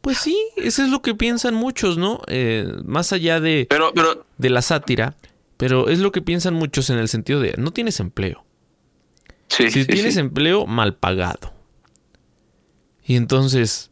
pues 0.00 0.18
sí, 0.18 0.36
eso 0.56 0.82
es 0.82 0.90
lo 0.90 1.00
que 1.02 1.14
piensan 1.14 1.54
muchos, 1.54 1.96
¿no? 1.96 2.20
Eh, 2.26 2.70
más 2.84 3.12
allá 3.12 3.40
de, 3.40 3.66
pero, 3.70 3.92
pero, 3.94 4.26
de 4.36 4.50
la 4.50 4.60
sátira, 4.62 5.16
pero 5.56 5.88
es 5.88 5.98
lo 5.98 6.12
que 6.12 6.20
piensan 6.20 6.54
muchos 6.54 6.90
en 6.90 6.98
el 6.98 7.08
sentido 7.08 7.40
de, 7.40 7.54
no 7.56 7.72
tienes 7.72 8.00
empleo. 8.00 8.44
Sí, 9.48 9.70
si 9.70 9.84
sí, 9.84 9.86
tienes 9.86 10.14
sí. 10.14 10.20
empleo, 10.20 10.66
mal 10.66 10.94
pagado. 10.96 11.52
Y 13.06 13.16
entonces, 13.16 13.90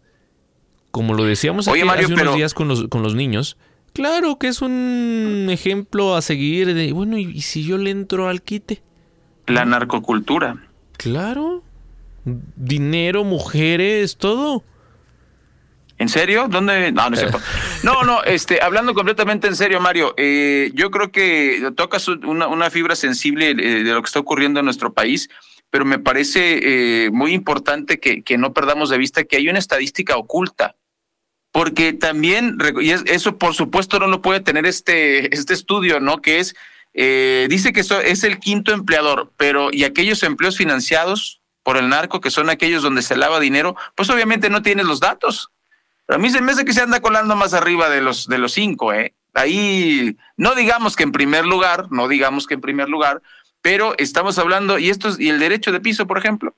como 0.91 1.15
lo 1.15 1.25
decíamos 1.25 1.69
Oye, 1.69 1.81
aquí 1.81 1.87
Mario, 1.89 2.05
hace 2.07 2.13
unos 2.15 2.25
pero- 2.25 2.37
días 2.37 2.55
con 2.55 2.69
los, 2.69 2.89
con 2.89 3.03
los 3.03 3.15
niños, 3.15 3.57
claro 3.93 4.39
que 4.39 4.49
es 4.49 4.61
un 4.63 5.49
ejemplo 5.51 6.15
a 6.17 6.23
seguir 6.23 6.75
de, 6.75 6.93
bueno, 6.93 7.19
¿y, 7.19 7.25
y 7.31 7.41
si 7.43 7.65
yo 7.65 7.79
le 7.79 7.91
entro 7.91 8.29
al 8.29 8.43
quite? 8.43 8.83
La 9.47 9.65
narcocultura. 9.65 10.57
Claro. 10.97 11.63
Dinero, 12.25 13.25
mujeres, 13.25 14.17
todo. 14.17 14.63
¿En 15.99 16.09
serio? 16.09 16.47
¿Dónde? 16.49 16.93
No, 16.93 17.09
no 17.11 17.15
es 17.15 17.21
cierto. 17.21 17.41
No, 17.83 18.05
no, 18.05 18.23
este, 18.23 18.63
hablando 18.63 18.95
completamente 18.95 19.49
en 19.49 19.57
serio, 19.57 19.81
Mario, 19.81 20.15
eh, 20.17 20.71
yo 20.75 20.93
creo 20.93 21.11
que 21.11 21.73
tocas 21.77 22.07
una, 22.07 22.47
una 22.47 22.71
fibra 22.71 22.95
sensible 22.95 23.51
eh, 23.51 23.55
de 23.55 23.93
lo 23.93 24.01
que 24.03 24.07
está 24.07 24.21
ocurriendo 24.21 24.61
en 24.61 24.67
nuestro 24.67 24.93
país, 24.93 25.29
pero 25.71 25.85
me 25.85 25.99
parece 25.99 26.61
eh, 27.07 27.11
muy 27.11 27.33
importante 27.33 27.99
que, 27.99 28.23
que 28.23 28.39
no 28.39 28.53
perdamos 28.53 28.89
de 28.89 28.99
vista 28.99 29.25
que 29.25 29.37
hay 29.37 29.49
una 29.49 29.59
estadística 29.59 30.17
oculta. 30.17 30.77
Porque 31.51 31.93
también, 31.93 32.57
y 32.81 32.91
es- 32.91 33.03
eso 33.07 33.37
por 33.37 33.55
supuesto 33.55 33.99
no 33.99 34.07
lo 34.07 34.23
puede 34.23 34.39
tener 34.41 34.65
este, 34.65 35.35
este 35.35 35.55
estudio, 35.55 35.99
¿no? 35.99 36.23
Que 36.23 36.39
es, 36.39 36.55
eh, 36.95 37.47
dice 37.49 37.73
que 37.73 37.81
eso 37.81 38.01
es 38.01 38.25
el 38.25 38.39
quinto 38.39 38.73
empleador, 38.73 39.33
pero 39.37 39.71
y 39.73 39.85
aquellos 39.85 40.23
empleos 40.23 40.57
financiados 40.57 41.41
por 41.63 41.77
el 41.77 41.89
narco, 41.89 42.21
que 42.21 42.31
son 42.31 42.51
aquellos 42.51 42.83
donde 42.83 43.03
se 43.03 43.17
lava 43.17 43.41
dinero, 43.41 43.77
pues 43.95 44.11
obviamente 44.11 44.51
no 44.51 44.63
tienes 44.63 44.87
los 44.87 45.01
datos. 45.01 45.51
a 46.09 46.19
mí 46.19 46.31
se 46.31 46.43
me 46.43 46.53
hace 46.53 46.65
que 46.65 46.73
se 46.73 46.83
anda 46.83 47.01
colando 47.01 47.37
más 47.37 47.55
arriba 47.55 47.89
de 47.89 48.01
los, 48.01 48.27
de 48.27 48.39
los 48.39 48.53
cinco, 48.53 48.93
¿eh? 48.93 49.15
Ahí, 49.35 50.17
no 50.37 50.55
digamos 50.55 50.97
que 50.97 51.05
en 51.05 51.13
primer 51.13 51.47
lugar, 51.47 51.87
no 51.91 52.09
digamos 52.09 52.47
que 52.47 52.55
en 52.55 52.61
primer 52.61 52.89
lugar, 52.89 53.23
pero 53.63 53.95
estamos 53.97 54.39
hablando, 54.39 54.79
y 54.79 54.91
esto 54.91 55.09
es, 55.09 55.21
y 55.21 55.31
el 55.31 55.39
derecho 55.39 55.73
de 55.73 55.81
piso, 55.81 56.07
por 56.07 56.19
ejemplo, 56.19 56.55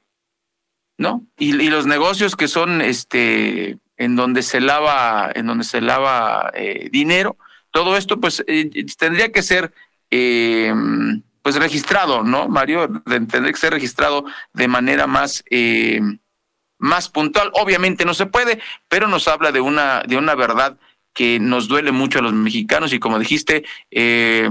¿no? 0.98 1.24
Y, 1.38 1.52
los 1.52 1.86
negocios 1.86 2.34
que 2.34 2.48
son, 2.48 2.80
este, 2.80 3.78
en 3.96 4.16
donde 4.16 4.42
se 4.42 4.60
lava, 4.60 5.30
en 5.34 5.46
donde 5.46 5.64
se 5.64 5.80
lava 5.80 6.50
eh, 6.54 6.88
dinero, 6.90 7.36
todo 7.70 7.96
esto, 7.96 8.20
pues, 8.20 8.44
tendría 8.98 9.30
que 9.30 9.42
ser, 9.42 9.72
eh, 10.10 10.72
pues, 11.42 11.56
registrado, 11.56 12.22
¿no, 12.22 12.48
Mario? 12.48 12.88
Tendría 13.04 13.52
que 13.52 13.58
ser 13.58 13.72
registrado 13.72 14.24
de 14.52 14.68
manera 14.68 15.06
más, 15.06 15.44
más 16.78 17.08
puntual. 17.08 17.50
Obviamente 17.54 18.04
no 18.04 18.14
se 18.14 18.26
puede, 18.26 18.60
pero 18.88 19.08
nos 19.08 19.28
habla 19.28 19.52
de 19.52 19.60
una, 19.60 20.02
de 20.02 20.16
una 20.16 20.34
verdad 20.34 20.78
que 21.14 21.38
nos 21.38 21.68
duele 21.68 21.92
mucho 21.92 22.18
a 22.18 22.22
los 22.22 22.32
mexicanos 22.32 22.92
y 22.92 22.98
como 22.98 23.18
dijiste, 23.18 23.64
eh, 23.90 24.50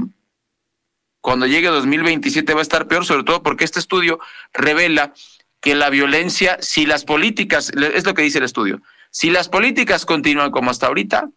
cuando 1.21 1.45
llegue 1.45 1.67
2027 1.67 2.53
va 2.53 2.59
a 2.59 2.63
estar 2.63 2.87
peor, 2.87 3.05
sobre 3.05 3.23
todo 3.23 3.43
porque 3.43 3.65
este 3.65 3.79
estudio 3.79 4.19
revela 4.53 5.13
que 5.61 5.75
la 5.75 5.89
violencia, 5.89 6.57
si 6.61 6.85
las 6.85 7.05
políticas, 7.05 7.69
es 7.69 8.05
lo 8.05 8.13
que 8.13 8.23
dice 8.23 8.39
el 8.39 8.45
estudio, 8.45 8.81
si 9.11 9.29
las 9.29 9.49
políticas 9.49 10.05
continúan 10.05 10.51
como 10.51 10.71
hasta 10.71 10.87
ahorita, 10.87 11.29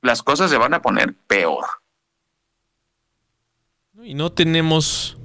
las 0.00 0.22
cosas 0.22 0.50
se 0.50 0.56
van 0.56 0.74
a 0.74 0.82
poner 0.82 1.14
peor. 1.26 1.64
Y 4.04 4.12
no 4.12 4.32
tenemos, 4.32 5.16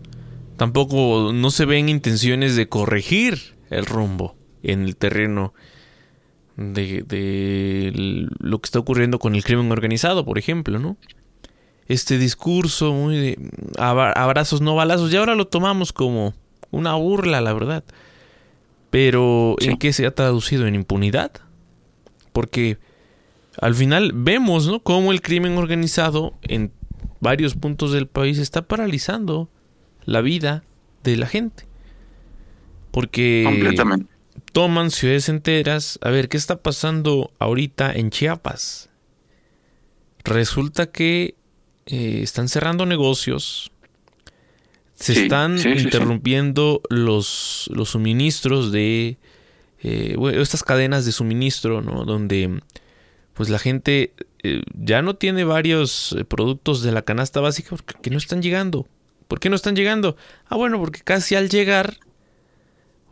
tampoco, 0.56 1.31
no 1.34 1.51
se 1.51 1.65
ven 1.65 1.89
intenciones 1.89 2.56
de 2.56 2.69
corregir 2.69 3.56
el 3.69 3.85
rumbo 3.85 4.35
en 4.64 4.84
el 4.84 4.95
terreno 4.95 5.53
de, 6.56 7.93
lo 8.39 8.60
que 8.60 8.68
está 8.68 8.80
ocurriendo 8.80 9.19
con 9.19 9.35
el 9.35 9.43
crimen 9.43 9.69
organizado, 9.72 10.23
por 10.23 10.38
ejemplo, 10.38 10.80
¿no? 10.80 10.95
Este 11.88 12.18
discurso 12.18 12.93
muy 12.93 13.18
de 13.18 13.51
abrazos 13.77 14.61
no 14.61 14.76
balazos, 14.76 15.11
y 15.11 15.18
ahora 15.18 15.35
lo 15.35 15.47
tomamos 15.47 15.91
como 15.91 16.34
una 16.72 16.95
burla, 16.95 17.41
la 17.41 17.51
verdad. 17.51 17.84
Pero 18.91 19.56
¿en 19.60 19.77
qué 19.77 19.91
se 19.91 20.06
ha 20.06 20.11
traducido? 20.11 20.68
¿En 20.68 20.76
impunidad? 20.76 21.31
Porque 22.31 22.77
al 23.60 23.76
final 23.76 24.11
vemos, 24.15 24.68
¿no? 24.68 24.80
Cómo 24.80 25.11
el 25.11 25.22
crimen 25.22 25.57
organizado 25.57 26.34
en 26.43 26.72
varios 27.20 27.56
puntos 27.56 27.91
del 27.91 28.08
país 28.08 28.38
está 28.38 28.64
paralizando 28.64 29.50
la 30.06 30.22
vida 30.22 30.64
de 31.04 31.18
la 31.18 31.28
gente. 31.28 31.66
Porque 32.91 33.44
Completamente 33.46 34.20
toman 34.52 34.91
ciudades 34.91 35.30
enteras. 35.30 36.00
A 36.02 36.10
ver, 36.10 36.30
¿qué 36.30 36.38
está 36.38 36.62
pasando 36.62 37.32
ahorita 37.40 37.91
en 37.94 38.10
Chiapas? 38.10 38.90
Resulta 40.24 40.91
que 40.91 41.36
eh, 41.86 42.20
están 42.24 42.50
cerrando 42.50 42.86
negocios, 42.86 43.72
se 44.96 45.24
están 45.24 45.58
interrumpiendo 45.58 46.82
Los, 46.90 47.70
los 47.74 47.91
suministros 47.91 48.72
de 48.72 49.18
eh, 49.82 50.18
estas 50.34 50.64
cadenas 50.64 51.06
de 51.06 51.14
suministro, 51.14 51.82
¿no? 51.82 52.04
Donde 52.04 52.62
pues 53.34 53.48
la 53.48 53.60
gente 53.60 54.14
eh, 54.44 54.61
ya 54.74 55.02
no 55.02 55.16
tiene 55.16 55.44
varios 55.44 56.16
productos 56.28 56.82
de 56.82 56.91
la 56.91 57.02
canasta 57.02 57.40
básica 57.40 57.76
porque 57.76 58.10
no 58.10 58.18
están 58.18 58.41
llegando. 58.41 58.88
¿Por 59.28 59.40
qué 59.40 59.49
no 59.49 59.56
están 59.56 59.76
llegando? 59.76 60.18
Ah, 60.48 60.56
bueno, 60.56 60.80
porque 60.80 61.02
casi 61.02 61.36
al 61.36 61.49
llegar 61.49 61.98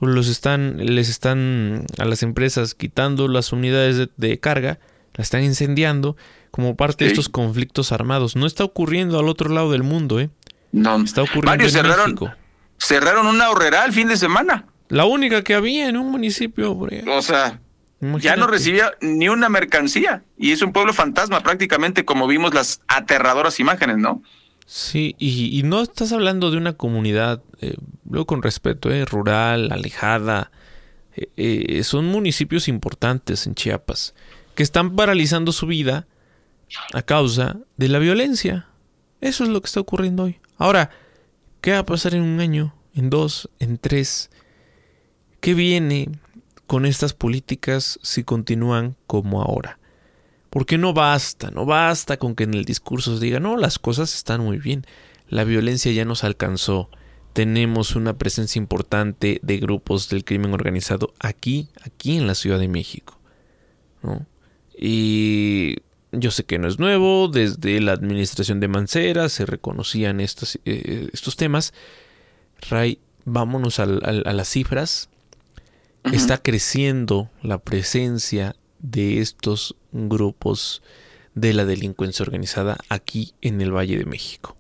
los 0.02 0.28
están, 0.28 0.78
les 0.78 1.10
están 1.10 1.86
a 1.98 2.06
las 2.06 2.24
empresas 2.24 2.76
quitando 2.76 3.28
las 3.28 3.52
unidades 3.52 4.10
de, 4.16 4.40
carga, 4.40 4.80
las 5.14 5.28
están 5.28 5.44
incendiando 5.44 6.16
como 6.52 6.76
parte 6.76 7.06
de 7.06 7.12
estos 7.12 7.30
conflictos 7.30 7.92
armados. 7.92 8.36
No 8.36 8.46
está 8.46 8.64
ocurriendo 8.64 9.20
al 9.20 9.28
otro 9.28 9.50
lado 9.50 9.72
del 9.72 9.84
mundo, 9.84 10.20
¿eh? 10.20 10.30
No. 10.72 10.98
Está 10.98 11.24
ocurriendo 11.24 11.64
en 11.64 11.70
cerraron, 11.70 12.06
México. 12.06 12.32
Cerraron 12.80 13.28
una 13.28 13.50
horrera 13.50 13.86
el 13.86 13.94
fin 13.94 14.08
de 14.08 14.18
semana. 14.18 14.66
La 14.90 15.06
única 15.06 15.44
que 15.44 15.54
había 15.54 15.88
en 15.90 15.98
un 15.98 16.12
municipio. 16.12 16.78
O 16.78 17.22
sea, 17.22 17.60
ya 18.00 18.36
no 18.36 18.48
recibía 18.48 18.92
ni 19.02 19.30
una 19.30 19.50
mercancía. 19.50 20.24
Y 20.38 20.52
es 20.52 20.62
un 20.62 20.74
pueblo 20.74 20.94
fantasma 20.94 21.42
prácticamente 21.42 22.06
como 22.06 22.28
vimos 22.28 22.54
las 22.54 22.82
aterradoras 22.88 23.60
imágenes, 23.60 23.98
¿no? 23.98 24.22
Sí, 24.66 25.16
y, 25.18 25.64
no 25.64 25.82
estás 25.82 26.12
hablando 26.12 26.52
de 26.52 26.58
una 26.58 26.74
comunidad, 26.74 27.42
eh, 27.62 27.76
luego 28.10 28.28
con 28.28 28.44
respeto, 28.44 28.92
eh, 28.92 29.06
rural, 29.06 29.72
alejada. 29.72 30.52
Eh, 31.16 31.30
eh, 31.38 31.84
son 31.84 32.06
municipios 32.06 32.68
importantes 32.68 33.48
en 33.48 33.56
Chiapas 33.56 34.14
que 34.54 34.64
están 34.64 34.96
paralizando 34.96 35.52
su 35.52 35.66
vida 35.66 36.06
a 36.94 37.02
causa 37.02 37.60
de 37.78 37.88
la 37.88 38.00
violencia. 38.00 38.68
Eso 39.22 39.44
es 39.44 39.50
lo 39.50 39.62
que 39.62 39.68
está 39.68 39.80
ocurriendo 39.80 40.24
hoy. 40.24 40.40
Ahora, 40.58 40.92
¿qué 41.62 41.72
va 41.72 41.80
a 41.80 41.86
pasar 41.86 42.14
en 42.14 42.22
un 42.22 42.40
año, 42.40 42.76
en 42.94 43.10
dos, 43.10 43.50
en 43.60 43.78
tres? 43.78 44.30
¿Qué 45.40 45.54
viene 45.54 46.10
con 46.68 46.86
estas 46.86 47.14
políticas 47.14 48.00
si 48.04 48.24
continúan 48.24 48.96
como 49.08 49.42
ahora? 49.42 49.80
Porque 50.50 50.78
no 50.78 50.94
basta, 50.94 51.52
no 51.52 51.66
basta 51.66 52.18
con 52.18 52.36
que 52.36 52.44
en 52.44 52.54
el 52.54 52.66
discurso 52.66 53.18
se 53.18 53.24
diga, 53.24 53.40
no, 53.40 53.58
las 53.58 53.80
cosas 53.80 54.14
están 54.14 54.42
muy 54.42 54.58
bien, 54.58 54.86
la 55.28 55.44
violencia 55.44 55.92
ya 55.92 56.06
nos 56.06 56.24
alcanzó, 56.24 56.90
tenemos 57.34 57.96
una 57.96 58.18
presencia 58.18 58.60
importante 58.60 59.40
de 59.44 59.58
grupos 59.58 60.10
del 60.10 60.24
crimen 60.24 60.54
organizado 60.54 61.14
aquí, 61.20 61.70
aquí 61.84 62.18
en 62.18 62.28
la 62.28 62.36
Ciudad 62.36 62.60
de 62.60 62.68
México. 62.68 63.20
¿no? 64.04 64.26
Y 64.78 65.76
yo 66.12 66.32
sé 66.32 66.46
que 66.46 66.60
no 66.60 66.68
es 66.68 66.80
nuevo, 66.80 67.28
desde 67.28 67.80
la 67.82 67.94
administración 67.94 68.60
de 68.60 68.68
Mancera 68.68 69.30
se 69.30 69.46
reconocían 69.46 70.20
estos, 70.20 70.60
eh, 70.66 71.10
estos 71.14 71.36
temas. 71.36 71.74
Ray, 72.70 73.00
vámonos 73.26 73.80
a 73.80 73.86
las 73.86 74.50
cifras. 74.50 75.10
Está 76.12 76.38
creciendo 76.38 77.30
la 77.42 77.58
presencia 77.58 78.56
de 78.80 79.20
estos 79.20 79.76
grupos 79.92 80.82
de 81.36 81.54
la 81.54 81.66
delincuencia 81.66 82.24
organizada 82.24 82.78
aquí 82.90 83.34
en 83.42 83.62
el 83.62 83.76
Valle 83.76 83.98
de 83.98 84.06
México. 84.06 84.58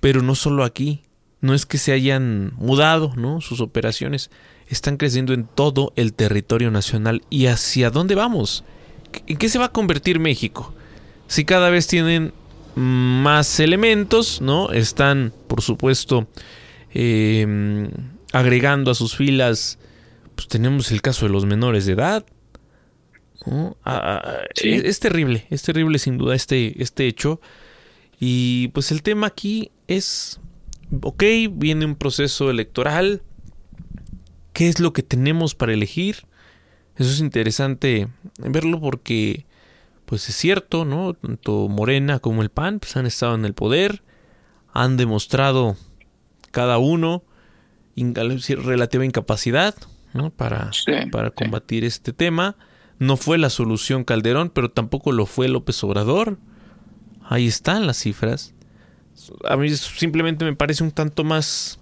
Pero 0.00 0.22
no 0.22 0.34
solo 0.34 0.64
aquí, 0.64 1.02
no 1.40 1.54
es 1.54 1.66
que 1.66 1.78
se 1.78 1.92
hayan 1.92 2.52
mudado, 2.56 3.12
¿no? 3.16 3.40
Sus 3.40 3.60
operaciones 3.60 4.30
están 4.68 4.96
creciendo 4.96 5.34
en 5.34 5.44
todo 5.44 5.92
el 5.96 6.12
territorio 6.14 6.70
nacional. 6.70 7.22
¿Y 7.30 7.46
hacia 7.46 7.90
dónde 7.90 8.14
vamos? 8.14 8.64
¿En 9.26 9.36
qué 9.36 9.48
se 9.48 9.58
va 9.58 9.66
a 9.66 9.72
convertir 9.72 10.18
México? 10.20 10.74
Si 11.26 11.44
cada 11.44 11.70
vez 11.70 11.86
tienen 11.86 12.32
más 12.74 13.60
elementos, 13.60 14.40
¿no? 14.40 14.70
Están, 14.70 15.32
por 15.48 15.62
supuesto, 15.62 16.28
em, 16.94 17.90
agregando 18.32 18.90
a 18.90 18.94
sus 18.94 19.16
filas, 19.16 19.78
pues 20.34 20.48
tenemos 20.48 20.90
el 20.92 21.02
caso 21.02 21.26
de 21.26 21.32
los 21.32 21.46
menores 21.46 21.86
de 21.86 21.92
edad, 21.92 22.24
Ah, 23.50 23.74
ah, 23.84 24.38
es, 24.54 25.00
terrible, 25.00 25.46
es 25.50 25.62
terrible 25.62 25.98
sin 25.98 26.18
duda 26.18 26.34
este, 26.34 26.80
este 26.82 27.06
hecho. 27.06 27.40
Y 28.20 28.68
pues 28.68 28.92
el 28.92 29.02
tema 29.02 29.26
aquí 29.26 29.72
es, 29.88 30.40
ok, 31.00 31.24
viene 31.50 31.84
un 31.84 31.96
proceso 31.96 32.50
electoral, 32.50 33.22
¿qué 34.52 34.68
es 34.68 34.78
lo 34.78 34.92
que 34.92 35.02
tenemos 35.02 35.54
para 35.54 35.72
elegir? 35.72 36.26
Eso 36.96 37.10
es 37.10 37.20
interesante 37.20 38.08
verlo 38.38 38.80
porque, 38.80 39.46
pues 40.06 40.28
es 40.28 40.36
cierto, 40.36 40.84
¿no? 40.84 41.14
Tanto 41.14 41.68
Morena 41.68 42.20
como 42.20 42.42
el 42.42 42.50
PAN 42.50 42.78
pues, 42.78 42.96
han 42.96 43.06
estado 43.06 43.34
en 43.34 43.44
el 43.44 43.54
poder, 43.54 44.02
han 44.72 44.96
demostrado 44.96 45.76
cada 46.52 46.78
uno 46.78 47.24
relativa 47.96 49.04
incapacidad 49.04 49.74
¿no? 50.14 50.30
para, 50.30 50.70
para 51.10 51.30
combatir 51.30 51.84
este 51.84 52.12
tema. 52.12 52.56
No 52.98 53.16
fue 53.16 53.38
la 53.38 53.50
solución 53.50 54.04
Calderón, 54.04 54.50
pero 54.50 54.70
tampoco 54.70 55.12
lo 55.12 55.26
fue 55.26 55.48
López 55.48 55.82
Obrador. 55.82 56.38
Ahí 57.22 57.46
están 57.46 57.86
las 57.86 57.98
cifras. 57.98 58.54
A 59.44 59.56
mí 59.56 59.68
simplemente 59.70 60.44
me 60.44 60.54
parece 60.54 60.84
un 60.84 60.92
tanto 60.92 61.24
más 61.24 61.80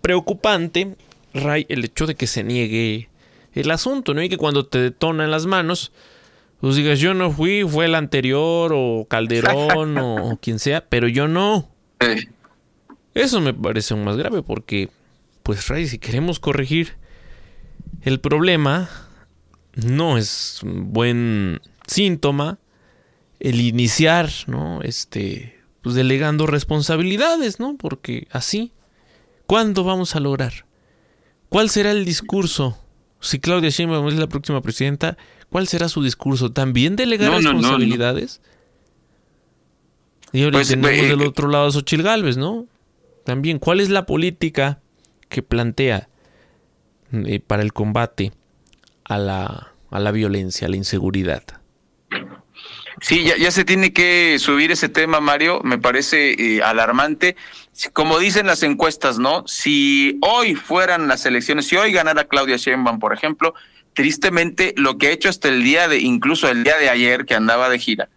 preocupante, 0.00 0.96
Ray, 1.32 1.66
el 1.68 1.84
hecho 1.84 2.06
de 2.06 2.14
que 2.14 2.26
se 2.26 2.44
niegue 2.44 3.08
el 3.52 3.70
asunto, 3.70 4.14
¿no? 4.14 4.22
Y 4.22 4.28
que 4.28 4.36
cuando 4.36 4.66
te 4.66 4.78
detonan 4.78 5.30
las 5.30 5.46
manos, 5.46 5.92
pues 6.60 6.76
digas, 6.76 6.98
yo 6.98 7.14
no 7.14 7.30
fui, 7.30 7.64
fue 7.64 7.86
el 7.86 7.94
anterior, 7.94 8.72
o 8.74 9.06
Calderón, 9.08 9.98
o, 9.98 10.38
quien 10.42 10.58
sea, 10.58 10.86
pero 10.86 11.08
yo 11.08 11.28
no. 11.28 11.68
Eso 13.14 13.40
me 13.40 13.54
parece 13.54 13.94
aún 13.94 14.04
más 14.04 14.16
grave, 14.16 14.42
porque, 14.42 14.90
pues, 15.42 15.68
Ray, 15.68 15.86
si 15.86 15.98
queremos 15.98 16.40
corregir 16.40 16.96
el 18.02 18.20
problema, 18.20 18.90
no 19.74 20.18
es 20.18 20.60
un 20.62 20.92
buen 20.92 21.60
síntoma 21.86 22.58
el 23.40 23.60
iniciar, 23.60 24.30
¿no? 24.46 24.82
Este, 24.82 25.60
pues 25.82 25.94
delegando 25.94 26.46
responsabilidades, 26.46 27.60
¿no? 27.60 27.76
Porque 27.76 28.28
así, 28.30 28.72
¿cuándo 29.46 29.84
vamos 29.84 30.16
a 30.16 30.20
lograr? 30.20 30.66
¿Cuál 31.48 31.70
será 31.70 31.90
el 31.90 32.04
discurso? 32.04 32.78
Si 33.20 33.38
Claudia 33.38 33.70
Sheinbaum 33.70 34.08
es 34.08 34.14
la 34.14 34.28
próxima 34.28 34.60
presidenta, 34.60 35.16
¿Cuál 35.54 35.68
será 35.68 35.88
su 35.88 36.02
discurso? 36.02 36.50
¿También 36.50 36.96
delegar 36.96 37.32
responsabilidades? 37.32 38.40
Y 40.32 40.42
ahora 40.42 40.58
pues, 40.58 40.66
tenemos 40.66 40.90
eh, 40.90 41.06
del 41.06 41.22
otro 41.22 41.46
lado 41.46 41.68
a 41.68 41.70
Xochil 41.70 42.02
Gálvez, 42.02 42.36
¿no? 42.36 42.66
También, 43.24 43.60
¿cuál 43.60 43.78
es 43.78 43.88
la 43.88 44.04
política 44.04 44.80
que 45.28 45.44
plantea 45.44 46.08
eh, 47.26 47.40
para 47.40 47.62
el 47.62 47.72
combate 47.72 48.32
a 49.04 49.18
la, 49.18 49.72
a 49.90 50.00
la 50.00 50.10
violencia, 50.10 50.66
a 50.66 50.70
la 50.70 50.76
inseguridad? 50.76 51.42
Sí, 53.00 53.24
ya, 53.24 53.50
se 53.50 53.64
tiene 53.64 53.92
que 53.92 54.38
subir 54.38 54.70
ese 54.70 54.88
tema, 54.88 55.20
Mario. 55.20 55.60
Me 55.64 55.78
parece 55.78 56.32
eh, 56.32 56.62
alarmante. 56.62 57.36
Como 57.92 58.18
dicen 58.18 58.46
las 58.46 58.62
encuestas, 58.62 59.18
¿no? 59.18 59.46
Si 59.46 60.18
hoy 60.22 60.54
fueran 60.54 61.08
las 61.08 61.26
elecciones, 61.26 61.66
si 61.66 61.76
hoy 61.76 61.92
ganara 61.92 62.24
Claudia 62.24 62.56
Sheinbaum, 62.56 63.00
por 63.00 63.12
ejemplo, 63.12 63.54
tristemente 63.94 64.74
lo 64.76 64.96
que 64.96 65.08
ha 65.08 65.10
hecho 65.10 65.28
hasta 65.28 65.48
el 65.48 65.64
día 65.64 65.88
de, 65.88 65.98
incluso 65.98 66.48
el 66.48 66.62
día 66.62 66.76
de 66.78 66.88
ayer 66.88 67.24
que 67.24 67.34
andaba 67.34 67.68
de 67.68 67.78
gira, 67.78 68.08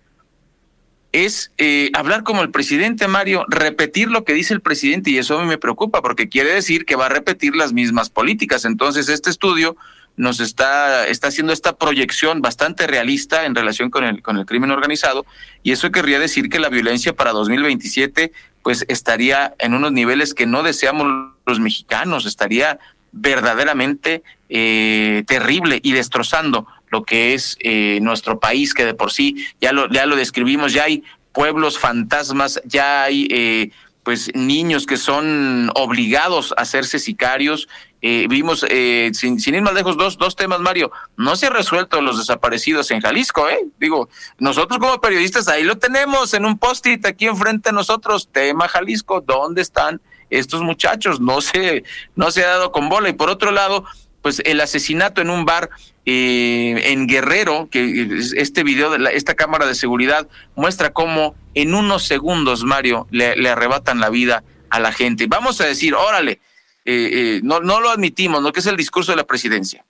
es 1.12 1.52
eh, 1.58 1.90
hablar 1.94 2.24
como 2.24 2.42
el 2.42 2.52
presidente 2.52 3.08
Mario, 3.08 3.46
repetir 3.48 4.10
lo 4.10 4.24
que 4.24 4.34
dice 4.34 4.54
el 4.54 4.62
presidente 4.62 5.10
y 5.10 5.18
eso 5.18 5.38
a 5.38 5.42
mí 5.42 5.48
me 5.48 5.58
preocupa 5.58 6.02
porque 6.02 6.30
quiere 6.30 6.52
decir 6.52 6.86
que 6.86 6.96
va 6.96 7.06
a 7.08 7.10
repetir 7.10 7.56
las 7.56 7.74
mismas 7.74 8.10
políticas. 8.10 8.66
Entonces 8.66 9.10
este 9.10 9.30
estudio 9.30 9.78
nos 10.18 10.40
está, 10.40 11.08
está 11.08 11.28
haciendo 11.28 11.54
esta 11.54 11.78
proyección 11.78 12.42
bastante 12.42 12.88
realista 12.88 13.46
en 13.46 13.56
relación 13.56 13.90
con 13.90 14.04
el, 14.04 14.22
con 14.22 14.38
el 14.38 14.46
crimen 14.46 14.72
organizado 14.72 15.26
y 15.64 15.72
eso 15.72 15.92
querría 15.92 16.20
decir 16.20 16.50
que 16.50 16.60
la 16.60 16.70
violencia 16.70 17.16
para 17.16 17.32
2027 17.32 18.32
pues 18.64 18.84
estaría 18.90 19.54
en 19.60 19.74
unos 19.74 19.94
niveles 19.94 20.34
que 20.34 20.46
no 20.46 20.64
deseamos 20.64 21.32
los 21.46 21.60
mexicanos, 21.60 22.26
estaría 22.26 22.80
verdaderamente 23.14 24.24
eh, 24.50 25.24
terrible 25.28 25.80
y 25.82 25.94
destrozando 25.94 26.68
lo 26.90 27.04
que 27.04 27.34
es 27.34 27.58
eh, 27.60 28.00
nuestro 28.02 28.40
país, 28.40 28.74
que 28.74 28.86
de 28.86 28.94
por 28.94 29.12
sí 29.12 29.48
ya 29.62 29.72
lo, 29.72 29.90
ya 29.90 30.06
lo 30.06 30.16
describimos, 30.16 30.74
ya 30.74 30.84
hay 30.86 31.04
pueblos 31.34 31.78
fantasmas, 31.78 32.62
ya 32.66 33.04
hay 33.04 33.28
eh, 33.30 33.72
pues 34.08 34.32
niños 34.34 34.86
que 34.86 34.96
son 34.96 35.70
obligados 35.76 36.54
a 36.56 36.62
hacerse 36.62 36.98
sicarios. 36.98 37.68
Eh, 38.02 38.28
vimos, 38.30 38.66
eh, 38.70 39.12
sin, 39.14 39.38
sin, 39.40 39.54
ir 39.54 39.62
más 39.62 39.74
lejos, 39.74 39.98
dos, 39.98 40.18
dos 40.18 40.38
temas, 40.38 40.62
Mario. 40.62 40.94
No 41.18 41.36
se 41.36 41.48
han 41.48 41.54
resuelto 41.54 42.00
los 42.00 42.18
desaparecidos 42.18 42.90
en 42.92 43.02
Jalisco, 43.02 43.50
¿eh? 43.50 43.60
Digo, 43.82 44.08
nosotros 44.40 44.80
como 44.80 45.02
periodistas 45.02 45.50
ahí 45.50 45.64
lo 45.64 45.78
tenemos 45.78 46.34
en 46.34 46.46
un 46.46 46.58
post-it 46.58 47.06
aquí 47.06 47.26
enfrente 47.26 47.72
de 47.72 47.76
nosotros, 47.76 48.30
tema 48.32 48.70
Jalisco, 48.70 49.20
¿dónde 49.20 49.62
están 49.62 50.00
estos 50.30 50.62
muchachos? 50.62 51.20
No 51.20 51.42
se, 51.42 51.84
no 52.16 52.32
se 52.32 52.46
ha 52.46 52.48
dado 52.48 52.72
con 52.72 52.88
bola. 52.88 53.10
Y 53.10 53.14
por 53.14 53.30
otro 53.30 53.52
lado, 53.52 53.84
pues 54.22 54.42
el 54.46 54.62
asesinato 54.62 55.20
en 55.20 55.30
un 55.30 55.44
bar 55.44 55.70
eh, 56.10 56.94
en 56.94 57.06
Guerrero, 57.06 57.68
que 57.70 58.08
este 58.38 58.64
video 58.64 58.92
de 58.92 59.14
esta 59.14 59.36
cámara 59.36 59.66
de 59.66 59.76
seguridad 59.76 60.26
muestra 60.56 60.94
cómo 60.94 61.36
en 61.54 61.76
unos 61.76 62.06
segundos, 62.06 62.64
Mario, 62.64 63.08
le, 63.12 63.50
arrebatan 63.50 64.00
la 64.00 64.10
vida 64.10 64.42
a 64.70 64.80
la 64.80 64.94
gente. 64.94 65.28
Vamos 65.28 65.60
a 65.60 65.66
decir, 65.66 65.96
órale, 65.96 66.40
eh, 66.86 67.10
eh, 67.12 67.42
no, 67.44 67.60
no 67.60 67.82
lo 67.82 67.90
admitimos, 67.90 68.42
¿no? 68.42 68.54
Que 68.54 68.62
es 68.62 68.66
el 68.68 68.78
discurso 68.78 69.12
de 69.12 69.18
la 69.18 69.28
presidencia. 69.28 69.86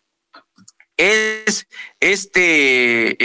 Es 0.98 1.68
este 2.00 3.16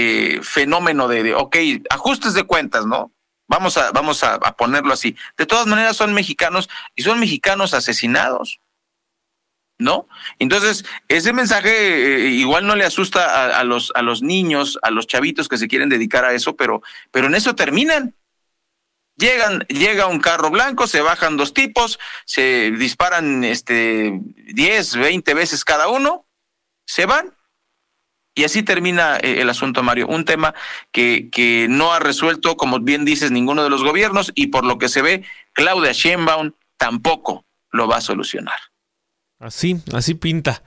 fenómeno 0.43 1.09
de, 1.09 1.23
de, 1.23 1.35
ok, 1.35 1.57
ajustes 1.89 2.35
de 2.35 2.43
cuentas, 2.43 2.85
¿no? 2.85 3.11
Vamos 3.49 3.79
a, 3.79 3.91
vamos 3.93 4.23
a 4.23 4.39
ponerlo 4.55 4.93
así. 4.93 5.17
De 5.39 5.47
todas 5.47 5.67
maneras 5.67 5.97
son 5.97 6.13
mexicanos 6.13 6.69
y 6.95 7.05
son 7.05 7.21
mexicanos 7.21 7.73
asesinados. 7.73 8.61
¿No? 9.83 10.09
Entonces, 10.39 10.85
ese 11.09 11.33
mensaje 11.33 12.27
eh, 12.27 12.29
igual 12.31 12.67
no 12.67 12.77
le 12.77 12.85
asusta 12.85 13.59
a, 13.59 13.65
los, 13.65 13.93
a 13.95 14.03
los 14.03 14.23
niños, 14.23 14.79
a 14.83 14.91
los 14.91 15.07
chavitos 15.07 15.49
que 15.49 15.59
se 15.59 15.69
quieren 15.69 15.89
dedicar 15.89 16.25
a 16.25 16.35
eso, 16.35 16.57
pero, 16.57 16.83
pero 17.11 17.27
en 17.27 17.35
eso 17.35 17.55
terminan. 17.55 18.15
Llegan, 19.17 19.61
llega 19.69 20.07
un 20.07 20.21
carro 20.21 20.51
blanco, 20.51 20.87
se 20.87 21.03
bajan 21.03 21.37
dos 21.37 21.53
tipos, 21.53 21.99
se 22.25 22.71
disparan 22.71 23.45
este 23.45 24.19
10, 24.55 24.97
20 24.97 25.35
veces 25.35 25.65
cada 25.65 25.89
uno, 25.89 26.27
se 26.87 27.07
van. 27.07 27.35
Y 28.35 28.45
así 28.45 28.63
termina 28.63 29.19
eh, 29.19 29.43
el 29.43 29.51
asunto, 29.51 29.83
Mario. 29.83 30.07
Un 30.09 30.25
tema 30.25 30.55
que, 30.91 31.29
que 31.31 31.67
no 31.69 31.93
ha 31.93 31.99
resuelto, 31.99 32.57
como 32.57 32.81
bien 32.81 33.05
dices, 33.05 33.31
ninguno 33.31 33.63
de 33.63 33.71
los 33.71 33.85
gobiernos 33.85 34.33
y 34.35 34.47
por 34.47 34.65
lo 34.65 34.79
que 34.79 34.89
se 34.89 35.03
ve, 35.03 35.25
Claudia 35.53 35.93
Sheinbaum 35.93 36.53
tampoco 36.79 37.45
lo 37.71 37.87
va 37.87 37.99
a 37.99 38.01
solucionar. 38.01 38.72
Así, 39.43 39.81
así 39.93 40.15
pinta 40.15 40.63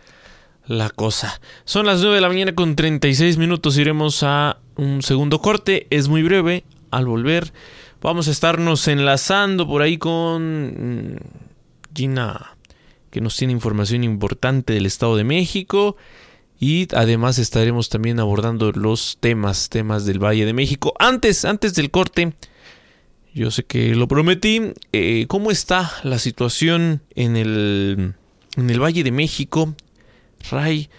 la 0.68 0.89
cosa. 0.89 1.39
Son 1.64 1.85
las 1.85 2.02
9 2.02 2.15
de 2.15 2.22
la 2.22 2.27
mañana 2.27 2.56
con 2.56 2.76
36 2.76 3.38
minutos. 3.38 3.77
Iremos 3.77 4.22
a 4.23 4.57
un 4.76 5.02
segundo 5.02 5.39
corte. 5.39 5.88
Es 5.91 6.10
muy 6.10 6.23
breve. 6.23 6.65
Al 6.91 7.06
volver, 7.06 7.53
vamos 8.02 8.27
a 8.27 8.31
estarnos 8.31 8.88
enlazando 8.89 9.65
por 9.65 9.81
ahí 9.81 9.97
con 9.97 11.14
mm, 11.14 11.18
Gina, 11.95 12.57
que 13.11 13.22
nos 13.22 13.38
tiene 13.38 13.53
información 13.53 14.03
importante 14.03 14.73
del 14.73 14.85
Estado 14.85 15.15
de 15.15 15.23
México. 15.23 15.95
Y 16.60 16.89
además 16.93 17.39
estaremos 17.39 17.88
también 17.88 18.19
abordando 18.19 18.73
los 18.73 19.18
temas, 19.22 19.69
temas 19.69 20.06
del 20.06 20.19
Valle 20.19 20.45
de 20.45 20.53
México. 20.53 20.93
Antes, 20.99 21.45
antes 21.45 21.76
del 21.76 21.91
corte, 21.91 22.34
yo 23.34 23.52
sé 23.52 23.64
que 23.64 23.95
lo 23.95 24.10
prometí. 24.10 24.73
Eh, 24.91 25.27
¿Cómo 25.30 25.49
está 25.49 25.93
la 26.03 26.19
situación 26.19 27.02
en 27.15 27.38
el 27.38 28.15
en 28.56 28.69
el 28.69 28.82
Valle 28.82 29.03
de 29.03 29.11
México, 29.11 29.76
Ray, 30.49 30.90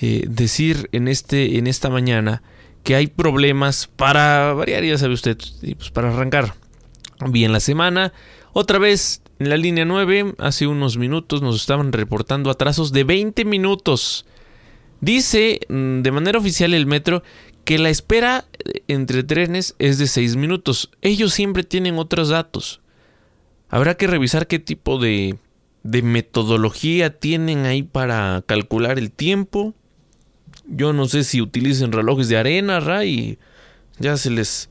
eh, 0.00 0.24
decir 0.28 0.88
en, 0.92 1.08
este, 1.08 1.58
en 1.58 1.66
esta 1.66 1.90
mañana 1.90 2.42
que 2.82 2.94
hay 2.94 3.06
problemas 3.06 3.86
para 3.86 4.52
variar, 4.54 4.84
ya 4.84 4.98
sabe 4.98 5.14
usted, 5.14 5.38
pues 5.76 5.90
para 5.90 6.12
arrancar 6.12 6.54
bien 7.28 7.52
la 7.52 7.60
semana. 7.60 8.12
Otra 8.52 8.78
vez 8.78 9.22
en 9.38 9.48
la 9.48 9.56
línea 9.56 9.84
9, 9.84 10.34
hace 10.38 10.66
unos 10.66 10.96
minutos 10.96 11.42
nos 11.42 11.56
estaban 11.56 11.92
reportando 11.92 12.50
atrasos 12.50 12.92
de 12.92 13.04
20 13.04 13.44
minutos. 13.44 14.26
Dice 15.00 15.60
mm, 15.68 16.02
de 16.02 16.10
manera 16.12 16.38
oficial 16.38 16.74
el 16.74 16.86
metro 16.86 17.22
que 17.64 17.78
la 17.78 17.90
espera 17.90 18.44
eh, 18.64 18.82
entre 18.88 19.22
trenes 19.24 19.74
es 19.78 19.98
de 19.98 20.06
6 20.06 20.36
minutos. 20.36 20.90
Ellos 21.00 21.32
siempre 21.32 21.64
tienen 21.64 21.98
otros 21.98 22.28
datos. 22.28 22.80
Habrá 23.68 23.96
que 23.96 24.06
revisar 24.06 24.46
qué 24.46 24.58
tipo 24.58 24.98
de 24.98 25.38
de 25.82 26.02
metodología 26.02 27.18
tienen 27.18 27.66
ahí 27.66 27.82
para 27.82 28.42
calcular 28.46 28.98
el 28.98 29.10
tiempo. 29.10 29.74
Yo 30.66 30.92
no 30.92 31.06
sé 31.06 31.24
si 31.24 31.40
utilicen 31.40 31.92
relojes 31.92 32.28
de 32.28 32.36
arena, 32.36 32.80
Ray. 32.80 33.38
Ya 33.98 34.16
se 34.16 34.30
les 34.30 34.68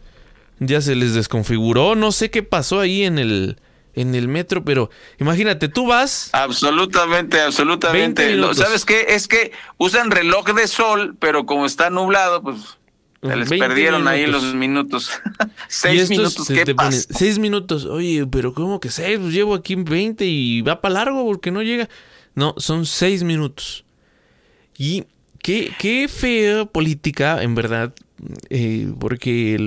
ya 0.60 0.80
se 0.80 0.96
les 0.96 1.16
desconfiguró, 1.16 1.96
no 1.96 2.12
sé 2.12 2.30
qué 2.30 2.44
pasó 2.44 2.80
ahí 2.80 3.04
en 3.04 3.18
el 3.18 3.58
en 3.94 4.16
el 4.16 4.28
metro, 4.28 4.64
pero 4.64 4.90
imagínate, 5.20 5.68
tú 5.68 5.88
vas 5.88 6.30
Absolutamente, 6.34 7.42
absolutamente. 7.42 8.40
¿Sabes 8.54 8.86
qué? 8.86 9.08
Es 9.10 9.28
que 9.28 9.52
usan 9.78 10.12
reloj 10.12 10.46
de 10.54 10.68
sol, 10.68 11.18
pero 11.20 11.46
como 11.46 11.66
está 11.66 11.90
nublado, 11.90 12.42
pues 12.42 12.78
se 13.22 13.36
les 13.36 13.50
perdieron 13.50 14.08
ahí 14.08 14.26
los 14.26 14.54
minutos. 14.56 15.12
seis 15.68 16.10
minutos, 16.10 16.48
¿qué 16.48 16.74
pasa? 16.74 17.08
seis 17.12 17.38
minutos. 17.38 17.86
Oye, 17.86 18.26
pero 18.26 18.54
¿cómo 18.54 18.80
que 18.80 18.90
seis? 18.90 19.20
Pues 19.20 19.34
llevo 19.34 19.54
aquí 19.54 19.76
20 19.76 20.26
y 20.26 20.62
va 20.62 20.82
para 20.82 20.96
largo 20.96 21.26
porque 21.26 21.52
no 21.52 21.62
llega. 21.62 21.88
No, 22.34 22.56
son 22.58 22.86
seis 22.86 23.24
minutos. 23.24 23.86
Y 24.78 25.06
qué, 25.44 25.72
qué 25.78 26.08
fea 26.08 26.66
política, 26.66 27.44
en 27.44 27.56
verdad. 27.56 27.94
Eh, 28.50 28.92
porque, 29.00 29.58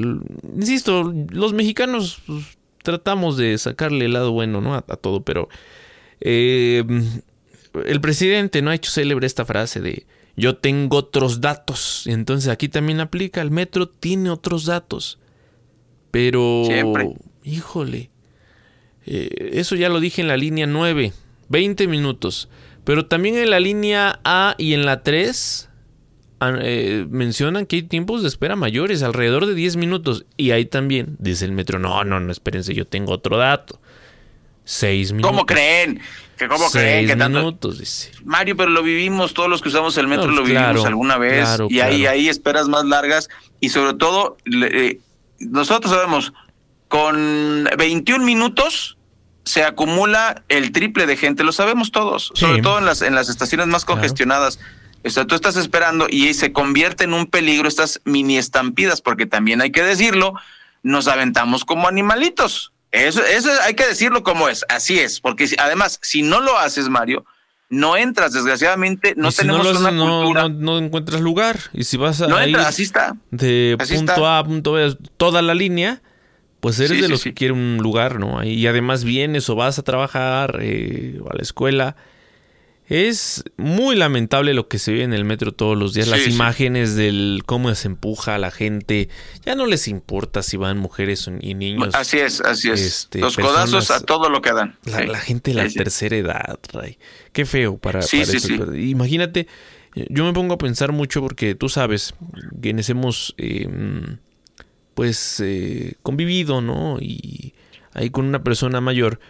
insisto, 0.57 1.13
los 1.31 1.53
mexicanos 1.53 2.21
pues, 2.27 2.57
tratamos 2.83 3.37
de 3.37 3.59
sacarle 3.59 4.05
el 4.05 4.13
lado 4.13 4.33
bueno 4.33 4.61
¿no? 4.61 4.75
a, 4.75 4.83
todo, 4.83 5.23
pero 5.23 5.49
eh, 6.21 6.85
el 7.85 8.01
presidente 8.01 8.63
no 8.63 8.71
ha 8.71 8.75
hecho 8.75 8.91
célebre 8.91 9.27
esta 9.27 9.45
frase 9.45 9.81
de 9.81 10.07
yo 10.37 10.57
tengo 10.57 10.99
otros 10.99 11.41
datos. 11.41 12.05
Entonces 12.07 12.51
aquí 12.51 12.69
también 12.69 13.01
aplica, 13.01 13.41
el 13.41 13.51
metro 13.51 13.89
tiene 13.89 14.31
otros 14.31 14.67
datos. 14.67 15.19
Pero, 16.11 16.63
híjole, 17.43 18.11
eh, 19.07 19.51
eso 19.55 19.75
ya 19.75 19.89
lo 19.89 19.99
dije 20.01 20.23
en 20.23 20.29
la 20.29 20.37
línea 20.37 20.67
9, 20.67 21.13
20 21.49 21.89
minutos. 21.89 22.49
Pero 22.85 23.07
también 23.07 23.37
en 23.37 23.51
la 23.51 23.61
línea 23.61 24.21
A 24.25 24.55
y 24.59 24.75
en 24.75 24.85
la 24.85 25.03
3 25.03 25.71
ah, 26.41 26.55
eh, 26.61 27.07
mencionan 27.09 27.67
que 27.67 27.77
hay 27.77 27.83
tiempos 27.83 28.23
de 28.23 28.29
espera 28.29 28.57
mayores, 28.57 29.03
alrededor 29.03 29.47
de 29.47 29.55
10 29.55 29.77
minutos. 29.77 30.27
Y 30.37 30.51
ahí 30.53 30.67
también 30.67 31.17
dice 31.19 31.47
el 31.47 31.53
metro, 31.53 31.79
no, 31.79 32.05
no, 32.05 32.21
no, 32.21 32.31
espérense, 32.31 32.75
yo 32.75 32.87
tengo 32.87 33.13
otro 33.13 33.37
dato. 33.37 33.81
6 34.65 35.13
minutos. 35.13 35.31
¿Cómo 35.31 35.47
creen? 35.47 36.01
Que 36.37 36.49
cómo 36.49 36.71
creen 36.71 37.07
que 37.07 37.17
minutos, 37.17 38.11
Mario, 38.25 38.57
pero 38.57 38.71
lo 38.71 38.83
vivimos, 38.83 39.35
todos 39.35 39.49
los 39.49 39.63
que 39.63 39.69
usamos 39.69 39.97
el 39.99 40.09
metro 40.09 40.31
lo 40.31 40.43
vivimos 40.43 40.85
alguna 40.85 41.19
vez 41.19 41.49
y 41.69 41.81
ahí 41.81 42.07
hay 42.07 42.29
esperas 42.29 42.69
más 42.69 42.85
largas 42.85 43.29
y 43.61 43.69
sobre 43.71 43.95
todo 43.95 44.37
eh, 44.47 45.01
nosotros 45.39 45.93
sabemos 45.93 46.33
con 46.89 47.69
21 47.77 48.25
minutos 48.25 48.99
se 49.45 49.63
acumula 49.63 50.43
el 50.49 50.73
triple 50.73 51.07
de 51.07 51.17
gente, 51.17 51.45
lo 51.45 51.53
sabemos 51.53 51.93
todos, 51.93 52.33
sobre 52.35 52.63
todo 52.63 52.79
en 52.79 52.87
las 52.87 53.03
en 53.03 53.15
las 53.15 53.29
estaciones 53.29 53.67
más 53.67 53.85
congestionadas. 53.85 54.59
O 55.05 55.11
sea, 55.11 55.27
tú 55.27 55.35
estás 55.35 55.57
esperando 55.57 56.07
y 56.09 56.33
se 56.33 56.53
convierte 56.53 57.05
en 57.05 57.13
un 57.13 57.27
peligro 57.27 57.69
estas 57.69 58.01
mini 58.05 58.39
estampidas, 58.39 59.03
porque 59.03 59.27
también 59.27 59.61
hay 59.61 59.71
que 59.71 59.83
decirlo, 59.83 60.33
nos 60.83 61.09
aventamos 61.09 61.67
como 61.67 61.89
animalitos. 61.89 62.74
Eso, 62.95 63.25
eso 63.25 63.51
hay 63.63 63.75
que 63.75 63.89
decirlo 63.89 64.23
como 64.23 64.49
es, 64.49 64.65
así 64.69 65.01
es, 65.01 65.19
porque 65.19 65.49
además, 65.59 65.99
si 66.01 66.23
no 66.23 66.41
lo 66.41 66.57
haces, 66.57 66.89
Mario, 66.89 67.25
no 67.69 67.97
entras, 67.97 68.33
desgraciadamente, 68.33 69.15
no 69.17 69.33
tenemos 69.33 69.67
una 69.67 69.91
cultura. 69.91 70.49
No, 70.49 70.79
encuentras 70.79 71.21
lugar. 71.21 71.59
Y 71.73 71.83
si 71.83 71.97
vas 71.97 72.21
a 72.21 72.29
no 72.29 72.41
entras, 72.41 72.67
así 72.67 72.85
está. 72.85 73.17
de 73.33 73.77
punto 73.77 74.27
A 74.29 74.39
a 74.39 74.45
punto 74.45 74.73
B, 74.73 74.97
toda 75.17 75.43
la 75.43 75.55
línea, 75.55 76.03
pues 76.61 76.79
eres 76.79 77.03
de 77.03 77.09
los 77.09 77.25
que 77.25 77.35
quiere 77.35 77.53
un 77.53 77.79
lugar, 77.79 78.21
¿no? 78.21 78.45
Y 78.45 78.65
además 78.69 79.03
vienes 79.03 79.51
o 79.51 79.57
vas 79.57 79.81
a 79.81 79.83
trabajar 79.83 80.61
eh, 80.63 81.19
a 81.29 81.35
la 81.35 81.43
escuela 81.43 81.97
es 82.87 83.45
muy 83.57 83.97
lamentable 83.97 84.53
lo 84.53 84.69
que 84.69 84.79
se 84.79 84.93
ve 84.93 85.05
en 85.05 85.15
el 85.15 85.25
metro 85.25 85.53
todos 85.53 85.77
los 85.77 85.95
días. 85.95 86.09
Las 86.09 86.27
imágenes 86.27 86.95
del 86.95 87.43
cómo 87.47 87.75
se 87.75 87.89
empuja 87.89 88.35
a 88.35 88.39
la 88.39 88.51
gente. 88.51 89.09
Ya 89.47 89.55
no 89.55 89.65
les 89.65 89.89
importa 89.89 90.43
si 90.43 90.59
van 90.59 90.79
mujeres 90.79 91.31
y 91.41 91.55
niños. 91.55 91.95
Así 91.95 92.19
es, 92.19 92.43
así 92.43 92.71
es. 92.71 92.81
Este, 92.81 93.21
Los 93.21 93.37
codazos 93.37 93.91
a 93.91 94.01
todo 94.01 94.29
lo 94.29 94.43
que 94.43 94.53
dan. 94.53 94.77
La, 94.85 95.19
gente 95.19 95.53
de 95.53 95.63
la 95.63 95.69
tercera 95.69 96.17
edad, 96.17 96.59
Ray. 96.73 96.99
Qué 97.33 97.47
feo 97.47 97.79
para, 97.79 98.01
para 98.01 98.77
Imagínate, 98.79 99.47
yo 99.95 100.25
me 100.25 100.35
pongo 100.35 100.55
a 100.55 100.59
pensar 100.59 100.93
mucho 100.93 101.23
porque 101.23 101.55
tú 101.55 101.71
sabes, 101.71 102.15
quienes 102.61 102.91
hemos 102.91 103.35
em, 103.39 104.19
pues 104.95 105.41
eh, 105.41 105.95
convivido, 106.03 106.61
¿no? 106.61 106.99
Y 107.01 107.55
ahí 107.95 108.11
con 108.11 108.27
una 108.27 108.43
persona 108.43 108.83
mayor 108.83 109.21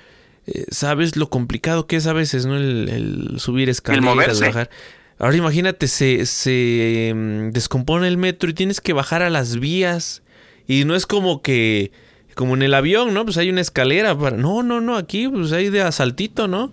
eh, 0.47 0.67
sabes 0.71 1.17
lo 1.17 1.31
complicado 1.31 1.87
que 1.87 1.97
es 1.97 2.07
a 2.07 2.13
veces, 2.13 2.47
¿no? 2.47 2.57
El, 2.57 3.35
subir 3.39 3.69
escaleras, 3.69 4.41
bajar. 4.41 4.71
Ahora 5.19 5.37
imagínate, 5.37 5.89
se, 5.89 6.27
se 6.27 7.09
em, 7.09 7.51
descompone 7.53 8.09
el 8.09 8.17
metro 8.17 8.51
y 8.51 8.55
tienes 8.55 8.81
que 8.81 8.93
bajar 8.93 9.23
a 9.23 9.31
las 9.31 9.59
vías. 9.59 10.23
Y 10.67 10.85
no 10.85 10.97
es 10.97 11.07
como 11.07 11.41
que, 11.41 11.93
como 12.35 12.55
en 12.55 12.63
el 12.63 12.75
avión, 12.75 13.15
¿no? 13.15 13.25
Pues 13.25 13.37
hay 13.37 13.51
una 13.51 13.61
escalera 13.61 14.19
para... 14.19 14.37
No, 14.37 14.63
no, 14.63 14.81
no, 14.81 14.97
aquí 14.97 15.29
pues 15.29 15.53
hay 15.53 15.71
de 15.71 15.83
asaltito, 15.83 16.49
¿no? 16.49 16.73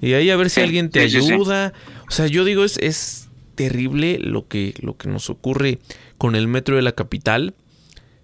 Y 0.00 0.14
ahí 0.14 0.30
a 0.30 0.36
ver 0.36 0.50
si 0.50 0.60
alguien 0.60 0.90
te 0.90 1.00
ayuda. 1.00 1.72
O 2.08 2.10
sea, 2.10 2.26
yo 2.26 2.44
digo, 2.44 2.64
es, 2.64 2.76
es 2.78 3.28
terrible 3.54 4.18
lo 4.20 4.46
que, 4.46 4.74
lo 4.80 4.96
que 4.96 5.08
nos 5.08 5.30
ocurre 5.30 5.78
con 6.18 6.34
el 6.34 6.48
metro 6.48 6.76
de 6.76 6.82
la 6.82 6.92
capital. 6.92 7.54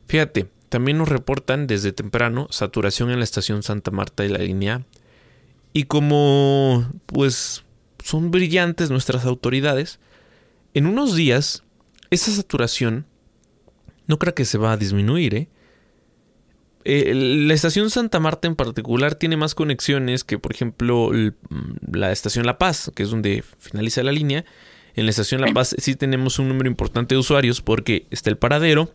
Fíjate, 0.06 0.48
también 0.72 0.96
nos 0.96 1.10
reportan 1.10 1.66
desde 1.66 1.92
temprano 1.92 2.46
saturación 2.48 3.10
en 3.10 3.18
la 3.18 3.24
estación 3.24 3.62
Santa 3.62 3.90
Marta 3.90 4.22
de 4.22 4.30
la 4.30 4.38
línea. 4.38 4.86
Y 5.74 5.82
como 5.82 6.90
pues 7.04 7.62
son 8.02 8.30
brillantes 8.30 8.88
nuestras 8.88 9.26
autoridades, 9.26 10.00
en 10.72 10.86
unos 10.86 11.14
días 11.14 11.62
esa 12.08 12.30
saturación 12.30 13.04
no 14.06 14.18
creo 14.18 14.34
que 14.34 14.46
se 14.46 14.56
va 14.56 14.72
a 14.72 14.78
disminuir. 14.78 15.48
¿eh? 16.84 17.12
La 17.14 17.52
estación 17.52 17.90
Santa 17.90 18.18
Marta 18.18 18.48
en 18.48 18.56
particular 18.56 19.14
tiene 19.14 19.36
más 19.36 19.54
conexiones 19.54 20.24
que, 20.24 20.38
por 20.38 20.54
ejemplo, 20.54 21.10
la 21.92 22.12
estación 22.12 22.46
La 22.46 22.56
Paz, 22.56 22.90
que 22.96 23.02
es 23.02 23.10
donde 23.10 23.44
finaliza 23.58 24.02
la 24.02 24.12
línea. 24.12 24.46
En 24.94 25.04
la 25.04 25.10
estación 25.10 25.42
La 25.42 25.52
Paz 25.52 25.76
sí 25.76 25.96
tenemos 25.96 26.38
un 26.38 26.48
número 26.48 26.70
importante 26.70 27.14
de 27.14 27.18
usuarios 27.18 27.60
porque 27.60 28.06
está 28.10 28.30
el 28.30 28.38
paradero, 28.38 28.94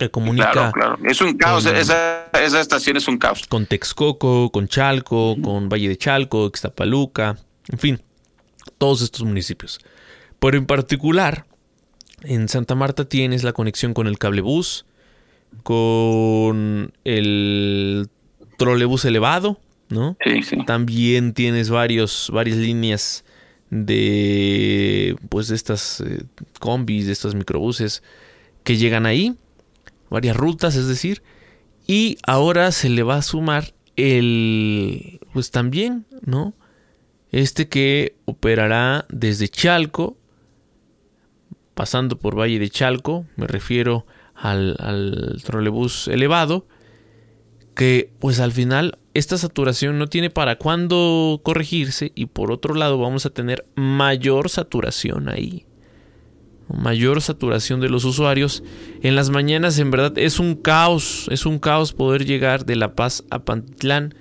que 0.00 0.10
comunica. 0.10 0.50
Claro, 0.52 0.72
claro. 0.72 0.98
Es 1.04 1.20
un 1.20 1.36
caos, 1.36 1.66
esa, 1.66 2.26
esa, 2.32 2.60
estación 2.60 2.96
es 2.96 3.06
un 3.06 3.18
caos. 3.18 3.46
Con 3.46 3.66
Texcoco, 3.66 4.50
con 4.50 4.66
Chalco, 4.66 5.36
con 5.40 5.68
Valle 5.68 5.88
de 5.88 5.96
Chalco, 5.96 6.46
Ixtapaluca, 6.46 7.36
en 7.68 7.78
fin, 7.78 8.02
todos 8.78 9.02
estos 9.02 9.22
municipios. 9.22 9.78
Pero 10.38 10.56
en 10.56 10.66
particular, 10.66 11.44
en 12.22 12.48
Santa 12.48 12.74
Marta 12.74 13.08
tienes 13.08 13.44
la 13.44 13.52
conexión 13.52 13.92
con 13.92 14.06
el 14.06 14.18
cablebús, 14.18 14.86
con 15.62 16.92
el 17.04 18.08
trolebús 18.56 19.04
elevado, 19.04 19.60
¿no? 19.90 20.16
Sí, 20.24 20.42
sí. 20.42 20.64
También 20.64 21.34
tienes 21.34 21.68
varios, 21.68 22.30
varias 22.32 22.56
líneas 22.56 23.24
de 23.68 25.14
pues 25.28 25.48
de 25.48 25.56
estas 25.56 26.00
eh, 26.00 26.24
combis, 26.58 27.06
de 27.06 27.12
estos 27.12 27.34
microbuses 27.34 28.02
que 28.64 28.76
llegan 28.76 29.06
ahí 29.06 29.36
varias 30.10 30.36
rutas, 30.36 30.76
es 30.76 30.86
decir, 30.86 31.22
y 31.86 32.18
ahora 32.26 32.72
se 32.72 32.90
le 32.90 33.02
va 33.02 33.16
a 33.16 33.22
sumar 33.22 33.72
el, 33.96 35.20
pues 35.32 35.50
también, 35.50 36.06
¿no? 36.24 36.54
Este 37.30 37.68
que 37.68 38.16
operará 38.24 39.06
desde 39.08 39.48
Chalco, 39.48 40.18
pasando 41.74 42.18
por 42.18 42.38
Valle 42.38 42.58
de 42.58 42.70
Chalco, 42.70 43.26
me 43.36 43.46
refiero 43.46 44.06
al, 44.34 44.76
al 44.80 45.40
trolebús 45.44 46.08
elevado, 46.08 46.66
que 47.74 48.12
pues 48.18 48.40
al 48.40 48.52
final 48.52 48.98
esta 49.14 49.38
saturación 49.38 49.98
no 49.98 50.08
tiene 50.08 50.28
para 50.28 50.56
cuándo 50.56 51.40
corregirse 51.42 52.12
y 52.14 52.26
por 52.26 52.52
otro 52.52 52.74
lado 52.74 52.98
vamos 52.98 53.26
a 53.26 53.30
tener 53.30 53.64
mayor 53.74 54.50
saturación 54.50 55.28
ahí 55.28 55.66
mayor 56.72 57.20
saturación 57.22 57.80
de 57.80 57.88
los 57.88 58.04
usuarios. 58.04 58.62
En 59.02 59.16
las 59.16 59.30
mañanas 59.30 59.78
en 59.78 59.90
verdad 59.90 60.16
es 60.16 60.38
un 60.38 60.54
caos, 60.54 61.26
es 61.30 61.46
un 61.46 61.58
caos 61.58 61.92
poder 61.92 62.24
llegar 62.24 62.64
de 62.64 62.76
La 62.76 62.94
Paz 62.94 63.24
a 63.30 63.40
Pantitlán. 63.40 64.14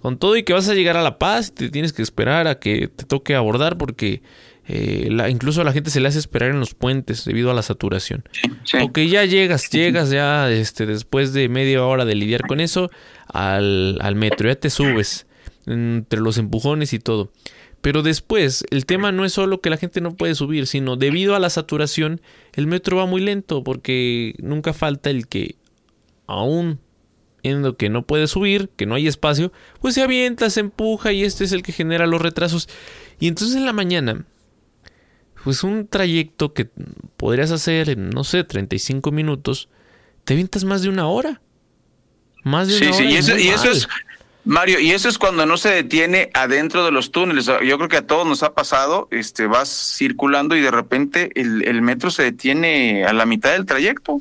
Con 0.00 0.18
todo 0.18 0.36
y 0.36 0.42
que 0.42 0.52
vas 0.52 0.68
a 0.68 0.74
llegar 0.74 0.98
a 0.98 1.02
La 1.02 1.18
Paz, 1.18 1.54
te 1.54 1.70
tienes 1.70 1.94
que 1.94 2.02
esperar 2.02 2.46
a 2.46 2.58
que 2.58 2.88
te 2.88 3.04
toque 3.04 3.34
abordar 3.34 3.78
porque 3.78 4.22
eh, 4.66 5.08
incluso 5.28 5.60
a 5.60 5.64
la 5.64 5.72
gente 5.72 5.90
se 5.90 6.00
le 6.00 6.08
hace 6.08 6.18
esperar 6.18 6.50
en 6.50 6.60
los 6.60 6.74
puentes 6.74 7.24
debido 7.24 7.50
a 7.50 7.54
la 7.54 7.62
saturación. 7.62 8.24
Sí, 8.64 8.78
ya 9.08 9.24
llegas, 9.24 9.70
llegas 9.70 10.10
ya 10.10 10.50
este, 10.50 10.86
después 10.86 11.32
de 11.32 11.48
media 11.48 11.84
hora 11.84 12.04
de 12.04 12.14
lidiar 12.14 12.42
con 12.42 12.60
eso 12.60 12.90
al, 13.28 13.98
al 14.00 14.14
metro, 14.14 14.48
ya 14.48 14.56
te 14.56 14.70
subes 14.70 15.26
entre 15.66 16.20
los 16.20 16.38
empujones 16.38 16.92
y 16.92 16.98
todo. 16.98 17.30
Pero 17.84 18.02
después, 18.02 18.64
el 18.70 18.86
tema 18.86 19.12
no 19.12 19.26
es 19.26 19.34
solo 19.34 19.60
que 19.60 19.68
la 19.68 19.76
gente 19.76 20.00
no 20.00 20.16
puede 20.16 20.34
subir, 20.34 20.66
sino 20.66 20.96
debido 20.96 21.36
a 21.36 21.38
la 21.38 21.50
saturación, 21.50 22.22
el 22.54 22.66
metro 22.66 22.96
va 22.96 23.04
muy 23.04 23.20
lento 23.20 23.62
porque 23.62 24.34
nunca 24.38 24.72
falta 24.72 25.10
el 25.10 25.28
que 25.28 25.56
aún 26.26 26.80
lo 27.42 27.76
que 27.76 27.90
no 27.90 28.06
puede 28.06 28.26
subir, 28.26 28.70
que 28.74 28.86
no 28.86 28.94
hay 28.94 29.06
espacio, 29.06 29.52
pues 29.82 29.92
se 29.92 30.02
avienta, 30.02 30.48
se 30.48 30.60
empuja 30.60 31.12
y 31.12 31.24
este 31.24 31.44
es 31.44 31.52
el 31.52 31.62
que 31.62 31.72
genera 31.72 32.06
los 32.06 32.22
retrasos. 32.22 32.70
Y 33.20 33.28
entonces 33.28 33.54
en 33.54 33.66
la 33.66 33.74
mañana, 33.74 34.24
pues 35.44 35.62
un 35.62 35.86
trayecto 35.86 36.54
que 36.54 36.70
podrías 37.18 37.50
hacer 37.50 37.90
en, 37.90 38.08
no 38.08 38.24
sé, 38.24 38.44
35 38.44 39.12
minutos, 39.12 39.68
te 40.24 40.32
avientas 40.32 40.64
más 40.64 40.80
de 40.80 40.88
una 40.88 41.06
hora. 41.06 41.42
Más 42.44 42.66
de 42.68 42.78
una 42.78 42.86
hora. 42.86 42.96
Sí, 42.96 43.22
sí, 43.22 43.42
y 43.42 43.48
eso 43.48 43.70
es 43.70 43.86
Mario, 44.44 44.78
y 44.78 44.90
eso 44.90 45.08
es 45.08 45.18
cuando 45.18 45.46
no 45.46 45.56
se 45.56 45.70
detiene 45.70 46.30
adentro 46.34 46.84
de 46.84 46.90
los 46.90 47.12
túneles. 47.12 47.46
Yo 47.46 47.78
creo 47.78 47.88
que 47.88 47.96
a 47.96 48.06
todos 48.06 48.26
nos 48.26 48.42
ha 48.42 48.52
pasado, 48.52 49.08
este, 49.10 49.46
vas 49.46 49.96
circulando 49.96 50.54
y 50.54 50.60
de 50.60 50.70
repente 50.70 51.30
el, 51.34 51.80
metro 51.82 52.10
se 52.10 52.24
detiene 52.24 53.04
a 53.04 53.12
la 53.12 53.24
mitad 53.24 53.52
del 53.52 53.64
trayecto. 53.64 54.20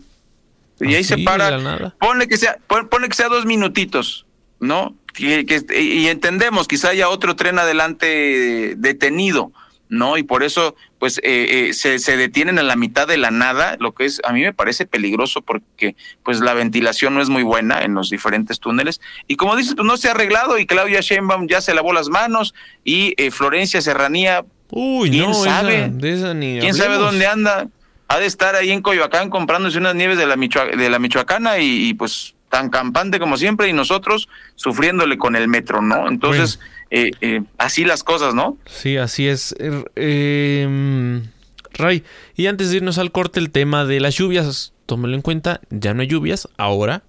Y 0.80 0.96
ahí 0.96 1.04
se 1.04 1.18
para. 1.20 1.94
Pone 2.00 2.28
que 2.28 2.38
sea, 2.38 2.58
pone 2.68 3.10
que 3.10 3.16
sea 3.16 3.28
dos 3.28 3.46
minutitos, 3.46 4.26
¿no? 4.60 4.96
y 5.16 6.08
entendemos, 6.08 6.68
quizá 6.68 6.90
haya 6.90 7.08
otro 7.08 7.36
tren 7.36 7.60
adelante 7.60 8.74
detenido 8.78 9.52
¿no? 9.94 10.18
Y 10.18 10.24
por 10.24 10.44
eso, 10.44 10.76
pues, 11.04 11.18
eh, 11.18 11.68
eh, 11.68 11.74
se, 11.74 12.00
se, 12.00 12.16
detienen 12.16 12.60
a 12.60 12.64
la 12.64 12.78
mitad 12.78 13.06
de 13.06 13.18
la 13.18 13.30
nada, 13.30 13.76
lo 13.78 13.94
que 13.94 14.06
es, 14.06 14.22
a 14.24 14.32
mí 14.32 14.40
me 14.40 14.54
parece 14.54 14.86
peligroso 14.86 15.42
porque, 15.42 15.98
pues, 16.24 16.40
la 16.40 16.54
ventilación 16.54 17.14
no 17.14 17.22
es 17.22 17.28
muy 17.28 17.44
buena 17.44 17.82
en 17.82 17.94
los 17.94 18.10
diferentes 18.10 18.62
túneles. 18.62 19.02
Y 19.28 19.36
como 19.36 19.58
dices, 19.58 19.76
pues, 19.76 19.86
no 19.86 19.98
se 19.98 20.08
ha 20.08 20.12
arreglado 20.12 20.58
y 20.58 20.66
Claudia 20.66 21.02
Sheinbaum 21.02 21.50
ya 21.50 21.60
se 21.60 21.74
lavó 21.74 21.92
las 21.92 22.08
manos 22.08 22.54
y 22.86 23.16
eh, 23.18 23.32
Florencia 23.32 23.82
Serranía, 23.82 24.46
Uy, 24.70 25.10
¿quién 25.10 25.36
sabe? 25.36 25.92
¿Quién 26.00 26.74
sabe 26.74 26.96
dónde 26.96 27.28
anda? 27.28 27.68
Ha 28.08 28.20
de 28.20 28.26
estar 28.26 28.56
ahí 28.56 28.72
en 28.72 28.82
Coyoacán 28.82 29.30
comprándose 29.30 29.80
unas 29.80 29.96
nieves 29.96 30.18
de 30.18 30.26
la, 30.26 30.38
de 30.38 30.90
la 30.90 31.00
Michoacana 31.00 31.60
y, 31.60 31.94
pues, 31.96 32.34
tan 32.48 32.70
campante 32.70 33.20
como 33.20 33.36
siempre 33.36 33.68
y 33.68 33.74
nosotros 33.74 34.30
sufriéndole 34.56 35.18
con 35.18 35.36
el 35.36 35.50
metro, 35.50 35.82
¿no? 35.82 36.08
Entonces... 36.08 36.62
Eh, 36.96 37.10
eh, 37.22 37.42
así 37.58 37.86
las 37.86 38.04
cosas, 38.04 38.36
¿no? 38.36 38.60
Sí, 38.68 38.98
así 38.98 39.28
es. 39.28 39.56
Er, 39.58 39.92
em, 39.96 41.24
Ray, 41.72 42.04
y 42.36 42.46
antes 42.46 42.70
de 42.70 42.78
irnos 42.78 43.00
al 43.00 43.12
corte, 43.12 43.40
el 43.40 43.50
tema 43.50 43.84
de 43.84 44.00
las 44.00 44.14
lluvias, 44.14 44.74
tómelo 44.86 45.16
en 45.16 45.24
cuenta, 45.24 45.60
ya 45.72 45.96
no 45.96 46.04
hay 46.04 46.08
lluvias, 46.08 46.48
ahora 46.56 47.02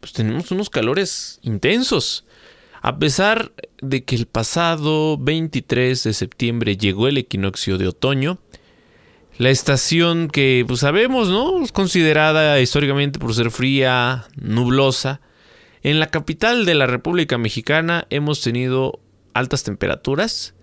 pues 0.00 0.12
tenemos 0.12 0.50
unos 0.50 0.68
calores 0.68 1.38
intensos. 1.40 2.26
A 2.82 2.98
pesar 2.98 3.52
de 3.80 4.04
que 4.04 4.14
el 4.14 4.26
pasado 4.26 5.16
23 5.16 6.02
de 6.02 6.12
septiembre 6.12 6.76
llegó 6.76 7.08
el 7.08 7.16
equinoccio 7.16 7.78
de 7.78 7.88
otoño, 7.88 8.40
la 9.38 9.48
estación 9.48 10.28
que 10.28 10.66
pues 10.68 10.80
sabemos, 10.80 11.30
¿no? 11.30 11.64
Es 11.64 11.72
considerada 11.72 12.60
históricamente 12.60 13.18
por 13.18 13.34
ser 13.34 13.50
fría, 13.50 14.26
nublosa. 14.36 15.22
En 15.82 15.98
la 15.98 16.10
capital 16.10 16.66
de 16.66 16.74
la 16.74 16.86
República 16.86 17.38
Mexicana 17.38 18.06
hemos 18.10 18.42
tenido 18.42 19.00
altas 19.40 19.64
temperaturas 19.64 20.54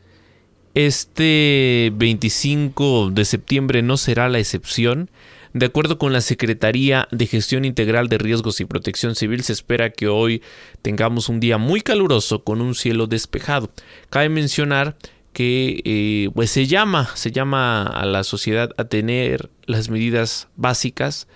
este 0.77 1.91
25 1.95 3.09
de 3.09 3.25
septiembre 3.25 3.81
no 3.81 3.97
será 3.97 4.29
la 4.29 4.37
excepción. 4.37 5.09
De 5.53 5.65
acuerdo 5.65 5.97
con 5.97 6.13
la 6.13 6.21
Secretaría 6.21 7.07
de 7.09 7.25
Gestión 7.25 7.65
Integral 7.65 8.09
de 8.09 8.19
Riesgos 8.19 8.61
y 8.61 8.65
Protección 8.65 9.15
Civil, 9.15 9.41
se 9.41 9.53
espera 9.53 9.89
que 9.89 10.07
hoy 10.07 10.43
tengamos 10.83 11.29
un 11.29 11.39
día 11.39 11.57
muy 11.57 11.81
caluroso 11.81 12.43
con 12.43 12.61
un 12.61 12.75
cielo 12.75 13.07
despejado. 13.07 13.71
Cabe 14.11 14.29
mencionar 14.29 14.97
que 15.33 15.81
eh, 15.83 16.29
pues 16.35 16.51
se 16.51 16.67
llama, 16.67 17.09
se 17.15 17.31
llama 17.31 17.81
a 17.81 18.05
la 18.05 18.23
sociedad 18.23 18.69
a 18.77 18.85
tener 18.85 19.49
las 19.65 19.89
medidas 19.89 20.47
básicas 20.57 21.27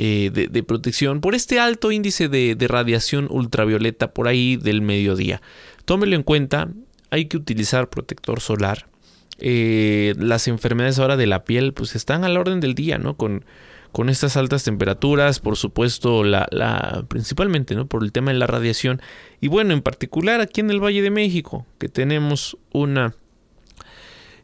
eh, 0.00 0.30
de, 0.32 0.62
protección 0.62 1.20
por 1.20 1.34
este 1.34 1.58
alto 1.58 1.90
índice 1.90 2.28
de, 2.28 2.56
radiación 2.68 3.26
ultravioleta 3.28 4.12
por 4.12 4.28
ahí 4.28 4.56
del 4.56 4.80
mediodía. 4.80 5.42
Tómelo 5.88 6.16
en 6.16 6.22
cuenta, 6.22 6.68
hay 7.08 7.28
que 7.28 7.38
utilizar 7.38 7.88
protector 7.88 8.40
solar. 8.40 8.90
Eh, 9.38 10.12
las 10.18 10.46
enfermedades 10.46 10.98
ahora 10.98 11.16
de 11.16 11.26
la 11.26 11.44
piel 11.44 11.72
pues 11.72 11.96
están 11.96 12.24
a 12.24 12.28
la 12.28 12.38
orden 12.38 12.60
del 12.60 12.74
día, 12.74 12.98
¿no? 12.98 13.16
Con, 13.16 13.46
con 13.90 14.10
estas 14.10 14.36
altas 14.36 14.64
temperaturas, 14.64 15.40
por 15.40 15.56
supuesto, 15.56 16.24
la, 16.24 17.06
principalmente 17.08 17.74
¿no? 17.74 17.86
por 17.86 18.04
el 18.04 18.12
tema 18.12 18.32
de 18.32 18.38
la 18.38 18.46
radiación. 18.46 19.00
Y 19.40 19.48
bueno, 19.48 19.72
en 19.72 19.80
particular 19.80 20.42
aquí 20.42 20.60
en 20.60 20.70
el 20.70 20.78
Valle 20.78 21.00
de 21.00 21.10
México, 21.10 21.64
que 21.78 21.88
tenemos 21.88 22.58
una... 22.70 23.14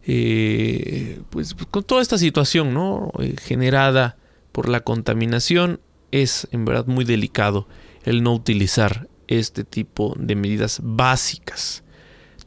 Eh, 0.07 1.21
pues 1.29 1.55
con 1.55 1.85
toda 1.85 2.01
esta 2.01 2.17
situación 2.17 2.73
¿no? 2.73 3.13
generada 3.43 4.17
por 4.51 4.71
la 4.71 4.81
contaminación, 4.81 5.79
es 6.11 6.49
en 6.53 6.65
verdad 6.65 6.87
muy 6.87 7.05
delicado 7.05 7.69
el 8.07 8.23
no 8.23 8.33
utilizar 8.33 9.09
este 9.29 9.65
tipo 9.65 10.15
de 10.19 10.35
medidas 10.37 10.81
básicas. 10.83 11.85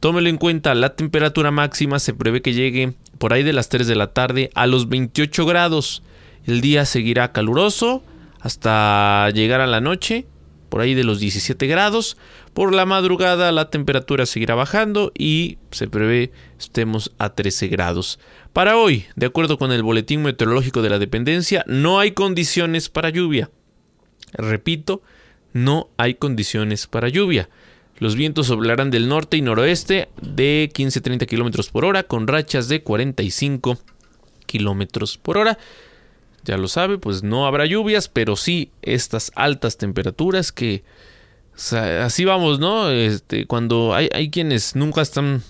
Tómelo 0.00 0.28
en 0.28 0.38
cuenta, 0.38 0.74
la 0.74 0.94
temperatura 0.94 1.50
máxima 1.50 1.98
se 1.98 2.14
prevé 2.14 2.40
que 2.40 2.52
llegue 2.52 2.94
por 3.18 3.32
ahí 3.32 3.42
de 3.42 3.52
las 3.52 3.68
3 3.68 3.86
de 3.86 3.96
la 3.96 4.12
tarde 4.12 4.50
a 4.54 4.66
los 4.66 4.88
28 4.88 5.44
grados. 5.44 6.02
El 6.46 6.60
día 6.60 6.84
seguirá 6.84 7.32
caluroso 7.32 8.04
hasta 8.40 9.28
llegar 9.30 9.60
a 9.60 9.66
la 9.66 9.80
noche, 9.80 10.26
por 10.68 10.80
ahí 10.80 10.94
de 10.94 11.02
los 11.02 11.18
17 11.18 11.66
grados. 11.66 12.16
Por 12.54 12.74
la 12.74 12.86
madrugada 12.86 13.50
la 13.50 13.70
temperatura 13.70 14.24
seguirá 14.26 14.54
bajando 14.54 15.12
y 15.18 15.58
se 15.72 15.88
prevé 15.88 16.32
estemos 16.58 17.12
a 17.18 17.34
13 17.34 17.68
grados. 17.68 18.20
Para 18.52 18.76
hoy, 18.76 19.06
de 19.16 19.26
acuerdo 19.26 19.58
con 19.58 19.72
el 19.72 19.82
Boletín 19.82 20.22
Meteorológico 20.22 20.82
de 20.82 20.90
la 20.90 20.98
Dependencia, 20.98 21.64
no 21.66 21.98
hay 21.98 22.12
condiciones 22.12 22.88
para 22.88 23.10
lluvia. 23.10 23.50
Repito, 24.32 25.02
no 25.52 25.88
hay 25.96 26.14
condiciones 26.14 26.86
para 26.86 27.08
lluvia. 27.08 27.48
Los 27.98 28.14
vientos 28.14 28.46
soplarán 28.46 28.90
del 28.90 29.08
norte 29.08 29.36
y 29.36 29.42
noroeste 29.42 30.08
de 30.22 30.70
15-30 30.72 31.26
km 31.26 31.70
por 31.70 31.84
hora 31.84 32.04
con 32.04 32.28
rachas 32.28 32.68
de 32.68 32.82
45 32.82 33.78
km 34.46 35.18
por 35.18 35.38
hora. 35.38 35.58
Ya 36.44 36.56
lo 36.56 36.68
sabe, 36.68 36.98
pues 36.98 37.22
no 37.22 37.46
habrá 37.46 37.66
lluvias, 37.66 38.08
pero 38.08 38.36
sí 38.36 38.70
estas 38.82 39.32
altas 39.34 39.76
temperaturas 39.76 40.52
que 40.52 40.84
así 42.00 42.24
vamos, 42.24 42.60
¿no? 42.60 42.90
Este, 42.90 43.46
cuando 43.46 43.94
hay, 43.94 44.08
hay 44.12 44.30
quienes 44.30 44.76
nunca 44.76 45.02
están 45.02 45.42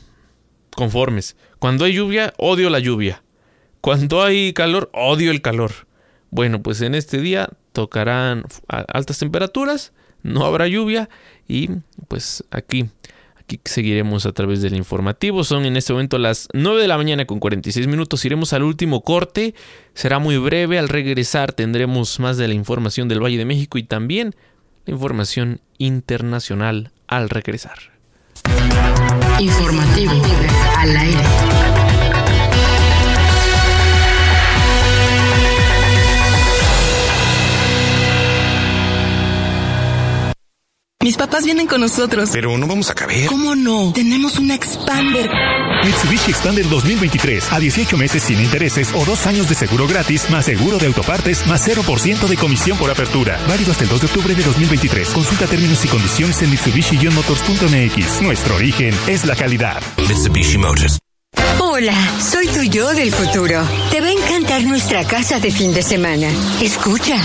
conformes. 0.75 1.37
Cuando 1.59 1.85
hay 1.85 1.95
lluvia, 1.95 2.33
odio 2.39 2.71
la 2.71 2.79
lluvia. 2.79 3.23
Cuando 3.81 4.23
hay 4.23 4.53
calor, 4.55 4.91
odio 4.95 5.31
el 5.31 5.43
calor. 5.43 5.73
Bueno, 6.31 6.63
pues 6.63 6.81
en 6.81 6.95
este 6.95 7.19
día 7.21 7.51
tocarán 7.79 8.43
altas 8.67 9.21
temperaturas, 9.21 9.93
no 10.25 10.45
habrá 10.45 10.67
lluvia 10.67 11.09
y 11.47 11.71
pues 12.09 12.43
aquí, 12.51 12.91
aquí 13.39 13.61
seguiremos 13.65 14.27
a 14.27 14.33
través 14.33 14.63
del 14.63 14.75
informativo. 14.75 15.45
Son 15.45 15.65
en 15.65 15.77
este 15.77 15.93
momento 15.93 16.19
las 16.19 16.49
9 16.55 16.83
de 16.83 16.89
la 16.89 16.97
mañana 16.97 17.25
con 17.25 17.39
46 17.39 17.87
minutos. 17.87 18.25
Iremos 18.25 18.53
al 18.53 18.65
último 18.65 19.03
corte. 19.03 19.55
Será 19.95 20.19
muy 20.19 20.39
breve. 20.39 20.77
Al 20.81 20.89
regresar 20.89 21.53
tendremos 21.53 22.19
más 22.19 22.37
de 22.37 22.49
la 22.49 22.55
información 22.55 23.07
del 23.07 23.23
Valle 23.23 23.39
de 23.39 23.45
México 23.45 23.79
y 23.79 23.85
también 23.85 24.35
la 24.85 24.95
información 24.95 25.61
internacional 25.79 26.91
al 27.07 27.31
regresar. 27.31 27.79
Informativo 29.39 30.21
al 30.79 30.97
aire. 30.97 31.78
Mis 41.01 41.17
papás 41.17 41.45
vienen 41.45 41.69
con 41.69 41.81
nosotros. 41.81 42.31
Pero 42.33 42.59
no 42.59 42.67
vamos 42.67 42.91
a 42.91 42.95
caber. 42.95 43.27
¿Cómo 43.27 43.55
no? 43.55 43.93
Tenemos 43.93 44.37
una 44.37 44.57
Expander. 44.57 45.31
Mitsubishi 45.85 46.33
Expander 46.33 46.69
2023 46.69 47.53
a 47.53 47.61
18 47.61 47.97
meses 47.97 48.21
sin 48.25 48.41
intereses 48.41 48.93
o 48.93 49.05
dos 49.05 49.25
años 49.29 49.49
de 49.49 49.55
seguro 49.55 49.87
gratis, 49.87 50.29
más 50.29 50.47
seguro 50.47 50.77
de 50.77 50.87
autopartes, 50.87 51.47
más 51.47 51.69
0% 51.69 52.27
de 52.27 52.37
comisión 52.37 52.77
por 52.79 52.91
apertura. 52.91 53.39
Válido 53.49 53.71
hasta 53.71 53.85
el 53.85 53.91
2 53.91 54.01
de 54.01 54.07
octubre 54.09 54.35
de 54.35 54.43
2023. 54.43 55.11
Consulta 55.11 55.47
términos 55.47 55.85
y 55.85 55.89
condiciones 55.89 56.43
en 56.43 56.51
Mitsubishi-motors.mx. 56.51 58.21
Nuestro 58.21 58.57
origen 58.57 58.93
es 59.07 59.25
la 59.25 59.37
calidad. 59.37 59.81
Mitsubishi 59.99 60.59
Motors. 60.59 60.99
Hola, 61.79 61.95
soy 62.21 62.49
tu 62.49 62.63
yo 62.63 62.93
del 62.93 63.13
futuro. 63.13 63.63
Te 63.91 64.01
va 64.01 64.09
a 64.09 64.13
encantar 64.13 64.65
nuestra 64.65 65.05
casa 65.05 65.39
de 65.39 65.53
fin 65.53 65.73
de 65.73 65.83
semana. 65.83 66.29
Escucha. 66.61 67.17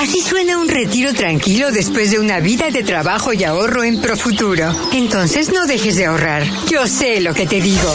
Así 0.00 0.22
suena 0.22 0.56
un 0.56 0.68
retiro 0.68 1.12
tranquilo 1.12 1.70
después 1.70 2.10
de 2.10 2.18
una 2.18 2.40
vida 2.40 2.70
de 2.70 2.82
trabajo 2.82 3.32
y 3.34 3.44
ahorro 3.44 3.84
en 3.84 4.00
Profuturo. 4.00 4.74
Entonces 4.92 5.52
no 5.52 5.66
dejes 5.66 5.96
de 5.96 6.06
ahorrar. 6.06 6.42
Yo 6.70 6.86
sé 6.86 7.20
lo 7.20 7.34
que 7.34 7.46
te 7.46 7.60
digo. 7.60 7.92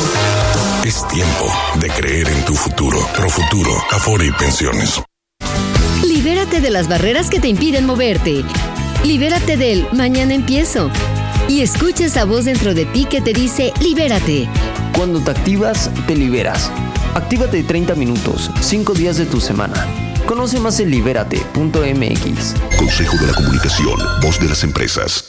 Es 0.84 1.08
tiempo 1.08 1.52
de 1.80 1.90
creer 1.90 2.28
en 2.30 2.46
tu 2.46 2.54
futuro. 2.54 3.00
Profuturo, 3.16 3.72
Afore 3.92 4.28
y 4.28 4.32
Pensiones. 4.32 5.02
Libérate 6.06 6.62
de 6.62 6.70
las 6.70 6.88
barreras 6.88 7.30
que 7.30 7.40
te 7.40 7.48
impiden 7.48 7.88
moverte. 7.88 8.44
Libérate 9.04 9.58
del 9.58 9.88
mañana 9.94 10.36
empiezo. 10.36 10.92
Y 11.48 11.62
escucha 11.62 12.06
esa 12.06 12.26
voz 12.26 12.46
dentro 12.46 12.76
de 12.76 12.86
ti 12.86 13.06
que 13.06 13.22
te 13.22 13.34
dice 13.34 13.74
libérate. 13.80 14.48
Cuando 15.00 15.22
te 15.22 15.32
activas, 15.32 15.90
te 16.08 16.14
liberas. 16.14 16.70
Actívate 17.16 17.64
30 17.64 17.96
minutos, 17.96 18.52
5 18.60 18.94
días 18.94 19.16
de 19.16 19.26
tu 19.26 19.40
semana. 19.40 19.88
Conoce 20.26 20.60
más 20.60 20.78
en 20.82 20.92
libérate.mx. 20.92 22.56
Consejo 22.78 23.16
de 23.16 23.28
la 23.28 23.34
Comunicación, 23.34 23.98
voz 24.22 24.42
de 24.42 24.50
las 24.50 24.62
empresas. 24.66 25.29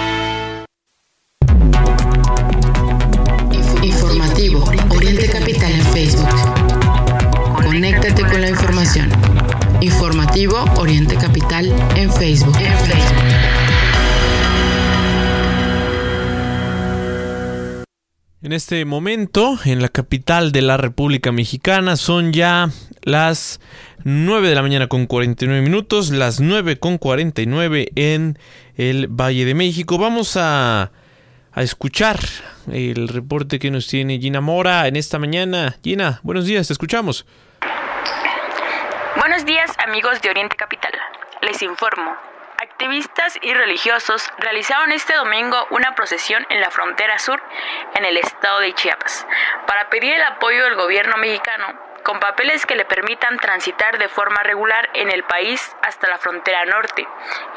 Oriente 10.77 11.17
Capital 11.17 11.65
en 11.97 12.09
Facebook. 12.09 12.55
En 12.57 12.77
Facebook. 12.77 13.23
En 18.41 18.53
este 18.53 18.85
momento, 18.85 19.59
en 19.65 19.81
la 19.81 19.89
capital 19.89 20.53
de 20.53 20.61
la 20.61 20.77
República 20.77 21.33
Mexicana, 21.33 21.97
son 21.97 22.31
ya 22.31 22.69
las 23.01 23.59
9 24.05 24.47
de 24.47 24.55
la 24.55 24.61
mañana 24.61 24.87
con 24.87 25.05
49 25.05 25.61
minutos, 25.61 26.11
las 26.11 26.39
9 26.39 26.79
con 26.79 26.97
49 26.97 27.89
en 27.95 28.39
el 28.75 29.07
Valle 29.07 29.43
de 29.43 29.53
México. 29.53 29.97
Vamos 29.97 30.37
a, 30.37 30.93
a 31.51 31.61
escuchar 31.61 32.17
el 32.71 33.09
reporte 33.09 33.59
que 33.59 33.69
nos 33.69 33.85
tiene 33.85 34.17
Gina 34.17 34.39
Mora 34.39 34.87
en 34.87 34.95
esta 34.95 35.19
mañana. 35.19 35.75
Gina, 35.83 36.21
buenos 36.23 36.45
días, 36.45 36.67
te 36.67 36.73
escuchamos. 36.73 37.25
Buenos 39.17 39.45
días 39.45 39.69
amigos 39.79 40.21
de 40.21 40.29
Oriente 40.29 40.55
Capital. 40.55 40.93
Les 41.41 41.61
informo. 41.61 42.15
Activistas 42.57 43.37
y 43.41 43.53
religiosos 43.53 44.31
realizaron 44.37 44.93
este 44.93 45.13
domingo 45.13 45.67
una 45.69 45.95
procesión 45.95 46.45
en 46.49 46.61
la 46.61 46.71
frontera 46.71 47.19
sur 47.19 47.43
en 47.95 48.05
el 48.05 48.15
estado 48.15 48.61
de 48.61 48.73
Chiapas 48.73 49.27
para 49.67 49.89
pedir 49.89 50.13
el 50.13 50.23
apoyo 50.23 50.63
del 50.63 50.75
gobierno 50.75 51.17
mexicano 51.17 51.77
con 52.03 52.21
papeles 52.21 52.65
que 52.65 52.75
le 52.75 52.85
permitan 52.85 53.37
transitar 53.37 53.97
de 53.97 54.07
forma 54.07 54.43
regular 54.43 54.89
en 54.93 55.11
el 55.11 55.23
país 55.23 55.75
hasta 55.81 56.07
la 56.07 56.17
frontera 56.17 56.63
norte, 56.65 57.05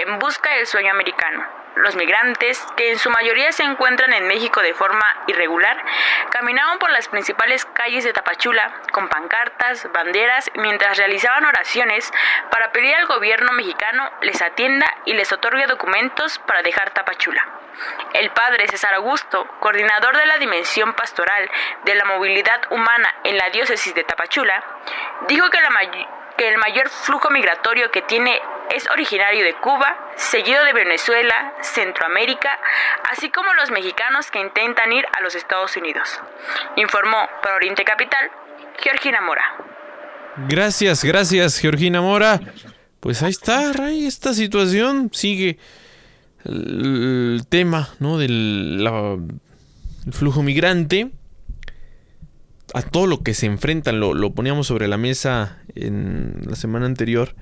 en 0.00 0.18
busca 0.18 0.50
del 0.54 0.66
sueño 0.66 0.90
americano. 0.90 1.63
Los 1.76 1.96
migrantes, 1.96 2.64
que 2.76 2.92
en 2.92 2.98
su 2.98 3.10
mayoría 3.10 3.50
se 3.50 3.64
encuentran 3.64 4.12
en 4.12 4.28
México 4.28 4.62
de 4.62 4.74
forma 4.74 5.04
irregular, 5.26 5.76
caminaban 6.30 6.78
por 6.78 6.90
las 6.90 7.08
principales 7.08 7.64
calles 7.64 8.04
de 8.04 8.12
Tapachula 8.12 8.72
con 8.92 9.08
pancartas, 9.08 9.90
banderas, 9.92 10.50
mientras 10.54 10.98
realizaban 10.98 11.44
oraciones 11.44 12.12
para 12.50 12.70
pedir 12.70 12.94
al 12.94 13.06
gobierno 13.06 13.52
mexicano 13.52 14.08
les 14.22 14.40
atienda 14.40 14.86
y 15.04 15.14
les 15.14 15.32
otorgue 15.32 15.66
documentos 15.66 16.38
para 16.40 16.62
dejar 16.62 16.90
Tapachula. 16.90 17.44
El 18.12 18.30
padre 18.30 18.68
César 18.68 18.94
Augusto, 18.94 19.44
coordinador 19.58 20.16
de 20.16 20.26
la 20.26 20.38
Dimensión 20.38 20.94
Pastoral 20.94 21.50
de 21.84 21.94
la 21.96 22.04
Movilidad 22.04 22.60
Humana 22.70 23.12
en 23.24 23.36
la 23.36 23.50
diócesis 23.50 23.94
de 23.94 24.04
Tapachula, 24.04 24.62
dijo 25.26 25.50
que, 25.50 25.58
que 26.36 26.48
el 26.48 26.58
mayor 26.58 26.88
flujo 26.88 27.30
migratorio 27.30 27.90
que 27.90 28.02
tiene 28.02 28.40
es 28.70 28.88
originario 28.90 29.44
de 29.44 29.54
Cuba, 29.54 29.96
seguido 30.16 30.64
de 30.64 30.72
Venezuela, 30.72 31.54
Centroamérica, 31.62 32.58
así 33.10 33.30
como 33.30 33.52
los 33.54 33.70
mexicanos 33.70 34.30
que 34.30 34.40
intentan 34.40 34.92
ir 34.92 35.04
a 35.16 35.22
los 35.22 35.34
Estados 35.34 35.76
Unidos. 35.76 36.20
Informó 36.76 37.28
para 37.42 37.56
Oriente 37.56 37.84
Capital, 37.84 38.30
Georgina 38.78 39.20
Mora. 39.20 39.44
Gracias, 40.48 41.04
gracias, 41.04 41.58
Georgina 41.58 42.00
Mora. 42.00 42.40
Pues 43.00 43.22
ahí 43.22 43.30
está, 43.30 43.72
Ray, 43.72 44.06
esta 44.06 44.32
situación 44.32 45.10
sigue 45.12 45.58
el 46.44 47.44
tema, 47.48 47.90
¿no? 48.00 48.18
Del 48.18 48.88
flujo 50.10 50.42
migrante 50.42 51.10
a 52.74 52.82
todo 52.82 53.06
lo 53.06 53.22
que 53.22 53.34
se 53.34 53.46
enfrentan, 53.46 54.00
lo, 54.00 54.14
lo 54.14 54.32
poníamos 54.32 54.66
sobre 54.66 54.88
la 54.88 54.96
mesa 54.96 55.58
en 55.76 56.40
la 56.44 56.56
semana 56.56 56.86
anterior 56.86 57.34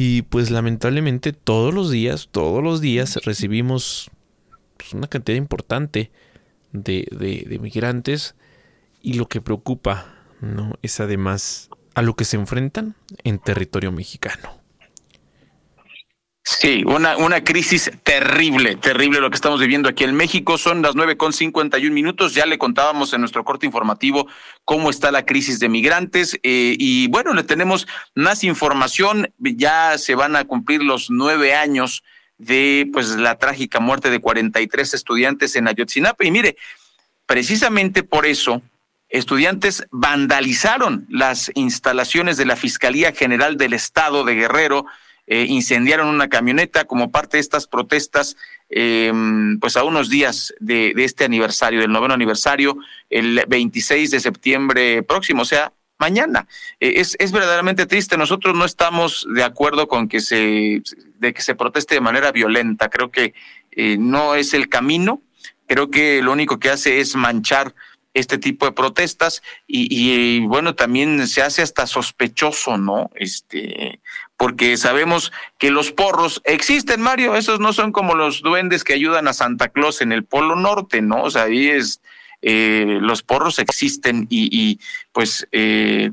y 0.00 0.22
pues 0.22 0.52
lamentablemente 0.52 1.32
todos 1.32 1.74
los 1.74 1.90
días, 1.90 2.28
todos 2.30 2.62
los 2.62 2.80
días 2.80 3.16
recibimos 3.24 4.12
pues, 4.76 4.94
una 4.94 5.08
cantidad 5.08 5.36
importante 5.36 6.12
de, 6.72 7.08
de, 7.10 7.58
migrantes 7.58 8.36
y 9.02 9.14
lo 9.14 9.26
que 9.26 9.40
preocupa 9.40 10.14
¿no? 10.40 10.74
es 10.82 11.00
además 11.00 11.68
a 11.94 12.02
lo 12.02 12.14
que 12.14 12.24
se 12.24 12.36
enfrentan 12.36 12.94
en 13.24 13.40
territorio 13.40 13.90
mexicano. 13.90 14.57
Sí, 16.50 16.82
una, 16.86 17.18
una 17.18 17.44
crisis 17.44 17.90
terrible, 18.04 18.76
terrible 18.76 19.20
lo 19.20 19.28
que 19.28 19.34
estamos 19.34 19.60
viviendo 19.60 19.86
aquí 19.86 20.04
en 20.04 20.14
México. 20.14 20.56
Son 20.56 20.80
las 20.80 20.94
nueve 20.94 21.18
con 21.18 21.34
un 21.38 21.92
minutos. 21.92 22.34
Ya 22.34 22.46
le 22.46 22.56
contábamos 22.56 23.12
en 23.12 23.20
nuestro 23.20 23.44
corte 23.44 23.66
informativo 23.66 24.26
cómo 24.64 24.88
está 24.88 25.12
la 25.12 25.26
crisis 25.26 25.60
de 25.60 25.68
migrantes. 25.68 26.40
Eh, 26.42 26.74
y 26.78 27.06
bueno, 27.08 27.34
le 27.34 27.42
tenemos 27.42 27.86
más 28.14 28.44
información. 28.44 29.30
Ya 29.36 29.98
se 29.98 30.14
van 30.14 30.36
a 30.36 30.44
cumplir 30.46 30.82
los 30.82 31.10
nueve 31.10 31.54
años 31.54 32.02
de 32.38 32.88
pues 32.94 33.16
la 33.16 33.36
trágica 33.36 33.78
muerte 33.78 34.08
de 34.08 34.18
43 34.18 34.94
estudiantes 34.94 35.54
en 35.54 35.68
Ayotzinapa. 35.68 36.24
Y 36.24 36.30
mire, 36.30 36.56
precisamente 37.26 38.02
por 38.02 38.24
eso, 38.24 38.62
estudiantes 39.10 39.86
vandalizaron 39.90 41.06
las 41.10 41.50
instalaciones 41.54 42.38
de 42.38 42.46
la 42.46 42.56
Fiscalía 42.56 43.12
General 43.12 43.58
del 43.58 43.74
Estado 43.74 44.24
de 44.24 44.34
Guerrero 44.34 44.86
eh, 45.30 45.44
incendiaron 45.46 46.08
una 46.08 46.30
camioneta 46.30 46.86
como 46.86 47.10
parte 47.10 47.36
de 47.36 47.42
estas 47.42 47.66
protestas, 47.66 48.38
eh, 48.70 49.12
pues 49.60 49.76
a 49.76 49.84
unos 49.84 50.08
días 50.08 50.54
de, 50.58 50.94
este 50.96 51.24
aniversario, 51.24 51.80
del 51.80 51.92
noveno 51.92 52.14
aniversario, 52.14 52.78
el 53.10 53.44
26 53.46 54.10
de 54.10 54.20
septiembre 54.20 55.02
próximo, 55.02 55.42
o 55.42 55.44
sea, 55.44 55.74
mañana. 55.98 56.48
Eh, 56.80 56.94
es, 56.96 57.14
es 57.18 57.30
verdaderamente 57.30 57.84
triste. 57.84 58.16
Nosotros 58.16 58.56
no 58.56 58.64
estamos 58.64 59.26
de 59.34 59.44
acuerdo 59.44 59.86
con 59.86 60.08
que 60.08 60.20
se, 60.20 60.82
de 61.18 61.34
que 61.34 61.42
se 61.42 61.54
proteste 61.54 61.96
de 61.96 62.00
manera 62.00 62.32
violenta. 62.32 62.88
Creo 62.88 63.10
que 63.10 63.34
no 63.98 64.34
es 64.34 64.54
el 64.54 64.70
camino. 64.70 65.20
Creo 65.66 65.90
que 65.90 66.22
lo 66.22 66.32
único 66.32 66.58
que 66.58 66.70
hace 66.70 67.00
es 67.00 67.14
manchar 67.14 67.74
este 68.14 68.38
tipo 68.38 68.66
de 68.66 68.72
protestas 68.72 69.42
y, 69.66 69.88
y, 69.90 70.46
bueno 70.46 70.74
también 70.74 71.28
se 71.28 71.42
hace 71.42 71.62
hasta 71.62 71.86
sospechoso 71.86 72.78
no 72.78 73.10
este 73.14 74.00
porque 74.38 74.76
sabemos 74.76 75.32
que 75.58 75.70
los 75.70 75.90
porros 75.90 76.40
existen, 76.44 77.02
Mario, 77.02 77.34
esos 77.34 77.58
no 77.58 77.72
son 77.72 77.90
como 77.92 78.14
los 78.14 78.40
duendes 78.40 78.84
que 78.84 78.94
ayudan 78.94 79.26
a 79.28 79.32
Santa 79.32 79.68
Claus 79.68 80.00
en 80.00 80.12
el 80.12 80.24
Polo 80.24 80.54
Norte, 80.54 81.02
¿no? 81.02 81.24
O 81.24 81.30
sea, 81.30 81.42
ahí 81.42 81.68
es, 81.68 82.00
eh, 82.40 82.98
los 83.00 83.22
porros 83.24 83.58
existen 83.58 84.28
y, 84.30 84.48
y 84.52 84.80
pues 85.12 85.48
eh, 85.50 86.12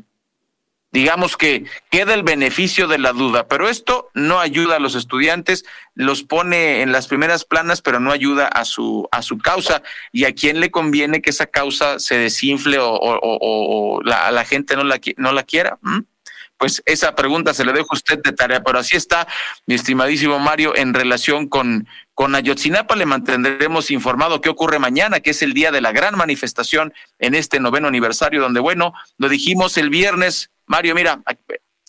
digamos 0.92 1.38
que 1.38 1.66
queda 1.92 2.16
el 2.16 2.24
beneficio 2.24 2.88
de 2.88 2.98
la 2.98 3.14
duda, 3.14 3.48
pero 3.48 3.70
esto 3.70 4.10
no 4.16 4.40
ayuda 4.40 4.78
a 4.78 4.80
los 4.80 4.96
estudiantes, 4.96 5.64
los 5.94 6.24
pone 6.24 6.82
en 6.82 6.92
las 6.92 7.08
primeras 7.08 7.46
planas, 7.46 7.82
pero 7.82 8.00
no 8.00 8.12
ayuda 8.12 8.48
a 8.48 8.66
su 8.66 9.08
a 9.12 9.22
su 9.22 9.38
causa 9.38 9.84
y 10.12 10.24
a 10.24 10.34
quién 10.34 10.60
le 10.62 10.72
conviene 10.72 11.22
que 11.22 11.30
esa 11.30 11.46
causa 11.46 12.00
se 12.00 12.18
desinfle 12.18 12.80
o, 12.80 12.90
o, 12.90 13.20
o, 13.22 14.02
la, 14.04 14.46
gente 14.46 14.76
no 14.76 14.84
la 14.84 15.00
no 15.18 15.32
la 15.32 15.44
quiera. 15.44 15.78
Pues 16.58 16.82
esa 16.86 17.16
pregunta 17.16 17.54
se 17.54 17.66
le 17.66 17.74
dejo 17.74 17.90
a 17.92 17.96
usted 17.96 18.20
de 18.24 18.32
tarea, 18.32 18.64
pero 18.64 18.80
así 18.80 18.96
está, 18.96 19.28
mi 19.66 19.76
estimadísimo 19.76 20.40
Mario, 20.40 20.76
en 20.76 20.94
relación 20.94 21.50
con, 21.50 21.88
con 22.14 22.34
Ayotzinapa. 22.34 22.96
Le 22.96 23.06
mantendremos 23.06 23.92
informado 23.92 24.40
qué 24.40 24.50
ocurre 24.50 24.80
mañana, 24.80 25.20
que 25.20 25.32
es 25.32 25.42
el 25.42 25.54
día 25.54 25.72
de 25.72 25.82
la 25.82 25.92
gran 25.92 26.16
manifestación 26.18 26.94
en 27.20 27.36
este 27.36 27.60
noveno 27.60 27.90
aniversario, 27.90 28.42
donde, 28.42 28.62
bueno, 28.62 28.94
lo 29.18 29.28
dijimos 29.28 29.78
el 29.78 29.90
viernes. 29.90 30.50
Mario, 30.66 30.96
mira, 30.96 31.22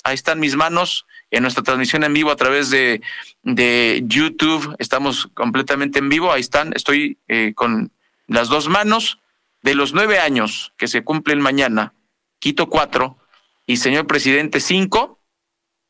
ahí 0.03 0.15
están 0.15 0.41
mis 0.41 0.57
manos 0.57 1.07
en 1.31 1.43
nuestra 1.43 1.63
transmisión 1.63 2.05
en 2.05 2.13
vivo 2.13 2.31
a 2.31 2.37
través 2.37 2.71
de, 2.71 3.03
de 3.43 4.03
YouTube. 4.05 4.75
Estamos 4.79 5.29
completamente 5.35 6.01
en 6.01 6.09
vivo. 6.09 6.33
Ahí 6.33 6.41
están. 6.41 6.73
Estoy 6.75 7.19
eh, 7.29 7.53
con 7.55 7.93
las 8.27 8.49
dos 8.49 8.69
manos 8.69 9.19
de 9.63 9.75
los 9.75 9.93
nueve 9.93 10.19
años 10.19 10.73
que 10.77 10.89
se 10.89 11.03
cumplen 11.03 11.41
mañana. 11.41 11.93
Quito 12.39 12.69
cuatro 12.69 13.19
y 13.67 13.77
señor 13.77 14.07
presidente, 14.07 14.61
cinco 14.61 15.21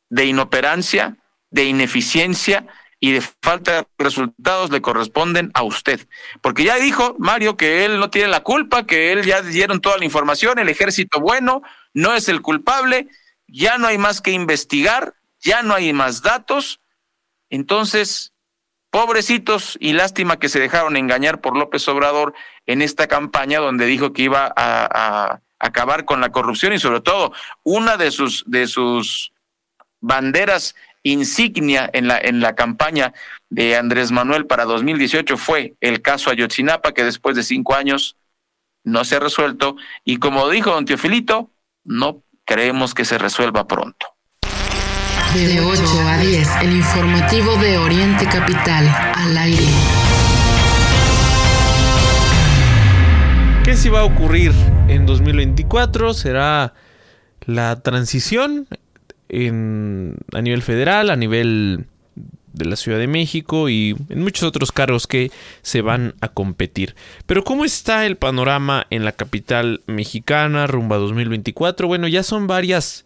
de 0.09 0.24
inoperancia, 0.24 1.19
de 1.51 1.65
ineficiencia 1.65 2.66
y 2.98 3.12
de 3.12 3.20
falta 3.20 3.73
de 3.73 3.86
resultados 3.98 4.70
le 4.70 4.81
corresponden 4.81 5.51
a 5.55 5.62
usted. 5.62 6.09
Porque 6.40 6.65
ya 6.65 6.77
dijo 6.77 7.15
Mario 7.19 7.57
que 7.57 7.85
él 7.85 7.98
no 7.98 8.11
tiene 8.11 8.28
la 8.28 8.43
culpa, 8.43 8.86
que 8.86 9.12
él 9.12 9.24
ya 9.24 9.43
dieron 9.43 9.81
toda 9.81 9.98
la 9.98 10.05
información, 10.05 10.59
el 10.59 10.69
ejército 10.69 11.20
bueno 11.20 11.62
no 11.93 12.15
es 12.15 12.28
el 12.28 12.40
culpable, 12.43 13.09
ya 13.47 13.78
no 13.78 13.86
hay 13.86 13.98
más 13.98 14.20
que 14.20 14.31
investigar, 14.31 15.15
ya 15.40 15.62
no 15.62 15.74
hay 15.74 15.93
más 15.93 16.23
datos. 16.23 16.81
Entonces, 17.51 18.32
pobrecitos 18.90 19.77
y 19.81 19.93
lástima 19.93 20.39
que 20.39 20.48
se 20.48 20.59
dejaron 20.59 20.97
engañar 20.97 21.40
por 21.40 21.57
López 21.57 21.86
Obrador 21.89 22.35
en 22.65 22.82
esta 22.82 23.07
campaña 23.07 23.61
donde 23.61 23.86
dijo 23.86 24.12
que 24.12 24.23
iba 24.23 24.47
a, 24.47 24.53
a 24.57 25.43
acabar 25.59 26.05
con 26.05 26.20
la 26.20 26.31
corrupción 26.31 26.73
y 26.73 26.78
sobre 26.78 27.01
todo 27.01 27.33
una 27.62 27.97
de 27.97 28.11
sus 28.11 28.45
de 28.47 28.66
sus 28.66 29.33
banderas 30.01 30.74
insignia 31.03 31.89
en 31.93 32.09
la 32.09 32.19
en 32.19 32.41
la 32.41 32.55
campaña 32.55 33.12
de 33.49 33.77
Andrés 33.77 34.11
Manuel 34.11 34.47
para 34.47 34.65
2018 34.65 35.37
fue 35.37 35.74
el 35.81 36.03
caso 36.03 36.31
Ayotzinapa 36.31 36.93
que 36.93 37.05
después 37.05 37.37
de 37.37 37.43
cinco 37.43 37.74
años 37.74 38.16
no 38.85 39.05
se 39.05 39.16
ha 39.16 39.20
resuelto 39.20 39.77
y 40.05 40.19
como 40.19 40.49
dijo 40.51 40.70
don 40.70 40.85
Teofilito 40.85 41.51
no 41.85 42.23
creemos 42.45 42.95
que 42.95 43.05
se 43.05 43.19
resuelva 43.19 43.66
pronto. 43.66 44.07
De 45.35 45.61
8 45.61 45.83
a 46.09 46.16
10, 46.16 46.49
el 46.62 46.77
informativo 46.77 47.57
de 47.57 47.77
Oriente 47.77 48.27
Capital, 48.27 48.89
al 49.15 49.37
aire. 49.37 50.06
¿Qué 53.66 53.76
sí 53.76 53.88
va 53.88 54.02
a 54.02 54.05
ocurrir 54.05 54.52
en 54.86 55.06
2024? 55.06 56.14
Será 56.14 56.72
la 57.47 57.80
transición 57.80 58.68
en, 59.28 60.18
a 60.32 60.40
nivel 60.40 60.62
federal, 60.62 61.10
a 61.10 61.16
nivel 61.16 61.86
de 62.52 62.64
la 62.64 62.76
Ciudad 62.76 63.01
de 63.01 63.09
México 63.09 63.68
y 63.68 63.97
en 64.09 64.22
muchos 64.22 64.44
otros 64.44 64.70
cargos 64.70 65.09
que 65.09 65.32
se 65.62 65.80
van 65.82 66.14
a 66.20 66.28
competir. 66.28 66.94
Pero 67.26 67.43
¿cómo 67.43 67.64
está 67.64 68.06
el 68.06 68.16
panorama 68.16 68.86
en 68.90 69.05
la 69.05 69.10
capital 69.10 69.82
mexicana 69.88 70.68
rumba 70.68 70.98
2024? 70.98 71.88
Bueno, 71.88 72.06
ya 72.06 72.22
son 72.22 72.47
varias 72.47 73.05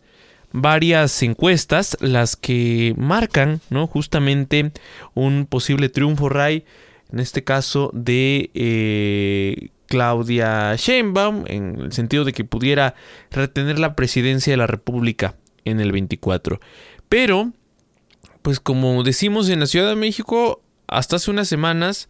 varias 0.52 1.22
encuestas 1.22 1.96
las 2.00 2.36
que 2.36 2.92
marcan, 2.98 3.62
¿no? 3.70 3.86
Justamente 3.86 4.72
un 5.14 5.46
posible 5.46 5.88
triunfo 5.88 6.28
Ray, 6.28 6.66
en 7.10 7.18
este 7.18 7.44
caso 7.44 7.90
de 7.94 8.50
eh, 8.52 9.70
Claudia 9.90 10.76
Sheinbaum, 10.76 11.44
en 11.48 11.80
el 11.80 11.92
sentido 11.92 12.24
de 12.24 12.32
que 12.32 12.44
pudiera 12.44 12.94
retener 13.32 13.80
la 13.80 13.96
presidencia 13.96 14.52
de 14.52 14.56
la 14.56 14.68
República 14.68 15.34
en 15.64 15.80
el 15.80 15.90
24. 15.90 16.60
Pero 17.08 17.52
pues 18.42 18.60
como 18.60 19.02
decimos 19.02 19.48
en 19.48 19.58
la 19.58 19.66
Ciudad 19.66 19.88
de 19.88 19.96
México, 19.96 20.62
hasta 20.86 21.16
hace 21.16 21.32
unas 21.32 21.48
semanas, 21.48 22.08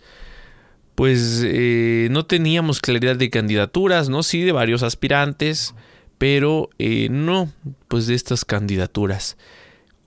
pues 0.94 1.42
eh, 1.42 2.08
no 2.10 2.26
teníamos 2.26 2.80
claridad 2.80 3.16
de 3.16 3.30
candidaturas, 3.30 4.10
¿no? 4.10 4.22
Sí, 4.22 4.42
de 4.42 4.52
varios 4.52 4.82
aspirantes, 4.82 5.74
pero 6.18 6.68
eh, 6.78 7.08
no, 7.10 7.50
pues 7.88 8.06
de 8.06 8.14
estas 8.14 8.44
candidaturas. 8.44 9.38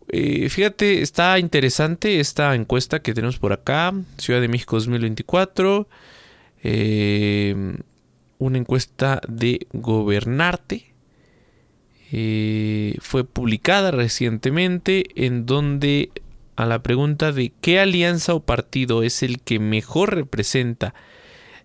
Eh, 0.09 0.47
fíjate, 0.49 1.01
está 1.01 1.39
interesante 1.39 2.19
esta 2.19 2.53
encuesta 2.53 3.01
que 3.01 3.15
tenemos 3.15 3.39
por 3.39 3.51
acá, 3.51 3.93
Ciudad 4.19 4.41
de 4.41 4.47
México 4.47 4.75
2024, 4.75 5.87
una 6.63 8.57
encuesta 8.57 9.21
de 9.27 9.67
Gobernarte, 9.73 10.93
eh, 12.15 12.95
fue 12.99 13.23
publicada 13.23 13.89
recientemente 13.89 15.05
en 15.15 15.47
donde 15.47 16.11
a 16.55 16.67
la 16.67 16.83
pregunta 16.83 17.31
de 17.31 17.51
qué 17.59 17.79
alianza 17.79 18.35
o 18.35 18.41
partido 18.41 19.01
es 19.01 19.23
el 19.23 19.41
que 19.41 19.57
mejor 19.57 20.13
representa 20.13 20.93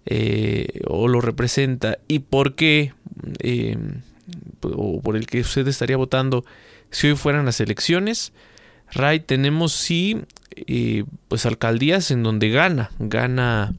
eh, 0.06 0.80
o 0.86 1.06
lo 1.06 1.20
representa 1.20 1.98
y 2.08 2.20
por 2.20 2.54
qué 2.54 2.94
eh, 3.40 3.76
o 4.62 5.02
por 5.02 5.16
el 5.18 5.26
que 5.26 5.40
usted 5.40 5.68
estaría 5.68 5.98
votando 5.98 6.46
si 6.90 7.08
hoy 7.08 7.16
fueran 7.16 7.44
las 7.44 7.60
elecciones. 7.60 8.32
Ray, 8.90 9.20
tenemos 9.20 9.74
sí 9.74 10.22
pues 11.28 11.44
alcaldías 11.44 12.10
en 12.10 12.22
donde 12.22 12.48
gana, 12.48 12.90
gana, 12.98 13.74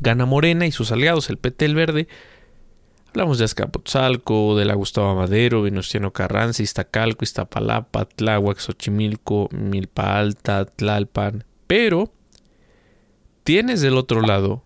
gana 0.00 0.26
Morena 0.26 0.66
y 0.66 0.72
sus 0.72 0.92
aliados, 0.92 1.30
el 1.30 1.38
PT, 1.38 1.64
el 1.64 1.74
Verde, 1.74 2.08
Hablamos 3.14 3.38
de 3.38 3.44
Azcapotzalco, 3.44 4.56
de 4.56 4.64
la 4.64 4.74
Gustavo 4.74 5.14
Madero, 5.14 5.62
Venustiano 5.62 6.12
Carranza, 6.12 6.64
Iztacalco, 6.64 7.22
Iztapalapa, 7.22 8.06
Tláhuac, 8.06 8.58
Xochimilco, 8.58 9.48
Milpa 9.52 10.18
Alta, 10.18 10.64
Tlalpan. 10.64 11.44
Pero 11.68 12.12
tienes 13.44 13.82
del 13.82 13.98
otro 13.98 14.20
lado 14.20 14.64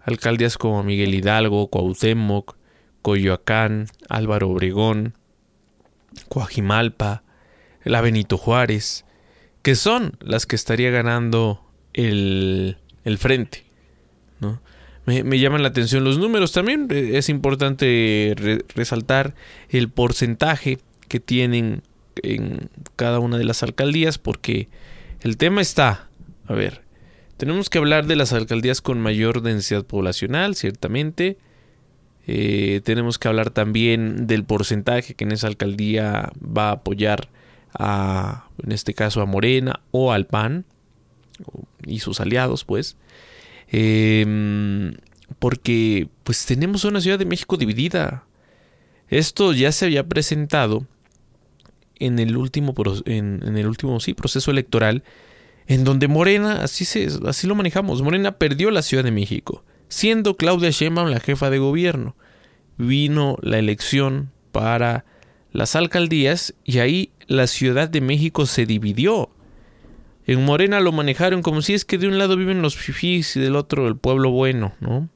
alcaldías 0.00 0.58
como 0.58 0.82
Miguel 0.82 1.14
Hidalgo, 1.14 1.68
Cuauhtémoc, 1.68 2.56
Coyoacán, 3.02 3.86
Álvaro 4.08 4.50
Obregón, 4.50 5.14
Coajimalpa, 6.28 7.22
la 7.84 8.00
Benito 8.00 8.36
Juárez, 8.36 9.04
que 9.62 9.76
son 9.76 10.16
las 10.18 10.46
que 10.46 10.56
estaría 10.56 10.90
ganando 10.90 11.64
el, 11.92 12.78
el 13.04 13.18
frente. 13.18 13.65
Me, 15.06 15.38
llaman 15.38 15.62
la 15.62 15.68
atención 15.68 16.04
los 16.04 16.18
números. 16.18 16.52
También 16.52 16.88
eh, 16.90 17.12
es 17.14 17.28
importante 17.28 18.34
resaltar 18.74 19.34
el 19.68 19.88
porcentaje 19.88 20.78
que 21.08 21.20
tienen 21.20 21.82
en 22.22 22.70
cada 22.96 23.18
una 23.18 23.38
de 23.38 23.44
las 23.44 23.62
alcaldías 23.62 24.18
porque 24.18 24.68
el 25.20 25.36
tema 25.36 25.60
está, 25.60 26.08
a 26.46 26.54
ver, 26.54 26.82
tenemos 27.36 27.68
que 27.68 27.78
hablar 27.78 28.06
de 28.06 28.16
las 28.16 28.32
alcaldías 28.32 28.80
con 28.80 29.00
mayor 29.00 29.42
densidad 29.42 29.84
poblacional, 29.84 30.54
ciertamente. 30.54 31.38
Eh, 32.26 32.80
tenemos 32.82 33.18
que 33.18 33.28
hablar 33.28 33.50
también 33.50 34.26
del 34.26 34.44
porcentaje 34.44 35.14
que 35.14 35.24
en 35.24 35.32
esa 35.32 35.46
alcaldía 35.46 36.32
va 36.40 36.70
a 36.70 36.72
apoyar 36.72 37.28
a, 37.78 38.48
en 38.64 38.72
este 38.72 38.94
caso, 38.94 39.20
a 39.20 39.26
Morena 39.26 39.80
o 39.90 40.12
al 40.12 40.26
PAN 40.26 40.64
y 41.84 42.00
sus 42.00 42.20
aliados, 42.20 42.64
pues. 42.64 42.96
Em, 43.68 44.94
porque 45.38 46.08
pues 46.24 46.46
tenemos 46.46 46.84
una 46.84 47.00
Ciudad 47.00 47.18
de 47.18 47.26
México 47.26 47.56
dividida. 47.56 48.24
Esto 49.08 49.52
ya 49.52 49.72
se 49.72 49.86
había 49.86 50.06
presentado 50.06 50.86
en 51.98 52.18
el 52.18 52.36
último, 52.36 52.74
en, 53.06 53.56
el 53.56 53.66
último 53.66 53.98
sí, 54.00 54.14
proceso 54.14 54.50
electoral, 54.50 55.02
en 55.66 55.84
donde 55.84 56.08
Morena, 56.08 56.62
así, 56.62 56.84
se, 56.84 57.08
así 57.26 57.46
lo 57.46 57.54
manejamos, 57.54 58.02
Morena 58.02 58.38
perdió 58.38 58.70
la 58.70 58.82
Ciudad 58.82 59.04
de 59.04 59.10
México, 59.10 59.64
siendo 59.88 60.36
Claudia 60.36 60.70
Sheinbaum 60.70 61.08
la 61.08 61.20
jefa 61.20 61.50
de 61.50 61.58
gobierno. 61.58 62.16
Vino 62.78 63.38
la 63.40 63.58
elección 63.58 64.30
para 64.52 65.04
las 65.52 65.74
alcaldías 65.74 66.54
y 66.64 66.78
ahí 66.78 67.10
la 67.26 67.46
Ciudad 67.46 67.88
de 67.88 68.00
México 68.00 68.46
se 68.46 68.66
dividió. 68.66 69.30
En 70.26 70.44
Morena 70.44 70.80
lo 70.80 70.90
manejaron 70.90 71.40
como 71.40 71.62
si 71.62 71.74
es 71.74 71.84
que 71.84 71.98
de 71.98 72.08
un 72.08 72.18
lado 72.18 72.36
viven 72.36 72.60
los 72.60 72.76
fifís 72.76 73.36
y 73.36 73.40
del 73.40 73.54
otro 73.54 73.86
el 73.86 73.96
pueblo 73.96 74.30
bueno, 74.30 74.74
¿no? 74.80 75.08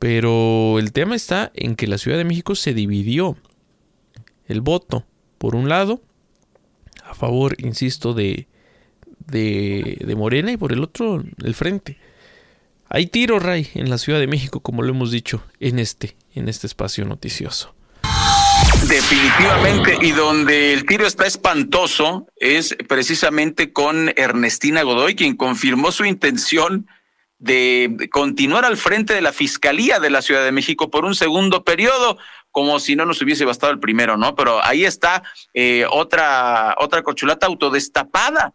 Pero 0.00 0.80
el 0.80 0.92
tema 0.92 1.14
está 1.14 1.52
en 1.54 1.76
que 1.76 1.86
la 1.86 1.96
Ciudad 1.96 2.18
de 2.18 2.24
México 2.24 2.56
se 2.56 2.74
dividió 2.74 3.36
el 4.46 4.60
voto, 4.60 5.06
por 5.38 5.54
un 5.54 5.68
lado, 5.68 6.02
a 7.04 7.14
favor, 7.14 7.54
insisto, 7.60 8.12
de, 8.14 8.48
de, 9.26 9.98
de 10.04 10.14
Morena 10.16 10.50
y 10.50 10.56
por 10.56 10.72
el 10.72 10.82
otro, 10.82 11.22
el 11.44 11.54
frente. 11.54 11.98
Hay 12.88 13.06
tiro, 13.06 13.38
Ray, 13.38 13.68
en 13.74 13.90
la 13.90 13.98
Ciudad 13.98 14.18
de 14.18 14.26
México, 14.26 14.58
como 14.58 14.82
lo 14.82 14.90
hemos 14.90 15.12
dicho 15.12 15.44
en 15.60 15.78
este, 15.78 16.16
en 16.34 16.48
este 16.48 16.66
espacio 16.66 17.04
noticioso. 17.04 17.74
Definitivamente, 18.88 19.98
y 20.00 20.10
donde 20.12 20.72
el 20.72 20.84
tiro 20.84 21.06
está 21.06 21.26
espantoso 21.26 22.26
es 22.36 22.76
precisamente 22.88 23.72
con 23.72 24.12
Ernestina 24.16 24.82
Godoy, 24.82 25.14
quien 25.14 25.36
confirmó 25.36 25.92
su 25.92 26.04
intención 26.04 26.86
de 27.38 28.08
continuar 28.12 28.64
al 28.64 28.76
frente 28.76 29.14
de 29.14 29.20
la 29.20 29.32
Fiscalía 29.32 29.98
de 29.98 30.10
la 30.10 30.22
Ciudad 30.22 30.44
de 30.44 30.52
México 30.52 30.90
por 30.90 31.04
un 31.04 31.14
segundo 31.14 31.64
periodo, 31.64 32.18
como 32.52 32.78
si 32.78 32.94
no 32.94 33.04
nos 33.04 33.20
hubiese 33.22 33.44
bastado 33.44 33.72
el 33.72 33.80
primero, 33.80 34.16
¿no? 34.16 34.34
Pero 34.36 34.64
ahí 34.64 34.84
está 34.84 35.22
eh, 35.54 35.84
otra, 35.90 36.76
otra 36.78 37.02
corchulata 37.02 37.46
autodestapada. 37.46 38.52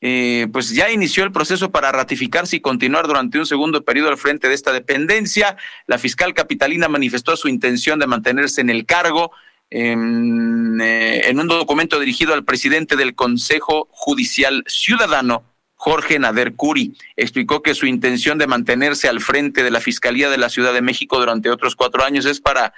Eh, 0.00 0.46
pues 0.52 0.70
ya 0.70 0.90
inició 0.90 1.24
el 1.24 1.32
proceso 1.32 1.72
para 1.72 1.90
ratificarse 1.90 2.56
y 2.56 2.60
continuar 2.60 3.08
durante 3.08 3.38
un 3.38 3.46
segundo 3.46 3.84
periodo 3.84 4.10
al 4.10 4.16
frente 4.16 4.48
de 4.48 4.54
esta 4.54 4.72
dependencia. 4.72 5.56
La 5.86 5.98
fiscal 5.98 6.34
capitalina 6.34 6.88
manifestó 6.88 7.36
su 7.36 7.48
intención 7.48 7.98
de 7.98 8.06
mantenerse 8.06 8.60
en 8.60 8.70
el 8.70 8.86
cargo 8.86 9.32
en, 9.70 10.80
eh, 10.80 11.28
en 11.28 11.40
un 11.40 11.48
documento 11.48 11.98
dirigido 11.98 12.32
al 12.32 12.44
presidente 12.44 12.96
del 12.96 13.14
Consejo 13.14 13.88
Judicial 13.90 14.64
Ciudadano, 14.66 15.44
Jorge 15.74 16.18
Nader 16.18 16.54
Curi. 16.54 16.96
Explicó 17.16 17.62
que 17.62 17.74
su 17.74 17.86
intención 17.86 18.38
de 18.38 18.46
mantenerse 18.46 19.08
al 19.08 19.20
frente 19.20 19.64
de 19.64 19.70
la 19.70 19.80
Fiscalía 19.80 20.30
de 20.30 20.38
la 20.38 20.48
Ciudad 20.48 20.72
de 20.72 20.82
México 20.82 21.18
durante 21.18 21.50
otros 21.50 21.74
cuatro 21.74 22.04
años 22.04 22.24
es 22.24 22.40
para 22.40 22.72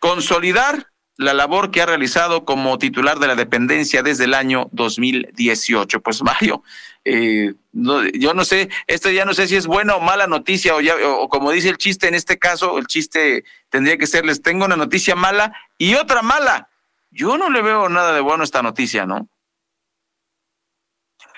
consolidar 0.00 0.88
la 1.16 1.32
labor 1.32 1.70
que 1.70 1.80
ha 1.80 1.86
realizado 1.86 2.44
como 2.44 2.78
titular 2.78 3.18
de 3.18 3.28
la 3.28 3.36
dependencia 3.36 4.02
desde 4.02 4.24
el 4.24 4.34
año 4.34 4.68
2018. 4.72 6.00
Pues 6.00 6.22
Mario, 6.22 6.62
eh, 7.04 7.54
yo 7.72 8.34
no 8.34 8.44
sé, 8.44 8.68
esto 8.86 9.10
ya 9.10 9.24
no 9.24 9.34
sé 9.34 9.46
si 9.46 9.56
es 9.56 9.66
buena 9.66 9.94
o 9.96 10.00
mala 10.00 10.26
noticia 10.26 10.74
o, 10.74 10.80
ya, 10.80 10.94
o 11.06 11.28
como 11.28 11.50
dice 11.50 11.68
el 11.68 11.78
chiste 11.78 12.08
en 12.08 12.14
este 12.14 12.38
caso, 12.38 12.78
el 12.78 12.86
chiste 12.86 13.44
tendría 13.68 13.96
que 13.96 14.06
ser, 14.06 14.24
les 14.24 14.42
tengo 14.42 14.64
una 14.64 14.76
noticia 14.76 15.14
mala 15.14 15.52
y 15.78 15.94
otra 15.94 16.22
mala. 16.22 16.68
Yo 17.10 17.38
no 17.38 17.48
le 17.48 17.62
veo 17.62 17.88
nada 17.88 18.12
de 18.12 18.20
bueno 18.20 18.42
a 18.42 18.44
esta 18.44 18.62
noticia, 18.62 19.06
¿no? 19.06 19.28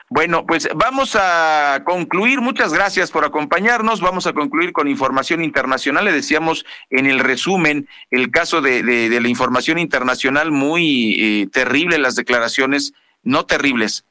Bueno, 0.08 0.46
pues 0.46 0.68
vamos 0.74 1.16
a 1.18 1.82
concluir. 1.84 2.40
Muchas 2.40 2.72
gracias 2.72 3.10
por 3.10 3.24
acompañarnos. 3.24 4.00
Vamos 4.00 4.28
a 4.28 4.32
concluir 4.34 4.72
con 4.72 4.86
información 4.86 5.42
internacional. 5.42 6.04
Le 6.04 6.12
decíamos 6.12 6.64
en 6.90 7.06
el 7.06 7.18
resumen 7.18 7.88
el 8.12 8.30
caso 8.30 8.60
de, 8.60 8.82
la 9.20 9.28
información 9.28 9.78
internacional 9.78 10.52
muy 10.52 11.16
eh, 11.18 11.48
terrible, 11.48 11.98
las 11.98 12.14
declaraciones, 12.14 12.92
no 13.24 13.46
terribles, 13.46 14.04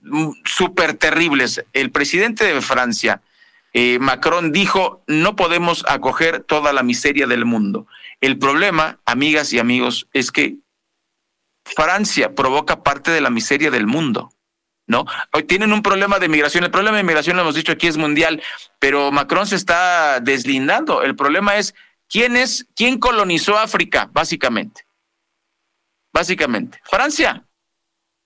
mm, 0.00 0.30
súper 0.44 0.94
terribles. 0.94 1.64
El 1.72 1.92
presidente 1.92 2.44
de 2.44 2.60
Francia, 2.60 3.22
eh, 3.72 4.00
Macron, 4.00 4.50
dijo, 4.50 5.04
no 5.06 5.36
podemos 5.36 5.84
acoger 5.88 6.40
toda 6.40 6.72
la 6.72 6.82
miseria 6.82 7.28
del 7.28 7.44
mundo. 7.44 7.86
El 8.20 8.36
problema, 8.36 8.98
amigas 9.04 9.52
y 9.52 9.60
amigos, 9.60 10.08
es 10.12 10.32
que 10.32 10.56
Francia 11.64 12.34
provoca 12.34 12.82
parte 12.82 13.12
de 13.12 13.20
la 13.20 13.30
miseria 13.30 13.70
del 13.70 13.86
mundo. 13.86 14.32
¿No? 14.86 15.04
Hoy 15.32 15.44
tienen 15.44 15.72
un 15.72 15.82
problema 15.82 16.18
de 16.18 16.28
migración. 16.28 16.64
El 16.64 16.70
problema 16.70 16.96
de 16.96 17.02
migración, 17.02 17.36
lo 17.36 17.42
hemos 17.42 17.54
dicho 17.54 17.72
aquí, 17.72 17.86
es 17.86 17.96
mundial, 17.96 18.42
pero 18.78 19.10
Macron 19.12 19.46
se 19.46 19.56
está 19.56 20.20
deslindando. 20.20 21.02
El 21.02 21.16
problema 21.16 21.56
es 21.56 21.74
quién 22.08 22.36
es, 22.36 22.66
quién 22.76 22.98
colonizó 22.98 23.58
África, 23.58 24.08
básicamente. 24.12 24.86
Básicamente. 26.12 26.80
Francia. 26.84 27.46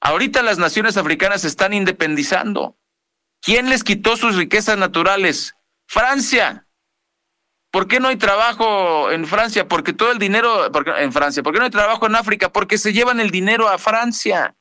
Ahorita 0.00 0.42
las 0.42 0.58
naciones 0.58 0.96
africanas 0.96 1.42
se 1.42 1.48
están 1.48 1.72
independizando. 1.72 2.76
¿Quién 3.40 3.68
les 3.68 3.84
quitó 3.84 4.16
sus 4.16 4.36
riquezas 4.36 4.78
naturales? 4.78 5.54
Francia. 5.86 6.66
¿Por 7.70 7.86
qué 7.86 8.00
no 8.00 8.08
hay 8.08 8.16
trabajo 8.16 9.10
en 9.10 9.26
Francia? 9.26 9.68
Porque 9.68 9.92
todo 9.92 10.10
el 10.10 10.18
dinero, 10.18 10.70
en 10.96 11.12
Francia, 11.12 11.42
¿por 11.42 11.52
qué 11.52 11.58
no 11.58 11.66
hay 11.66 11.70
trabajo 11.70 12.06
en 12.06 12.16
África? 12.16 12.50
Porque 12.50 12.78
se 12.78 12.92
llevan 12.92 13.20
el 13.20 13.30
dinero 13.30 13.68
a 13.68 13.78
Francia. 13.78 14.54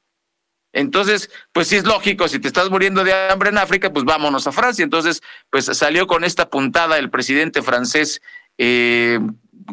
Entonces, 0.73 1.30
pues 1.53 1.68
sí 1.68 1.77
es 1.77 1.85
lógico, 1.85 2.27
si 2.27 2.39
te 2.39 2.48
estás 2.48 2.69
muriendo 2.69 3.03
de 3.03 3.14
hambre 3.30 3.49
en 3.49 3.57
África, 3.57 3.91
pues 3.91 4.06
vámonos 4.06 4.48
a 4.48 4.52
Francia. 4.52 4.84
Entonces, 4.84 5.22
pues 5.49 5.65
salió 5.65 6.07
con 6.07 6.23
esta 6.23 6.49
puntada 6.49 6.98
el 6.98 7.10
presidente 7.10 7.61
francés, 7.61 8.22
eh, 8.57 9.19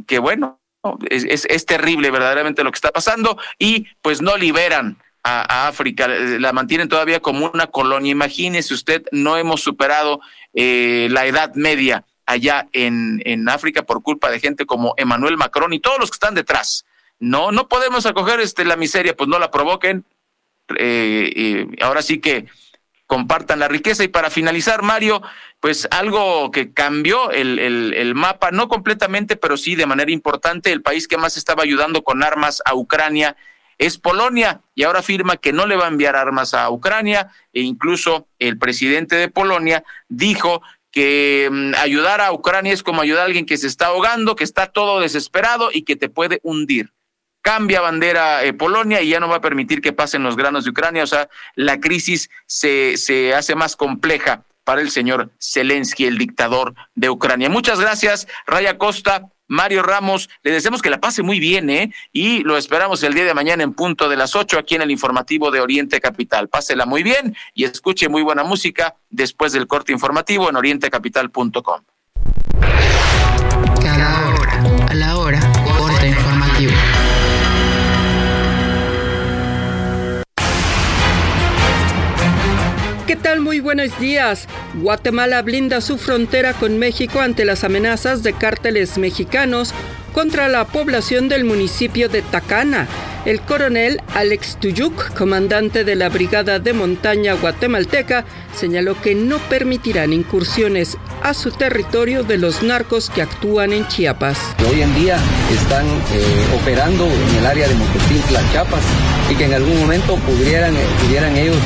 que 0.06 0.18
bueno, 0.18 0.60
es, 1.08 1.66
terrible 1.66 2.10
verdaderamente 2.10 2.62
lo 2.62 2.70
que 2.70 2.76
está 2.76 2.90
pasando 2.90 3.38
y 3.58 3.86
pues 4.02 4.20
no 4.20 4.36
liberan 4.36 4.98
a, 5.22 5.68
África, 5.68 6.06
la 6.06 6.52
mantienen 6.52 6.88
todavía 6.88 7.20
como 7.20 7.50
una 7.52 7.66
colonia. 7.66 8.12
Imagínese 8.12 8.74
usted, 8.74 9.04
no 9.10 9.36
hemos 9.36 9.62
superado 9.62 10.20
eh, 10.52 11.08
la 11.10 11.26
edad 11.26 11.54
media 11.54 12.04
allá 12.26 12.68
en, 12.72 13.22
en 13.24 13.48
África 13.48 13.82
por 13.82 14.02
culpa 14.02 14.30
de 14.30 14.40
gente 14.40 14.66
como 14.66 14.94
Emmanuel 14.96 15.36
Macron 15.36 15.72
y 15.72 15.80
todos 15.80 15.98
los 15.98 16.10
que 16.10 16.16
están 16.16 16.34
detrás. 16.34 16.84
No, 17.18 17.52
no 17.52 17.68
podemos 17.68 18.06
acoger 18.06 18.40
este, 18.40 18.64
la 18.64 18.76
miseria, 18.76 19.16
pues 19.16 19.28
no 19.28 19.38
la 19.38 19.50
provoquen. 19.50 20.04
Eh, 20.78 21.66
ahora 21.80 22.02
sí 22.02 22.20
que 22.20 22.46
compartan 23.06 23.58
la 23.58 23.68
riqueza. 23.68 24.04
Y 24.04 24.08
para 24.08 24.30
finalizar, 24.30 24.82
Mario, 24.82 25.22
pues 25.60 25.88
algo 25.90 26.50
que 26.50 26.72
cambió 26.72 27.30
el, 27.30 27.58
el, 27.58 27.94
el, 27.94 28.14
mapa, 28.14 28.50
no 28.50 28.68
completamente, 28.68 29.36
pero 29.36 29.56
sí 29.56 29.74
de 29.74 29.86
manera 29.86 30.10
importante, 30.10 30.72
el 30.72 30.82
país 30.82 31.08
que 31.08 31.16
más 31.16 31.36
estaba 31.36 31.62
ayudando 31.62 32.02
con 32.02 32.22
armas 32.22 32.62
a 32.64 32.74
Ucrania 32.74 33.36
es 33.78 33.98
Polonia 33.98 34.60
y 34.74 34.84
ahora 34.84 35.00
afirma 35.00 35.36
que 35.36 35.52
no 35.52 35.66
le 35.66 35.76
va 35.76 35.86
a 35.86 35.88
enviar 35.88 36.16
armas 36.16 36.54
a 36.54 36.70
Ucrania 36.70 37.30
e 37.52 37.62
incluso 37.62 38.28
el 38.38 38.58
presidente 38.58 39.16
de 39.16 39.28
Polonia 39.28 39.84
dijo 40.08 40.62
que 40.90 41.48
mm, 41.50 41.74
ayudar 41.80 42.20
a 42.20 42.32
Ucrania 42.32 42.72
es 42.72 42.82
como 42.82 43.02
ayudar 43.02 43.22
a 43.22 43.26
alguien 43.26 43.46
que 43.46 43.56
se 43.56 43.66
está 43.66 43.86
ahogando, 43.86 44.36
que 44.36 44.44
está 44.44 44.66
todo 44.66 45.00
desesperado 45.00 45.70
y 45.72 45.82
que 45.82 45.96
te 45.96 46.08
puede 46.08 46.40
hundir. 46.42 46.92
Cambia 47.44 47.82
bandera 47.82 48.42
eh, 48.42 48.54
Polonia 48.54 49.02
y 49.02 49.10
ya 49.10 49.20
no 49.20 49.28
va 49.28 49.36
a 49.36 49.40
permitir 49.42 49.82
que 49.82 49.92
pasen 49.92 50.22
los 50.22 50.34
granos 50.34 50.64
de 50.64 50.70
Ucrania. 50.70 51.02
O 51.02 51.06
sea, 51.06 51.28
la 51.56 51.78
crisis 51.78 52.30
se, 52.46 52.96
se 52.96 53.34
hace 53.34 53.54
más 53.54 53.76
compleja 53.76 54.44
para 54.64 54.80
el 54.80 54.90
señor 54.90 55.30
Zelensky, 55.38 56.06
el 56.06 56.16
dictador 56.16 56.74
de 56.94 57.10
Ucrania. 57.10 57.50
Muchas 57.50 57.78
gracias, 57.78 58.26
Raya 58.46 58.78
Costa. 58.78 59.28
Mario 59.46 59.82
Ramos, 59.82 60.30
le 60.42 60.52
deseamos 60.52 60.80
que 60.80 60.88
la 60.88 61.02
pase 61.02 61.22
muy 61.22 61.38
bien, 61.38 61.68
¿eh? 61.68 61.92
Y 62.12 62.42
lo 62.44 62.56
esperamos 62.56 63.02
el 63.02 63.12
día 63.12 63.26
de 63.26 63.34
mañana 63.34 63.62
en 63.62 63.74
punto 63.74 64.08
de 64.08 64.16
las 64.16 64.34
ocho 64.34 64.58
aquí 64.58 64.74
en 64.74 64.80
el 64.80 64.90
informativo 64.90 65.50
de 65.50 65.60
Oriente 65.60 66.00
Capital. 66.00 66.48
Pásela 66.48 66.86
muy 66.86 67.02
bien 67.02 67.36
y 67.52 67.64
escuche 67.64 68.08
muy 68.08 68.22
buena 68.22 68.42
música 68.42 68.96
después 69.10 69.52
del 69.52 69.66
corte 69.66 69.92
informativo 69.92 70.48
en 70.48 70.56
orientecapital.com. 70.56 71.82
¿Qué 83.14 83.20
tal? 83.20 83.38
Muy 83.38 83.60
buenos 83.60 83.96
días. 84.00 84.48
Guatemala 84.74 85.40
blinda 85.42 85.80
su 85.80 85.98
frontera 85.98 86.52
con 86.52 86.80
México 86.80 87.20
ante 87.20 87.44
las 87.44 87.62
amenazas 87.62 88.24
de 88.24 88.32
cárteles 88.32 88.98
mexicanos 88.98 89.72
contra 90.12 90.48
la 90.48 90.64
población 90.64 91.28
del 91.28 91.44
municipio 91.44 92.08
de 92.08 92.22
Tacana. 92.22 92.88
El 93.24 93.40
coronel 93.40 94.02
Alex 94.14 94.58
Tuyuk, 94.58 95.14
comandante 95.14 95.84
de 95.84 95.94
la 95.94 96.08
Brigada 96.08 96.58
de 96.58 96.72
Montaña 96.72 97.34
guatemalteca, 97.34 98.24
señaló 98.52 99.00
que 99.00 99.14
no 99.14 99.38
permitirán 99.38 100.12
incursiones 100.12 100.96
a 101.22 101.34
su 101.34 101.52
territorio 101.52 102.24
de 102.24 102.38
los 102.38 102.64
narcos 102.64 103.10
que 103.10 103.22
actúan 103.22 103.72
en 103.72 103.86
Chiapas. 103.86 104.38
Hoy 104.68 104.82
en 104.82 104.92
día 104.96 105.18
están 105.54 105.86
eh, 105.86 106.58
operando 106.60 107.06
en 107.06 107.36
el 107.36 107.46
área 107.46 107.68
de 107.68 107.74
Mototintla, 107.76 108.40
Chiapas, 108.50 108.82
y 109.30 109.36
que 109.36 109.44
en 109.44 109.54
algún 109.54 109.78
momento 109.78 110.16
pudieran, 110.16 110.74
pudieran 111.00 111.36
ellos 111.36 111.56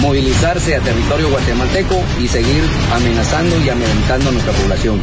movilizarse 0.00 0.74
a 0.74 0.80
territorio 0.80 1.30
guatemalteco 1.30 2.02
y 2.20 2.28
seguir 2.28 2.62
amenazando 2.92 3.58
y 3.64 3.68
amedrentando 3.68 4.28
a 4.28 4.32
nuestra 4.32 4.52
población. 4.52 5.00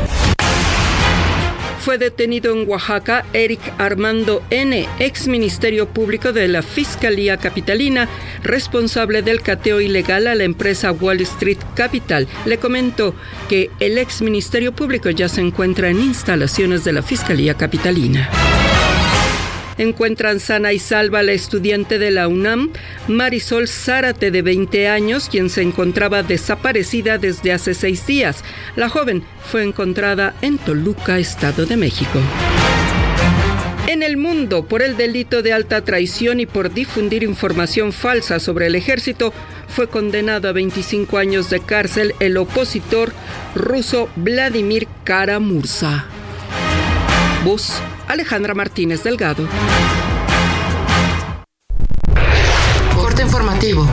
Fue 1.85 1.99
detenido 1.99 2.51
en 2.51 2.67
Oaxaca 2.67 3.25
Eric 3.31 3.61
Armando 3.77 4.41
N., 4.49 4.87
ex 4.97 5.27
Ministerio 5.27 5.87
Público 5.87 6.33
de 6.33 6.47
la 6.47 6.63
Fiscalía 6.63 7.37
Capitalina, 7.37 8.09
responsable 8.41 9.21
del 9.21 9.41
cateo 9.41 9.79
ilegal 9.79 10.25
a 10.25 10.33
la 10.33 10.45
empresa 10.45 10.91
Wall 10.91 11.21
Street 11.21 11.59
Capital. 11.75 12.27
Le 12.45 12.57
comentó 12.57 13.13
que 13.47 13.69
el 13.79 13.99
ex 13.99 14.23
Ministerio 14.23 14.71
Público 14.71 15.11
ya 15.11 15.29
se 15.29 15.41
encuentra 15.41 15.89
en 15.89 16.01
instalaciones 16.01 16.83
de 16.83 16.93
la 16.93 17.03
Fiscalía 17.03 17.53
Capitalina 17.53 18.31
encuentran 19.77 20.39
sana 20.39 20.73
y 20.73 20.79
salva 20.79 21.19
a 21.19 21.23
la 21.23 21.33
estudiante 21.33 21.99
de 21.99 22.11
la 22.11 22.27
UNAM, 22.27 22.71
Marisol 23.07 23.67
Zárate, 23.67 24.31
de 24.31 24.41
20 24.41 24.87
años, 24.87 25.29
quien 25.29 25.49
se 25.49 25.61
encontraba 25.61 26.23
desaparecida 26.23 27.17
desde 27.17 27.51
hace 27.51 27.73
seis 27.73 28.05
días. 28.05 28.43
La 28.75 28.89
joven 28.89 29.23
fue 29.43 29.63
encontrada 29.63 30.35
en 30.41 30.57
Toluca, 30.57 31.19
Estado 31.19 31.65
de 31.65 31.77
México. 31.77 32.19
En 33.87 34.01
el 34.01 34.17
mundo, 34.17 34.65
por 34.65 34.81
el 34.81 34.97
delito 34.97 35.43
de 35.43 35.53
alta 35.53 35.83
traición 35.83 36.39
y 36.39 36.47
por 36.47 36.73
difundir 36.73 37.23
información 37.23 37.93
falsa 37.93 38.39
sobre 38.39 38.65
el 38.65 38.75
ejército, 38.75 39.31
fue 39.67 39.87
condenado 39.87 40.49
a 40.49 40.53
25 40.53 41.17
años 41.17 41.49
de 41.49 41.59
cárcel 41.59 42.15
el 42.19 42.37
opositor 42.37 43.13
ruso 43.53 44.09
Vladimir 44.15 44.87
Karamursa. 45.03 46.05
Voz 47.45 47.79
Alejandra 48.07 48.55
Martínez 48.55 49.03
Delgado. 49.03 49.47
Corte 52.95 53.21
informativo 53.21 53.87